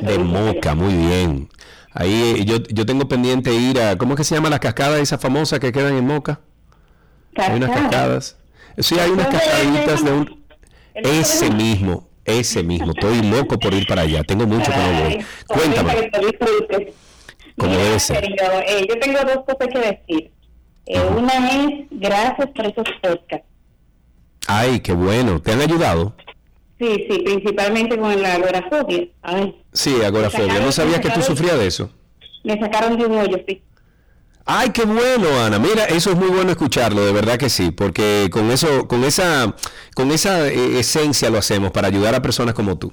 De 0.00 0.18
Moca, 0.18 0.74
muy 0.74 0.94
bien. 0.94 1.50
Ahí 1.92 2.42
yo, 2.46 2.56
yo 2.70 2.86
tengo 2.86 3.06
pendiente 3.06 3.52
ir 3.52 3.78
a, 3.78 3.98
¿cómo 3.98 4.14
es 4.14 4.16
que 4.16 4.24
se 4.24 4.34
llama 4.34 4.48
las 4.48 4.60
cascadas 4.60 4.98
esas 4.98 5.20
famosas 5.20 5.60
que 5.60 5.72
quedan 5.72 5.94
en 5.94 6.06
Moca? 6.06 6.40
Hay 7.36 7.56
unas 7.56 7.70
cascadas. 7.70 8.38
Sí, 8.78 8.98
hay 8.98 9.10
unas 9.10 9.26
cascaditas 9.26 10.02
de 10.02 10.10
un... 10.10 10.44
Ese 10.94 11.50
mismo, 11.50 12.08
ese 12.24 12.62
mismo. 12.62 12.92
Estoy 12.92 13.22
loco 13.22 13.58
por 13.58 13.74
ir 13.74 13.86
para 13.86 14.02
allá. 14.02 14.22
Tengo 14.24 14.46
mucho 14.46 14.70
que 14.70 14.76
no 14.76 15.02
voy. 15.02 15.24
Cuéntame. 15.46 16.10
Como 17.56 17.76
debe 17.76 18.00
ser. 18.00 18.24
Eh, 18.24 18.86
yo 18.88 18.98
tengo 18.98 19.18
dos 19.20 19.44
cosas 19.46 19.68
que 19.72 19.78
decir. 19.78 20.30
Eh, 20.86 21.00
una 21.16 21.32
es, 21.50 21.86
gracias 21.90 22.50
por 22.50 22.66
esos 22.66 22.84
podcasts. 23.00 23.46
Ay, 24.46 24.80
qué 24.80 24.92
bueno. 24.92 25.40
¿Te 25.40 25.52
han 25.52 25.60
ayudado? 25.60 26.14
Sí, 26.78 27.06
sí, 27.08 27.18
principalmente 27.20 27.96
con 27.96 28.20
la 28.20 28.34
agorafobia. 28.34 29.06
Ay. 29.22 29.62
Sí, 29.72 30.02
agorafobia. 30.02 30.60
¿No 30.60 30.72
sabías 30.72 31.00
que 31.00 31.10
tú 31.10 31.22
sufrías 31.22 31.58
de 31.58 31.66
eso? 31.66 31.90
Me 32.42 32.58
sacaron 32.58 32.98
de 32.98 33.06
un 33.06 33.18
hoyo, 33.18 33.38
sí. 33.48 33.62
Ay, 34.46 34.70
qué 34.70 34.84
bueno, 34.84 35.40
Ana. 35.42 35.58
Mira, 35.58 35.84
eso 35.84 36.10
es 36.10 36.16
muy 36.16 36.28
bueno 36.28 36.50
escucharlo, 36.50 37.04
de 37.04 37.12
verdad 37.12 37.38
que 37.38 37.48
sí, 37.48 37.70
porque 37.70 38.28
con 38.30 38.50
eso, 38.50 38.86
con 38.86 39.02
esa, 39.04 39.54
con 39.94 40.10
esa 40.10 40.48
eh, 40.48 40.78
esencia 40.78 41.30
lo 41.30 41.38
hacemos 41.38 41.70
para 41.70 41.88
ayudar 41.88 42.14
a 42.14 42.20
personas 42.20 42.54
como 42.54 42.76
tú. 42.76 42.92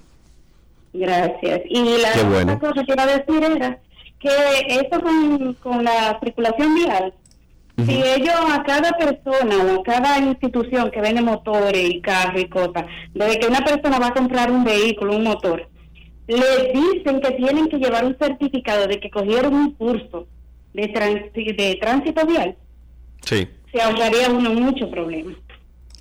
Gracias. 0.94 1.62
Y 1.70 1.98
la 1.98 2.12
otra 2.42 2.60
cosa 2.60 2.84
que 2.86 2.94
iba 2.94 3.04
a 3.04 3.18
decir 3.18 3.44
era 3.44 3.80
que 4.20 4.30
eso 4.70 5.02
con, 5.02 5.54
con 5.56 5.84
la 5.84 6.18
circulación 6.24 6.76
vial, 6.76 7.14
si 7.86 8.02
ellos 8.02 8.36
a 8.50 8.64
cada 8.64 8.92
persona 8.92 9.58
o 9.58 9.82
a 9.82 9.84
cada 9.84 10.20
institución 10.20 10.92
que 10.92 11.02
vende 11.02 11.22
motores 11.22 11.90
y 11.90 12.00
carros 12.00 12.42
y 12.42 12.48
cosas, 12.48 12.86
desde 13.14 13.40
que 13.40 13.48
una 13.48 13.64
persona 13.66 14.00
va 14.00 14.08
a 14.08 14.14
comprar 14.14 14.52
un 14.52 14.64
vehículo, 14.64 15.16
un 15.16 15.24
motor, 15.24 15.68
le 16.28 16.72
dicen 16.74 17.20
que 17.20 17.32
tienen 17.32 17.68
que 17.68 17.78
llevar 17.78 18.06
un 18.06 18.16
certificado 18.18 18.88
de 18.88 19.00
que 19.00 19.10
cogieron 19.10 19.54
un 19.54 19.72
curso 19.74 20.28
de, 20.74 20.88
de 21.58 21.78
tránsito 21.82 22.26
vial, 22.26 22.56
sí. 23.22 23.48
se 23.72 23.82
ahorraría 23.82 24.30
uno 24.30 24.54
mucho 24.54 24.90
problema. 24.90 25.34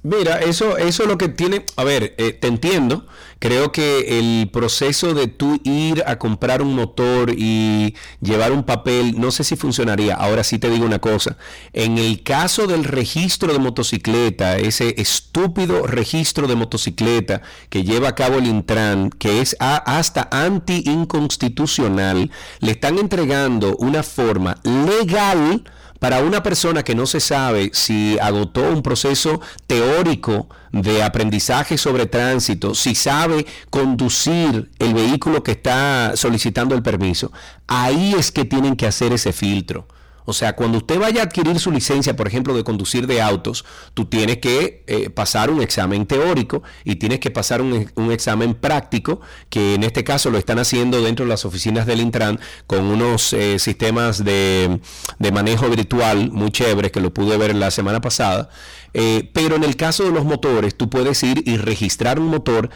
Mira, 0.02 0.39
eso, 0.39 0.78
eso 0.78 1.02
es 1.02 1.09
lo 1.10 1.18
que 1.18 1.28
tiene, 1.28 1.66
a 1.77 1.85
ver, 1.85 2.14
eh, 2.16 2.32
te 2.32 2.48
entiendo, 2.48 3.06
creo 3.39 3.70
que 3.70 4.18
el 4.18 4.48
proceso 4.48 5.12
de 5.12 5.27
tú 5.27 5.60
ir 5.62 6.02
a 6.06 6.18
comprar 6.18 6.62
un 6.62 6.74
motor 6.74 7.35
y 7.36 7.94
llevar 8.22 8.52
un 8.52 8.64
papel, 8.64 9.20
no 9.20 9.31
sé 9.31 9.44
si 9.44 9.56
funcionaría, 9.56 10.14
ahora 10.14 10.43
sí 10.43 10.59
te 10.59 10.70
digo 10.70 10.86
una 10.86 11.01
cosa, 11.01 11.36
en 11.74 11.98
el 11.98 12.22
caso 12.22 12.66
del 12.66 12.85
registro 12.85 13.52
de 13.52 13.59
motocicleta, 13.59 14.56
ese 14.56 14.94
estúpido 14.97 15.86
registro 15.86 16.47
de 16.48 16.56
motocicleta 16.56 17.43
que 17.68 17.85
lleva 17.85 18.09
a 18.09 18.14
cabo 18.14 18.39
el 18.39 18.47
Intran, 18.47 19.10
que 19.10 19.43
es 19.43 19.55
hasta 19.59 20.31
anti-inconstitucional, 20.32 22.31
le 22.60 22.70
están 22.70 22.98
entregando 22.98 23.77
una 23.77 24.02
forma 24.02 24.56
legal, 24.64 25.62
para 26.01 26.20
una 26.22 26.43
persona 26.43 26.82
que 26.82 26.97
no 26.97 27.06
se 27.06 27.20
sabe 27.20 27.70
si 27.72 28.18
agotó 28.18 28.62
un 28.62 28.82
proceso 28.82 29.40
teórico 29.68 30.48
de 30.72 31.02
aprendizaje 31.02 31.78
sobre 31.78 32.06
tránsito, 32.06 32.74
si 32.74 32.94
sabe 32.94 33.47
conducir 33.68 34.70
el 34.78 34.94
vehículo 34.94 35.44
que 35.44 35.52
está 35.52 36.16
solicitando 36.16 36.74
el 36.74 36.82
permiso, 36.82 37.31
ahí 37.68 38.14
es 38.18 38.32
que 38.32 38.44
tienen 38.44 38.77
que 38.77 38.86
hacer 38.86 39.12
ese 39.12 39.32
filtro. 39.32 39.86
O 40.31 40.32
sea, 40.32 40.55
cuando 40.55 40.78
usted 40.78 40.98
vaya 40.98 41.23
a 41.23 41.24
adquirir 41.24 41.59
su 41.59 41.70
licencia, 41.70 42.16
por 42.16 42.28
ejemplo, 42.28 42.55
de 42.55 42.65
conducir 42.65 43.07
de 43.07 43.20
autos, 43.20 43.65
tú 43.94 44.05
tienes 44.07 44.39
que 44.39 44.85
eh, 44.86 45.11
pasar 45.11 45.51
un 45.51 45.61
examen 45.61 46.07
teórico 46.07 46.62
y 46.85 46.97
tienes 46.97 47.20
que 47.20 47.31
pasar 47.31 47.61
un, 47.61 48.11
examen 48.12 48.55
práctico, 48.55 49.20
que 49.48 49.74
en 49.74 49.82
este 49.82 50.05
caso 50.05 50.31
lo 50.31 50.39
están 50.39 50.59
haciendo 50.59 51.02
dentro 51.02 51.24
de 51.24 51.31
las 51.31 51.44
oficinas 51.44 51.85
del 51.86 52.01
Intran 52.01 52.40
con 52.66 52.85
unos 52.85 53.32
eh, 53.32 53.59
sistemas 53.59 54.24
de, 54.24 54.81
de, 55.19 55.32
manejo 55.32 55.69
virtual 55.69 56.31
muy 56.31 56.51
chéveres 56.51 56.93
que 56.93 57.01
lo 57.01 57.12
pude 57.12 57.36
ver 57.36 57.55
la 57.55 57.70
semana 57.70 58.01
pasada. 58.01 58.51
Eh, 58.94 59.31
pero 59.32 59.57
en 59.57 59.65
el 59.65 59.77
caso 59.77 60.05
de 60.05 60.12
los 60.12 60.24
motores, 60.24 60.77
tú 60.77 60.89
puedes 60.89 61.23
ir 61.23 61.43
y 61.47 61.57
registrar 61.57 62.19
un 62.19 62.28
motor 62.28 62.70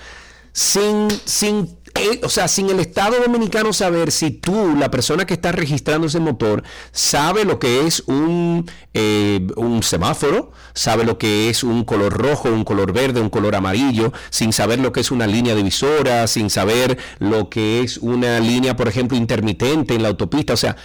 sin, 0.53 1.09
sin 1.25 1.77
eh, 1.97 2.21
o 2.25 2.29
sea, 2.29 2.49
sin 2.49 2.69
el 2.71 2.81
Estado 2.81 3.21
Dominicano 3.21 3.73
saber 3.73 4.11
si 4.11 4.33
tú, 4.33 4.75
la 4.77 4.91
persona 4.91 5.27
que 5.27 5.35
está 5.35 5.53
registrando 5.53 6.09
ese 6.09 6.19
motor, 6.19 6.65
sabe 6.91 7.45
lo 7.45 7.61
que 7.61 7.87
es 7.87 8.03
un, 8.07 8.69
eh, 8.95 9.47
un 9.57 9.83
semáforo, 9.83 10.51
sabe 10.75 11.05
lo 11.05 11.19
que 11.19 11.49
es 11.49 11.63
un 11.63 11.85
color 11.85 12.13
rojo, 12.13 12.49
un 12.49 12.65
color 12.65 12.93
verde, 12.93 13.21
un 13.21 13.31
color 13.31 13.55
amarillo, 13.55 14.13
sin 14.31 14.53
saber 14.53 14.81
lo 14.81 14.93
que 14.93 15.01
es 15.01 15.13
una 15.13 15.29
línea 15.29 15.55
divisora, 15.55 16.27
sin 16.27 16.51
saber 16.51 16.99
lo 17.21 17.49
que 17.49 17.83
es 17.83 17.99
una 17.99 18.41
línea, 18.41 18.77
por 18.77 18.89
ejemplo, 18.89 19.17
intermitente 19.17 19.95
en 19.95 20.03
la 20.03 20.09
autopista, 20.09 20.55
o 20.55 20.57
sea, 20.57 20.77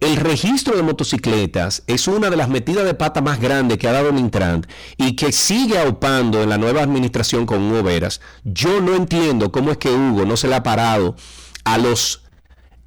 el 0.00 0.16
registro 0.16 0.76
de 0.76 0.82
motocicletas 0.82 1.82
es 1.86 2.06
una 2.06 2.28
de 2.28 2.36
las 2.36 2.48
metidas 2.48 2.84
de 2.84 2.94
pata 2.94 3.22
más 3.22 3.40
grandes 3.40 3.78
que 3.78 3.88
ha 3.88 3.92
dado 3.92 4.10
el 4.10 4.18
Intran 4.18 4.66
y 4.98 5.16
que 5.16 5.32
sigue 5.32 5.78
aupando 5.78 6.42
en 6.42 6.50
la 6.50 6.58
nueva 6.58 6.82
administración 6.82 7.46
con 7.46 7.62
Hugo 7.70 7.82
Veras. 7.82 8.20
Yo 8.44 8.80
no 8.80 8.94
entiendo 8.94 9.50
cómo 9.50 9.70
es 9.70 9.78
que 9.78 9.90
Hugo 9.90 10.26
no 10.26 10.36
se 10.36 10.48
le 10.48 10.54
ha 10.54 10.62
parado 10.62 11.16
a 11.64 11.78
los 11.78 12.22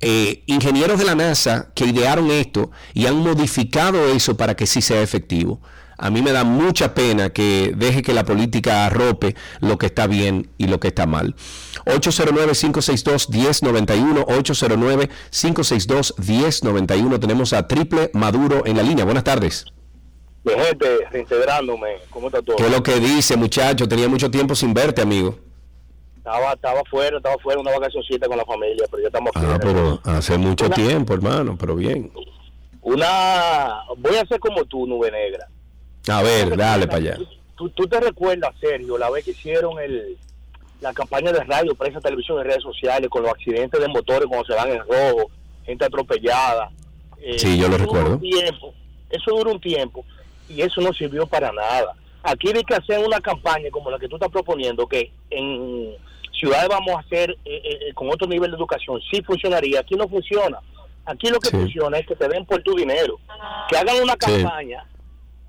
eh, 0.01 0.43
ingenieros 0.45 0.99
de 0.99 1.05
la 1.05 1.15
NASA 1.15 1.71
que 1.73 1.85
idearon 1.85 2.29
esto 2.29 2.71
y 2.93 3.07
han 3.07 3.17
modificado 3.17 4.07
eso 4.09 4.37
para 4.37 4.55
que 4.55 4.67
sí 4.67 4.81
sea 4.81 5.01
efectivo. 5.01 5.61
A 6.01 6.09
mí 6.09 6.21
me 6.21 6.31
da 6.31 6.45
mucha 6.45 6.93
pena 6.93 7.31
que 7.31 7.73
deje 7.75 8.01
que 8.01 8.13
la 8.13 8.23
política 8.23 8.85
arrope 8.85 9.35
lo 9.59 9.77
que 9.77 9.87
está 9.87 10.07
bien 10.07 10.49
y 10.57 10.67
lo 10.67 10.79
que 10.79 10.87
está 10.87 11.05
mal. 11.05 11.35
809-562-1091, 11.85 14.25
809-562-1091. 14.25 17.19
Tenemos 17.19 17.51
a 17.51 17.67
Triple 17.67 18.11
Maduro 18.13 18.65
en 18.65 18.77
la 18.77 18.83
línea. 18.83 19.03
Buenas 19.03 19.25
tardes. 19.25 19.65
Mi 20.45 20.53
gente, 20.53 20.87
reintegrándome, 21.11 21.95
¿cómo 22.09 22.27
está 22.27 22.41
todo? 22.41 22.55
¿Qué 22.55 22.63
es 22.63 22.71
lo 22.71 22.81
que 22.81 22.97
dice, 23.01 23.35
muchacho? 23.35 23.85
Tenía 23.89 24.07
mucho 24.07 24.31
tiempo 24.31 24.55
sin 24.55 24.73
verte, 24.73 25.01
amigo. 25.01 25.37
Estaba, 26.17 26.53
estaba 26.53 26.81
fuera, 26.89 27.17
estaba 27.17 27.35
fuera 27.43 27.59
una 27.59 27.71
vacacioncita 27.71 28.25
con 28.27 28.37
la 28.37 28.45
familia, 28.45 28.85
pero 28.89 29.01
ya 29.01 29.07
estamos 29.07 29.31
Ah, 29.35 29.57
pero 29.61 29.99
hace 30.05 30.37
mucho 30.37 30.69
tiempo, 30.69 31.13
hermano, 31.13 31.57
pero 31.59 31.75
bien. 31.75 32.09
Una, 32.81 33.81
voy 33.97 34.15
a 34.15 34.25
ser 34.25 34.39
como 34.39 34.63
tú, 34.63 34.87
Nube 34.87 35.11
Negra. 35.11 35.45
A 36.07 36.21
ver, 36.21 36.55
dale 36.55 36.87
para 36.87 36.97
allá. 36.97 37.17
¿Tú, 37.55 37.69
tú 37.69 37.87
te 37.87 37.99
recuerdas, 37.99 38.55
Sergio, 38.59 38.97
la 38.97 39.09
vez 39.09 39.25
que 39.25 39.31
hicieron 39.31 39.79
el, 39.79 40.17
la 40.81 40.93
campaña 40.93 41.31
de 41.31 41.43
radio, 41.43 41.75
prensa, 41.75 41.99
televisión 41.99 42.39
y 42.39 42.43
redes 42.43 42.63
sociales 42.63 43.09
con 43.09 43.23
los 43.23 43.31
accidentes 43.31 43.79
de 43.79 43.87
motores 43.87 44.27
cuando 44.27 44.45
se 44.45 44.53
van 44.53 44.69
en 44.69 44.79
rojo, 44.79 45.29
gente 45.65 45.85
atropellada. 45.85 46.71
Eh, 47.19 47.37
sí, 47.37 47.57
yo 47.57 47.67
lo 47.67 47.77
recuerdo. 47.77 48.17
Tiempo, 48.19 48.73
eso 49.09 49.31
duró 49.31 49.51
un 49.51 49.59
tiempo 49.59 50.05
y 50.47 50.61
eso 50.61 50.79
no 50.81 50.93
sirvió 50.93 51.27
para 51.27 51.51
nada. 51.51 51.95
Aquí 52.23 52.49
hay 52.49 52.63
que 52.63 52.75
hacer 52.75 53.05
una 53.05 53.19
campaña 53.19 53.69
como 53.71 53.91
la 53.91 53.99
que 53.99 54.07
tú 54.07 54.15
estás 54.15 54.31
proponiendo, 54.31 54.87
que 54.87 55.11
en 55.29 55.95
ciudades 56.31 56.69
vamos 56.69 56.95
a 56.95 56.99
hacer 56.99 57.31
eh, 57.43 57.61
eh, 57.63 57.93
con 57.93 58.09
otro 58.09 58.27
nivel 58.27 58.51
de 58.51 58.57
educación, 58.57 59.01
sí 59.11 59.21
funcionaría. 59.21 59.81
Aquí 59.81 59.95
no 59.95 60.07
funciona. 60.07 60.59
Aquí 61.05 61.29
lo 61.29 61.39
que 61.39 61.49
funciona 61.49 61.97
es 61.97 62.05
que 62.05 62.15
te 62.15 62.27
den 62.27 62.45
por 62.45 62.61
tu 62.61 62.75
dinero, 62.75 63.19
que 63.69 63.77
hagan 63.77 64.01
una 64.01 64.15
campaña 64.15 64.85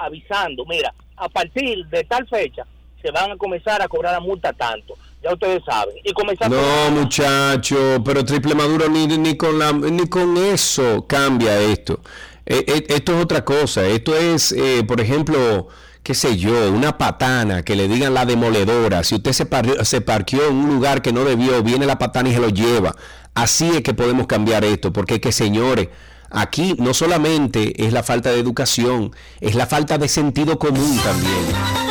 avisando, 0.00 0.64
mira, 0.66 0.92
a 1.16 1.28
partir 1.28 1.86
de 1.86 2.04
tal 2.04 2.26
fecha 2.26 2.64
se 3.00 3.10
van 3.10 3.30
a 3.30 3.36
comenzar 3.36 3.80
a 3.80 3.88
cobrar 3.88 4.12
la 4.12 4.20
multa 4.20 4.52
tanto 4.52 4.96
ya 5.22 5.32
ustedes 5.32 5.62
saben. 5.64 5.94
Y 6.04 6.12
comenzar 6.12 6.50
no, 6.50 6.90
muchacho, 6.90 8.02
pero 8.04 8.24
Triple 8.24 8.54
Maduro 8.54 8.88
ni, 8.88 9.06
ni, 9.06 9.36
con 9.36 9.58
la, 9.58 9.72
ni 9.72 10.08
con 10.08 10.36
eso 10.36 11.06
cambia 11.06 11.58
esto. 11.60 12.00
Eh, 12.46 12.64
eh, 12.66 12.86
esto 12.88 13.16
es 13.16 13.22
otra 13.22 13.44
cosa. 13.44 13.86
Esto 13.86 14.16
es, 14.16 14.52
eh, 14.52 14.82
por 14.86 15.00
ejemplo, 15.00 15.68
qué 16.02 16.14
sé 16.14 16.36
yo, 16.36 16.70
una 16.72 16.96
patana, 16.96 17.62
que 17.62 17.76
le 17.76 17.86
digan 17.86 18.14
la 18.14 18.24
demoledora. 18.24 19.04
Si 19.04 19.16
usted 19.16 19.32
se, 19.32 19.46
se 19.84 20.00
parqueó 20.00 20.48
en 20.48 20.56
un 20.56 20.70
lugar 20.70 21.02
que 21.02 21.12
no 21.12 21.24
debió, 21.24 21.62
viene 21.62 21.86
la 21.86 21.98
patana 21.98 22.30
y 22.30 22.34
se 22.34 22.40
lo 22.40 22.48
lleva. 22.48 22.96
Así 23.34 23.68
es 23.68 23.82
que 23.82 23.94
podemos 23.94 24.26
cambiar 24.26 24.64
esto, 24.64 24.92
porque 24.92 25.14
es 25.14 25.20
que, 25.20 25.32
señores, 25.32 25.88
aquí 26.30 26.74
no 26.78 26.94
solamente 26.94 27.84
es 27.84 27.92
la 27.92 28.02
falta 28.02 28.30
de 28.30 28.40
educación, 28.40 29.12
es 29.40 29.54
la 29.54 29.66
falta 29.66 29.98
de 29.98 30.08
sentido 30.08 30.58
común 30.58 30.98
también. 31.04 31.90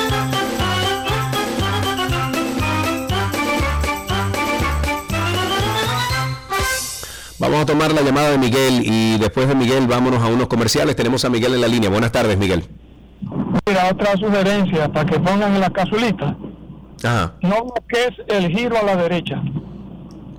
Vamos 7.40 7.62
a 7.62 7.66
tomar 7.66 7.94
la 7.94 8.02
llamada 8.02 8.32
de 8.32 8.38
Miguel 8.38 8.82
y 8.84 9.18
después 9.18 9.48
de 9.48 9.56
Miguel 9.56 9.88
vámonos 9.88 10.22
a 10.22 10.28
unos 10.28 10.48
comerciales. 10.48 10.96
Tenemos 10.98 11.24
a 11.24 11.30
Miguel 11.30 11.54
en 11.54 11.62
la 11.62 11.68
línea. 11.68 11.90
Buenas 11.90 12.12
tardes, 12.12 12.38
Miguel. 12.38 12.66
Mira, 13.66 13.90
otra 13.92 14.18
sugerencia 14.18 14.92
para 14.92 15.06
que 15.06 15.20
pongan 15.20 15.56
en 15.56 15.62
la 15.62 15.70
casulita. 15.70 16.36
Ajá. 17.02 17.36
No 17.42 17.64
bloquees 17.64 18.12
el 18.28 18.50
giro 18.50 18.78
a 18.78 18.84
la 18.84 18.98
derecha. 18.98 19.42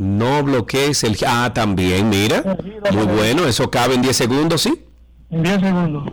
No 0.01 0.43
bloquees 0.43 1.05
el... 1.05 1.17
Ah, 1.27 1.53
también, 1.55 2.09
mira. 2.09 2.57
Muy 2.93 3.05
bueno, 3.05 3.47
eso 3.47 3.71
cabe 3.71 3.95
en 3.95 4.03
10 4.03 4.17
segundos, 4.17 4.63
¿sí? 4.63 4.87
En 5.29 5.43
10 5.43 5.61
segundos. 5.61 6.05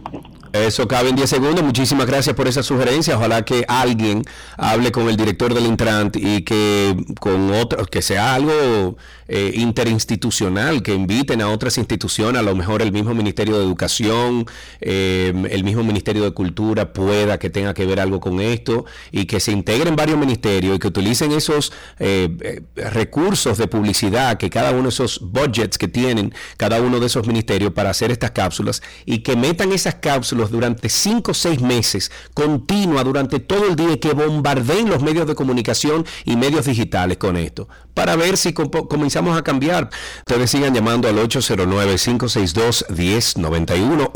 Eso 0.54 0.88
cabe 0.88 1.10
en 1.10 1.16
10 1.16 1.30
segundos. 1.30 1.64
Muchísimas 1.64 2.08
gracias 2.08 2.36
por 2.36 2.48
esa 2.48 2.64
sugerencia. 2.64 3.18
Ojalá 3.18 3.44
que 3.44 3.66
alguien 3.68 4.24
hable 4.58 4.92
con 4.92 5.10
el 5.10 5.18
director 5.18 5.54
del 5.54 5.66
Intrant 5.66 6.16
y 6.16 6.44
que 6.44 6.96
con 7.20 7.52
otros, 7.54 7.88
que 7.88 8.02
sea 8.02 8.36
algo 8.36 8.98
eh, 9.28 9.52
interinstitucional, 9.56 10.82
que 10.82 10.94
inviten 10.94 11.42
a 11.42 11.50
otras 11.50 11.78
instituciones, 11.78 12.40
a 12.40 12.44
lo 12.44 12.56
mejor 12.56 12.82
el 12.82 12.92
mismo 12.92 13.14
Ministerio 13.14 13.58
de 13.58 13.64
Educación, 13.64 14.46
eh, 14.80 15.34
el 15.50 15.64
mismo 15.64 15.84
Ministerio 15.84 16.24
de 16.24 16.32
Cultura 16.32 16.94
pueda 16.94 17.38
que 17.38 17.50
tenga 17.50 17.74
que 17.74 17.86
ver 17.86 18.00
algo 18.00 18.20
con 18.20 18.40
esto 18.40 18.86
y 19.12 19.26
que 19.26 19.40
se 19.40 19.52
integren 19.52 19.96
varios 19.96 20.18
ministerios 20.18 20.76
y 20.76 20.80
que 20.80 20.88
utilicen 20.88 21.32
esos 21.32 21.74
eh, 22.00 22.62
recursos 22.76 23.58
de 23.58 23.68
publicidad 23.68 24.38
que 24.38 24.50
cada 24.50 24.72
uno 24.72 24.84
de 24.84 24.90
esos 24.90 25.20
budgets 25.22 25.78
que 25.78 25.88
tienen 25.88 26.34
cada 26.58 26.82
uno 26.82 27.00
de 27.00 27.08
esos 27.08 27.28
ministerios 27.28 27.74
para 27.74 27.90
hacer 27.90 28.12
estas 28.12 28.32
cápsulas 28.32 28.82
y 29.06 29.20
que 29.20 29.36
metan 29.36 29.72
esas 29.72 29.96
cápsulas 29.96 30.37
durante 30.46 30.90
cinco 30.90 31.32
o 31.32 31.34
seis 31.34 31.62
meses, 31.62 32.12
continua 32.34 33.04
durante 33.04 33.40
todo 33.40 33.68
el 33.68 33.76
día 33.76 34.00
que 34.00 34.14
bombardeen 34.14 34.90
los 34.90 35.02
medios 35.02 35.28
de 35.28 35.36
comunicación 35.36 36.06
y 36.26 36.36
medios 36.36 36.66
digitales 36.66 37.18
con 37.18 37.38
esto, 37.38 37.70
para 37.94 38.16
ver 38.16 38.38
si 38.38 38.54
comenzamos 38.54 39.38
a 39.38 39.44
cambiar. 39.44 39.90
Ustedes 40.20 40.52
sigan 40.52 40.74
llamando 40.74 41.08
al 41.08 41.18
809-562-1091, 41.18 44.12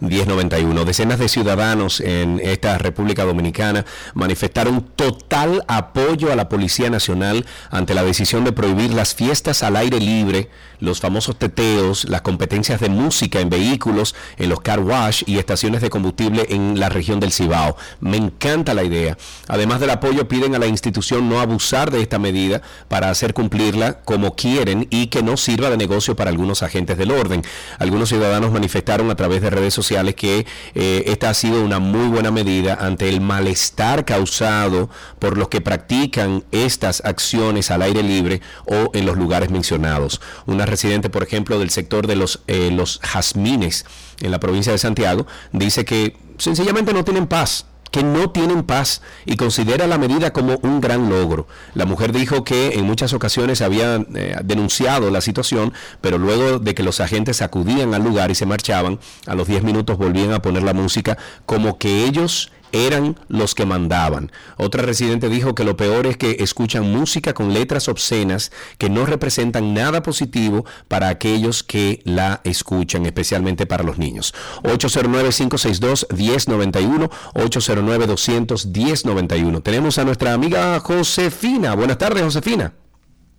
809-200-1091. 0.00 0.84
Decenas 0.84 1.18
de 1.18 1.28
ciudadanos 1.28 2.00
en 2.00 2.40
esta 2.42 2.78
República 2.78 3.24
Dominicana 3.24 3.84
manifestaron 4.14 4.82
total 4.94 5.64
apoyo 5.66 6.32
a 6.32 6.36
la 6.36 6.48
Policía 6.48 6.88
Nacional 6.90 7.44
ante 7.70 7.94
la 7.94 8.04
decisión 8.04 8.44
de 8.44 8.52
prohibir 8.52 8.92
las 8.92 9.14
fiestas 9.14 9.62
al 9.62 9.76
aire 9.76 10.00
libre, 10.00 10.50
los 10.80 11.00
famosos 11.00 11.38
teteos, 11.38 12.08
las 12.08 12.22
competencias 12.22 12.80
de 12.80 12.88
música 12.88 13.40
en 13.40 13.50
vehículos, 13.50 14.14
en 14.44 14.50
los 14.50 14.60
car 14.60 14.80
wash 14.80 15.22
y 15.26 15.38
estaciones 15.38 15.80
de 15.80 15.90
combustible 15.90 16.46
en 16.50 16.78
la 16.78 16.88
región 16.88 17.20
del 17.20 17.32
Cibao. 17.32 17.76
Me 18.00 18.16
encanta 18.16 18.74
la 18.74 18.84
idea. 18.84 19.16
Además 19.48 19.80
del 19.80 19.90
apoyo, 19.90 20.28
piden 20.28 20.54
a 20.54 20.58
la 20.58 20.66
institución 20.66 21.28
no 21.28 21.40
abusar 21.40 21.90
de 21.90 22.00
esta 22.00 22.18
medida 22.18 22.62
para 22.88 23.10
hacer 23.10 23.34
cumplirla 23.34 24.00
como 24.00 24.34
quieren 24.36 24.86
y 24.90 25.08
que 25.08 25.22
no 25.22 25.36
sirva 25.36 25.70
de 25.70 25.76
negocio 25.76 26.16
para 26.16 26.30
algunos 26.30 26.62
agentes 26.62 26.96
del 26.98 27.10
orden. 27.10 27.42
Algunos 27.78 28.08
ciudadanos 28.08 28.52
manifestaron 28.52 29.10
a 29.10 29.16
través 29.16 29.42
de 29.42 29.50
redes 29.50 29.74
sociales 29.74 30.14
que 30.14 30.46
eh, 30.74 31.04
esta 31.06 31.30
ha 31.30 31.34
sido 31.34 31.64
una 31.64 31.78
muy 31.78 32.08
buena 32.08 32.30
medida 32.30 32.74
ante 32.80 33.08
el 33.08 33.20
malestar 33.20 34.04
causado 34.04 34.90
por 35.18 35.38
los 35.38 35.48
que 35.48 35.60
practican 35.60 36.44
estas 36.50 37.02
acciones 37.04 37.70
al 37.70 37.82
aire 37.82 38.02
libre 38.02 38.40
o 38.66 38.90
en 38.94 39.06
los 39.06 39.16
lugares 39.16 39.50
mencionados. 39.50 40.20
Una 40.46 40.66
residente, 40.66 41.10
por 41.10 41.22
ejemplo, 41.22 41.58
del 41.58 41.70
sector 41.70 42.06
de 42.06 42.16
los, 42.16 42.40
eh, 42.46 42.70
los 42.70 43.00
jazmines 43.02 43.84
en 44.20 44.30
la 44.30 44.40
provincia 44.40 44.72
de 44.72 44.78
Santiago, 44.78 45.26
dice 45.52 45.84
que 45.84 46.16
sencillamente 46.38 46.92
no 46.92 47.04
tienen 47.04 47.26
paz 47.26 47.66
que 47.94 48.02
no 48.02 48.30
tienen 48.30 48.64
paz 48.64 49.02
y 49.24 49.36
considera 49.36 49.86
la 49.86 49.98
medida 49.98 50.32
como 50.32 50.58
un 50.62 50.80
gran 50.80 51.08
logro. 51.08 51.46
La 51.74 51.84
mujer 51.84 52.10
dijo 52.10 52.42
que 52.42 52.72
en 52.74 52.86
muchas 52.86 53.12
ocasiones 53.12 53.62
había 53.62 54.04
eh, 54.16 54.34
denunciado 54.42 55.12
la 55.12 55.20
situación, 55.20 55.72
pero 56.00 56.18
luego 56.18 56.58
de 56.58 56.74
que 56.74 56.82
los 56.82 56.98
agentes 56.98 57.40
acudían 57.40 57.94
al 57.94 58.02
lugar 58.02 58.32
y 58.32 58.34
se 58.34 58.46
marchaban, 58.46 58.98
a 59.28 59.36
los 59.36 59.46
10 59.46 59.62
minutos 59.62 59.96
volvían 59.96 60.32
a 60.32 60.42
poner 60.42 60.64
la 60.64 60.74
música 60.74 61.18
como 61.46 61.78
que 61.78 62.04
ellos 62.04 62.50
eran 62.74 63.16
los 63.28 63.54
que 63.54 63.64
mandaban. 63.64 64.32
Otra 64.56 64.82
residente 64.82 65.28
dijo 65.28 65.54
que 65.54 65.62
lo 65.62 65.76
peor 65.76 66.08
es 66.08 66.16
que 66.16 66.38
escuchan 66.40 66.92
música 66.92 67.32
con 67.32 67.54
letras 67.54 67.86
obscenas 67.88 68.50
que 68.78 68.90
no 68.90 69.06
representan 69.06 69.74
nada 69.74 70.02
positivo 70.02 70.66
para 70.88 71.06
aquellos 71.08 71.62
que 71.62 72.00
la 72.04 72.40
escuchan, 72.42 73.06
especialmente 73.06 73.64
para 73.64 73.84
los 73.84 73.98
niños. 73.98 74.34
809-562-1091, 74.64 77.10
809-200-1091. 77.34 79.62
Tenemos 79.62 79.98
a 79.98 80.04
nuestra 80.04 80.32
amiga 80.32 80.80
Josefina. 80.80 81.76
Buenas 81.76 81.98
tardes, 81.98 82.24
Josefina. 82.24 82.72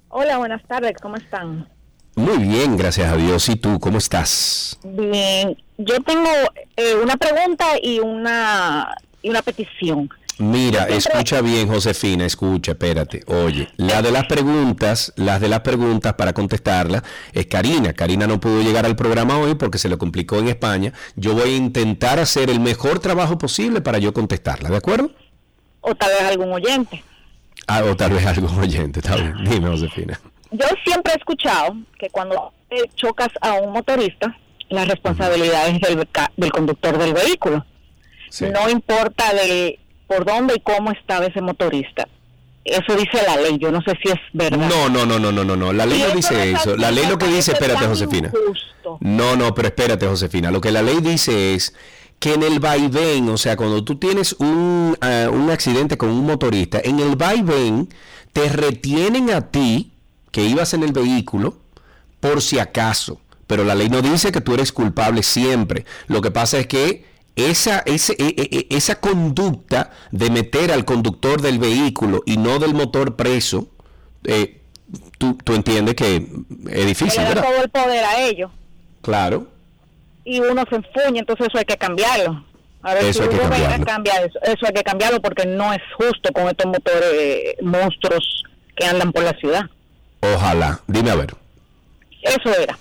Hola, 0.08 0.38
buenas 0.38 0.64
tardes, 0.66 0.94
¿cómo 1.02 1.18
están? 1.18 1.68
Muy 2.16 2.38
bien, 2.38 2.78
gracias 2.78 3.12
a 3.12 3.18
Dios. 3.18 3.50
¿Y 3.50 3.58
tú, 3.58 3.82
cómo 3.82 3.98
estás? 3.98 4.80
Bien, 4.84 5.58
yo 5.78 6.02
tengo 6.02 6.30
eh, 6.78 6.96
una 6.96 7.18
pregunta 7.18 7.66
y 7.84 8.00
una, 8.00 8.96
y 9.26 9.30
una 9.30 9.42
petición. 9.42 10.08
Mira, 10.38 10.88
escucha 10.88 11.42
bien, 11.42 11.68
Josefina, 11.68 12.26
escucha, 12.26 12.74
espérate. 12.74 13.24
Oye, 13.26 13.70
la 13.78 14.04
de 14.04 14.12
las 14.12 14.26
preguntas, 14.26 15.14
las 15.16 15.42
de 15.42 15.50
las 15.50 15.62
preguntas 15.62 16.14
para 16.14 16.34
contestarlas 16.34 17.02
es 17.34 17.48
Karina. 17.48 17.94
Karina 17.94 18.28
no 18.28 18.40
pudo 18.40 18.62
llegar 18.62 18.86
al 18.86 18.96
programa 18.96 19.40
hoy 19.40 19.56
porque 19.56 19.80
se 19.80 19.90
le 19.90 19.98
complicó 19.98 20.38
en 20.38 20.50
España. 20.50 20.94
Yo 21.16 21.34
voy 21.34 21.50
a 21.50 21.56
intentar 21.56 22.20
hacer 22.20 22.52
el 22.52 22.60
mejor 22.60 23.00
trabajo 23.00 23.40
posible 23.40 23.82
para 23.82 23.98
yo 23.98 24.14
contestarla, 24.14 24.70
¿de 24.70 24.78
acuerdo? 24.78 25.10
O 25.82 25.96
tal 25.96 26.12
vez 26.12 26.22
algún 26.22 26.54
oyente. 26.54 27.04
Ah, 27.66 27.82
o 27.84 27.96
tal 27.96 28.12
vez 28.12 28.26
algún 28.28 28.60
oyente, 28.60 29.00
está 29.00 29.16
bien. 29.16 29.34
Dime, 29.44 29.70
Josefina. 29.70 30.20
Yo 30.52 30.68
siempre 30.86 31.14
he 31.14 31.18
escuchado 31.18 31.78
que 31.98 32.10
cuando 32.12 32.54
chocas 32.96 33.30
a 33.42 33.54
un 33.54 33.74
motorista, 33.74 34.38
la 34.70 34.86
responsabilidad 34.86 35.70
es 35.70 35.82
del, 35.82 36.08
del 36.38 36.52
conductor 36.52 36.98
del 37.00 37.14
vehículo. 37.14 37.66
No 38.42 38.70
importa 38.70 39.34
del 39.34 39.80
por 40.08 40.26
dónde 40.26 40.56
y 40.56 40.60
cómo 40.60 40.92
estaba 40.92 41.26
ese 41.26 41.42
motorista. 41.42 42.08
Eso 42.64 42.96
dice 42.96 43.24
la 43.26 43.38
ley, 43.38 43.58
yo 43.60 43.72
no 43.72 43.80
sé 43.84 43.94
si 44.04 44.12
es 44.12 44.20
verdad. 44.34 44.68
No, 44.68 44.90
no, 44.90 45.06
no, 45.06 45.20
no, 45.20 45.32
no, 45.32 45.44
no, 45.44 45.56
no. 45.56 45.72
la 45.72 45.86
ley 45.86 46.04
no 46.08 46.16
dice 46.16 46.52
eso. 46.52 46.76
La 46.76 46.90
ley 46.90 47.06
lo 47.06 47.18
que 47.18 47.28
dice, 47.28 47.52
espérate, 47.52 47.86
Josefina. 47.86 48.32
No, 49.00 49.36
no, 49.36 49.54
pero 49.54 49.68
espérate, 49.68 50.08
Josefina. 50.08 50.50
Lo 50.50 50.62
que 50.62 50.72
la 50.72 50.82
ley 50.82 51.00
dice 51.00 51.54
es 51.54 51.76
que 52.20 52.34
en 52.34 52.42
el 52.42 52.60
vaivén, 52.60 53.30
o 53.30 53.38
sea, 53.38 53.56
cuando 53.56 53.84
tú 53.84 53.98
tienes 53.98 54.34
un, 54.40 54.98
uh, 55.00 55.30
un 55.32 55.52
accidente 55.52 55.96
con 55.96 56.10
un 56.10 56.26
motorista, 56.26 56.82
en 56.84 57.00
el 57.00 57.16
vaivén 57.16 57.88
te 58.34 58.50
retienen 58.50 59.30
a 59.30 59.52
ti, 59.52 59.92
que 60.32 60.44
ibas 60.44 60.74
en 60.74 60.82
el 60.82 60.92
vehículo, 60.92 61.58
por 62.20 62.42
si 62.42 62.58
acaso. 62.58 63.22
Pero 63.46 63.64
la 63.64 63.76
ley 63.76 63.90
no 63.90 64.02
dice 64.02 64.32
que 64.32 64.42
tú 64.42 64.56
eres 64.56 64.72
culpable 64.72 65.22
siempre. 65.22 65.86
Lo 66.08 66.22
que 66.22 66.32
pasa 66.32 66.58
es 66.58 66.66
que 66.66 67.06
esa, 67.36 67.80
ese, 67.86 68.14
e, 68.14 68.28
e, 68.28 68.68
e, 68.70 68.76
esa 68.76 69.00
conducta 69.00 69.92
de 70.12 70.30
meter 70.30 70.72
al 70.72 70.86
conductor 70.86 71.42
del 71.42 71.60
vehículo 71.60 72.24
y 72.26 72.38
no 72.38 72.60
del 72.60 72.74
motor 72.74 73.16
preso, 73.16 73.68
eh, 74.24 74.62
tú, 75.18 75.38
tú, 75.44 75.54
entiendes 75.54 75.96
que 75.96 76.28
es 76.70 76.86
difícil. 76.86 77.24
Le 77.24 77.36
da 77.36 77.42
todo 77.42 77.64
el 77.64 77.70
poder 77.70 78.06
a 78.06 78.22
ellos. 78.22 78.52
Claro. 79.02 79.48
Y 80.24 80.40
uno 80.40 80.64
se 80.70 80.78
enfuña, 80.78 81.20
entonces 81.20 81.48
eso 81.48 81.58
hay 81.58 81.66
que 81.66 81.78
cambiarlo. 81.78 82.44
A 82.82 82.94
ver 82.94 83.06
eso 83.06 83.24
si 83.24 83.30
hay 83.30 83.36
que 83.36 83.42
cambiarlo. 83.42 83.86
Cambia 83.86 84.14
eso. 84.24 84.40
eso 84.44 84.66
hay 84.66 84.74
que 84.74 84.84
cambiarlo 84.84 85.22
porque 85.22 85.46
no 85.46 85.74
es 85.74 85.82
justo 85.98 86.32
con 86.34 86.48
estos 86.48 86.68
motores 86.68 87.10
eh, 87.14 87.58
monstruos 87.62 88.44
que 88.76 88.86
andan 88.86 89.12
por 89.12 89.24
la 89.24 89.34
ciudad. 89.34 89.64
Ojalá. 90.22 90.80
Dime 90.88 91.12
a 91.12 91.16
ver. 91.16 91.36
Eso 92.22 92.50
era. 92.60 92.78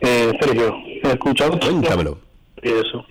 Eh, 0.00 0.38
Sergio, 0.40 0.76
escuchado. 1.02 1.58
Cuéntamelo. 1.58 2.20
Eso 2.62 3.04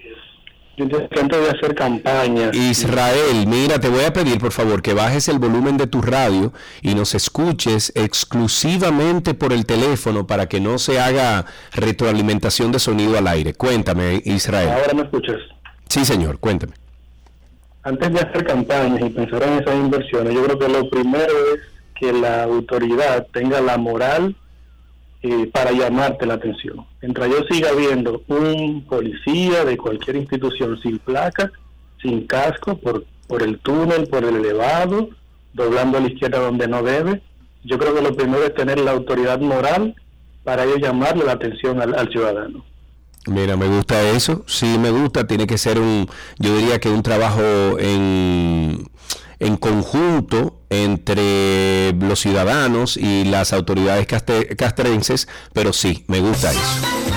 yo 0.86 0.98
antes 1.20 1.42
de 1.42 1.50
hacer 1.50 1.74
campaña. 1.74 2.52
Israel, 2.54 3.48
mira, 3.48 3.80
te 3.80 3.90
voy 3.90 4.04
a 4.04 4.14
pedir 4.14 4.38
por 4.38 4.52
favor 4.52 4.84
que 4.84 4.94
bajes 4.94 5.28
el 5.28 5.40
volumen 5.40 5.76
de 5.76 5.88
tu 5.88 6.04
radio 6.04 6.54
y 6.84 6.94
nos 6.94 7.16
escuches 7.16 7.92
exclusivamente 7.96 9.34
por 9.34 9.54
el 9.54 9.66
teléfono 9.66 10.28
para 10.28 10.48
que 10.48 10.60
no 10.60 10.78
se 10.78 11.00
haga 11.00 11.46
retroalimentación 11.74 12.72
de 12.72 12.78
sonido 12.78 13.18
al 13.18 13.28
aire. 13.28 13.56
Cuéntame, 13.56 14.22
Israel. 14.24 14.70
Ahora 14.70 14.94
me 14.94 15.02
escuchas. 15.02 15.38
Sí, 15.90 16.06
señor, 16.06 16.38
cuéntame. 16.38 16.74
Antes 17.82 18.14
de 18.14 18.20
hacer 18.20 18.46
campañas 18.46 19.02
y 19.02 19.10
pensar 19.10 19.44
en 19.44 19.54
esas 19.54 19.76
inversiones, 19.76 20.34
yo 20.36 20.44
creo 20.44 20.60
que 20.60 20.70
lo 20.70 20.90
primero 20.92 21.34
es 21.56 21.62
que 21.96 22.14
la 22.14 22.44
autoridad 22.44 23.26
tenga 23.34 23.62
la 23.62 23.78
moral 23.78 24.36
eh, 25.24 25.50
para 25.52 25.72
llamarte 25.72 26.26
la 26.26 26.36
atención. 26.36 26.86
Mientras 27.02 27.30
yo 27.30 27.44
siga 27.50 27.72
viendo 27.74 28.24
un 28.28 28.86
policía 28.86 29.66
de 29.66 29.78
cualquier 29.78 30.18
institución 30.18 30.80
sin 30.82 31.00
placa, 31.00 31.52
sin 32.02 32.28
casco, 32.28 32.78
por, 32.78 33.06
por 33.28 33.44
el 33.44 33.60
túnel, 33.60 34.08
por 34.08 34.24
el 34.24 34.36
elevado, 34.36 35.10
doblando 35.54 35.98
a 35.98 36.02
la 36.02 36.08
izquierda 36.08 36.40
donde 36.40 36.68
no 36.68 36.84
debe, 36.84 37.22
yo 37.64 37.78
creo 37.78 37.96
que 37.96 38.02
lo 38.02 38.16
primero 38.16 38.44
es 38.44 38.54
tener 38.54 38.80
la 38.80 38.92
autoridad 38.92 39.40
moral 39.40 39.96
para 40.44 40.64
ello 40.64 40.78
llamarle 40.78 41.26
la 41.26 41.34
atención 41.34 41.82
al, 41.82 41.96
al 41.96 42.10
ciudadano. 42.10 42.64
Mira, 43.26 43.58
me 43.58 43.68
gusta 43.68 44.10
eso, 44.12 44.46
sí 44.48 44.78
me 44.80 44.90
gusta, 44.90 45.28
tiene 45.28 45.48
que 45.48 45.58
ser 45.58 45.80
un, 45.80 46.08
yo 46.40 46.56
diría 46.56 46.80
que 46.80 46.90
un 46.90 47.04
trabajo 47.04 47.42
en 47.78 48.88
en 49.40 49.58
conjunto 49.58 50.57
entre 50.70 51.94
los 51.94 52.20
ciudadanos 52.20 52.98
y 52.98 53.26
las 53.26 53.54
autoridades 53.54 54.08
castrenses, 54.08 55.28
pero 55.54 55.74
sí, 55.74 56.04
me 56.08 56.20
gusta 56.20 56.52
eso. 56.52 57.17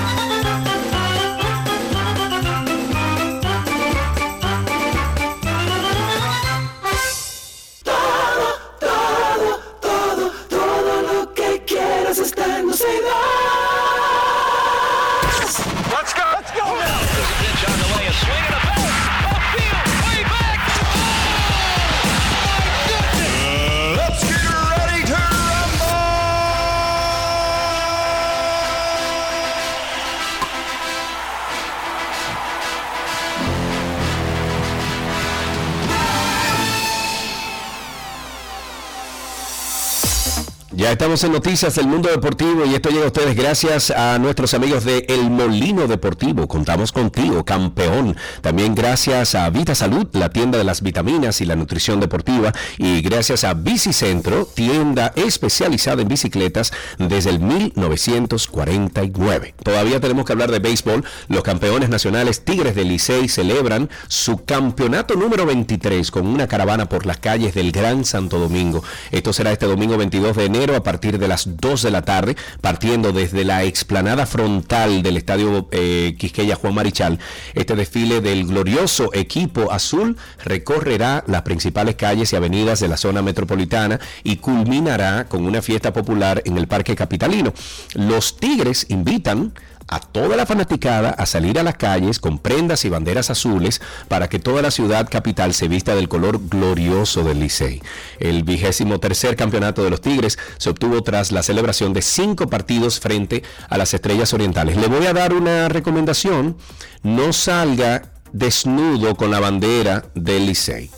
Ya 40.81 40.91
estamos 40.91 41.23
en 41.23 41.31
Noticias 41.31 41.75
del 41.75 41.85
Mundo 41.85 42.09
Deportivo 42.09 42.65
y 42.65 42.73
esto 42.73 42.89
llega 42.89 43.03
a 43.03 43.09
ustedes 43.09 43.35
gracias 43.35 43.91
a 43.91 44.17
nuestros 44.17 44.55
amigos 44.55 44.83
de 44.83 45.05
El 45.09 45.29
Molino 45.29 45.85
Deportivo. 45.85 46.47
Contamos 46.47 46.91
contigo, 46.91 47.45
campeón. 47.45 48.17
También 48.41 48.73
gracias 48.73 49.35
a 49.35 49.47
Vita 49.51 49.75
Salud, 49.75 50.07
la 50.13 50.29
tienda 50.29 50.57
de 50.57 50.63
las 50.63 50.81
vitaminas 50.81 51.39
y 51.39 51.45
la 51.45 51.55
nutrición 51.55 51.99
deportiva. 51.99 52.51
Y 52.79 53.01
gracias 53.01 53.43
a 53.43 53.53
Bicicentro, 53.53 54.47
tienda 54.47 55.13
especializada 55.15 56.01
en 56.01 56.07
bicicletas 56.07 56.73
desde 56.97 57.29
el 57.29 57.41
1949. 57.41 59.53
Todavía 59.63 59.99
tenemos 59.99 60.25
que 60.25 60.33
hablar 60.33 60.49
de 60.49 60.57
béisbol. 60.57 61.05
Los 61.27 61.43
campeones 61.43 61.89
nacionales 61.89 62.43
Tigres 62.43 62.73
del 62.73 62.87
Licey 62.87 63.29
celebran 63.29 63.87
su 64.07 64.45
campeonato 64.45 65.13
número 65.13 65.45
23 65.45 66.09
con 66.09 66.25
una 66.25 66.47
caravana 66.47 66.89
por 66.89 67.05
las 67.05 67.17
calles 67.17 67.53
del 67.53 67.71
Gran 67.71 68.03
Santo 68.03 68.39
Domingo. 68.39 68.83
Esto 69.11 69.31
será 69.31 69.51
este 69.51 69.67
domingo 69.67 69.95
22 69.95 70.35
de 70.35 70.45
enero 70.45 70.70
a 70.75 70.83
partir 70.83 71.17
de 71.19 71.27
las 71.27 71.57
2 71.57 71.81
de 71.81 71.91
la 71.91 72.01
tarde, 72.01 72.35
partiendo 72.61 73.11
desde 73.11 73.45
la 73.45 73.63
explanada 73.63 74.25
frontal 74.25 75.03
del 75.03 75.17
Estadio 75.17 75.67
eh, 75.71 76.15
Quisqueya 76.17 76.55
Juan 76.55 76.75
Marichal. 76.75 77.19
Este 77.53 77.75
desfile 77.75 78.21
del 78.21 78.45
glorioso 78.45 79.09
equipo 79.13 79.71
azul 79.71 80.17
recorrerá 80.43 81.23
las 81.27 81.41
principales 81.43 81.95
calles 81.95 82.33
y 82.33 82.35
avenidas 82.35 82.79
de 82.79 82.87
la 82.87 82.97
zona 82.97 83.21
metropolitana 83.21 83.99
y 84.23 84.37
culminará 84.37 85.25
con 85.27 85.45
una 85.45 85.61
fiesta 85.61 85.93
popular 85.93 86.41
en 86.45 86.57
el 86.57 86.67
Parque 86.67 86.95
Capitalino. 86.95 87.53
Los 87.95 88.37
Tigres 88.37 88.85
invitan 88.89 89.53
a 89.87 89.99
toda 89.99 90.35
la 90.35 90.45
fanaticada 90.45 91.09
a 91.11 91.25
salir 91.25 91.59
a 91.59 91.63
las 91.63 91.75
calles 91.75 92.19
con 92.19 92.39
prendas 92.39 92.85
y 92.85 92.89
banderas 92.89 93.29
azules 93.29 93.81
para 94.07 94.29
que 94.29 94.39
toda 94.39 94.61
la 94.61 94.71
ciudad 94.71 95.09
capital 95.09 95.53
se 95.53 95.67
vista 95.67 95.95
del 95.95 96.09
color 96.09 96.39
glorioso 96.47 97.23
del 97.23 97.39
Licey. 97.39 97.81
El 98.19 98.43
vigésimo 98.43 98.99
tercer 98.99 99.35
campeonato 99.35 99.83
de 99.83 99.89
los 99.89 100.01
Tigres 100.01 100.37
se 100.57 100.69
obtuvo 100.69 101.01
tras 101.03 101.31
la 101.31 101.43
celebración 101.43 101.93
de 101.93 102.01
cinco 102.01 102.47
partidos 102.47 102.99
frente 102.99 103.43
a 103.69 103.77
las 103.77 103.93
Estrellas 103.93 104.33
Orientales. 104.33 104.77
Le 104.77 104.87
voy 104.87 105.05
a 105.05 105.13
dar 105.13 105.33
una 105.33 105.69
recomendación, 105.69 106.57
no 107.03 107.33
salga 107.33 108.03
desnudo 108.31 109.15
con 109.15 109.31
la 109.31 109.39
bandera 109.39 110.05
del 110.15 110.45
Licey. 110.45 110.89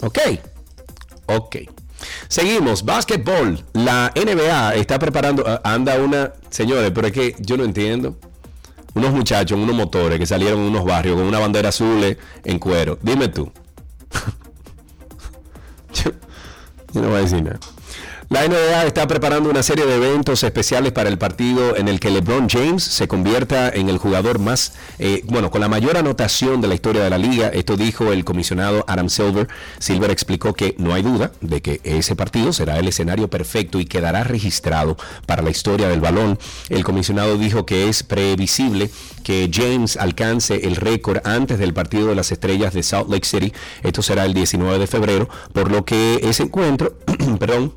¿Ok? 0.00 0.18
Ok. 1.26 1.56
Seguimos, 2.28 2.84
básquetbol. 2.84 3.64
La 3.72 4.12
NBA 4.14 4.74
está 4.76 4.98
preparando, 4.98 5.60
anda 5.64 5.96
una, 5.96 6.32
señores, 6.50 6.90
pero 6.94 7.06
es 7.06 7.12
que 7.12 7.36
yo 7.38 7.56
no 7.56 7.64
entiendo. 7.64 8.16
Unos 8.94 9.12
muchachos, 9.12 9.58
unos 9.58 9.74
motores 9.74 10.18
que 10.18 10.26
salieron 10.26 10.60
en 10.60 10.66
unos 10.66 10.84
barrios 10.84 11.16
con 11.16 11.24
una 11.24 11.38
bandera 11.38 11.70
azul 11.70 12.16
en 12.44 12.58
cuero. 12.58 12.98
Dime 13.02 13.28
tú. 13.28 13.50
yo, 15.94 16.10
yo 16.92 17.00
no 17.00 17.08
voy 17.08 17.18
a 17.18 17.22
decir 17.22 17.42
nada. 17.42 17.58
La 18.32 18.48
NBA 18.48 18.86
está 18.86 19.06
preparando 19.06 19.50
una 19.50 19.62
serie 19.62 19.84
de 19.84 19.96
eventos 19.96 20.42
especiales 20.42 20.92
para 20.92 21.10
el 21.10 21.18
partido 21.18 21.76
en 21.76 21.86
el 21.86 22.00
que 22.00 22.10
LeBron 22.10 22.48
James 22.48 22.82
se 22.82 23.06
convierta 23.06 23.68
en 23.68 23.90
el 23.90 23.98
jugador 23.98 24.38
más, 24.38 24.72
eh, 24.98 25.22
bueno, 25.26 25.50
con 25.50 25.60
la 25.60 25.68
mayor 25.68 25.98
anotación 25.98 26.62
de 26.62 26.68
la 26.68 26.74
historia 26.74 27.04
de 27.04 27.10
la 27.10 27.18
liga. 27.18 27.48
Esto 27.48 27.76
dijo 27.76 28.10
el 28.10 28.24
comisionado 28.24 28.86
Adam 28.88 29.10
Silver. 29.10 29.48
Silver 29.78 30.10
explicó 30.10 30.54
que 30.54 30.74
no 30.78 30.94
hay 30.94 31.02
duda 31.02 31.32
de 31.42 31.60
que 31.60 31.82
ese 31.84 32.16
partido 32.16 32.54
será 32.54 32.78
el 32.78 32.88
escenario 32.88 33.28
perfecto 33.28 33.78
y 33.80 33.84
quedará 33.84 34.24
registrado 34.24 34.96
para 35.26 35.42
la 35.42 35.50
historia 35.50 35.90
del 35.90 36.00
balón. 36.00 36.38
El 36.70 36.84
comisionado 36.84 37.36
dijo 37.36 37.66
que 37.66 37.90
es 37.90 38.02
previsible 38.02 38.90
que 39.24 39.50
James 39.52 39.98
alcance 39.98 40.66
el 40.66 40.76
récord 40.76 41.18
antes 41.24 41.58
del 41.58 41.74
partido 41.74 42.08
de 42.08 42.14
las 42.14 42.32
estrellas 42.32 42.72
de 42.72 42.82
Salt 42.82 43.10
Lake 43.10 43.26
City. 43.26 43.52
Esto 43.82 44.00
será 44.00 44.24
el 44.24 44.32
19 44.32 44.78
de 44.78 44.86
febrero, 44.86 45.28
por 45.52 45.70
lo 45.70 45.84
que 45.84 46.18
ese 46.22 46.44
encuentro, 46.44 46.94
perdón, 47.38 47.74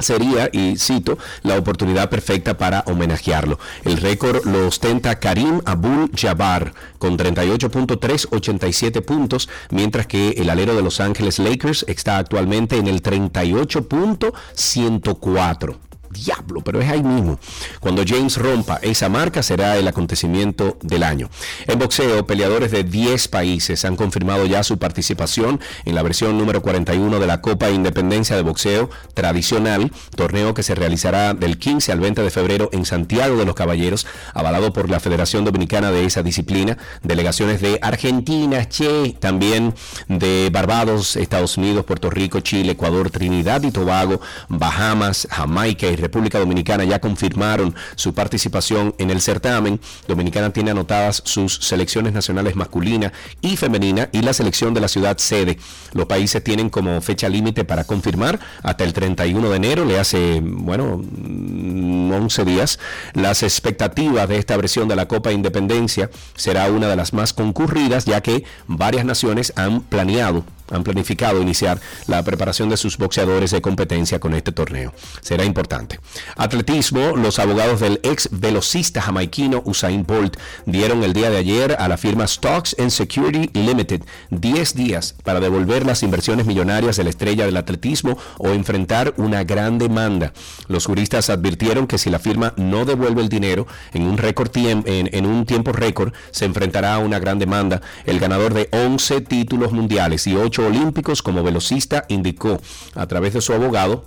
sería, 0.00 0.50
y 0.52 0.76
cito, 0.76 1.16
la 1.42 1.56
oportunidad 1.56 2.10
perfecta 2.10 2.58
para 2.58 2.84
homenajearlo. 2.86 3.58
El 3.84 3.96
récord 3.98 4.46
lo 4.46 4.68
ostenta 4.68 5.18
Karim 5.18 5.60
Abul 5.64 6.10
Jabbar 6.14 6.74
con 6.98 7.18
38.387 7.18 9.02
puntos, 9.02 9.48
mientras 9.70 10.06
que 10.06 10.28
el 10.30 10.48
alero 10.50 10.74
de 10.74 10.82
Los 10.82 11.00
Ángeles 11.00 11.38
Lakers 11.38 11.86
está 11.88 12.18
actualmente 12.18 12.76
en 12.76 12.86
el 12.86 13.02
38.104 13.02 15.89
diablo, 16.10 16.60
pero 16.62 16.80
es 16.80 16.90
ahí 16.90 17.02
mismo. 17.02 17.38
Cuando 17.80 18.02
James 18.06 18.36
rompa 18.36 18.78
esa 18.82 19.08
marca 19.08 19.42
será 19.42 19.76
el 19.76 19.88
acontecimiento 19.88 20.76
del 20.82 21.02
año. 21.02 21.30
En 21.66 21.78
boxeo, 21.78 22.26
peleadores 22.26 22.70
de 22.70 22.84
10 22.84 23.28
países 23.28 23.84
han 23.84 23.96
confirmado 23.96 24.46
ya 24.46 24.62
su 24.62 24.78
participación 24.78 25.60
en 25.84 25.94
la 25.94 26.02
versión 26.02 26.36
número 26.38 26.62
41 26.62 27.18
de 27.18 27.26
la 27.26 27.40
Copa 27.40 27.70
Independencia 27.70 28.36
de 28.36 28.42
Boxeo 28.42 28.90
tradicional, 29.14 29.92
torneo 30.16 30.54
que 30.54 30.62
se 30.62 30.74
realizará 30.74 31.34
del 31.34 31.58
15 31.58 31.92
al 31.92 32.00
20 32.00 32.22
de 32.22 32.30
febrero 32.30 32.68
en 32.72 32.84
Santiago 32.84 33.36
de 33.36 33.44
los 33.44 33.54
Caballeros, 33.54 34.06
avalado 34.34 34.72
por 34.72 34.90
la 34.90 35.00
Federación 35.00 35.44
Dominicana 35.44 35.90
de 35.90 36.04
esa 36.04 36.22
disciplina, 36.22 36.78
delegaciones 37.02 37.60
de 37.60 37.78
Argentina, 37.82 38.68
Che, 38.68 39.16
también 39.18 39.74
de 40.08 40.50
Barbados, 40.52 41.16
Estados 41.16 41.56
Unidos, 41.56 41.84
Puerto 41.84 42.10
Rico, 42.10 42.40
Chile, 42.40 42.72
Ecuador, 42.72 43.10
Trinidad 43.10 43.62
y 43.62 43.70
Tobago, 43.70 44.20
Bahamas, 44.48 45.28
Jamaica 45.30 45.86
y 45.86 45.96
República 46.00 46.38
Dominicana 46.38 46.84
ya 46.84 47.00
confirmaron 47.00 47.74
su 47.94 48.14
participación 48.14 48.94
en 48.98 49.10
el 49.10 49.20
certamen. 49.20 49.80
Dominicana 50.08 50.50
tiene 50.50 50.70
anotadas 50.70 51.22
sus 51.24 51.56
selecciones 51.56 52.12
nacionales 52.12 52.56
masculina 52.56 53.12
y 53.40 53.56
femenina 53.56 54.08
y 54.12 54.22
la 54.22 54.32
selección 54.32 54.74
de 54.74 54.80
la 54.80 54.88
ciudad 54.88 55.18
sede. 55.18 55.58
Los 55.92 56.06
países 56.06 56.42
tienen 56.42 56.70
como 56.70 57.00
fecha 57.00 57.28
límite 57.28 57.64
para 57.64 57.84
confirmar 57.84 58.40
hasta 58.62 58.84
el 58.84 58.92
31 58.92 59.50
de 59.50 59.56
enero, 59.56 59.84
le 59.84 59.98
hace, 59.98 60.40
bueno, 60.42 60.94
11 60.94 62.44
días. 62.44 62.78
Las 63.14 63.42
expectativas 63.42 64.28
de 64.28 64.38
esta 64.38 64.56
versión 64.56 64.88
de 64.88 64.96
la 64.96 65.06
Copa 65.08 65.32
Independencia 65.32 66.10
será 66.34 66.70
una 66.70 66.88
de 66.88 66.96
las 66.96 67.12
más 67.12 67.32
concurridas, 67.32 68.04
ya 68.04 68.20
que 68.20 68.44
varias 68.66 69.04
naciones 69.04 69.52
han 69.56 69.80
planeado 69.82 70.44
han 70.70 70.84
planificado 70.84 71.40
iniciar 71.40 71.80
la 72.06 72.22
preparación 72.22 72.68
de 72.68 72.76
sus 72.76 72.96
boxeadores 72.96 73.50
de 73.50 73.60
competencia 73.60 74.20
con 74.20 74.34
este 74.34 74.52
torneo. 74.52 74.92
Será 75.20 75.44
importante. 75.44 76.00
Atletismo, 76.36 77.16
los 77.16 77.38
abogados 77.38 77.80
del 77.80 78.00
ex 78.02 78.28
velocista 78.32 79.02
jamaiquino 79.02 79.62
Usain 79.64 80.04
Bolt 80.06 80.36
dieron 80.66 81.02
el 81.02 81.12
día 81.12 81.30
de 81.30 81.38
ayer 81.38 81.76
a 81.78 81.88
la 81.88 81.96
firma 81.96 82.26
Stocks 82.26 82.76
and 82.78 82.90
Security 82.90 83.50
Limited 83.52 84.02
10 84.30 84.74
días 84.74 85.14
para 85.24 85.40
devolver 85.40 85.86
las 85.86 86.02
inversiones 86.02 86.46
millonarias 86.46 86.96
de 86.96 87.04
la 87.04 87.10
estrella 87.10 87.46
del 87.46 87.56
atletismo 87.56 88.18
o 88.38 88.50
enfrentar 88.50 89.14
una 89.16 89.44
gran 89.44 89.78
demanda. 89.78 90.32
Los 90.68 90.86
juristas 90.86 91.30
advirtieron 91.30 91.86
que 91.86 91.98
si 91.98 92.10
la 92.10 92.18
firma 92.18 92.54
no 92.56 92.84
devuelve 92.84 93.22
el 93.22 93.28
dinero 93.28 93.66
en 93.92 94.02
un, 94.02 94.18
récord 94.18 94.50
en, 94.56 94.84
en 94.86 95.26
un 95.26 95.46
tiempo 95.46 95.72
récord, 95.72 96.12
se 96.30 96.44
enfrentará 96.44 96.94
a 96.94 96.98
una 96.98 97.18
gran 97.18 97.38
demanda. 97.38 97.80
El 98.04 98.18
ganador 98.18 98.54
de 98.54 98.68
11 98.72 99.20
títulos 99.22 99.72
mundiales 99.72 100.26
y 100.26 100.36
8 100.36 100.59
olímpicos 100.66 101.22
como 101.22 101.42
velocista, 101.42 102.04
indicó 102.08 102.60
a 102.94 103.06
través 103.06 103.34
de 103.34 103.40
su 103.40 103.52
abogado 103.52 104.04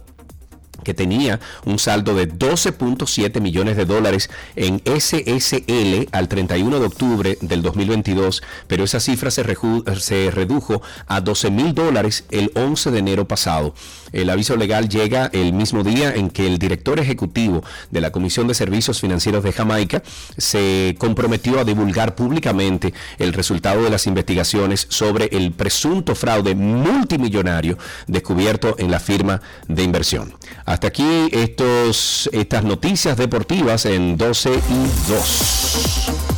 que 0.84 0.94
tenía 0.94 1.40
un 1.66 1.80
saldo 1.80 2.16
de 2.16 2.30
12.7 2.30 3.42
millones 3.42 3.78
de 3.78 3.86
dólares 3.86 4.30
en 4.56 4.82
SSL 4.86 6.10
al 6.12 6.28
31 6.28 6.80
de 6.80 6.86
octubre 6.86 7.38
del 7.42 7.62
2022, 7.62 8.44
pero 8.68 8.84
esa 8.84 9.00
cifra 9.00 9.32
se, 9.32 9.44
redujo 9.44 10.82
a 11.08 11.22
12 11.22 11.52
mil 11.52 11.74
dólares 11.74 12.26
el 12.32 12.52
11 12.56 12.92
de 12.92 13.00
enero 13.00 13.28
pasado. 13.28 13.74
El 14.12 14.30
aviso 14.30 14.56
legal 14.56 14.90
llega 14.90 15.30
el 15.34 15.54
mismo 15.54 15.84
día 15.84 16.14
en 16.14 16.30
que 16.30 16.46
el 16.46 16.60
director 16.60 17.00
ejecutivo 17.00 17.64
de 17.90 18.02
la 18.02 18.12
Comisión 18.12 18.48
de 18.48 18.54
Servicios 18.54 19.02
Financieros 19.02 19.44
de 19.44 19.54
Jamaica 19.54 20.04
se 20.38 20.96
comprometió 21.00 21.60
a 21.60 21.64
divulgar 21.64 22.16
públicamente 22.16 22.94
el 23.18 23.34
resultado 23.34 23.84
de 23.84 23.90
las 23.90 24.06
investigaciones 24.06 24.86
sobre 24.90 25.26
el 25.32 25.52
presunto 25.52 26.16
fraude 26.16 26.56
multimillonario 26.56 27.78
descubierto 28.08 28.76
en 28.78 28.92
la 28.92 29.00
firma 29.00 29.42
de 29.68 29.84
inversión. 29.84 30.34
Hasta 30.74 30.88
aquí 30.88 31.30
estos, 31.32 32.28
estas 32.34 32.64
noticias 32.64 33.16
deportivas 33.16 33.86
en 33.86 34.18
12 34.18 34.50
y 34.56 35.12
2. 35.12 36.33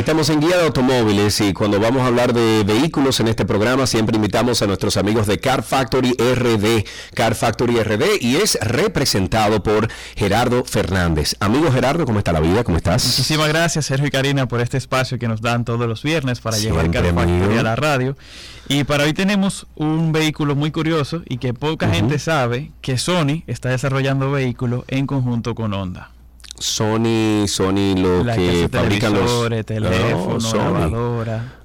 Estamos 0.00 0.30
en 0.30 0.40
Guía 0.40 0.56
de 0.56 0.64
Automóviles 0.64 1.42
y 1.42 1.52
cuando 1.52 1.78
vamos 1.78 2.00
a 2.00 2.06
hablar 2.06 2.32
de 2.32 2.64
vehículos 2.64 3.20
en 3.20 3.28
este 3.28 3.44
programa 3.44 3.86
siempre 3.86 4.16
invitamos 4.16 4.62
a 4.62 4.66
nuestros 4.66 4.96
amigos 4.96 5.26
de 5.26 5.38
Car 5.38 5.62
Factory 5.62 6.12
RD. 6.12 6.86
Car 7.12 7.34
Factory 7.34 7.78
RD 7.82 8.18
y 8.18 8.36
es 8.36 8.58
representado 8.62 9.62
por 9.62 9.88
Gerardo 10.16 10.64
Fernández. 10.64 11.36
Amigo 11.38 11.70
Gerardo, 11.70 12.06
¿cómo 12.06 12.18
está 12.18 12.32
la 12.32 12.40
vida? 12.40 12.64
¿Cómo 12.64 12.78
estás? 12.78 13.04
Muchísimas 13.04 13.48
gracias 13.48 13.84
Sergio 13.84 14.06
y 14.06 14.10
Karina 14.10 14.48
por 14.48 14.62
este 14.62 14.78
espacio 14.78 15.18
que 15.18 15.28
nos 15.28 15.42
dan 15.42 15.66
todos 15.66 15.86
los 15.86 16.02
viernes 16.02 16.40
para 16.40 16.56
llevar 16.56 16.90
Car 16.90 17.04
Factory 17.14 17.58
a 17.58 17.62
la 17.62 17.76
radio. 17.76 18.16
Y 18.68 18.84
para 18.84 19.04
hoy 19.04 19.12
tenemos 19.12 19.66
un 19.74 20.12
vehículo 20.12 20.56
muy 20.56 20.70
curioso 20.70 21.20
y 21.26 21.36
que 21.36 21.52
poca 21.52 21.90
gente 21.90 22.18
sabe 22.18 22.70
que 22.80 22.96
Sony 22.96 23.42
está 23.46 23.68
desarrollando 23.68 24.30
vehículos 24.30 24.82
en 24.88 25.06
conjunto 25.06 25.54
con 25.54 25.74
Honda. 25.74 26.10
Sony, 26.60 27.48
Sony 27.48 27.94
lo 27.96 28.22
que 28.22 28.68
fabrican 28.70 29.14
los 29.14 29.48
teléfonos, 29.64 30.54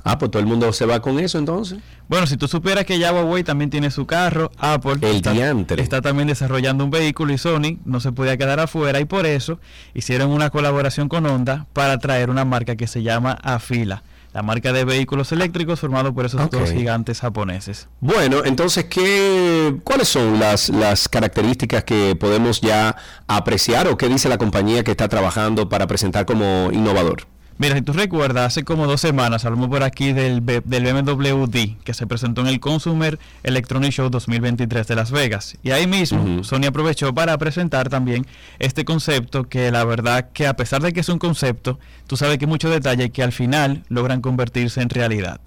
Ah, 0.08 0.18
pues 0.18 0.32
todo 0.32 0.40
el 0.40 0.46
mundo 0.46 0.72
se 0.72 0.86
va 0.86 1.02
con 1.02 1.20
eso 1.20 1.38
entonces. 1.38 1.80
Bueno, 2.08 2.28
si 2.28 2.38
tú 2.38 2.48
supieras 2.48 2.86
que 2.86 2.98
ya 3.00 3.12
Huawei 3.12 3.44
también 3.44 3.70
tiene 3.72 3.92
su 3.92 4.06
carro, 4.06 4.52
Apple 4.58 4.98
el 5.02 5.16
está, 5.16 5.34
está, 5.76 6.02
también 6.02 6.28
desarrollando 6.28 6.84
un 6.86 6.92
vehículo 6.92 7.34
y 7.34 7.38
Sony 7.38 7.80
no 7.86 8.00
se 8.00 8.12
podía 8.12 8.38
quedar 8.38 8.60
afuera 8.60 9.00
y 9.00 9.06
por 9.06 9.26
eso 9.26 9.60
hicieron 9.94 10.30
una 10.30 10.50
colaboración 10.52 11.10
con 11.10 11.26
Honda 11.26 11.66
para 11.74 11.98
traer 11.98 12.30
una 12.30 12.46
marca 12.46 12.76
que 12.76 12.88
se 12.88 13.02
llama 13.04 13.32
Afila 13.42 14.04
la 14.36 14.44
marca 14.44 14.74
de 14.74 14.84
vehículos 14.84 15.32
eléctricos 15.32 15.80
formado 15.80 16.14
por 16.14 16.26
esos 16.26 16.49
dos 16.49 16.70
gigantes 16.70 17.22
japoneses. 17.22 17.88
Bueno, 18.02 18.44
entonces, 18.44 18.84
¿qué, 18.84 19.78
¿cuáles 19.86 20.10
son 20.10 20.41
las, 20.41 20.68
las 20.68 21.07
características 21.07 21.86
que 21.86 22.18
podemos 22.20 22.60
ya 22.60 22.98
apreciar 23.28 23.88
o 23.88 23.98
qué 23.98 24.10
dice 24.10 24.28
la 24.28 24.38
compañía 24.38 24.84
que 24.84 24.91
está 24.91 25.07
trabajando 25.07 25.70
para 25.70 25.88
presentar 25.88 26.26
como 26.26 26.70
innovador? 26.74 27.28
Mira, 27.57 27.76
si 27.76 27.82
tú 27.82 27.94
recuerdas, 27.94 28.48
hace 28.48 28.65
como 28.65 28.86
dos 28.86 28.99
semanas 28.99 29.45
hablamos 29.45 29.69
por 29.69 29.82
aquí 29.82 30.11
del, 30.11 30.45
del 30.45 30.94
BMW 30.94 31.45
D, 31.45 31.77
que 31.86 31.94
se 31.94 32.06
presentó 32.06 32.41
en 32.41 32.48
el 32.48 32.60
Consumer 32.60 33.18
Electronic 33.44 33.91
Show 33.91 34.10
2023 34.10 34.86
de 34.86 34.95
Las 34.95 35.10
Vegas. 35.10 35.57
Y 35.64 35.72
ahí 35.72 35.88
mismo, 35.88 36.44
Sony 36.44 36.65
aprovechó 36.68 37.14
para 37.14 37.38
presentar 37.38 37.88
también 37.88 38.27
este 38.60 38.84
concepto 38.84 39.48
que 39.48 39.72
la 39.72 39.86
verdad 39.86 40.32
que 40.34 40.48
a 40.48 40.57
pesar 40.57 40.82
de 40.82 40.91
que 40.91 40.99
es 40.99 41.07
un 41.07 41.18
concepto, 41.18 41.80
tú 42.07 42.18
sabes 42.18 42.38
que 42.38 42.44
hay 42.44 42.49
muchos 42.49 42.72
detalles 42.72 43.11
que 43.11 43.23
al 43.23 43.32
final 43.32 43.84
logran 43.88 44.19
convertirse 44.19 44.82
en 44.82 44.90
realidad. 44.90 45.40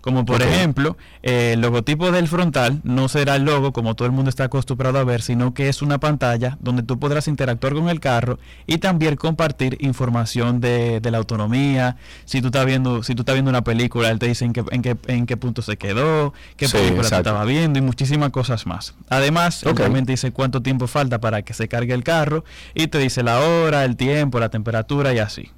Como 0.00 0.24
por 0.24 0.42
ejemplo, 0.42 0.96
eh, 1.22 1.52
el 1.54 1.60
logotipo 1.60 2.12
del 2.12 2.28
frontal 2.28 2.80
no 2.84 3.08
será 3.08 3.36
el 3.36 3.44
logo 3.44 3.72
como 3.72 3.94
todo 3.94 4.06
el 4.06 4.12
mundo 4.12 4.28
está 4.28 4.44
acostumbrado 4.44 4.98
a 4.98 5.04
ver, 5.04 5.22
sino 5.22 5.54
que 5.54 5.68
es 5.68 5.82
una 5.82 5.98
pantalla 5.98 6.56
donde 6.60 6.82
tú 6.82 6.98
podrás 6.98 7.28
interactuar 7.28 7.74
con 7.74 7.88
el 7.88 8.00
carro 8.00 8.38
y 8.66 8.78
también 8.78 9.16
compartir 9.16 9.76
información 9.80 10.60
de, 10.60 11.00
la 11.06 11.18
autonomía. 11.18 11.96
Si 12.24 12.40
tú 12.40 12.48
estás 12.48 12.66
viendo, 12.66 13.02
si 13.02 13.14
tú 13.14 13.22
estás 13.22 13.34
viendo 13.34 13.48
una 13.50 13.62
película, 13.62 14.10
él 14.10 14.18
te 14.18 14.26
dice 14.26 14.44
en 14.44 14.52
qué, 14.52 14.64
en 14.70 14.82
qué, 14.82 14.96
en 15.06 15.26
qué 15.26 15.36
punto 15.36 15.62
se 15.62 15.76
quedó, 15.76 16.32
qué 16.56 16.68
película 16.68 17.08
tú 17.08 17.14
estabas 17.14 17.46
viendo 17.46 17.78
y 17.78 17.82
muchísimas 17.82 18.30
cosas 18.30 18.66
más. 18.66 18.94
Además, 19.08 19.64
también 19.76 20.06
te 20.06 20.12
dice 20.12 20.32
cuánto 20.32 20.62
tiempo 20.62 20.86
falta 20.86 21.20
para 21.20 21.42
que 21.42 21.54
se 21.54 21.68
cargue 21.68 21.94
el 21.94 22.02
carro 22.02 22.44
y 22.74 22.88
te 22.88 22.98
dice 22.98 23.22
la 23.22 23.40
hora, 23.40 23.84
el 23.84 23.96
tiempo, 23.96 24.40
la 24.40 24.48
temperatura 24.48 25.14
y 25.14 25.18
así. 25.18 25.50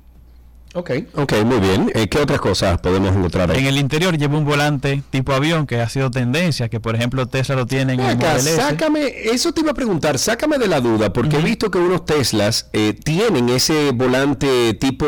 Ok, 0.74 0.90
ok, 1.15 1.32
muy 1.45 1.61
bien. 1.61 1.90
Eh, 1.95 2.09
¿Qué 2.09 2.19
otras 2.19 2.40
cosas 2.40 2.78
podemos 2.81 3.16
encontrar 3.16 3.51
ahí? 3.51 3.59
En 3.61 3.66
el 3.66 3.78
interior 3.78 4.16
lleva 4.19 4.36
un 4.36 4.45
volante 4.45 5.03
tipo 5.11 5.32
avión 5.32 5.66
que 5.66 5.81
ha 5.81 5.89
sido 5.89 6.11
tendencia, 6.11 6.69
que 6.69 6.78
por 6.78 6.95
ejemplo 6.95 7.27
Tesla 7.27 7.57
lo 7.57 7.66
tiene 7.66 7.95
en 7.95 8.01
el 8.01 8.16
Model 8.19 8.40
Sácame, 8.40 9.12
eso 9.32 9.53
te 9.53 9.62
iba 9.62 9.70
a 9.70 9.74
preguntar, 9.74 10.19
sácame 10.19 10.59
de 10.59 10.69
la 10.69 10.81
duda, 10.81 11.12
porque 11.12 11.39
he 11.39 11.43
visto 11.43 11.70
que 11.70 11.78
unos 11.78 12.05
Teslas 12.05 12.69
eh, 12.73 12.93
tienen 12.93 13.49
ese 13.49 13.93
volante 13.93 14.74
tipo... 14.74 15.07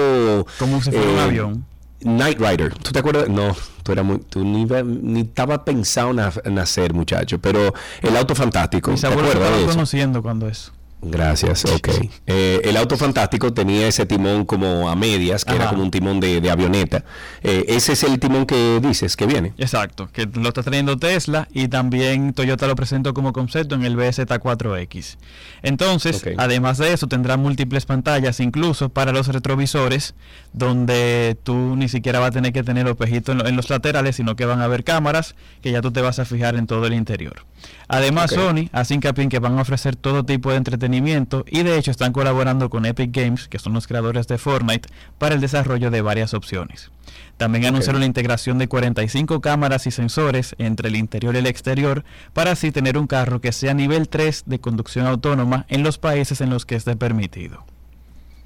Como 0.59 0.81
si 0.81 0.91
fuera 0.91 1.11
un 1.11 1.19
eh, 1.19 1.23
avión. 1.23 1.67
Night 2.03 2.39
Rider, 2.41 2.73
¿tú 2.75 2.93
te 2.93 2.99
acuerdas? 2.99 3.29
No, 3.29 3.55
tú, 3.83 3.93
era 3.93 4.03
muy, 4.03 4.19
tú 4.19 4.43
ni, 4.43 4.65
ni 4.65 5.21
estaba 5.21 5.65
pensado 5.67 6.11
en 6.45 6.55
nacer, 6.55 6.95
muchacho, 6.95 7.39
pero 7.39 7.75
el 8.01 8.17
auto 8.17 8.35
fantástico. 8.35 8.95
¿te 8.95 9.07
acuerdas 9.07 9.39
conociendo 9.67 10.23
cuando 10.23 10.49
es. 10.49 10.73
Gracias, 11.03 11.65
ok. 11.65 11.89
Eh, 12.27 12.61
el 12.65 12.77
auto 12.77 12.97
fantástico 12.97 13.53
tenía 13.53 13.89
ese 13.89 14.05
timón 14.05 14.45
como 14.45 14.91
a 14.91 14.97
medias, 14.97 15.45
que 15.45 15.55
era 15.55 15.69
como 15.69 15.83
un 15.83 15.91
timón 15.91 16.21
de, 16.21 16.51
avioneta. 16.51 17.05
Eh, 17.43 17.65
ese 17.69 17.93
es 17.93 18.03
el 18.03 18.19
timón 18.19 18.45
que 18.45 18.81
dices 18.81 19.17
que 19.17 19.27
viene. 19.27 19.55
Exacto, 19.57 20.11
que 20.13 20.27
lo 20.27 20.49
está 20.49 20.63
trayendo 20.63 20.99
Tesla 20.99 21.49
y 21.53 21.69
también 21.69 22.35
Toyota 22.35 22.67
lo 22.67 22.77
presentó 22.77 23.15
como 23.15 23.33
concepto 23.33 23.75
en 23.75 23.85
el 23.85 23.97
BZ4X. 23.97 25.17
Entonces, 25.63 26.23
además 26.37 26.77
de 26.77 26.93
eso, 26.93 27.07
tendrá 27.07 27.39
múltiples 27.39 27.87
pantallas, 27.87 28.41
incluso 28.41 28.91
para 28.91 29.13
los 29.13 29.29
retrovisores, 29.29 30.15
donde 30.53 31.39
tú 31.43 31.77
ni 31.77 31.89
siquiera 31.89 32.19
vas 32.19 32.29
a 32.29 32.33
tener 32.33 32.53
que 32.53 32.63
tener 32.63 32.87
espejito 32.87 33.33
en, 33.33 33.47
en 33.47 33.57
los 33.57 33.71
laterales, 33.71 34.17
sino 34.17 34.37
que 34.37 34.45
van 34.45 34.61
a 34.61 34.65
haber 34.65 34.85
cámaras 34.85 35.35
que 35.63 35.73
ya 35.73 35.81
tú 35.81 35.93
te 35.93 36.03
vas 36.03 36.19
a 36.19 36.27
fijar 36.27 36.57
en 36.57 36.67
todo 36.67 36.87
el 36.87 36.93
interior. 36.93 37.47
Además, 37.89 38.31
Sony 38.31 38.69
hace 38.73 38.95
hincapié 38.95 39.25
en 39.25 39.31
que 39.31 39.39
van 39.39 39.59
a 39.59 39.63
ofrecer 39.63 39.97
todo 39.97 40.25
tipo 40.25 40.51
de 40.51 40.57
entretenimiento 40.57 40.90
y 40.93 41.63
de 41.63 41.79
hecho 41.79 41.91
están 41.91 42.13
colaborando 42.13 42.71
con 42.71 42.87
Epic 42.87 43.11
Games, 43.15 43.49
que 43.49 43.59
son 43.59 43.73
los 43.73 43.87
creadores 43.87 44.27
de 44.27 44.39
Fortnite, 44.39 44.89
para 45.19 45.35
el 45.35 45.41
desarrollo 45.41 45.91
de 45.91 46.03
varias 46.03 46.35
opciones. 46.35 46.91
También 47.37 47.65
anunciaron 47.65 48.01
la 48.01 48.07
integración 48.07 48.59
de 48.59 48.69
45 48.69 49.41
cámaras 49.41 49.87
y 49.87 49.91
sensores 49.91 50.55
entre 50.59 50.89
el 50.89 50.97
interior 50.97 51.35
y 51.35 51.39
el 51.39 51.47
exterior 51.47 52.05
para 52.33 52.53
así 52.53 52.71
tener 52.71 52.99
un 52.99 53.07
carro 53.07 53.41
que 53.41 53.53
sea 53.53 53.75
nivel 53.75 54.09
3 54.09 54.45
de 54.47 54.61
conducción 54.61 55.07
autónoma 55.07 55.67
en 55.69 55.83
los 55.83 55.99
países 55.99 56.41
en 56.41 56.51
los 56.51 56.67
que 56.67 56.77
esté 56.77 56.97
permitido. 56.97 57.65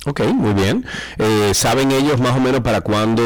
Ok, 0.06 0.20
muy 0.34 0.52
bien. 0.52 0.84
Eh, 1.18 1.52
¿Saben 1.54 1.90
ellos 1.90 2.20
más 2.20 2.36
o 2.36 2.40
menos 2.40 2.60
para 2.60 2.82
cuándo 2.82 3.22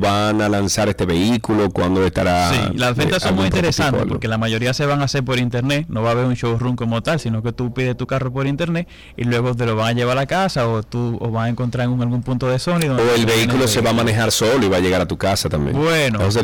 van 0.00 0.42
a 0.42 0.48
lanzar 0.48 0.88
este 0.88 1.06
vehículo? 1.06 1.70
¿Cuándo 1.70 2.04
estará? 2.04 2.50
Sí, 2.50 2.76
las 2.76 2.96
ventas 2.96 3.22
son 3.22 3.36
muy 3.36 3.44
interesantes 3.44 4.04
porque 4.08 4.26
la 4.26 4.36
mayoría 4.36 4.74
se 4.74 4.86
van 4.86 5.02
a 5.02 5.04
hacer 5.04 5.24
por 5.24 5.38
internet. 5.38 5.86
No 5.88 6.02
va 6.02 6.08
a 6.08 6.12
haber 6.12 6.26
un 6.26 6.34
showroom 6.34 6.74
como 6.74 7.00
tal, 7.02 7.20
sino 7.20 7.42
que 7.42 7.52
tú 7.52 7.72
pides 7.72 7.96
tu 7.96 8.08
carro 8.08 8.32
por 8.32 8.48
internet 8.48 8.88
y 9.16 9.24
luego 9.24 9.54
te 9.54 9.66
lo 9.66 9.76
van 9.76 9.88
a 9.88 9.92
llevar 9.92 10.18
a 10.18 10.22
la 10.22 10.26
casa 10.26 10.68
o 10.68 10.82
tú 10.82 11.16
o 11.20 11.30
vas 11.30 11.46
a 11.46 11.48
encontrar 11.48 11.86
en 11.86 12.00
algún 12.02 12.22
punto 12.22 12.48
de 12.48 12.58
Sony. 12.58 12.88
o 12.90 13.14
el 13.14 13.26
vehículo 13.26 13.68
se 13.68 13.80
va 13.80 13.90
a 13.90 13.94
manejar 13.94 14.32
solo 14.32 14.66
y 14.66 14.68
va 14.68 14.78
a 14.78 14.80
llegar 14.80 15.00
a 15.00 15.06
tu 15.06 15.16
casa 15.16 15.48
también. 15.48 15.76
Bueno, 15.76 16.20
eso 16.22 16.42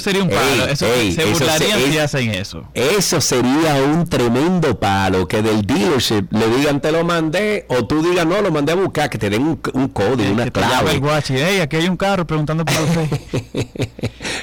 sería, 0.00 0.22
un 0.22 0.28
palo. 0.28 0.66
eso, 0.68 0.86
se 0.86 1.24
burlarían 1.24 1.80
si 1.90 1.98
hacen 1.98 2.30
eso. 2.30 2.64
Eso 2.74 3.20
sería 3.20 3.82
un 3.84 4.06
tremendo 4.06 4.78
palo 4.78 5.26
que 5.26 5.42
del 5.42 5.66
dealership 5.66 6.26
le 6.30 6.48
digan 6.56 6.80
te 6.80 6.92
lo 6.92 7.04
mandé 7.04 7.66
o 7.68 7.84
tú 7.84 8.00
digas 8.00 8.26
no, 8.26 8.40
lo 8.40 8.52
mandé 8.52 8.72
a 8.72 8.76
buscar 8.76 8.91
que 8.92 9.18
te 9.18 9.30
den 9.30 9.42
un, 9.42 9.88
código, 9.88 10.32
una 10.32 10.50
clave. 10.50 10.92
El 10.92 11.00
guachi, 11.00 11.34
hey, 11.36 11.60
aquí 11.60 11.76
hay 11.76 11.88
un 11.88 11.96
carro 11.96 12.26
preguntando 12.26 12.64
por 12.64 12.74
usted. 12.82 13.08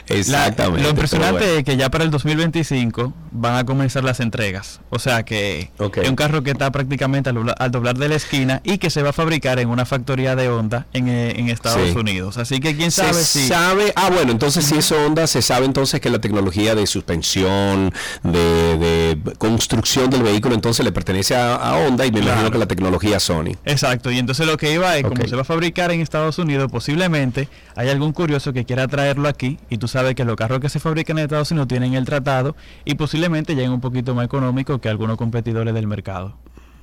Exactamente. 0.08 0.82
lo 0.82 0.90
impresionante 0.90 1.58
es 1.58 1.64
que 1.64 1.78
ya 1.78 1.90
para 1.90 2.04
el 2.04 2.12
2025 2.12 3.14
van 3.32 3.56
a 3.56 3.66
comenzar 3.66 4.04
las 4.04 4.20
entregas. 4.20 4.82
O 4.90 5.00
sea 5.00 5.24
que 5.24 5.72
es 5.80 6.10
un 6.10 6.16
carro 6.16 6.42
que 6.44 6.52
está 6.52 6.72
prácticamente 6.72 7.30
al, 7.30 7.72
doblar 7.72 7.98
de 7.98 8.10
la 8.10 8.16
esquina 8.16 8.62
y 8.64 8.80
que 8.80 8.90
se 8.90 9.04
va 9.04 9.10
a 9.10 9.14
fabricar 9.14 9.60
en 9.60 9.70
una 9.70 9.86
factoría 9.86 10.36
de 10.36 10.50
Honda 10.50 10.88
en, 10.94 11.08
eh, 11.08 11.34
en 11.38 11.50
Estados 11.50 11.96
Unidos. 11.96 12.38
Así 12.38 12.60
que 12.60 12.76
quién 12.76 12.92
sabe 12.92 13.24
si... 13.24 13.48
sabe, 13.48 13.94
ah 13.96 14.10
bueno, 14.10 14.32
entonces 14.32 14.66
si 14.66 14.78
es 14.78 14.92
Honda, 14.92 15.28
se 15.28 15.42
sabe 15.42 15.66
entonces 15.66 16.02
que 16.02 16.10
la 16.10 16.20
tecnología 16.20 16.76
de 16.76 16.88
suspensión, 16.88 17.94
de, 18.24 19.18
construcción 19.38 20.10
del 20.10 20.24
vehículo, 20.24 20.56
entonces 20.56 20.84
le 20.84 20.92
pertenece 20.92 21.36
a, 21.36 21.76
Honda 21.76 22.06
y 22.06 22.12
me 22.12 22.20
imagino 22.20 22.52
que 22.52 22.58
la 22.58 22.66
tecnología 22.66 23.20
Sony. 23.20 23.56
Exacto, 23.66 24.12
y 24.12 24.18
entonces 24.18 24.39
lo 24.45 24.57
que 24.57 24.74
iba 24.74 24.98
es, 24.98 25.03
como 25.03 25.28
se 25.28 25.36
va 25.36 25.41
a 25.41 25.45
fabricar 25.45 25.91
en 25.91 26.02
Estados 26.02 26.38
Unidos, 26.40 26.72
posiblemente 26.72 27.48
hay 27.76 27.90
algún 27.90 28.11
curioso 28.11 28.53
que 28.53 28.66
quiera 28.66 28.88
traerlo 28.88 29.28
aquí 29.28 29.57
y 29.70 29.78
tú 29.78 29.88
sabes 29.88 30.16
que 30.16 30.26
los 30.26 30.36
carros 30.36 30.60
que 30.60 30.70
se 30.70 30.80
fabrican 30.80 31.18
en 31.18 31.26
Estados 31.26 31.52
Unidos 31.52 31.68
tienen 31.68 31.94
el 31.94 32.06
tratado 32.06 32.56
y 32.86 32.95
posiblemente 32.95 33.56
lleguen 33.56 33.72
un 33.72 33.82
poquito 33.82 34.16
más 34.16 34.26
económico 34.26 34.80
que 34.80 34.90
algunos 34.90 35.18
competidores 35.18 35.74
del 35.74 35.88
mercado. 35.88 36.36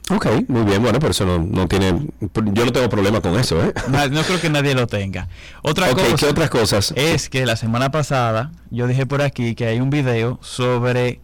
Ok, 0.09 0.27
muy 0.47 0.63
bien, 0.63 0.81
bueno, 0.81 1.01
pero 1.01 1.11
eso 1.11 1.27
no, 1.27 1.67
tiene, 1.67 2.07
yo 2.21 2.65
no 2.65 2.73
tengo 2.73 2.89
problema 2.89 3.21
con 3.21 3.37
eso, 3.41 3.61
¿eh? 3.65 3.73
No, 3.89 4.23
creo 4.23 4.41
que 4.41 4.49
nadie 4.49 4.73
lo 4.73 4.87
tenga. 4.87 5.29
Otra 5.63 5.91
cosa 5.91 6.15
¿qué 6.17 6.27
otras 6.27 6.49
cosas? 6.49 6.93
Es 6.97 7.29
que 7.29 7.45
la 7.45 7.57
semana 7.57 7.91
pasada 7.91 8.53
yo 8.71 8.87
dije 8.87 9.05
por 9.05 9.21
aquí 9.21 9.57
que 9.57 9.67
hay 9.67 9.81
un 9.81 9.91
video 9.91 10.39
sobre 10.43 11.21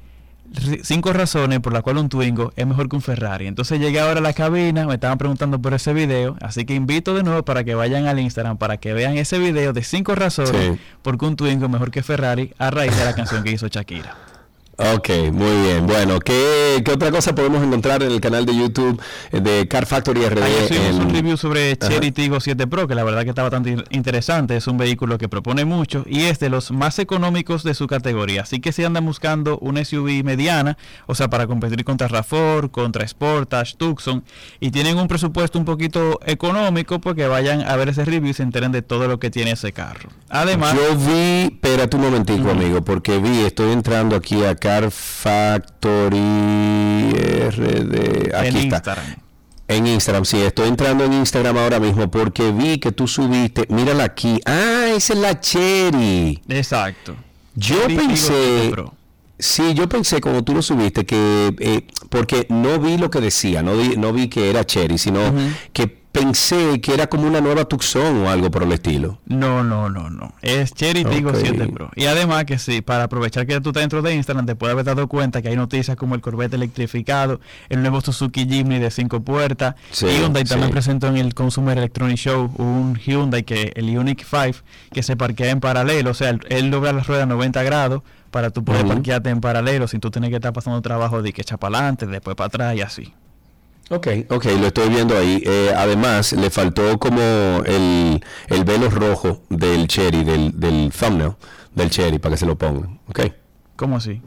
cinco 0.83 1.13
razones 1.13 1.61
por 1.61 1.73
las 1.73 1.83
cuales 1.83 2.03
un 2.03 2.09
Twingo 2.09 2.53
es 2.57 2.67
mejor 2.67 2.89
que 2.89 2.97
un 2.97 3.03
Ferrari. 3.03 3.47
Entonces 3.47 3.81
llegué 3.81 4.01
ahora 4.01 4.21
a 4.21 4.23
la 4.23 4.33
cabina, 4.33 4.87
me 4.87 4.95
estaban 4.95 5.19
preguntando 5.19 5.61
por 5.61 5.75
ese 5.75 5.93
video, 5.93 6.37
así 6.41 6.65
que 6.65 6.75
invito 6.75 7.15
de 7.15 7.23
nuevo 7.23 7.45
para 7.45 7.65
que 7.65 7.75
vayan 7.75 8.07
al 8.07 8.19
Instagram 8.19 8.57
para 8.59 8.77
que 8.77 8.93
vean 8.93 9.17
ese 9.17 9.39
video 9.39 9.73
de 9.73 9.83
cinco 9.83 10.15
razones 10.15 10.79
por 11.03 11.19
qué 11.19 11.27
un 11.27 11.37
Twingo 11.37 11.67
es 11.67 11.71
mejor 11.71 11.91
que 11.91 12.03
Ferrari 12.03 12.53
a 12.59 12.71
raíz 12.71 12.97
de 12.97 13.05
la 13.05 13.15
canción 13.15 13.43
que 13.43 13.53
hizo 13.53 13.69
Shakira. 13.69 14.17
Ok, 14.79 15.11
muy 15.33 15.63
bien. 15.65 15.87
Bueno, 15.87 16.19
¿qué, 16.19 16.83
otra 16.91 17.11
cosa 17.11 17.35
podemos 17.35 17.63
encontrar 17.63 18.03
en 18.03 18.11
el 18.11 18.23
canal 18.23 18.47
de 18.47 18.57
YouTube 18.57 19.01
de 19.31 19.69
Car 19.69 19.85
Factory 19.85 20.25
RD? 20.27 20.43
Ahí 20.43 20.99
un 20.99 21.11
review 21.11 21.37
sobre 21.37 21.77
Cherry 21.77 22.11
Tiggo 22.11 22.41
7 22.41 22.67
Pro, 22.67 22.89
que 22.89 22.95
la 22.95 23.05
verdad 23.05 23.23
que 23.25 23.29
está 23.29 23.43
bastante 23.43 23.77
interesante. 23.91 24.57
Es 24.57 24.67
un 24.67 24.79
vehículo 24.79 25.19
que 25.19 25.29
propone 25.29 25.67
mucho 25.67 26.05
y 26.07 26.23
es 26.23 26.39
de 26.39 26.49
los 26.49 26.71
más 26.71 26.99
económicos 26.99 27.65
de 27.65 27.75
su 27.75 27.87
categoría. 27.87 28.43
Así 28.43 28.61
que 28.61 28.73
si 28.73 28.83
andan 28.83 29.05
buscando 29.05 29.59
una 29.59 29.85
SUV 29.85 30.25
mediana, 30.25 30.79
o 31.07 31.15
sea, 31.15 31.29
para 31.29 31.47
competir 31.47 31.85
contra 31.85 32.09
RAV4, 32.09 32.71
contra 32.71 33.07
Sportage, 33.07 33.77
Tucson, 33.77 34.25
y 34.59 34.71
tienen 34.71 34.97
un 34.97 35.07
presupuesto 35.07 35.59
un 35.59 35.67
poquito 35.67 36.19
económico, 36.25 36.99
pues 36.99 37.15
que 37.15 37.27
vayan 37.27 37.61
a 37.61 37.77
ver 37.77 37.91
ese 37.91 38.07
review 38.07 38.31
y 38.31 38.35
se 38.35 38.43
enteren 38.43 38.73
de 38.73 38.81
todo 38.81 39.07
lo 39.07 39.21
que 39.21 39.31
tiene 39.31 39.51
ese 39.51 39.73
carro. 39.73 40.09
Además... 40.31 40.75
Yo 40.75 40.97
vi, 40.97 41.53
espérate 41.53 41.95
un 41.97 42.05
momentico, 42.05 42.51
amigo, 42.51 42.83
porque 42.83 43.19
vi, 43.19 43.41
estoy 43.43 43.73
entrando 43.73 44.17
aquí 44.17 44.43
a 44.43 44.62
Car 44.63 44.93
Factory 44.93 46.21
RD. 47.51 48.33
Aquí 48.33 48.47
en 48.47 48.57
está. 48.57 48.77
Instagram. 48.77 49.17
En 49.67 49.87
Instagram, 49.89 50.25
sí, 50.25 50.37
estoy 50.39 50.69
entrando 50.69 51.05
en 51.05 51.15
Instagram 51.15 51.57
ahora 51.57 51.81
mismo 51.81 52.09
porque 52.09 52.53
vi 52.53 52.79
que 52.79 52.93
tú 52.93 53.09
subiste, 53.09 53.67
mírala 53.71 54.05
aquí. 54.05 54.39
Ah, 54.47 54.85
esa 54.95 55.15
es 55.15 55.19
la 55.19 55.41
Cherry. 55.41 56.41
Exacto. 56.49 57.17
Yo 57.57 57.89
pensé, 57.89 58.73
sí, 59.37 59.75
yo 59.75 59.89
pensé 59.89 60.21
como 60.21 60.45
tú 60.45 60.55
lo 60.55 60.63
subiste 60.63 61.05
que, 61.05 61.53
eh, 61.59 61.89
porque 62.09 62.47
no 62.49 62.79
vi 62.79 62.99
lo 62.99 63.11
que 63.11 63.21
decía, 63.21 63.65
no 63.65 63.77
vi, 63.77 63.97
no 63.97 64.13
vi 64.13 64.29
que 64.29 64.49
era 64.49 64.65
Cherry, 64.65 64.97
sino 64.97 65.35
que 65.73 66.02
pensé 66.13 66.81
que 66.81 66.93
era 66.93 67.07
como 67.07 67.27
una 67.27 67.41
nueva 67.41 67.65
Tucson 67.65 68.25
o 68.25 68.31
algo 68.31 68.51
por 68.51 68.63
el 68.63 68.73
estilo. 68.73 69.19
No, 69.27 69.65
no, 69.65 69.89
no, 69.89 70.11
no. 70.11 70.35
Es 70.43 70.73
Cherry 70.75 71.05
Tiggo 71.05 71.33
7 71.35 71.69
Pro. 71.69 71.91
Y 71.97 72.05
además 72.05 72.45
que 72.45 72.59
sí, 72.59 72.83
para 72.83 73.05
aprovechar 73.05 73.47
que 73.47 73.61
tú 73.61 73.71
estás 73.71 73.83
dentro 73.83 74.03
de 74.03 74.15
Instagram, 74.15 74.45
te 74.45 74.55
puedes 74.55 74.75
haber 74.75 74.85
dado 74.85 75.09
cuenta 75.09 75.41
que 75.41 75.49
hay 75.49 75.57
noticias 75.57 75.97
como 75.97 76.15
el 76.15 76.21
Corvette 76.21 76.55
electrificado, 76.55 77.41
el 77.71 77.81
nuevo 77.81 78.01
Suzuki 78.03 78.47
Jimny 78.47 78.79
de 78.79 78.91
5 78.91 79.23
puertas, 79.23 79.75
Hyundai 79.93 80.45
también 80.45 80.71
presentó 80.71 81.09
en 81.09 81.17
el 81.17 81.35
Consumer 81.35 81.79
Electronic 81.79 82.19
Show 82.19 82.53
un 82.59 82.97
Hyundai 82.97 83.43
que 83.43 83.73
el 83.75 83.97
Unique 83.97 84.25
5 84.29 84.59
que 84.93 85.03
se 85.03 85.17
parquea 85.17 85.51
en 85.51 85.61
paralelo, 85.61 86.11
o 86.11 86.15
sea, 86.15 86.37
él, 86.49 86.71
logra 86.71 86.93
las 86.93 87.07
ruedas 87.07 87.27
90 87.27 87.63
grados 87.63 88.03
para 88.31 88.51
tú 88.51 88.65
poder 88.65 88.87
parquearte 88.87 89.31
en 89.31 89.41
paralelo 89.41 89.89
sin 89.89 90.01
tú 90.01 90.11
tener 90.11 90.31
que 90.31 90.37
estar 90.37 90.53
pasando 90.53 90.81
trabajo 90.83 91.23
de 91.23 91.33
que 91.33 91.43
echa 91.43 91.57
para 91.57 91.79
adelante, 91.79 92.07
después 92.07 92.37
para 92.37 92.49
atrás 92.49 92.77
y 92.77 92.81
así. 92.83 93.15
Ok, 93.91 94.09
ok, 94.31 94.45
lo 94.61 94.69
estoy 94.69 94.89
viendo 94.89 95.17
ahí. 95.17 95.43
Eh, 95.45 95.73
además, 95.77 96.33
le 96.33 96.51
faltó 96.51 96.99
como 96.99 97.21
el, 97.67 98.25
el 98.49 98.65
velo 98.65 98.89
rojo 98.89 99.43
del 99.51 99.87
cherry, 99.87 100.25
del, 100.25 100.59
del 100.59 100.93
thumbnail 100.99 101.33
del 101.75 101.91
cherry, 101.91 102.19
para 102.19 102.35
que 102.35 102.39
se 102.39 102.47
lo 102.47 102.57
pongan. 102.57 103.01
Ok. 103.09 103.21
¿Cómo 103.77 103.97
así? 103.97 104.23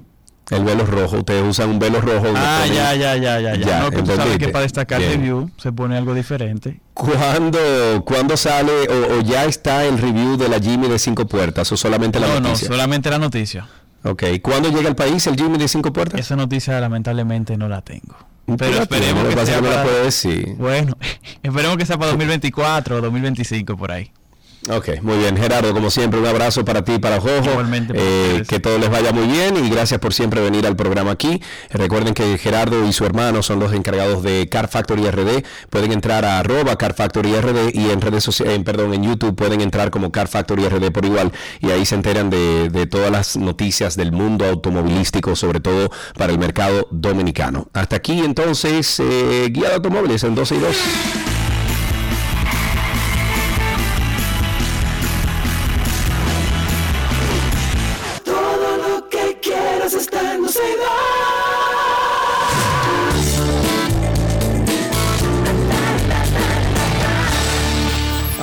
El 0.51 0.63
velo 0.63 0.85
rojo, 0.85 1.17
ustedes 1.17 1.43
usan 1.43 1.71
un 1.71 1.79
velo 1.79 1.99
rojo. 2.01 2.27
Ah, 2.35 2.65
ya, 2.67 2.93
ya, 2.93 3.15
ya, 3.15 3.39
ya, 3.39 3.55
ya. 3.55 3.79
No, 3.79 3.91
tú 3.91 4.05
sabes 4.05 4.37
que 4.37 4.49
para 4.49 4.61
destacar 4.61 5.01
el 5.01 5.13
review 5.13 5.49
se 5.57 5.71
pone 5.71 5.97
algo 5.97 6.13
diferente. 6.13 6.81
¿Cuándo, 6.93 7.59
¿cuándo 8.05 8.37
sale 8.37 8.71
o, 8.87 9.21
ya 9.21 9.45
está 9.45 9.85
el 9.85 9.97
review 9.97 10.37
de 10.37 10.47
la 10.47 10.59
Jimmy 10.59 10.87
de 10.87 10.99
cinco 10.99 11.25
puertas 11.25 11.71
o 11.71 11.77
solamente 11.77 12.19
la 12.19 12.27
noticia? 12.39 12.69
No, 12.69 12.75
solamente 12.75 13.09
la 13.09 13.17
noticia. 13.17 13.67
Ok, 14.03 14.23
¿cuándo 14.43 14.69
llega 14.69 14.87
al 14.87 14.95
país 14.95 15.25
el 15.25 15.35
Jimmy 15.35 15.57
de 15.57 15.67
cinco 15.67 15.91
puertas? 15.91 16.19
Esa 16.19 16.35
noticia 16.35 16.79
lamentablemente 16.79 17.57
no 17.57 17.67
la 17.67 17.81
tengo. 17.81 18.15
Pero 18.57 18.77
esperemos 18.81 19.33
que 19.33 19.45
sea 19.45 19.61
para... 19.61 19.83
Bueno, 20.57 20.97
esperemos 21.41 21.77
que 21.77 21.85
sea 21.85 21.97
para 21.97 22.11
2024 22.11 22.97
o 22.97 23.01
2025 23.01 23.77
por 23.77 23.91
ahí. 23.91 24.11
Ok, 24.69 25.01
muy 25.01 25.17
bien. 25.17 25.37
Gerardo, 25.37 25.73
como 25.73 25.91
siempre, 25.91 26.19
un 26.19 26.25
abrazo 26.25 26.65
para 26.65 26.83
ti 26.83 26.93
y 26.93 26.99
para 26.99 27.19
Jojo. 27.19 27.51
Igualmente. 27.51 27.93
Eh, 27.95 28.43
que 28.47 28.59
todo 28.59 28.79
les 28.79 28.89
vaya 28.89 29.11
muy 29.11 29.27
bien 29.27 29.63
y 29.63 29.69
gracias 29.69 29.99
por 29.99 30.13
siempre 30.13 30.41
venir 30.41 30.65
al 30.65 30.75
programa 30.75 31.11
aquí. 31.11 31.41
Recuerden 31.69 32.13
que 32.13 32.37
Gerardo 32.37 32.87
y 32.87 32.93
su 32.93 33.05
hermano 33.05 33.43
son 33.43 33.59
los 33.59 33.73
encargados 33.73 34.23
de 34.23 34.49
Car 34.49 34.67
Factory 34.67 35.09
RD. 35.09 35.43
Pueden 35.69 35.91
entrar 35.91 36.25
a 36.25 36.39
arroba 36.39 36.77
Car 36.77 36.95
Factory 36.95 37.35
RD 37.35 37.73
y 37.73 37.91
en 37.91 38.01
redes 38.01 38.23
sociales, 38.23 38.59
perdón, 38.65 38.93
en 38.93 39.03
YouTube 39.03 39.35
pueden 39.35 39.61
entrar 39.61 39.91
como 39.91 40.11
Car 40.11 40.27
Factory 40.27 40.67
RD 40.67 40.91
por 40.91 41.05
igual 41.05 41.31
y 41.59 41.69
ahí 41.69 41.85
se 41.85 41.95
enteran 41.95 42.29
de, 42.29 42.69
de 42.69 42.87
todas 42.87 43.11
las 43.11 43.37
noticias 43.37 43.95
del 43.95 44.11
mundo 44.11 44.45
automovilístico, 44.45 45.35
sobre 45.35 45.59
todo 45.59 45.91
para 46.17 46.31
el 46.31 46.39
mercado 46.39 46.87
dominicano. 46.89 47.67
Hasta 47.73 47.97
aquí 47.97 48.19
entonces, 48.19 48.99
eh, 48.99 49.49
Guía 49.51 49.69
de 49.69 49.75
Automóviles 49.75 50.23
en 50.23 50.33
12 50.33 50.55
y 50.55 50.59
2. 50.59 51.34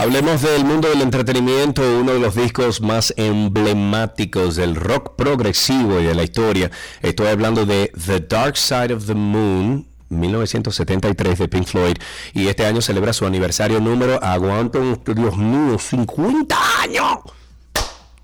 Hablemos 0.02 0.42
del 0.42 0.64
mundo 0.64 0.88
del 0.88 1.00
entretenimiento, 1.00 1.80
uno 2.00 2.14
de 2.14 2.18
los 2.18 2.34
discos 2.34 2.80
más 2.80 3.14
emblemáticos 3.16 4.56
del 4.56 4.74
rock 4.74 5.14
progresivo 5.14 6.00
y 6.00 6.04
de 6.04 6.14
la 6.16 6.24
historia. 6.24 6.72
Estoy 7.02 7.28
hablando 7.28 7.64
de 7.64 7.92
The 8.04 8.18
Dark 8.18 8.56
Side 8.56 8.94
of 8.94 9.06
the 9.06 9.14
Moon, 9.14 9.86
1973 10.08 11.38
de 11.38 11.46
Pink 11.46 11.66
Floyd 11.68 11.98
y 12.34 12.48
este 12.48 12.66
año 12.66 12.82
celebra 12.82 13.12
su 13.12 13.26
aniversario 13.26 13.78
número, 13.78 14.20
aguanten, 14.24 15.00
Dios 15.06 15.36
mío, 15.36 15.78
50 15.78 16.56
años. 16.82 17.18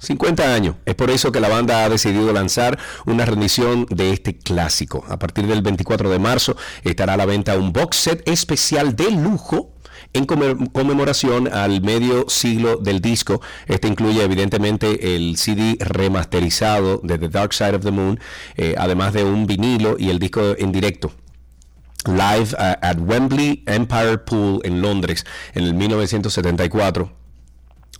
50 0.01 0.53
años. 0.53 0.75
Es 0.85 0.97
por 0.97 1.13
eso 1.13 1.31
que 1.31 1.39
la 1.39 1.49
banda 1.49 1.85
ha 1.85 1.89
decidido 1.89 2.33
lanzar 2.33 2.77
una 3.07 3.25
rendición 3.25 3.87
de 3.89 4.13
este 4.13 4.37
clásico. 4.37 5.05
A 5.09 5.21
partir 5.21 5.47
del 5.47 5.63
24 5.63 6.11
de 6.11 6.19
marzo 6.19 6.57
estará 6.83 7.15
a 7.15 7.17
la 7.17 7.27
venta 7.27 7.57
un 7.57 7.73
box 7.73 7.97
set 7.99 8.29
especial 8.29 8.97
de 8.97 9.13
lujo 9.13 9.78
en 10.13 10.27
conmemoración 10.27 11.49
al 11.53 11.81
medio 11.83 12.29
siglo 12.29 12.77
del 12.77 13.01
disco. 13.01 13.41
Este 13.67 13.89
incluye 13.89 14.23
evidentemente 14.23 15.15
el 15.17 15.37
CD 15.37 15.77
remasterizado 15.81 17.01
de 17.03 17.19
The 17.19 17.29
Dark 17.29 17.53
Side 17.53 17.77
of 17.77 17.85
the 17.85 17.91
Moon, 17.91 18.19
eh, 18.57 18.75
además 18.79 19.13
de 19.13 19.25
un 19.25 19.47
vinilo 19.47 19.97
y 19.99 20.11
el 20.11 20.19
disco 20.19 20.55
en 20.59 20.73
directo. 20.73 21.13
Live 22.07 22.57
at 22.59 22.99
Wembley 23.01 23.65
Empire 23.67 24.19
Pool 24.19 24.61
en 24.65 24.81
Londres 24.81 25.27
en 25.55 25.65
el 25.65 25.75
1974 25.75 27.19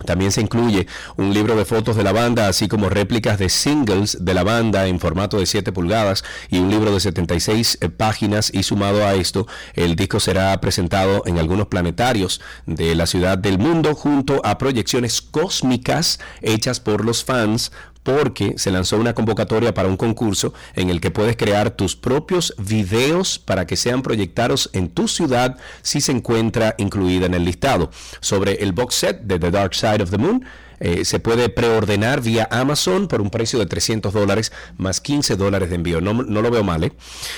también 0.05 0.31
se 0.31 0.41
incluye 0.41 0.87
un 1.17 1.33
libro 1.33 1.55
de 1.55 1.65
fotos 1.65 1.95
de 1.95 2.03
la 2.03 2.11
banda, 2.11 2.47
así 2.47 2.67
como 2.67 2.89
réplicas 2.89 3.37
de 3.37 3.49
singles 3.49 4.17
de 4.23 4.33
la 4.33 4.43
banda 4.43 4.87
en 4.87 4.99
formato 4.99 5.37
de 5.37 5.45
7 5.45 5.71
pulgadas 5.71 6.23
y 6.49 6.59
un 6.59 6.69
libro 6.69 6.93
de 6.93 6.99
76 6.99 7.77
eh, 7.81 7.89
páginas. 7.89 8.51
Y 8.53 8.63
sumado 8.63 9.05
a 9.05 9.15
esto, 9.15 9.47
el 9.73 9.95
disco 9.95 10.19
será 10.19 10.59
presentado 10.61 11.23
en 11.25 11.37
algunos 11.37 11.67
planetarios 11.67 12.41
de 12.65 12.95
la 12.95 13.05
ciudad 13.05 13.37
del 13.37 13.59
mundo 13.59 13.95
junto 13.95 14.41
a 14.45 14.57
proyecciones 14.57 15.21
cósmicas 15.21 16.19
hechas 16.41 16.79
por 16.79 17.03
los 17.05 17.23
fans 17.23 17.71
porque 18.03 18.55
se 18.57 18.71
lanzó 18.71 18.97
una 18.97 19.13
convocatoria 19.13 19.73
para 19.73 19.87
un 19.87 19.97
concurso 19.97 20.53
en 20.75 20.89
el 20.89 21.01
que 21.01 21.11
puedes 21.11 21.35
crear 21.35 21.71
tus 21.71 21.95
propios 21.95 22.53
videos 22.57 23.39
para 23.39 23.67
que 23.67 23.75
sean 23.75 24.01
proyectados 24.01 24.69
en 24.73 24.89
tu 24.89 25.07
ciudad 25.07 25.57
si 25.81 26.01
se 26.01 26.11
encuentra 26.11 26.75
incluida 26.77 27.25
en 27.25 27.33
el 27.33 27.45
listado. 27.45 27.91
Sobre 28.19 28.53
el 28.63 28.71
box 28.71 28.95
set 28.95 29.21
de 29.21 29.39
The 29.39 29.51
Dark 29.51 29.75
Side 29.75 30.01
of 30.03 30.11
the 30.11 30.17
Moon, 30.17 30.45
eh, 30.79 31.05
se 31.05 31.19
puede 31.19 31.49
preordenar 31.49 32.21
vía 32.21 32.47
Amazon 32.51 33.07
por 33.07 33.21
un 33.21 33.29
precio 33.29 33.59
de 33.59 33.65
300 33.65 34.13
dólares 34.13 34.51
más 34.77 35.01
15 35.01 35.35
dólares 35.35 35.69
de 35.69 35.75
envío. 35.75 36.01
No, 36.01 36.13
no 36.13 36.41
lo 36.41 36.51
veo 36.51 36.63
mal. 36.63 36.83
¿eh? 36.83 36.91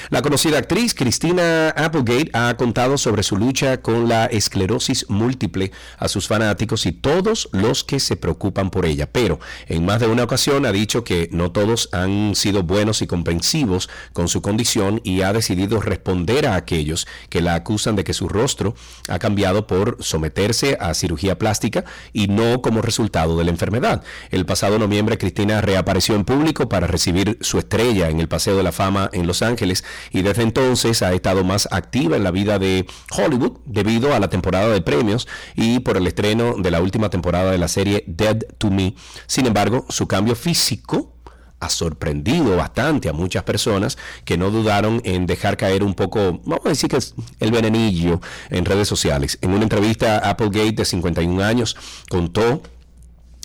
La 0.10 0.22
conocida 0.22 0.58
actriz 0.58 0.94
Christina 0.94 1.70
Applegate 1.70 2.30
ha 2.34 2.56
contado 2.58 2.98
sobre 2.98 3.24
su 3.24 3.38
lucha 3.38 3.82
con 3.82 4.08
la 4.08 4.26
esclerosis 4.26 5.10
múltiple 5.10 5.72
a 5.98 6.08
sus 6.08 6.28
fanáticos 6.28 6.86
y 6.86 6.92
todos 6.92 7.50
los 7.52 7.84
que 7.84 8.00
se 8.00 8.16
preocupan 8.16 8.70
por 8.70 8.86
ella. 8.86 9.10
Pero 9.12 9.40
en 9.68 9.86
más 9.86 10.00
de 10.00 10.08
una 10.08 10.24
ocasión 10.24 10.66
ha 10.66 10.72
dicho 10.72 11.04
que 11.04 11.30
no 11.32 11.52
todos 11.52 11.90
han 11.94 12.36
sido 12.36 12.64
buenos 12.64 13.02
y 13.02 13.08
comprensivos 13.08 13.90
con 14.14 14.28
su 14.28 14.42
condición 14.42 15.02
y 15.04 15.22
ha 15.22 15.34
decidido 15.34 15.82
responder 15.82 16.48
a 16.48 16.56
aquellos 16.56 17.08
que 17.30 17.42
la 17.42 17.56
acusan 17.56 17.96
de 17.96 18.04
que 18.04 18.14
su 18.14 18.28
rostro 18.28 18.76
ha 19.08 19.20
cambiado 19.20 19.68
por 19.68 19.98
someterse 20.00 20.78
a 20.80 20.94
cirugía 20.94 21.38
plástica 21.38 21.86
y 22.14 22.28
no 22.28 22.62
como 22.62 22.82
resultado 22.82 23.31
de 23.38 23.46
la 23.46 23.52
enfermedad. 23.52 24.04
El 24.30 24.46
pasado 24.46 24.80
noviembre 24.80 25.18
Cristina 25.18 25.62
reapareció 25.62 26.16
en 26.16 26.26
público 26.26 26.70
para 26.70 26.88
recibir 26.88 27.38
su 27.42 27.60
estrella 27.60 28.10
en 28.10 28.20
el 28.20 28.28
Paseo 28.28 28.58
de 28.58 28.64
la 28.64 28.72
Fama 28.72 29.10
en 29.14 29.28
Los 29.28 29.42
Ángeles 29.42 29.84
y 30.12 30.22
desde 30.22 30.44
entonces 30.44 31.02
ha 31.02 31.14
estado 31.14 31.44
más 31.44 31.68
activa 31.72 32.18
en 32.18 32.24
la 32.24 32.32
vida 32.32 32.60
de 32.60 32.86
Hollywood 33.16 33.60
debido 33.66 34.14
a 34.16 34.20
la 34.20 34.30
temporada 34.30 34.70
de 34.70 34.82
premios 34.82 35.28
y 35.56 35.80
por 35.80 35.98
el 35.98 36.08
estreno 36.08 36.56
de 36.58 36.72
la 36.72 36.82
última 36.82 37.10
temporada 37.10 37.52
de 37.52 37.58
la 37.58 37.68
serie 37.68 38.04
Dead 38.08 38.38
to 38.58 38.70
Me. 38.70 38.96
Sin 39.28 39.46
embargo, 39.46 39.86
su 39.90 40.08
cambio 40.08 40.36
físico 40.36 41.16
ha 41.62 41.70
sorprendido 41.70 42.58
bastante 42.58 43.08
a 43.08 43.14
muchas 43.14 43.44
personas 43.44 43.98
que 44.26 44.38
no 44.38 44.50
dudaron 44.50 45.00
en 45.06 45.28
dejar 45.28 45.58
caer 45.58 45.84
un 45.84 45.94
poco, 45.94 46.42
vamos 46.44 46.66
a 46.66 46.70
decir 46.70 46.90
que 46.90 46.98
es 46.98 47.14
el 47.40 47.52
venenillo 47.52 48.20
en 48.50 48.66
redes 48.66 48.88
sociales. 48.88 49.38
En 49.42 49.52
una 49.52 49.64
entrevista, 49.64 50.18
Applegate, 50.18 50.72
de 50.72 50.86
51 50.86 51.44
años, 51.44 51.78
contó 52.10 52.64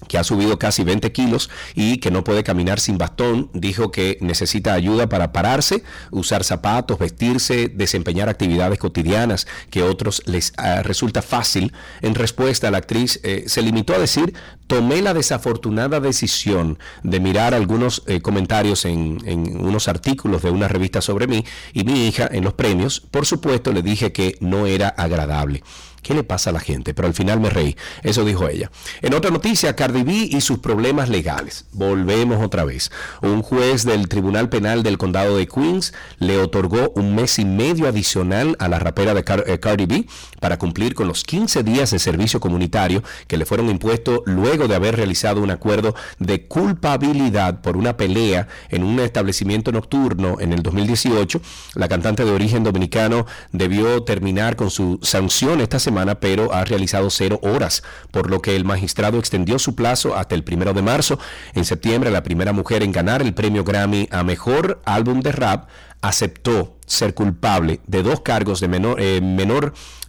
que 0.08 0.18
ha 0.18 0.24
subido 0.24 0.58
casi 0.58 0.84
20 0.84 1.10
kilos 1.12 1.50
y 1.74 1.98
que 1.98 2.10
no 2.10 2.22
puede 2.22 2.44
caminar 2.44 2.80
sin 2.80 2.98
bastón, 2.98 3.50
dijo 3.54 3.90
que 3.90 4.18
necesita 4.20 4.74
ayuda 4.74 5.08
para 5.08 5.32
pararse, 5.32 5.82
usar 6.10 6.44
zapatos, 6.44 6.98
vestirse, 6.98 7.68
desempeñar 7.68 8.28
actividades 8.28 8.78
cotidianas 8.78 9.46
que 9.70 9.80
a 9.80 9.86
otros 9.86 10.22
les 10.26 10.52
ah, 10.58 10.82
resulta 10.82 11.22
fácil. 11.22 11.72
En 12.02 12.14
respuesta, 12.14 12.70
la 12.70 12.78
actriz 12.78 13.20
eh, 13.22 13.44
se 13.46 13.62
limitó 13.62 13.94
a 13.94 13.98
decir, 13.98 14.34
tomé 14.66 15.00
la 15.00 15.14
desafortunada 15.14 16.00
decisión 16.00 16.78
de 17.02 17.20
mirar 17.20 17.54
algunos 17.54 18.02
eh, 18.06 18.20
comentarios 18.20 18.84
en, 18.84 19.18
en 19.24 19.64
unos 19.64 19.88
artículos 19.88 20.42
de 20.42 20.50
una 20.50 20.68
revista 20.68 21.00
sobre 21.00 21.26
mí 21.26 21.44
y 21.72 21.84
mi 21.84 22.06
hija 22.06 22.28
en 22.30 22.44
los 22.44 22.54
premios. 22.54 23.00
Por 23.00 23.26
supuesto, 23.26 23.72
le 23.72 23.82
dije 23.82 24.12
que 24.12 24.36
no 24.40 24.66
era 24.66 24.88
agradable. 24.88 25.62
¿Qué 26.06 26.14
le 26.14 26.22
pasa 26.22 26.50
a 26.50 26.52
la 26.52 26.60
gente? 26.60 26.94
Pero 26.94 27.08
al 27.08 27.14
final 27.14 27.40
me 27.40 27.50
reí. 27.50 27.74
Eso 28.04 28.24
dijo 28.24 28.48
ella. 28.48 28.70
En 29.02 29.12
otra 29.12 29.32
noticia, 29.32 29.74
Cardi 29.74 30.04
B 30.04 30.12
y 30.12 30.40
sus 30.40 30.60
problemas 30.60 31.08
legales. 31.08 31.64
Volvemos 31.72 32.44
otra 32.44 32.64
vez. 32.64 32.92
Un 33.22 33.42
juez 33.42 33.84
del 33.84 34.06
Tribunal 34.08 34.48
Penal 34.48 34.84
del 34.84 34.98
Condado 34.98 35.36
de 35.36 35.48
Queens 35.48 35.92
le 36.20 36.38
otorgó 36.38 36.92
un 36.94 37.16
mes 37.16 37.40
y 37.40 37.44
medio 37.44 37.88
adicional 37.88 38.54
a 38.60 38.68
la 38.68 38.78
rapera 38.78 39.14
de 39.14 39.24
eh, 39.46 39.58
Cardi 39.58 39.86
B 39.86 40.06
para 40.38 40.60
cumplir 40.60 40.94
con 40.94 41.08
los 41.08 41.24
15 41.24 41.64
días 41.64 41.90
de 41.90 41.98
servicio 41.98 42.38
comunitario 42.38 43.02
que 43.26 43.36
le 43.36 43.44
fueron 43.44 43.68
impuestos 43.68 44.20
luego 44.26 44.68
de 44.68 44.76
haber 44.76 44.94
realizado 44.94 45.40
un 45.40 45.50
acuerdo 45.50 45.96
de 46.20 46.46
culpabilidad 46.46 47.62
por 47.62 47.76
una 47.76 47.96
pelea 47.96 48.46
en 48.68 48.84
un 48.84 49.00
establecimiento 49.00 49.72
nocturno 49.72 50.36
en 50.38 50.52
el 50.52 50.62
2018. 50.62 51.40
La 51.74 51.88
cantante 51.88 52.24
de 52.24 52.30
origen 52.30 52.62
dominicano 52.62 53.26
debió 53.50 54.04
terminar 54.04 54.54
con 54.54 54.70
su 54.70 55.00
sanción 55.02 55.60
esta 55.60 55.80
semana 55.80 55.95
pero 56.20 56.52
ha 56.52 56.64
realizado 56.64 57.10
cero 57.10 57.40
horas, 57.42 57.82
por 58.10 58.30
lo 58.30 58.40
que 58.42 58.56
el 58.56 58.64
magistrado 58.64 59.18
extendió 59.18 59.58
su 59.58 59.74
plazo 59.74 60.16
hasta 60.16 60.34
el 60.34 60.44
primero 60.44 60.74
de 60.74 60.82
marzo. 60.82 61.18
En 61.54 61.64
septiembre, 61.64 62.10
la 62.10 62.22
primera 62.22 62.52
mujer 62.52 62.82
en 62.82 62.92
ganar 62.92 63.22
el 63.22 63.34
premio 63.34 63.64
Grammy 63.64 64.08
a 64.10 64.22
Mejor 64.22 64.82
Álbum 64.84 65.20
de 65.20 65.32
Rap 65.32 65.68
aceptó 66.02 66.76
ser 66.86 67.14
culpable 67.14 67.80
de 67.86 68.02
dos 68.02 68.20
cargos 68.20 68.60
de 68.60 68.68
menor, 68.68 69.00
eh, 69.00 69.20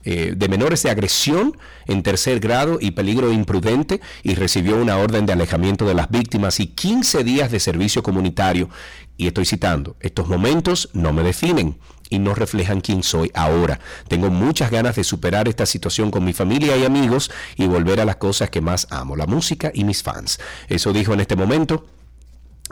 eh, 0.04 0.34
de 0.38 0.48
menores 0.48 0.84
de 0.84 0.90
agresión 0.90 1.58
en 1.86 2.04
tercer 2.04 2.40
grado 2.40 2.78
y 2.80 2.92
peligro 2.92 3.32
imprudente 3.32 4.00
y 4.24 4.36
recibió 4.36 4.78
una 4.78 4.98
orden 4.98 5.26
de 5.26 5.34
alejamiento 5.34 5.86
de 5.86 5.96
las 5.96 6.10
víctimas 6.10 6.60
y 6.60 6.68
15 6.68 7.24
días 7.24 7.52
de 7.52 7.60
servicio 7.60 8.04
comunitario. 8.04 8.70
Y 9.18 9.28
estoy 9.28 9.46
citando, 9.46 9.98
estos 10.00 10.28
momentos 10.28 10.90
no 10.94 11.12
me 11.12 11.24
definen 11.24 11.80
y 12.10 12.20
no 12.20 12.34
reflejan 12.34 12.82
quién 12.82 13.04
soy 13.04 13.32
ahora. 13.34 13.80
Tengo 14.08 14.30
muchas 14.30 14.72
ganas 14.72 14.96
de 14.96 15.04
superar 15.04 15.48
esta 15.48 15.66
situación 15.66 16.12
con 16.12 16.24
mi 16.24 16.34
familia 16.34 16.78
y 16.78 16.86
amigos 16.86 17.32
y 17.56 17.68
volver 17.68 18.00
a 18.00 18.06
las 18.06 18.18
cosas 18.18 18.50
que 18.50 18.62
más 18.62 18.88
amo, 18.90 19.16
la 19.16 19.28
música 19.28 19.72
y 19.74 19.84
mis 19.84 20.04
fans. 20.04 20.40
Eso 20.68 20.94
dijo 20.94 21.14
en 21.14 21.20
este 21.20 21.36
momento 21.36 21.86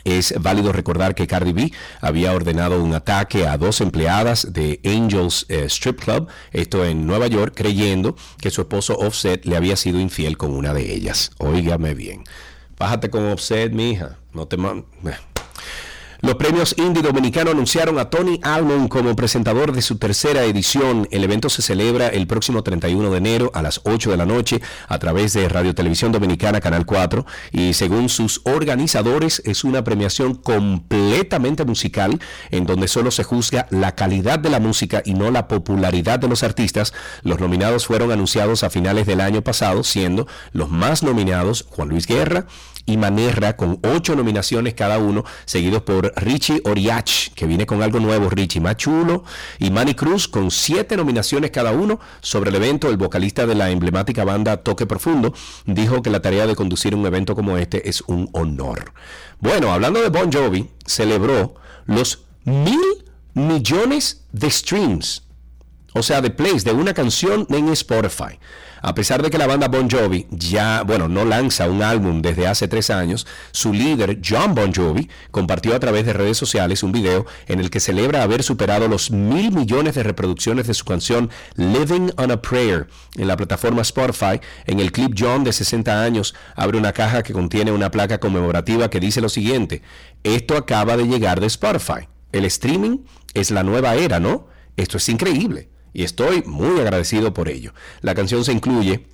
es 0.03 0.36
válido 0.40 0.72
recordar 0.72 1.16
que 1.16 1.26
Cardi 1.26 1.53
B 1.53 1.72
había 2.02 2.34
ordenado 2.34 2.84
un 2.84 2.94
ataque 2.94 3.48
a 3.48 3.57
dos 3.57 3.82
empleadas 3.82 4.53
de 4.53 4.80
Angels 4.86 5.45
eh, 5.49 5.66
Strip 5.66 5.99
Club, 5.99 6.28
esto 6.52 6.86
en 6.86 7.07
Nueva 7.07 7.28
York, 7.28 7.53
creyendo 7.56 8.16
que 8.40 8.52
su 8.52 8.62
esposo 8.62 8.98
Offset 8.98 9.45
le 9.45 9.56
había 9.56 9.76
sido 9.76 9.99
infiel 9.99 10.38
con 10.38 10.52
una 10.52 10.74
de 10.74 10.94
ellas. 10.94 11.32
Óigame 11.38 11.95
bien. 11.95 12.24
Bájate 12.78 13.10
con 13.10 13.26
Offset, 13.26 13.72
mija. 13.72 14.18
No 14.34 14.48
te... 14.48 14.57
Los 16.26 16.38
premios 16.38 16.73
Indie 16.80 17.03
Dominicano 17.03 17.52
anunciaron 17.52 17.99
a 17.99 18.10
Tony 18.10 18.39
Almond 18.41 18.89
como 18.89 19.15
presentador 19.15 19.73
de 19.73 19.84
su 19.84 19.99
tercera 19.99 20.43
edición. 20.43 21.07
El 21.11 21.23
evento 21.23 21.49
se 21.49 21.61
celebra 21.61 22.07
el 22.07 22.26
próximo 22.26 22.64
31 22.64 23.11
de 23.11 23.18
enero 23.19 23.52
a 23.53 23.61
las 23.61 23.81
8 23.84 24.10
de 24.10 24.18
la 24.18 24.26
noche 24.26 24.60
a 24.88 24.97
través 24.97 25.34
de 25.34 25.47
Radio 25.47 25.76
Televisión 25.76 26.11
Dominicana 26.11 26.61
Canal 26.61 26.88
4 26.88 27.27
y 27.52 27.76
según 27.76 28.10
sus 28.10 28.41
organizadores 28.43 29.39
es 29.45 29.64
una 29.64 29.84
premiación 29.84 30.34
completamente 30.34 31.64
musical 31.64 32.19
en 32.49 32.65
donde 32.65 32.88
solo 32.88 33.11
se 33.11 33.23
juzga 33.23 33.68
la 33.69 33.93
calidad 33.93 34.39
de 34.39 34.49
la 34.49 34.60
música 34.60 35.03
y 35.06 35.14
no 35.14 35.30
la 35.30 35.47
popularidad 35.47 36.18
de 36.18 36.27
los 36.27 36.41
artistas. 36.41 36.91
Los 37.22 37.39
nominados 37.39 37.85
fueron 37.85 38.11
anunciados 38.11 38.64
a 38.64 38.72
finales 38.72 39.06
del 39.06 39.22
año 39.22 39.43
pasado 39.43 39.84
siendo 39.84 40.26
los 40.53 40.72
más 40.72 41.03
nominados 41.03 41.68
Juan 41.69 41.89
Luis 41.89 42.07
Guerra, 42.07 42.47
y 42.86 42.98
Manerra 42.98 43.56
con 43.56 43.80
ocho 43.84 44.16
nominaciones 44.16 44.74
cada 44.74 44.98
uno, 44.98 45.24
seguidos 45.45 45.82
por 45.84 46.14
Richie 46.16 46.62
Oriach, 46.66 47.34
que 47.34 47.45
viene 47.45 47.66
con 47.66 47.82
algo 47.82 47.99
nuevo, 47.99 48.30
Richie 48.30 48.62
más 48.62 48.78
chulo, 48.78 49.24
y 49.60 49.72
Manny 49.72 49.95
Cruz 49.95 50.28
con 50.28 50.52
siete 50.52 50.95
nominaciones 50.98 51.52
cada 51.52 51.72
uno. 51.72 51.99
Sobre 52.22 52.49
el 52.49 52.56
evento, 52.56 52.90
el 52.90 52.98
vocalista 52.98 53.45
de 53.45 53.56
la 53.56 53.72
emblemática 53.72 54.24
banda 54.24 54.57
Toque 54.57 54.86
Profundo 54.86 55.34
dijo 55.66 56.02
que 56.02 56.10
la 56.10 56.22
tarea 56.22 56.48
de 56.48 56.56
conducir 56.56 56.95
un 56.95 57.06
evento 57.06 57.36
como 57.36 57.57
este 57.57 57.90
es 57.90 58.02
un 58.07 58.30
honor. 58.34 58.94
Bueno, 59.40 59.74
hablando 59.74 60.02
de 60.02 60.10
Bon 60.10 60.32
Jovi, 60.32 60.70
celebró 60.86 61.56
los 61.86 62.26
mil 62.44 62.80
millones 63.34 64.26
de 64.32 64.49
streams, 64.49 65.24
o 65.94 66.03
sea, 66.03 66.22
de 66.22 66.30
plays 66.30 66.64
de 66.64 66.72
una 66.72 66.94
canción 66.94 67.45
en 67.49 67.70
Spotify. 67.70 68.40
A 68.81 68.93
pesar 68.93 69.22
de 69.22 69.30
que 69.30 69.38
la 69.38 69.47
banda 69.47 69.68
Bon 69.68 69.89
Jovi 69.89 70.27
ya, 70.30 70.84
bueno, 70.84 71.07
no 71.07 71.26
lanza 71.26 71.69
un 71.69 71.81
álbum 71.81 72.22
desde 72.22 72.47
hace 72.47 72.68
tres 72.68 72.89
años, 72.89 73.26
su 73.52 73.73
líder, 73.73 74.19
John 74.23 74.53
Bon 74.53 74.73
Jovi, 74.73 75.10
compartió 75.31 75.76
a 75.76 75.80
través 75.80 76.06
de 76.06 76.14
redes 76.14 76.38
sociales 76.38 76.84
un 76.84 76.91
video 76.91 77.26
en 77.47 77.60
el 77.60 77.69
que 77.69 77.80
celebra 77.80 78.23
haber 78.23 78.43
superado 78.43 78.88
los 78.88 79.11
mil 79.11 79.52
millones 79.52 79.95
de 79.95 80.03
reproducciones 80.03 80.68
de 80.68 80.73
su 80.73 80.85
canción 80.85 81.30
Living 81.56 82.10
on 82.18 82.31
a 82.31 82.41
Prayer 82.41 82.88
en 83.15 83.27
la 83.27 83.38
plataforma 83.38 83.81
Spotify. 83.81 84.39
En 84.65 84.80
el 84.80 84.91
clip, 84.91 85.15
John, 85.18 85.43
de 85.43 85.53
60 85.53 86.03
años, 86.03 86.35
abre 86.56 86.77
una 86.77 86.93
caja 86.93 87.23
que 87.23 87.34
contiene 87.34 87.72
una 87.72 87.91
placa 87.91 88.19
conmemorativa 88.19 88.89
que 88.89 88.99
dice 88.99 89.22
lo 89.22 89.30
siguiente, 89.30 89.81
esto 90.23 90.57
acaba 90.57 90.97
de 90.97 91.06
llegar 91.06 91.39
de 91.39 91.47
Spotify. 91.47 92.07
El 92.31 92.45
streaming 92.45 92.99
es 93.34 93.52
la 93.52 93.64
nueva 93.64 93.95
era, 93.95 94.19
¿no? 94.19 94.47
Esto 94.76 94.97
es 94.97 95.07
increíble 95.10 95.69
y 95.95 96.03
estoy 96.03 96.43
muy 96.45 96.81
agradecido 96.81 97.34
por 97.34 97.47
ello. 97.47 97.73
La 98.01 98.13
canción 98.13 98.43
se 98.43 98.51
incluye 98.51 99.05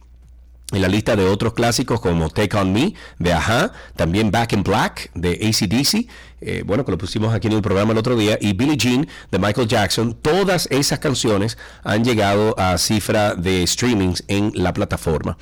en 0.71 0.81
la 0.81 0.87
lista 0.87 1.15
de 1.15 1.25
otros 1.25 1.53
clásicos 1.53 1.99
como 2.01 2.29
Take 2.29 2.57
On 2.57 2.71
Me 2.71 2.93
de 3.19 3.33
Aja, 3.33 3.71
también 3.95 4.31
Back 4.31 4.53
in 4.53 4.63
Black 4.63 5.11
de 5.13 5.31
ACDC, 5.31 6.07
eh, 6.43 6.63
bueno, 6.65 6.83
que 6.83 6.91
lo 6.91 6.97
pusimos 6.97 7.33
aquí 7.33 7.47
en 7.47 7.53
el 7.53 7.61
programa 7.61 7.91
el 7.91 7.99
otro 7.99 8.15
día, 8.15 8.37
y 8.41 8.53
Billie 8.53 8.75
Jean 8.75 9.07
de 9.29 9.37
Michael 9.37 9.67
Jackson, 9.67 10.17
todas 10.19 10.67
esas 10.71 10.97
canciones 10.97 11.57
han 11.83 12.03
llegado 12.03 12.59
a 12.59 12.77
cifra 12.79 13.35
de 13.35 13.65
streamings 13.67 14.23
en 14.27 14.51
la 14.55 14.73
plataforma. 14.73 15.37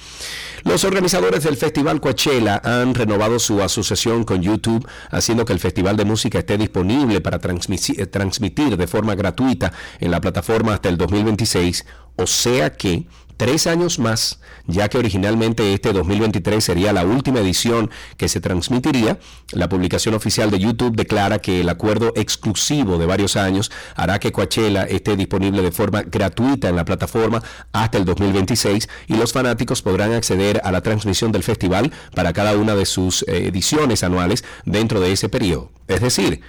Los 0.64 0.84
organizadores 0.84 1.44
del 1.44 1.56
Festival 1.56 2.02
Coachella 2.02 2.62
han 2.64 2.94
renovado 2.94 3.40
su 3.40 3.64
asociación 3.64 4.26
con 4.26 4.42
YouTube, 4.42 4.86
haciendo 5.10 5.46
que 5.46 5.54
el 5.54 5.60
Festival 5.60 5.96
de 5.96 6.04
Música 6.04 6.40
esté 6.40 6.58
disponible 6.58 7.22
para 7.22 7.40
transmitir, 7.40 8.06
transmitir 8.08 8.76
de 8.76 8.88
forma 8.88 9.16
gratuita 9.16 9.72
en 10.00 10.12
la 10.12 10.20
plataforma 10.20 10.74
hasta 10.74 10.90
el 10.90 10.98
2026, 10.98 11.86
o 12.18 12.28
sea 12.28 12.74
que 12.74 13.06
tres 13.40 13.68
años 13.68 14.00
más, 14.00 14.42
ya 14.68 14.90
que 14.90 14.98
originalmente 14.98 15.74
este 15.74 15.94
2023 15.94 16.62
sería 16.62 16.92
la 16.92 17.06
última 17.06 17.40
edición 17.40 17.90
que 18.18 18.28
se 18.28 18.42
transmitiría. 18.42 19.18
La 19.54 19.70
publicación 19.70 20.14
oficial 20.14 20.52
de 20.52 20.60
YouTube 20.60 20.98
declara 20.98 21.40
que 21.40 21.62
el 21.62 21.70
acuerdo 21.70 22.12
exclusivo 22.18 22.98
de 22.98 23.06
varios 23.06 23.38
años 23.38 23.72
hará 23.96 24.20
que 24.20 24.34
Coachella 24.34 24.84
esté 24.84 25.16
disponible 25.16 25.62
de 25.62 25.72
forma 25.72 26.02
gratuita 26.02 26.68
en 26.68 26.76
la 26.76 26.84
plataforma 26.84 27.42
hasta 27.72 27.98
el 27.98 28.04
2026 28.04 28.90
y 29.08 29.16
los 29.16 29.32
fanáticos 29.32 29.82
podrán 29.82 30.12
acceder 30.12 30.60
a 30.66 30.74
la 30.74 30.82
transmisión 30.82 31.32
del 31.32 31.44
festival 31.44 31.94
para 32.14 32.34
cada 32.34 32.58
una 32.58 32.76
de 32.76 32.86
sus 32.86 33.24
eh, 33.24 33.48
ediciones 33.48 34.04
anuales 34.04 34.44
dentro 34.66 35.00
de 35.00 35.14
ese 35.14 35.30
periodo. 35.30 35.72
Es 35.88 36.02
decir, 36.02 36.42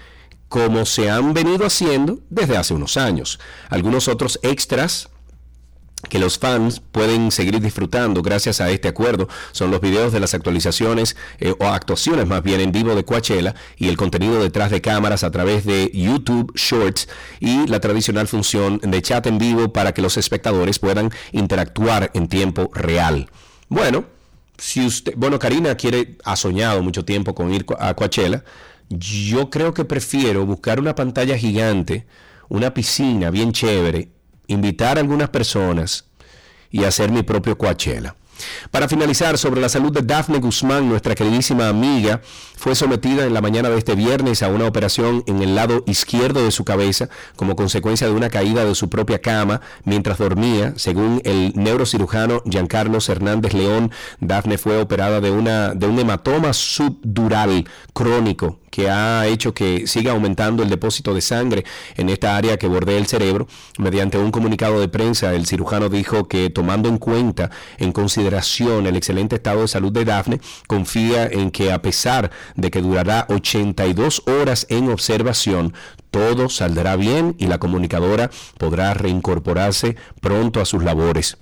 como 0.49 0.85
se 0.87 1.09
han 1.09 1.35
venido 1.35 1.65
haciendo 1.65 2.19
desde 2.31 2.57
hace 2.57 2.75
unos 2.75 2.97
años. 2.97 3.39
Algunos 3.69 4.09
otros 4.09 4.41
extras 4.43 5.09
que 6.09 6.19
los 6.19 6.39
fans 6.39 6.81
pueden 6.81 7.31
seguir 7.31 7.61
disfrutando 7.61 8.23
gracias 8.23 8.61
a 8.61 8.71
este 8.71 8.89
acuerdo 8.89 9.29
son 9.53 9.71
los 9.71 9.81
videos 9.81 10.13
de 10.13 10.21
las 10.21 10.35
actualizaciones 10.35 11.17
eh, 11.39 11.55
o 11.59 11.67
actuaciones 11.67 12.27
más 12.27 12.43
bien 12.43 12.61
en 12.61 12.73
vivo 12.73 12.95
de 12.95 13.05
Coachella 13.05 13.55
y 13.77 13.89
el 13.89 13.97
contenido 13.97 14.43
detrás 14.43 14.71
de 14.71 14.81
cámaras 14.81 15.25
a 15.25 15.31
través 15.31 15.65
de 15.65 15.91
YouTube 15.93 16.53
Shorts 16.57 17.09
y 17.39 17.67
la 17.67 17.81
tradicional 17.81 18.29
función 18.29 18.79
de 18.83 19.03
chat 19.03 19.27
en 19.27 19.39
vivo 19.39 19.73
para 19.73 19.93
que 19.93 20.03
los 20.03 20.17
espectadores 20.17 20.79
puedan 20.79 21.11
interactuar 21.33 22.11
en 22.15 22.29
tiempo 22.29 22.71
real. 22.73 23.29
Bueno, 23.69 24.05
si 24.59 24.85
usted, 24.87 25.15
bueno, 25.17 25.39
Karina 25.39 25.75
quiere, 25.75 26.17
ha 26.25 26.37
soñado 26.37 26.83
mucho 26.83 27.05
tiempo 27.05 27.35
con 27.35 27.53
ir 27.53 27.65
a 27.79 27.95
Coachella. 27.95 28.45
Yo 28.89 29.51
creo 29.51 29.73
que 29.73 29.85
prefiero 29.85 30.45
buscar 30.45 30.81
una 30.81 30.95
pantalla 30.95 31.37
gigante, 31.39 32.07
una 32.49 32.75
piscina 32.75 33.31
bien 33.31 33.53
chévere 33.53 34.09
invitar 34.53 34.97
a 34.97 35.01
algunas 35.01 35.31
personas 35.31 36.05
y 36.71 36.85
hacer 36.85 37.11
mi 37.11 37.23
propio 37.23 37.57
Coachella. 37.57 38.15
Para 38.71 38.89
finalizar, 38.89 39.39
sobre 39.39 39.61
la 39.61 39.69
salud 39.69 39.93
de 39.93 40.03
Daphne 40.03 40.39
Guzmán, 40.39 40.89
nuestra 40.89 41.15
queridísima 41.15 41.69
amiga, 41.69 42.21
fue 42.57 42.75
sometida 42.75 43.27
en 43.27 43.35
la 43.35 43.41
mañana 43.41 43.69
de 43.69 43.79
este 43.79 43.95
viernes 43.95 44.43
a 44.43 44.49
una 44.49 44.67
operación 44.67 45.23
en 45.27 45.43
el 45.43 45.55
lado 45.55 45.83
izquierdo 45.87 46.45
de 46.45 46.51
su 46.51 46.65
cabeza 46.65 47.09
como 47.37 47.57
consecuencia 47.57 48.07
de 48.07 48.13
una 48.13 48.31
caída 48.31 48.65
de 48.65 48.75
su 48.75 48.89
propia 48.89 49.21
cama 49.21 49.61
mientras 49.85 50.19
dormía. 50.19 50.75
Según 50.77 51.21
el 51.25 51.53
neurocirujano 51.55 52.43
Giancarlos 52.49 53.09
Hernández 53.09 53.55
León, 53.55 53.91
Daphne 54.21 54.59
fue 54.59 54.81
operada 54.81 55.21
de, 55.21 55.31
una, 55.31 55.75
de 55.75 55.87
un 55.87 55.99
hematoma 55.99 56.53
subdural 56.53 57.69
crónico 57.93 58.60
que 58.71 58.89
ha 58.89 59.27
hecho 59.27 59.55
que 59.55 59.87
siga 59.87 60.13
aumentando 60.13 60.63
el 60.63 60.71
depósito 60.71 61.15
de 61.15 61.21
sangre 61.21 61.65
en 61.97 62.09
esta 62.09 62.37
área 62.37 62.57
que 62.57 62.69
bordea 62.69 62.99
el 62.99 63.07
cerebro. 63.07 63.47
Mediante 63.79 64.19
un 64.19 64.31
comunicado 64.31 64.81
de 64.81 64.89
prensa, 64.89 65.35
el 65.35 65.47
cirujano 65.47 65.89
dijo 65.89 66.29
que 66.29 66.51
tomando 66.51 66.89
en 66.89 66.99
cuenta, 66.99 67.51
en 67.79 67.93
consideración 67.93 68.87
el 68.87 68.97
excelente 68.97 69.37
estado 69.37 69.63
de 69.63 69.69
salud 69.69 69.93
de 69.93 70.05
Daphne, 70.05 70.41
confía 70.67 71.27
en 71.27 71.51
que 71.51 71.73
a 71.73 71.83
pesar 71.83 72.31
de 72.55 72.71
que 72.71 72.83
durará 72.83 73.27
82 73.29 74.23
horas 74.27 74.67
en 74.71 74.91
observación, 74.91 75.75
todo 76.11 76.49
saldrá 76.49 76.97
bien 76.97 77.37
y 77.39 77.47
la 77.47 77.59
comunicadora 77.59 78.31
podrá 78.59 78.95
reincorporarse 78.95 79.97
pronto 80.21 80.61
a 80.61 80.65
sus 80.65 80.83
labores. 80.83 81.37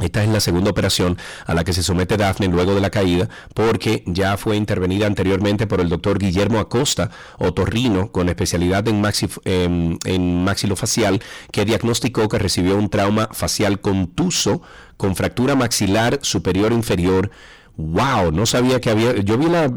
Esta 0.00 0.22
es 0.22 0.28
la 0.28 0.40
segunda 0.40 0.70
operación 0.70 1.16
a 1.46 1.54
la 1.54 1.64
que 1.64 1.72
se 1.72 1.82
somete 1.82 2.18
Daphne 2.18 2.48
luego 2.48 2.74
de 2.74 2.82
la 2.82 2.90
caída, 2.90 3.30
porque 3.54 4.02
ya 4.06 4.36
fue 4.36 4.56
intervenida 4.56 5.06
anteriormente 5.06 5.66
por 5.66 5.80
el 5.80 5.88
doctor 5.88 6.18
Guillermo 6.18 6.58
Acosta, 6.58 7.10
otorrino 7.38 8.12
con 8.12 8.28
especialidad 8.28 8.86
en, 8.88 9.98
en, 10.04 10.44
maxilofacial, 10.44 11.22
que 11.50 11.64
diagnosticó 11.64 12.28
que 12.28 12.38
recibió 12.38 12.76
un 12.76 12.90
trauma 12.90 13.30
facial 13.32 13.80
contuso 13.80 14.60
con 14.98 15.16
fractura 15.16 15.54
maxilar 15.54 16.18
superior 16.20 16.72
inferior. 16.72 17.30
¡Wow! 17.78 18.32
No 18.32 18.44
sabía 18.44 18.80
que 18.80 18.90
había. 18.90 19.16
Yo 19.16 19.38
vi 19.38 19.46
la, 19.46 19.70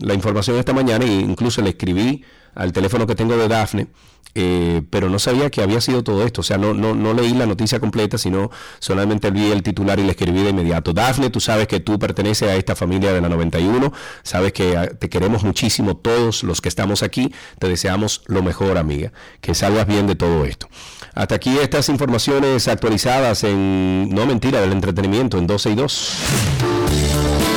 la 0.00 0.14
información 0.14 0.58
esta 0.58 0.72
mañana 0.72 1.04
e 1.04 1.08
incluso 1.08 1.62
le 1.62 1.70
escribí 1.70 2.24
al 2.54 2.72
teléfono 2.72 3.06
que 3.06 3.14
tengo 3.14 3.36
de 3.36 3.48
Daphne 3.48 3.88
eh, 4.34 4.82
pero 4.90 5.08
no 5.08 5.18
sabía 5.18 5.50
que 5.50 5.62
había 5.62 5.80
sido 5.80 6.02
todo 6.02 6.24
esto. 6.24 6.40
O 6.40 6.44
sea, 6.44 6.58
no, 6.58 6.74
no, 6.74 6.94
no 6.94 7.12
leí 7.14 7.34
la 7.34 7.46
noticia 7.46 7.80
completa, 7.80 8.18
sino 8.18 8.50
solamente 8.78 9.30
vi 9.30 9.50
el 9.50 9.62
titular 9.62 9.98
y 9.98 10.04
le 10.04 10.12
escribí 10.12 10.42
de 10.42 10.50
inmediato. 10.50 10.92
Dafne, 10.92 11.30
tú 11.30 11.40
sabes 11.40 11.66
que 11.66 11.80
tú 11.80 11.98
perteneces 11.98 12.48
a 12.48 12.56
esta 12.56 12.74
familia 12.74 13.12
de 13.12 13.20
la 13.20 13.28
91, 13.28 13.92
sabes 14.22 14.52
que 14.52 14.76
ah, 14.76 14.86
te 14.86 15.08
queremos 15.08 15.44
muchísimo 15.44 15.96
todos 15.96 16.42
los 16.42 16.60
que 16.60 16.68
estamos 16.68 17.02
aquí, 17.02 17.32
te 17.58 17.68
deseamos 17.68 18.22
lo 18.26 18.42
mejor, 18.42 18.78
amiga, 18.78 19.12
que 19.40 19.54
salgas 19.54 19.86
bien 19.86 20.06
de 20.06 20.14
todo 20.14 20.44
esto. 20.44 20.68
Hasta 21.14 21.34
aquí 21.34 21.58
estas 21.58 21.88
informaciones 21.88 22.68
actualizadas 22.68 23.44
en, 23.44 24.08
no 24.14 24.26
mentira, 24.26 24.60
del 24.60 24.72
entretenimiento 24.72 25.38
en 25.38 25.46
12 25.46 25.70
y 25.70 25.74
2. 25.74 27.51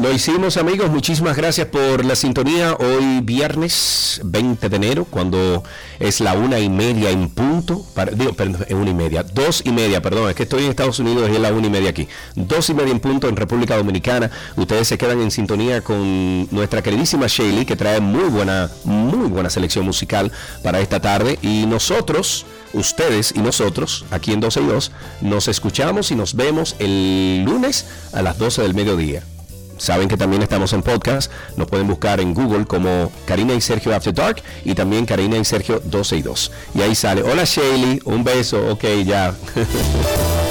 Lo 0.00 0.10
hicimos 0.10 0.56
amigos, 0.56 0.88
muchísimas 0.88 1.36
gracias 1.36 1.66
por 1.66 2.06
la 2.06 2.16
sintonía. 2.16 2.72
Hoy 2.72 3.20
viernes 3.20 4.18
20 4.24 4.70
de 4.70 4.76
enero, 4.76 5.04
cuando 5.04 5.62
es 5.98 6.20
la 6.20 6.32
una 6.32 6.58
y 6.58 6.70
media 6.70 7.10
en 7.10 7.28
punto, 7.28 7.84
digo, 8.14 8.32
perdón, 8.32 8.64
es 8.66 8.74
una 8.74 8.88
y 8.88 8.94
media, 8.94 9.22
dos 9.22 9.60
y 9.62 9.72
media, 9.72 10.00
perdón, 10.00 10.30
es 10.30 10.34
que 10.34 10.44
estoy 10.44 10.64
en 10.64 10.70
Estados 10.70 11.00
Unidos 11.00 11.28
y 11.28 11.34
es 11.34 11.40
la 11.40 11.52
una 11.52 11.66
y 11.66 11.70
media 11.70 11.90
aquí. 11.90 12.08
Dos 12.34 12.70
y 12.70 12.74
media 12.74 12.92
en 12.92 13.00
punto 13.00 13.28
en 13.28 13.36
República 13.36 13.76
Dominicana. 13.76 14.30
Ustedes 14.56 14.88
se 14.88 14.96
quedan 14.96 15.20
en 15.20 15.30
sintonía 15.30 15.82
con 15.82 16.48
nuestra 16.50 16.80
queridísima 16.80 17.26
Shaley, 17.28 17.66
que 17.66 17.76
trae 17.76 18.00
muy 18.00 18.30
buena, 18.30 18.70
muy 18.84 19.28
buena 19.28 19.50
selección 19.50 19.84
musical 19.84 20.32
para 20.62 20.80
esta 20.80 21.00
tarde. 21.00 21.38
Y 21.42 21.66
nosotros 21.66 22.46
ustedes 22.72 23.34
y 23.36 23.40
nosotros, 23.40 24.06
aquí 24.10 24.32
en 24.32 24.40
12 24.40 24.62
y 24.62 24.66
2, 24.66 24.92
nos 25.20 25.46
escuchamos 25.48 26.10
y 26.10 26.14
nos 26.14 26.34
vemos 26.36 26.74
el 26.78 27.44
lunes 27.44 27.84
a 28.14 28.22
las 28.22 28.38
12 28.38 28.62
del 28.62 28.72
mediodía. 28.72 29.24
Saben 29.80 30.08
que 30.08 30.18
también 30.18 30.42
estamos 30.42 30.74
en 30.74 30.82
podcast. 30.82 31.32
Nos 31.56 31.66
pueden 31.66 31.86
buscar 31.86 32.20
en 32.20 32.34
Google 32.34 32.66
como 32.66 33.10
Karina 33.24 33.54
y 33.54 33.62
Sergio 33.62 33.96
After 33.96 34.12
Dark 34.12 34.42
y 34.62 34.74
también 34.74 35.06
Karina 35.06 35.38
y 35.38 35.44
Sergio 35.46 35.80
12 35.82 36.16
y 36.18 36.22
2. 36.22 36.52
Y 36.74 36.82
ahí 36.82 36.94
sale. 36.94 37.22
Hola 37.22 37.44
Shaley, 37.44 37.98
un 38.04 38.22
beso. 38.22 38.72
Ok, 38.72 38.84
ya. 39.06 39.34